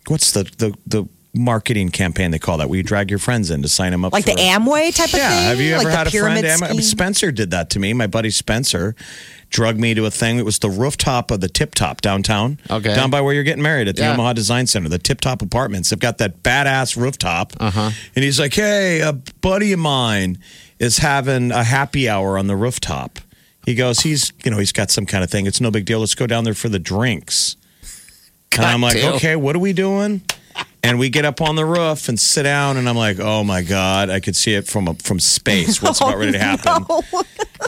what's 0.06 0.32
the 0.32 0.44
the 0.58 0.74
the 0.86 1.04
marketing 1.34 1.90
campaign 1.90 2.30
they 2.30 2.38
call 2.38 2.58
that? 2.58 2.68
Where 2.68 2.76
you 2.76 2.82
drag 2.82 3.10
your 3.10 3.18
friends 3.18 3.50
in 3.50 3.62
to 3.62 3.68
sign 3.68 3.92
them 3.92 4.04
up, 4.04 4.12
Like 4.12 4.24
for, 4.24 4.30
the 4.34 4.40
Amway 4.42 4.94
type 4.94 5.08
of 5.08 5.14
Yeah, 5.18 5.28
thing? 5.30 5.44
have 5.48 5.60
you 5.60 5.74
ever 5.74 5.84
like 5.84 5.94
had 5.94 6.06
a 6.06 6.10
friend? 6.10 6.40
pyramid 6.40 6.44
Am- 6.44 6.58
scheme? 6.58 6.80
Spencer 6.82 7.30
did 7.32 7.50
that 7.52 7.70
to 7.70 7.78
me. 7.78 7.92
My 7.92 8.06
buddy 8.06 8.30
Spencer 8.30 8.94
drugged 9.50 9.80
me 9.80 9.94
to 9.94 10.06
a 10.06 10.10
thing. 10.10 10.38
It 10.38 10.44
was 10.44 10.58
the 10.60 10.70
rooftop 10.70 11.30
of 11.30 11.40
the 11.40 11.48
Tip 11.48 11.74
Top 11.74 12.00
downtown. 12.00 12.58
Okay. 12.70 12.94
down 12.94 13.10
by 13.10 13.20
where 13.20 13.34
you're 13.34 13.42
getting 13.44 13.62
married 13.62 13.88
at 13.88 13.96
the 13.96 14.02
Yeah. 14.02 14.12
Omaha 14.12 14.32
Design 14.34 14.66
Center, 14.66 14.88
the 14.88 14.98
Tip 14.98 15.20
Top 15.20 15.42
Apartments. 15.42 15.90
They've 15.90 15.98
got 15.98 16.18
that 16.18 16.42
badass 16.42 16.96
rooftop. 16.96 17.52
Uh-huh. 17.58 17.90
And 18.16 18.24
he's 18.24 18.38
like, 18.40 18.54
"Hey, 18.54 19.00
a 19.00 19.12
buddy 19.12 19.72
of 19.72 19.78
mine 19.80 20.38
is 20.78 20.98
having 20.98 21.50
a 21.52 21.64
happy 21.64 22.08
hour 22.08 22.38
on 22.38 22.46
the 22.46 22.56
rooftop." 22.56 23.18
He 23.66 23.74
goes, 23.74 24.00
"He's, 24.00 24.32
you 24.44 24.50
know, 24.50 24.58
he's 24.58 24.72
got 24.72 24.90
some 24.90 25.04
kind 25.06 25.22
of 25.24 25.30
thing. 25.30 25.46
It's 25.46 25.60
no 25.60 25.70
big 25.70 25.84
deal. 25.84 26.00
Let's 26.00 26.14
go 26.14 26.26
down 26.26 26.44
there 26.44 26.54
for 26.54 26.68
the 26.68 26.78
drinks." 26.78 27.56
and 28.56 28.64
I'm 28.64 28.80
like, 28.80 28.94
Cocktail. 28.94 29.14
"Okay, 29.14 29.36
what 29.36 29.54
are 29.56 29.60
we 29.60 29.72
doing?" 29.72 30.22
And 30.82 30.98
we 30.98 31.10
get 31.10 31.24
up 31.26 31.42
on 31.42 31.56
the 31.56 31.64
roof 31.66 32.08
and 32.08 32.18
sit 32.18 32.44
down, 32.44 32.76
and 32.78 32.88
I'm 32.88 32.96
like, 32.96 33.18
"Oh 33.20 33.44
my 33.44 33.62
god, 33.62 34.08
I 34.08 34.18
could 34.20 34.34
see 34.34 34.54
it 34.54 34.66
from 34.66 34.88
a, 34.88 34.94
from 34.94 35.20
space. 35.20 35.82
What's 35.82 36.00
about 36.00 36.16
ready 36.16 36.32
to 36.32 36.38
happen?" 36.38 36.86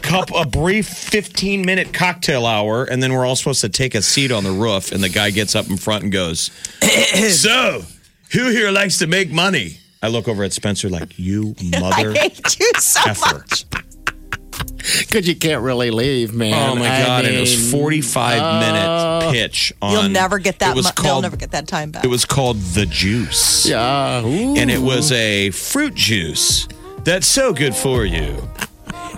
Cup 0.02 0.30
a 0.34 0.46
brief 0.46 0.88
15 0.88 1.64
minute 1.66 1.92
cocktail 1.92 2.46
hour, 2.46 2.84
and 2.84 3.02
then 3.02 3.12
we're 3.12 3.26
all 3.26 3.36
supposed 3.36 3.60
to 3.60 3.68
take 3.68 3.94
a 3.94 4.00
seat 4.00 4.32
on 4.32 4.44
the 4.44 4.50
roof, 4.50 4.92
and 4.92 5.02
the 5.02 5.10
guy 5.10 5.30
gets 5.30 5.54
up 5.54 5.68
in 5.68 5.76
front 5.76 6.04
and 6.04 6.12
goes, 6.12 6.50
"So, 6.80 7.82
who 8.32 8.48
here 8.50 8.70
likes 8.70 8.98
to 8.98 9.06
make 9.06 9.30
money?" 9.30 9.76
I 10.02 10.08
look 10.08 10.26
over 10.26 10.42
at 10.42 10.52
Spencer 10.54 10.88
like, 10.88 11.18
"You 11.18 11.54
mother 11.80 12.12
I 12.12 12.18
hate 12.18 12.58
you 12.58 12.70
so 12.78 13.00
effer." 13.10 13.34
much. 13.38 13.64
Because 15.00 15.28
you 15.28 15.36
can't 15.36 15.62
really 15.62 15.90
leave, 15.90 16.34
man. 16.34 16.70
Oh 16.70 16.74
my 16.74 16.88
I 16.88 17.02
god! 17.06 17.24
and 17.24 17.34
it 17.34 17.40
was 17.40 17.56
mean, 17.56 17.80
45 17.80 18.42
uh, 18.42 18.60
minute 18.60 19.32
pitch 19.32 19.72
on. 19.80 19.92
You'll 19.92 20.08
never 20.08 20.38
get 20.38 20.58
that. 20.58 20.70
It 20.72 20.76
was 20.76 20.86
mu- 20.86 21.02
they'll 21.02 21.12
called. 21.12 21.22
never 21.22 21.36
get 21.36 21.52
that 21.52 21.68
time 21.68 21.90
back. 21.90 22.04
It 22.04 22.08
was 22.08 22.24
called 22.24 22.56
the 22.58 22.86
juice. 22.86 23.66
Yeah. 23.66 24.22
ooh. 24.24 24.56
and 24.56 24.70
it 24.70 24.80
was 24.80 25.12
a 25.12 25.50
fruit 25.50 25.94
juice 25.94 26.66
that's 27.04 27.26
so 27.26 27.52
good 27.52 27.74
for 27.74 28.04
you. 28.04 28.36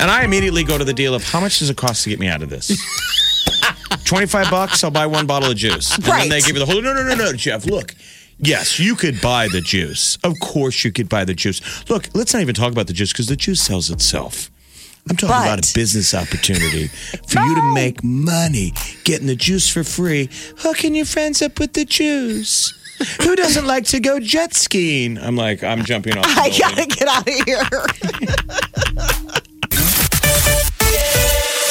And 0.00 0.10
I 0.10 0.24
immediately 0.24 0.64
go 0.64 0.76
to 0.76 0.84
the 0.84 0.92
deal 0.92 1.14
of 1.14 1.24
how 1.24 1.40
much 1.40 1.60
does 1.60 1.70
it 1.70 1.76
cost 1.76 2.04
to 2.04 2.10
get 2.10 2.18
me 2.18 2.28
out 2.28 2.42
of 2.42 2.50
this? 2.50 2.68
25 4.04 4.50
bucks, 4.50 4.84
I'll 4.84 4.90
buy 4.90 5.06
one 5.06 5.26
bottle 5.26 5.50
of 5.50 5.56
juice. 5.56 5.94
And 5.94 6.04
then 6.04 6.28
they 6.28 6.40
give 6.40 6.56
you 6.56 6.58
the 6.58 6.66
whole 6.66 6.82
no, 6.82 6.92
no, 6.92 7.02
no, 7.04 7.14
no, 7.14 7.32
Jeff, 7.32 7.66
look. 7.66 7.94
Yes, 8.38 8.78
you 8.80 8.96
could 8.96 9.20
buy 9.20 9.48
the 9.48 9.60
juice. 9.60 10.18
Of 10.24 10.34
course, 10.40 10.84
you 10.84 10.92
could 10.92 11.08
buy 11.08 11.24
the 11.24 11.34
juice. 11.34 11.60
Look, 11.88 12.08
let's 12.14 12.34
not 12.34 12.40
even 12.42 12.54
talk 12.54 12.72
about 12.72 12.88
the 12.88 12.92
juice 12.92 13.12
because 13.12 13.28
the 13.28 13.36
juice 13.36 13.62
sells 13.62 13.90
itself. 13.90 14.50
I'm 15.08 15.16
talking 15.16 15.28
But- 15.36 15.46
about 15.46 15.70
a 15.70 15.74
business 15.74 16.14
opportunity 16.14 16.88
for 17.28 17.40
you 17.40 17.54
to 17.54 17.74
make 17.74 18.02
money 18.02 18.72
getting 19.04 19.26
the 19.26 19.36
juice 19.36 19.68
for 19.68 19.84
free, 19.84 20.30
hooking 20.58 20.94
your 20.94 21.04
friends 21.04 21.42
up 21.42 21.58
with 21.58 21.74
the 21.74 21.84
juice. 21.84 22.72
Who 23.22 23.34
doesn't 23.36 23.66
like 23.66 23.84
to 23.86 23.98
go 24.00 24.18
jet 24.20 24.54
skiing? 24.54 25.18
I'm 25.18 25.36
like, 25.36 25.62
I'm 25.64 25.84
jumping 25.84 26.16
off. 26.16 26.24
the 26.24 26.30
I 26.40 26.48
gotta 26.58 26.86
get 26.86 27.08
out 27.08 27.28
of 27.28 27.34
here. 27.44 27.64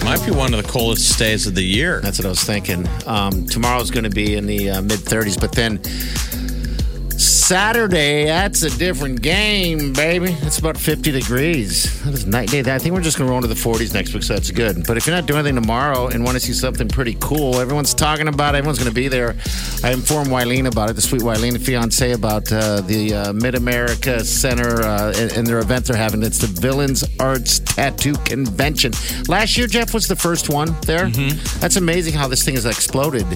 Might 0.05 0.25
be 0.25 0.33
one 0.33 0.53
of 0.55 0.63
the 0.63 0.69
coldest 0.69 1.19
days 1.19 1.47
of 1.47 1.55
the 1.55 1.63
year. 1.63 2.01
That's 2.01 2.19
what 2.19 2.27
I 2.27 2.31
was 2.31 2.43
thinking. 2.43 2.89
Um, 3.07 3.47
tomorrow's 3.47 3.91
going 3.91 4.05
to 4.05 4.11
be 4.11 4.35
in 4.37 4.47
the 4.47 4.71
uh, 4.71 4.83
mid 4.83 5.01
30s, 5.01 5.39
but 5.41 5.53
then 5.53 5.79
Saturday, 7.21 8.27
that's 8.27 8.63
a 8.63 8.71
different 8.79 9.21
game, 9.21 9.93
baby. 9.93 10.37
It's 10.43 10.59
about 10.59 10.77
50 10.79 11.11
degrees. 11.13 12.03
That 12.05 12.15
is 12.15 12.27
night 12.27 12.49
day. 12.51 12.61
I 12.61 12.79
think 12.79 12.95
we're 12.95 13.03
just 13.03 13.19
going 13.19 13.27
to 13.29 13.31
roll 13.31 13.43
into 13.43 13.49
the 13.49 13.61
40s 13.61 13.93
next 13.93 14.15
week, 14.15 14.23
so 14.23 14.35
that's 14.35 14.51
good. 14.51 14.87
But 14.87 14.97
if 14.97 15.07
you're 15.07 15.15
not 15.15 15.27
doing 15.27 15.41
anything 15.41 15.61
tomorrow 15.61 16.09
and 16.09 16.25
want 16.25 16.35
to 16.37 16.41
see 16.41 16.53
something 16.53 16.89
pretty 16.89 17.17
cool, 17.21 17.61
everyone's 17.61 17.95
talking 17.95 18.29
about 18.29 18.55
it. 18.55 18.59
Everyone's 18.59 18.79
going 18.79 18.91
to 18.91 18.95
be 18.95 19.09
there. 19.09 19.37
I 19.85 19.93
informed 19.93 20.29
Wileen 20.29 20.67
about 20.67 20.91
it, 20.91 20.95
the 20.95 21.03
sweet 21.03 21.23
Wileen 21.23 21.61
fiance, 21.61 22.13
about 22.13 22.51
uh, 22.53 22.81
the 22.81 23.15
uh, 23.15 23.33
Mid 23.33 23.55
America 23.55 24.25
Center 24.25 24.83
uh, 24.83 25.13
and, 25.17 25.33
and 25.33 25.47
their 25.47 25.59
event 25.59 25.87
they're 25.87 25.97
having. 25.97 26.23
It's 26.23 26.39
the 26.39 26.47
Villains 26.47 27.05
Arts 27.21 27.59
Tattoo 27.59 28.15
Convention. 28.25 28.93
Last 29.29 29.57
year, 29.59 29.67
Jeff 29.67 29.93
was 29.93 30.09
the 30.09 30.17
first 30.17 30.49
one 30.49 30.75
there. 30.87 31.11
That's 31.61 31.77
amazing 31.77 32.15
how 32.15 32.29
this 32.29 32.45
thing 32.45 32.55
has 32.55 32.67
exploded 32.67 33.27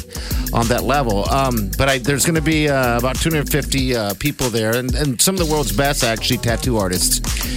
on 0.53 0.67
that 0.69 0.85
level. 0.85 1.29
Um, 1.31 1.71
but 1.77 1.89
I, 1.89 1.99
there's 1.99 2.25
going 2.25 2.37
to 2.37 2.41
be 2.41 2.69
uh, 2.69 2.99
about 2.99 3.17
250 3.17 3.76
uh, 3.79 4.15
people 4.19 4.49
there, 4.51 4.77
and, 4.77 4.95
and 4.95 5.21
some 5.21 5.35
of 5.35 5.39
the 5.39 5.51
world's 5.53 5.73
best 5.77 6.03
actually 6.05 6.39
tattoo 6.39 6.77
artists. 6.79 7.17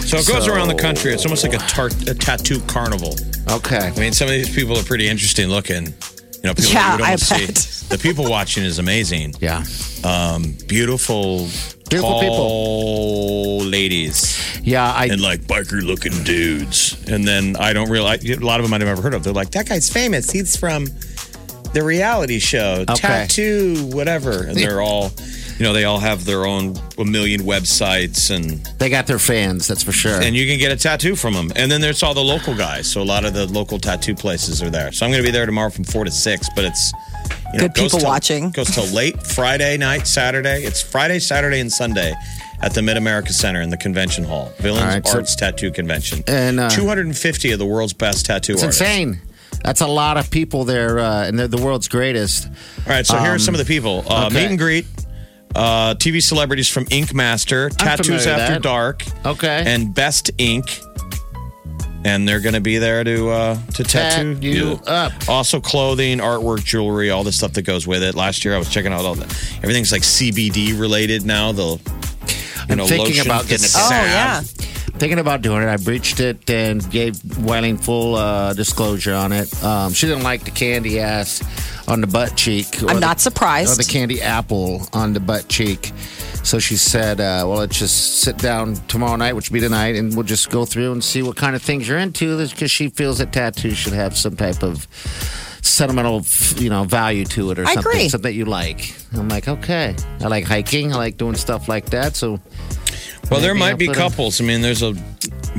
So 0.09 0.17
it 0.17 0.27
goes 0.27 0.45
So- 0.45 0.53
around 0.53 0.67
the 0.69 0.75
country. 0.75 1.13
It's 1.13 1.25
almost 1.25 1.43
like 1.43 1.53
a, 1.53 1.57
tar- 1.67 1.91
a 2.07 2.13
tattoo 2.13 2.59
carnival. 2.67 3.15
Okay. 3.49 3.77
I 3.95 3.99
mean, 3.99 4.13
some 4.13 4.27
of 4.27 4.33
these 4.33 4.53
people 4.53 4.77
are 4.77 4.83
pretty 4.83 5.07
interesting 5.07 5.47
looking. 5.47 5.85
You 5.87 6.47
know, 6.47 6.53
people 6.53 6.71
Yeah, 6.71 6.91
you 6.93 6.97
would 6.97 7.05
almost 7.05 7.31
I 7.31 7.37
see. 7.37 7.45
bet. 7.47 7.55
The 7.89 7.97
people 7.97 8.29
watching 8.29 8.63
is 8.63 8.79
amazing. 8.79 9.33
Yeah. 9.39 9.63
Um, 10.03 10.55
beautiful, 10.67 11.47
Beautiful 11.89 12.19
tall 12.21 13.59
ladies 13.61 14.37
Yeah, 14.63 14.91
I 14.93 15.05
and 15.07 15.19
like 15.21 15.41
biker 15.41 15.81
looking 15.81 16.23
dudes. 16.23 16.95
And 17.09 17.27
then 17.27 17.55
I 17.57 17.73
don't 17.73 17.89
realize 17.89 18.23
a 18.29 18.35
lot 18.35 18.59
of 18.59 18.65
them 18.65 18.73
I've 18.73 18.81
never 18.81 19.01
heard 19.01 19.13
of. 19.15 19.23
They're 19.23 19.33
like, 19.33 19.51
that 19.51 19.67
guy's 19.67 19.89
famous. 19.89 20.29
He's 20.31 20.55
from 20.55 20.85
the 21.73 21.83
reality 21.83 22.39
show, 22.39 22.85
tattoo, 22.85 23.89
whatever. 23.91 24.43
And 24.43 24.55
they're 24.55 24.81
all, 24.81 25.11
you 25.59 25.65
know, 25.65 25.73
they 25.73 25.83
all 25.83 25.99
have 25.99 26.23
their 26.25 26.45
own 26.45 26.75
a 26.97 27.03
million 27.03 27.41
websites 27.41 28.33
and 28.33 28.65
they 28.79 28.89
got 28.89 29.07
their 29.07 29.19
fans, 29.19 29.67
that's 29.67 29.83
for 29.83 29.91
sure. 29.91 30.21
and 30.21 30.35
you 30.35 30.47
can 30.47 30.57
get 30.57 30.71
a 30.71 30.75
tattoo 30.77 31.15
from 31.15 31.33
them. 31.33 31.51
And 31.55 31.69
then 31.69 31.81
there's 31.81 32.01
all 32.01 32.13
the 32.13 32.23
local 32.23 32.55
guys. 32.55 32.89
So 32.89 33.01
a 33.01 33.03
lot 33.03 33.25
of 33.25 33.33
the 33.33 33.45
local 33.47 33.77
tattoo 33.77 34.15
places 34.15 34.63
are 34.63 34.69
there. 34.69 34.91
So 34.93 35.05
I'm 35.05 35.11
going 35.11 35.21
to 35.23 35.27
be 35.27 35.31
there 35.31 35.45
tomorrow 35.45 35.69
from 35.69 35.83
four 35.83 36.05
to 36.05 36.11
six. 36.11 36.47
But 36.55 36.63
it's 36.65 36.93
you 37.53 37.59
know, 37.59 37.67
Good 37.67 37.73
goes 37.73 37.83
people 37.87 37.99
till- 37.99 38.07
watching. 38.09 38.51
Goes 38.51 38.69
till 38.73 38.85
late 38.87 39.21
Friday 39.21 39.75
night, 39.77 40.07
Saturday. 40.07 40.63
It's 40.63 40.81
Friday, 40.81 41.19
Saturday, 41.19 41.59
and 41.59 41.71
Sunday 41.71 42.13
at 42.61 42.73
the 42.73 42.81
Mid 42.81 42.95
America 42.97 43.33
Center 43.33 43.61
in 43.61 43.69
the 43.69 43.77
convention 43.77 44.23
hall. 44.23 44.51
Villains 44.59 44.83
All 44.83 44.89
right, 44.89 45.07
so- 45.07 45.17
Arts 45.17 45.35
Tattoo 45.35 45.71
Convention. 45.71 46.23
And, 46.27 46.59
uh, 46.59 46.69
250 46.69 47.51
of 47.51 47.59
the 47.59 47.65
world's 47.65 47.93
best 47.93 48.25
tattoo 48.25 48.53
it's 48.53 48.63
artists. 48.63 48.81
insane. 48.81 49.19
That's 49.63 49.81
a 49.81 49.87
lot 49.87 50.15
of 50.17 50.31
people 50.31 50.63
there, 50.63 50.99
uh, 50.99 51.25
and 51.27 51.37
they're 51.37 51.47
the 51.49 51.57
world's 51.57 51.87
greatest. 51.89 52.45
All 52.47 52.53
right, 52.87 53.05
so 53.05 53.17
here 53.17 53.31
are 53.33 53.39
some 53.39 53.53
of 53.53 53.59
the 53.59 53.65
people. 53.65 54.05
Uh, 54.07 54.27
okay. 54.27 54.35
Meet 54.35 54.45
and 54.51 54.57
greet. 54.59 54.85
Uh, 55.55 55.95
TV 55.95 56.21
celebrities 56.21 56.69
from 56.69 56.85
Ink 56.91 57.13
Master, 57.13 57.69
Tattoos 57.69 58.05
familiar 58.05 58.25
with 58.25 58.41
After 58.41 58.53
that. 58.53 58.61
Dark, 58.61 59.03
Okay. 59.25 59.63
and 59.65 59.93
Best 59.93 60.29
Ink, 60.37 60.79
and 62.05 62.27
they're 62.27 62.39
going 62.39 62.53
to 62.53 62.61
be 62.61 62.77
there 62.77 63.03
to 63.03 63.29
uh, 63.29 63.55
to 63.73 63.83
tattoo 63.83 64.35
Tat 64.35 64.43
you 64.43 64.79
up. 64.87 65.11
Also, 65.27 65.59
clothing, 65.59 66.19
artwork, 66.19 66.63
jewelry, 66.63 67.09
all 67.09 67.23
the 67.23 67.31
stuff 67.31 67.53
that 67.53 67.63
goes 67.63 67.87
with 67.87 68.03
it. 68.03 68.15
Last 68.15 68.45
year, 68.45 68.55
I 68.55 68.57
was 68.59 68.69
checking 68.69 68.93
out 68.93 69.05
all 69.05 69.15
the 69.15 69.25
everything's 69.63 69.91
like 69.91 70.03
CBD 70.03 70.79
related 70.79 71.25
now. 71.25 71.51
The 71.51 71.63
you 71.63 71.79
I'm 72.69 72.77
know 72.77 72.85
thinking 72.87 73.15
lotion, 73.15 73.25
about 73.25 73.47
getting 73.47 73.65
a 73.65 73.69
Oh, 73.75 73.89
yeah. 73.89 74.41
Thinking 74.99 75.19
about 75.19 75.41
doing 75.41 75.63
it. 75.63 75.69
I 75.69 75.77
breached 75.77 76.19
it 76.19 76.49
and 76.49 76.87
gave 76.91 77.13
Wileen 77.15 77.81
full 77.81 78.15
uh, 78.15 78.53
disclosure 78.53 79.13
on 79.13 79.31
it. 79.31 79.63
Um, 79.63 79.93
she 79.93 80.07
didn't 80.07 80.23
like 80.23 80.43
the 80.43 80.51
candy 80.51 80.99
ass 80.99 81.41
on 81.87 82.01
the 82.01 82.07
butt 82.07 82.35
cheek. 82.35 82.81
I'm 82.81 82.95
the- 82.95 82.99
not 82.99 83.21
surprised. 83.21 83.79
Or 83.79 83.81
the 83.81 83.89
candy 83.89 84.21
apple 84.21 84.81
on 84.91 85.13
the 85.13 85.21
butt 85.21 85.47
cheek. 85.47 85.93
So 86.43 86.59
she 86.59 86.75
said, 86.75 87.19
uh, 87.21 87.43
well, 87.47 87.59
let's 87.59 87.79
just 87.79 88.21
sit 88.21 88.37
down 88.37 88.75
tomorrow 88.87 89.15
night, 89.15 89.33
which 89.37 89.49
will 89.49 89.55
be 89.55 89.59
tonight, 89.61 89.95
and 89.95 90.13
we'll 90.13 90.23
just 90.25 90.49
go 90.49 90.65
through 90.65 90.91
and 90.91 91.03
see 91.03 91.21
what 91.21 91.37
kind 91.37 91.55
of 91.55 91.61
things 91.61 91.87
you're 91.87 91.97
into 91.97 92.37
because 92.47 92.69
she 92.71 92.89
feels 92.89 93.19
that 93.19 93.31
tattoos 93.31 93.77
should 93.77 93.93
have 93.93 94.17
some 94.17 94.35
type 94.35 94.63
of 94.63 94.85
sentimental, 95.61 96.25
you 96.57 96.69
know, 96.69 96.83
value 96.83 97.25
to 97.25 97.51
it 97.51 97.59
or 97.59 97.65
I 97.65 97.73
something, 97.73 97.91
agree. 97.91 98.09
something 98.09 98.29
that 98.31 98.33
you 98.35 98.45
like. 98.45 98.93
I'm 99.13 99.29
like, 99.29 99.47
okay. 99.47 99.95
I 100.21 100.27
like 100.27 100.45
hiking. 100.45 100.93
I 100.93 100.97
like 100.97 101.17
doing 101.17 101.35
stuff 101.35 101.67
like 101.67 101.87
that. 101.91 102.15
So 102.15 102.39
Well, 103.29 103.41
there 103.41 103.53
might 103.53 103.71
I'll 103.71 103.77
be 103.77 103.87
couples. 103.87 104.41
I 104.41 104.43
mean, 104.43 104.61
there's 104.61 104.81
a 104.81 104.93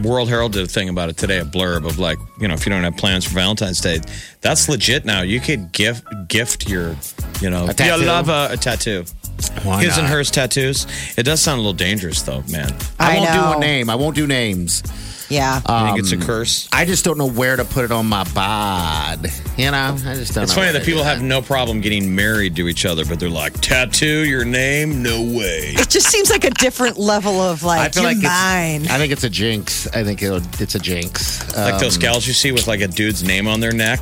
World 0.02 0.28
Herald 0.28 0.52
did 0.52 0.62
a 0.64 0.68
thing 0.68 0.88
about 0.88 1.08
it 1.08 1.16
today, 1.16 1.38
a 1.38 1.44
blurb 1.44 1.84
of 1.86 1.98
like, 1.98 2.18
you 2.40 2.48
know, 2.48 2.54
if 2.54 2.64
you 2.64 2.70
don't 2.70 2.82
have 2.82 2.96
plans 2.96 3.24
for 3.24 3.34
Valentine's 3.34 3.80
Day, 3.80 4.00
that's 4.40 4.68
legit 4.68 5.04
now. 5.04 5.22
You 5.22 5.40
could 5.40 5.72
gift 5.72 6.04
gift 6.28 6.68
your, 6.68 6.96
you 7.40 7.50
know, 7.50 7.66
A 7.68 7.74
tattoo? 7.74 8.00
you 8.00 8.06
love 8.06 8.28
a, 8.28 8.48
a 8.52 8.56
tattoo. 8.56 9.04
why 9.62 9.82
His 9.84 9.98
and 9.98 10.06
hers 10.06 10.30
tattoos. 10.30 10.86
It 11.18 11.24
does 11.24 11.42
sound 11.42 11.56
a 11.58 11.60
little 11.62 11.72
dangerous, 11.74 12.22
though, 12.22 12.42
man. 12.50 12.72
I, 12.98 13.16
I 13.16 13.18
won't 13.18 13.30
know. 13.34 13.52
do 13.52 13.58
a 13.58 13.60
name. 13.60 13.90
I 13.90 13.94
won't 13.96 14.16
do 14.16 14.26
names. 14.26 14.82
Yeah. 15.30 15.60
I 15.64 15.84
think 15.84 15.92
Um, 15.94 15.98
it's 16.00 16.12
a 16.12 16.16
curse. 16.16 16.68
I 16.72 16.84
just 16.84 17.04
don't 17.04 17.16
know 17.16 17.28
where 17.28 17.56
to 17.56 17.64
put 17.64 17.84
it 17.84 17.92
on 17.92 18.06
my 18.06 18.24
bod. 18.34 19.30
You 19.56 19.70
know, 19.70 19.96
I 20.06 20.14
just 20.16 20.34
don't. 20.34 20.44
It's 20.44 20.52
know 20.56 20.62
funny 20.62 20.72
that 20.72 20.84
people 20.84 21.04
have 21.04 21.22
no 21.22 21.40
problem 21.40 21.80
getting 21.80 22.14
married 22.14 22.56
to 22.56 22.68
each 22.68 22.84
other, 22.84 23.04
but 23.04 23.20
they're 23.20 23.28
like, 23.30 23.52
tattoo 23.60 24.24
your 24.26 24.44
name? 24.44 25.02
No 25.02 25.22
way. 25.22 25.74
it 25.76 25.88
just 25.88 26.08
seems 26.08 26.30
like 26.30 26.44
a 26.44 26.50
different 26.50 26.98
level 26.98 27.40
of 27.40 27.62
like, 27.62 27.80
I 27.80 27.88
feel 27.90 28.02
you're 28.02 28.14
like 28.14 28.22
mine. 28.22 28.82
It's, 28.82 28.90
I 28.90 28.98
think 28.98 29.12
it's 29.12 29.24
a 29.24 29.30
jinx. 29.30 29.86
I 29.88 30.02
think 30.04 30.22
it'll, 30.22 30.42
it's 30.58 30.74
a 30.74 30.78
jinx. 30.80 31.40
Like 31.56 31.80
those 31.80 31.96
Um, 31.96 32.00
gals 32.02 32.26
you 32.26 32.32
see 32.32 32.52
with 32.52 32.66
like 32.66 32.80
a 32.80 32.88
dude's 32.88 33.22
name 33.22 33.46
on 33.46 33.60
their 33.60 33.72
neck. 33.72 34.00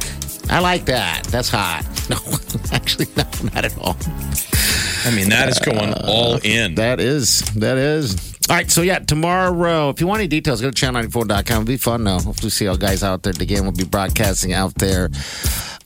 I 0.51 0.61
like 0.61 0.87
that. 0.87 1.25
That's 1.25 1.51
hot. 1.51 1.85
No, 2.09 2.17
actually, 2.73 3.05
no, 3.19 3.25
not 3.53 3.67
at 3.67 3.77
all. 3.77 3.95
I 5.05 5.11
mean, 5.15 5.29
that 5.29 5.51
is 5.51 5.59
going 5.59 5.93
all 5.93 6.37
in. 6.43 6.77
That 6.77 7.01
is. 7.01 7.41
That 7.57 7.77
is. 7.77 8.38
All 8.51 8.57
right, 8.57 8.71
so 8.71 8.81
yeah, 8.81 8.99
tomorrow, 9.01 9.91
if 9.91 10.01
you 10.01 10.07
want 10.07 10.21
any 10.21 10.29
details, 10.29 10.63
go 10.63 10.71
to 10.71 10.87
channel94.com. 10.87 11.43
It'll 11.63 11.65
be 11.65 11.77
fun, 11.77 12.05
though. 12.05 12.19
Hopefully, 12.19 12.49
see 12.49 12.67
all 12.67 12.79
guys 12.79 13.03
out 13.03 13.23
there. 13.23 13.35
The 13.35 13.45
game 13.45 13.65
will 13.67 13.73
be 13.73 13.85
broadcasting 13.85 14.55
out 14.55 14.75
there 14.77 15.11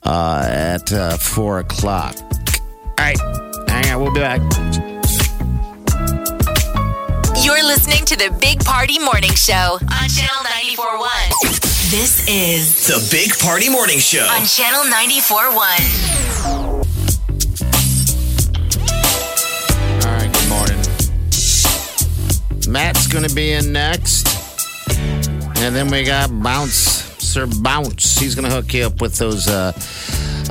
uh, 0.04 0.44
at 0.48 0.92
uh, 0.92 1.16
4 1.16 1.58
o'clock. 1.60 2.14
All 2.20 2.94
right, 3.00 3.18
hang 3.68 3.92
on, 3.92 4.00
we'll 4.02 4.12
be 4.14 4.20
back. 4.20 4.40
You're 7.42 7.64
listening 7.64 8.04
to 8.04 8.16
the 8.16 8.30
Big 8.40 8.64
Party 8.64 9.00
Morning 9.00 9.32
Show 9.34 9.78
on 9.82 10.08
Channel 10.08 10.44
94.1. 10.76 11.90
This 11.90 12.28
is 12.28 12.86
The 12.86 13.04
Big 13.10 13.36
Party 13.40 13.68
Morning 13.68 13.98
Show. 13.98 14.24
on 14.30 14.44
Channel 14.46 14.84
94.1. 14.84 16.61
Matt's 22.68 23.06
going 23.06 23.28
to 23.28 23.34
be 23.34 23.52
in 23.52 23.72
next. 23.72 24.28
And 25.62 25.74
then 25.76 25.88
we 25.88 26.02
got 26.04 26.28
Bounce, 26.42 26.72
Sir 26.72 27.46
Bounce. 27.46 28.18
He's 28.18 28.34
going 28.34 28.48
to 28.48 28.54
hook 28.54 28.74
you 28.74 28.84
up 28.84 29.00
with 29.00 29.16
those, 29.16 29.48
uh, 29.48 29.72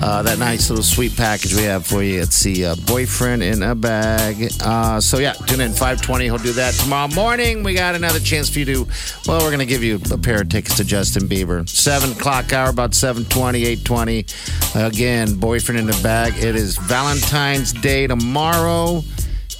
uh, 0.02 0.24
that 0.24 0.40
nice 0.40 0.70
little 0.70 0.84
sweet 0.84 1.16
package 1.16 1.54
we 1.54 1.64
have 1.64 1.86
for 1.86 2.02
you. 2.02 2.22
It's 2.22 2.42
the 2.44 2.68
uh, 2.68 2.76
boyfriend 2.88 3.44
in 3.44 3.62
a 3.62 3.76
bag. 3.76 4.52
Uh, 4.64 5.02
so, 5.02 5.20
yeah, 5.20 5.34
tune 5.34 5.62
in 5.62 5.72
520. 5.72 6.26
He'll 6.26 6.38
do 6.38 6.54
that 6.54 6.74
tomorrow 6.76 7.10
morning. 7.10 7.62
We 7.64 7.74
got 7.74 7.96
another 7.96 8.20
chance 8.20 8.50
for 8.50 8.60
you 8.60 8.66
to, 8.66 8.88
well, 9.28 9.42
we're 9.42 9.50
going 9.50 9.60
to 9.60 9.66
give 9.66 9.84
you 9.84 10.00
a 10.12 10.18
pair 10.18 10.42
of 10.42 10.50
tickets 10.50 10.78
to 10.78 10.84
Justin 10.86 11.28
Bieber. 11.28 11.68
7 11.68 12.14
o'clock 12.14 12.54
hour, 12.54 12.70
about 12.70 12.94
720, 12.94 13.66
820. 13.66 14.26
Again, 14.76 15.36
boyfriend 15.36 15.80
in 15.80 15.90
a 15.90 16.04
bag. 16.04 16.36
It 16.38 16.56
is 16.56 16.78
Valentine's 16.78 17.74
Day 17.74 18.08
tomorrow. 18.08 19.04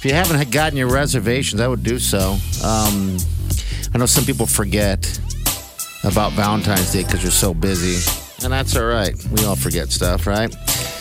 If 0.02 0.06
you 0.06 0.14
haven't 0.14 0.50
gotten 0.50 0.76
your 0.76 0.88
reservations, 0.88 1.60
I 1.60 1.68
would 1.68 1.84
do 1.84 2.00
so. 2.00 2.32
Um, 2.64 3.18
I 3.94 3.98
know 3.98 4.06
some 4.06 4.24
people 4.24 4.46
forget 4.46 4.98
about 6.02 6.32
Valentine's 6.32 6.90
Day 6.92 7.04
because 7.04 7.22
you're 7.22 7.30
so 7.30 7.54
busy, 7.54 8.02
and 8.42 8.52
that's 8.52 8.74
all 8.76 8.82
right. 8.84 9.14
We 9.30 9.44
all 9.44 9.54
forget 9.54 9.92
stuff, 9.92 10.26
right? 10.26 10.52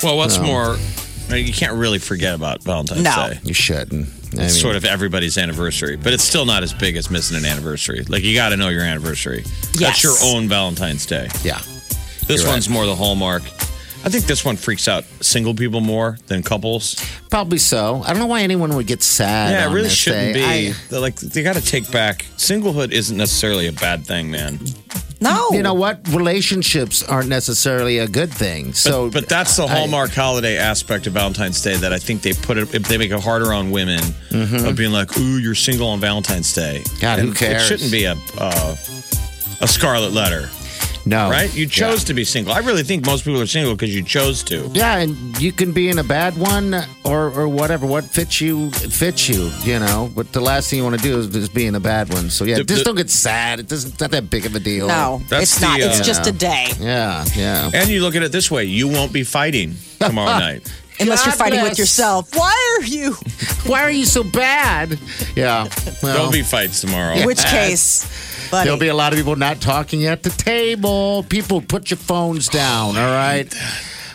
Well, 0.04 0.18
what's 0.18 0.38
No. 0.38 0.44
more, 0.44 0.78
you 1.36 1.52
can't 1.52 1.74
really 1.74 1.98
forget 1.98 2.36
about 2.36 2.62
Valentine's 2.64 3.02
No. 3.02 3.30
Day. 3.32 3.40
You 3.44 3.56
shouldn't. 3.56 4.08
I 4.08 4.10
It's 4.10 4.36
mean, 4.38 4.50
sort 4.50 4.76
of 4.76 4.86
everybody's 4.86 5.36
anniversary, 5.36 5.96
but 5.98 6.14
it's 6.14 6.24
still 6.24 6.46
not 6.46 6.62
as 6.62 6.72
big 6.72 6.96
as 6.96 7.10
missing 7.10 7.38
an 7.38 7.46
anniversary. 7.46 8.06
Like 8.08 8.22
you 8.22 8.36
got 8.36 8.50
to 8.50 8.58
know 8.58 8.70
your 8.70 8.84
anniversary. 8.84 9.44
Yes. 9.74 9.80
That's 9.80 10.04
your 10.04 10.16
own 10.24 10.48
Valentine's 10.48 11.08
Day. 11.08 11.28
yeah. 11.44 11.60
This 12.28 12.44
You're 12.44 12.52
one's 12.52 12.68
right. 12.70 12.74
more 12.74 12.86
the 12.86 12.96
hallmark. 12.96 13.42
I 14.04 14.10
think 14.10 14.26
this 14.26 14.44
one 14.44 14.58
freaks 14.58 14.88
out 14.88 15.04
single 15.22 15.54
people 15.54 15.80
more 15.80 16.18
than 16.28 16.42
couples. 16.42 16.96
Probably 17.30 17.60
so. 17.60 18.02
I 18.04 18.10
don't 18.10 18.18
know 18.20 18.26
why 18.26 18.42
anyone 18.42 18.74
would 18.76 18.88
get 18.88 19.04
sad. 19.04 19.52
yeah, 19.52 19.66
it 19.70 19.74
really 19.74 19.84
this 19.84 19.94
shouldn't 19.94 20.34
day. 20.34 20.70
be. 20.70 20.76
They're 20.90 21.00
like 21.00 21.16
they 21.18 21.44
got 21.44 21.56
to 21.56 21.62
take 21.64 21.90
back 21.92 22.26
singlehood 22.38 22.92
isn't 22.92 23.16
necessarily 23.16 23.68
a 23.68 23.72
bad 23.72 24.04
thing, 24.06 24.32
man. 24.32 24.60
no. 25.22 25.50
You 25.52 25.62
know 25.62 25.76
what? 25.76 26.00
Relationships 26.10 27.04
aren't 27.04 27.30
necessarily 27.30 28.00
a 28.00 28.08
good 28.08 28.34
thing. 28.34 28.68
But, 28.68 28.76
So, 28.76 29.12
but 29.12 29.30
that's 29.30 29.56
the 29.58 29.66
I- 29.66 29.68
hallmark 29.68 30.10
holiday 30.12 30.58
aspect 30.58 31.06
of 31.06 31.14
Valentine's 31.14 31.62
Day 31.62 31.76
that 31.78 31.94
I 31.94 32.00
think 32.00 32.24
they 32.24 32.34
put 32.34 32.58
it. 32.58 32.70
They 32.70 32.98
make 32.98 33.12
it 33.12 33.20
harder 33.22 33.54
on 33.54 33.70
women 33.70 34.00
of 34.32 34.76
being 34.76 34.92
like, 34.92 35.16
"Ooh, 35.18 35.38
you're 35.38 35.54
single 35.56 35.90
on 35.90 36.00
Valentine's 36.00 36.52
Day." 36.54 36.82
Mm-hmm. 36.84 37.00
God, 37.02 37.20
who 37.20 37.34
cares? 37.36 37.62
It 37.62 37.68
shouldn't 37.68 37.92
be 37.92 38.06
a 38.06 38.16
uh, 38.40 38.76
a 39.62 39.68
scarlet 39.68 40.12
letter. 40.12 40.50
No. 41.06 41.30
Right? 41.30 41.54
You 41.56 41.66
chose 41.68 42.04
to 42.06 42.14
be 42.14 42.24
single. 42.24 42.54
I 42.54 42.60
really 42.60 42.84
think 42.84 43.06
most 43.06 43.26
people 43.26 43.42
are 43.42 43.48
single 43.48 43.74
because 43.74 43.94
you 43.96 44.04
chose 44.04 44.44
to. 44.44 44.70
Yeah, 44.74 44.98
and 44.98 45.16
you 45.42 45.52
can 45.52 45.72
be 45.72 45.90
in 45.90 45.98
a 46.00 46.04
bad 46.04 46.38
one 46.38 46.76
or 47.04 47.32
or 47.32 47.48
whatever. 47.48 47.88
What 47.88 48.04
fits 48.06 48.40
you 48.40 48.70
fits 48.72 49.28
you, 49.28 49.50
you 49.64 49.80
know. 49.80 50.12
But 50.16 50.32
the 50.32 50.42
last 50.42 50.70
thing 50.70 50.78
you 50.78 50.84
want 50.86 50.98
to 50.98 51.04
do 51.04 51.18
is 51.18 51.28
just 51.28 51.54
be 51.54 51.66
in 51.66 51.74
a 51.76 51.80
bad 51.80 52.14
one. 52.14 52.30
So 52.30 52.46
yeah, 52.46 52.58
The- 52.58 52.64
just 52.66 52.80
the- 52.82 52.86
don't 52.86 52.96
get 52.98 53.10
sad. 53.10 53.60
It 53.60 53.68
doesn't. 53.68 53.94
It's 53.94 54.00
not 54.02 54.12
that 54.12 54.30
big 54.30 54.46
of 54.46 54.56
a 54.56 54.60
deal. 54.60 54.88
No, 54.88 55.22
That's 55.28 55.44
it's 55.44 55.60
the, 55.60 55.68
not. 55.68 55.80
it's 55.80 56.00
uh, 56.02 56.04
just 56.04 56.28
a 56.28 56.32
day. 56.32 56.68
Yeah, 56.80 57.26
yeah. 57.36 57.72
And 57.74 57.90
you 57.90 58.02
look 58.04 58.16
at 58.16 58.22
it 58.24 58.32
this 58.32 58.52
way 58.52 58.66
you 58.66 58.88
won't 58.88 59.12
be 59.12 59.24
fighting 59.24 59.76
tomorrow 60.00 60.38
night. 60.48 60.72
Unless 61.00 61.26
you're 61.26 61.34
fighting 61.34 61.60
bless. 61.62 61.72
with 61.72 61.80
yourself. 61.80 62.30
Why 62.36 62.78
are 62.80 62.86
you? 62.86 63.14
Why 63.66 63.82
are 63.82 63.90
you 63.90 64.06
so 64.06 64.24
bad? 64.24 65.00
Yeah. 65.36 65.64
Well, 66.04 66.14
There'll 66.14 66.32
be 66.32 66.44
fights 66.44 66.80
tomorrow. 66.82 67.16
In 67.16 67.26
which 67.26 67.44
case, 67.44 68.06
buddy. 68.52 68.66
There'll 68.66 68.80
be 68.80 68.90
a 68.90 68.94
lot 68.96 69.14
of 69.14 69.18
people 69.18 69.36
not 69.36 69.62
talking 69.62 70.06
at 70.06 70.24
the 70.24 70.30
table. 70.30 71.24
People, 71.24 71.62
put 71.62 71.90
your 71.90 71.98
phones 71.98 72.48
down, 72.50 72.98
all 72.98 73.12
right? 73.12 73.52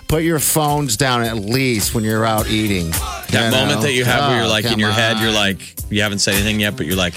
Put 0.09 0.23
your 0.23 0.39
phones 0.39 0.97
down 0.97 1.23
at 1.23 1.37
least 1.37 1.95
when 1.95 2.05
you're 2.05 2.25
out 2.25 2.49
eating. 2.49 2.91
That 3.31 3.51
moment 3.53 3.81
that 3.83 3.93
you 3.93 4.05
have 4.05 4.29
where 4.31 4.37
you're 4.39 4.47
Oh, 4.47 4.49
like 4.49 4.65
in 4.65 4.71
come 4.73 4.81
your 4.81 4.93
head, 4.93 5.19
you're 5.19 5.33
like, 5.33 5.75
you 5.91 6.03
haven't 6.03 6.21
said 6.21 6.35
anything 6.35 6.61
yet, 6.61 6.77
but 6.77 6.87
you're 6.87 6.95
like, 6.97 7.15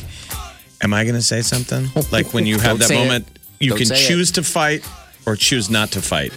am 0.82 0.94
I 0.94 1.04
going 1.04 1.16
to 1.16 1.22
say 1.22 1.42
something? 1.42 1.86
Like 2.12 2.34
when 2.34 2.48
you 2.48 2.58
have 2.58 2.80
that 2.80 2.88
say 2.88 2.96
it. 3.00 3.04
moment, 3.06 3.28
you 3.60 3.70
Don't 3.70 3.78
can 3.78 3.88
say 3.88 3.96
it. 4.04 4.08
choose 4.08 4.32
to 4.32 4.44
fight 4.44 4.84
or 5.26 5.36
choose 5.36 5.70
not 5.70 5.92
to 5.92 6.02
fight. 6.02 6.32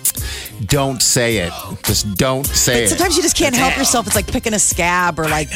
don't 0.67 1.01
say 1.03 1.39
it. 1.39 1.53
Just 1.83 2.15
don't 2.17 2.47
say 2.47 2.85
it. 2.85 2.89
Sometimes 2.89 3.17
you 3.17 3.23
just 3.23 3.37
can't 3.37 3.55
help 3.55 3.77
yourself. 3.77 4.07
It's 4.07 4.17
like 4.17 4.27
picking 4.31 4.55
a 4.55 4.59
scab 4.59 5.19
or 5.19 5.29
like 5.29 5.49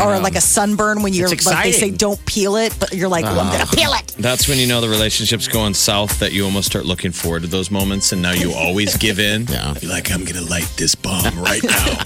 or 0.00 0.18
like 0.20 0.36
a 0.36 0.40
sunburn 0.40 1.02
when 1.02 1.12
you're 1.12 1.32
It's 1.32 1.46
like 1.46 1.64
they 1.64 1.72
say 1.72 1.88
exciting. 1.88 1.96
don't 1.96 2.24
peel 2.26 2.56
it, 2.56 2.76
but 2.78 2.92
you're 2.92 3.08
like, 3.08 3.24
well, 3.24 3.40
I'm 3.40 3.50
gonna 3.50 3.64
uh-huh. 3.64 3.76
peel 3.76 3.92
it. 3.94 4.14
That's 4.18 4.48
when 4.48 4.58
you 4.58 4.66
know 4.66 4.80
the 4.80 4.88
relationship's 4.88 5.48
going 5.48 5.74
south 5.74 6.18
that 6.20 6.32
you 6.32 6.44
almost 6.44 6.66
start 6.66 6.84
looking 6.86 7.12
forward 7.12 7.42
to 7.42 7.48
those 7.48 7.70
moments 7.70 8.12
and 8.12 8.22
now 8.22 8.32
you 8.32 8.52
always 8.52 8.96
give 8.96 9.18
in. 9.18 9.46
Yeah. 9.54 9.74
You're 9.80 9.92
like, 9.92 10.10
I'm 10.10 10.24
going 10.24 10.34
to 10.34 10.50
light 10.50 10.68
this 10.76 10.96
bomb 10.96 11.38
right 11.38 11.62
now. 11.62 11.98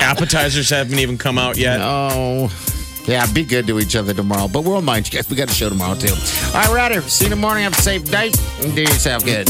Appetizers 0.00 0.70
haven't 0.70 0.98
even 0.98 1.18
come 1.18 1.36
out 1.36 1.58
yet. 1.58 1.80
Oh. 1.82 2.48
Yeah, 3.08 3.24
be 3.32 3.42
good 3.42 3.66
to 3.68 3.78
each 3.78 3.96
other 3.96 4.12
tomorrow. 4.12 4.48
But 4.48 4.64
we'll 4.64 4.82
mind 4.82 5.10
you 5.10 5.18
guys. 5.18 5.30
We 5.30 5.36
got 5.36 5.48
a 5.48 5.54
show 5.54 5.70
tomorrow, 5.70 5.94
too. 5.94 6.12
All 6.12 6.52
right, 6.52 6.68
we're 6.68 6.78
out 6.78 6.92
here. 6.92 7.00
See 7.00 7.24
you 7.24 7.32
in 7.32 7.38
the 7.38 7.40
morning. 7.40 7.64
Have 7.64 7.72
a 7.72 7.80
safe 7.80 8.04
day. 8.04 8.30
And 8.60 8.76
do 8.76 8.82
yourself 8.82 9.24
good. 9.24 9.48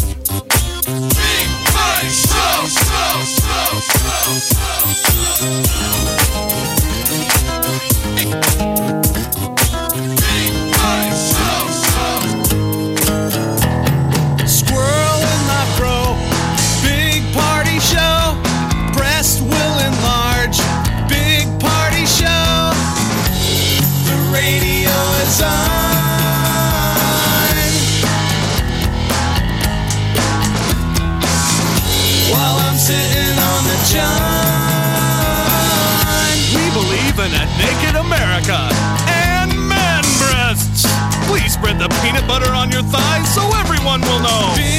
Spread 41.58 41.78
the 41.78 41.88
peanut 42.02 42.26
butter 42.28 42.50
on 42.52 42.70
your 42.70 42.82
thighs 42.82 43.34
so 43.34 43.42
everyone 43.58 44.00
will 44.02 44.20
know. 44.20 44.77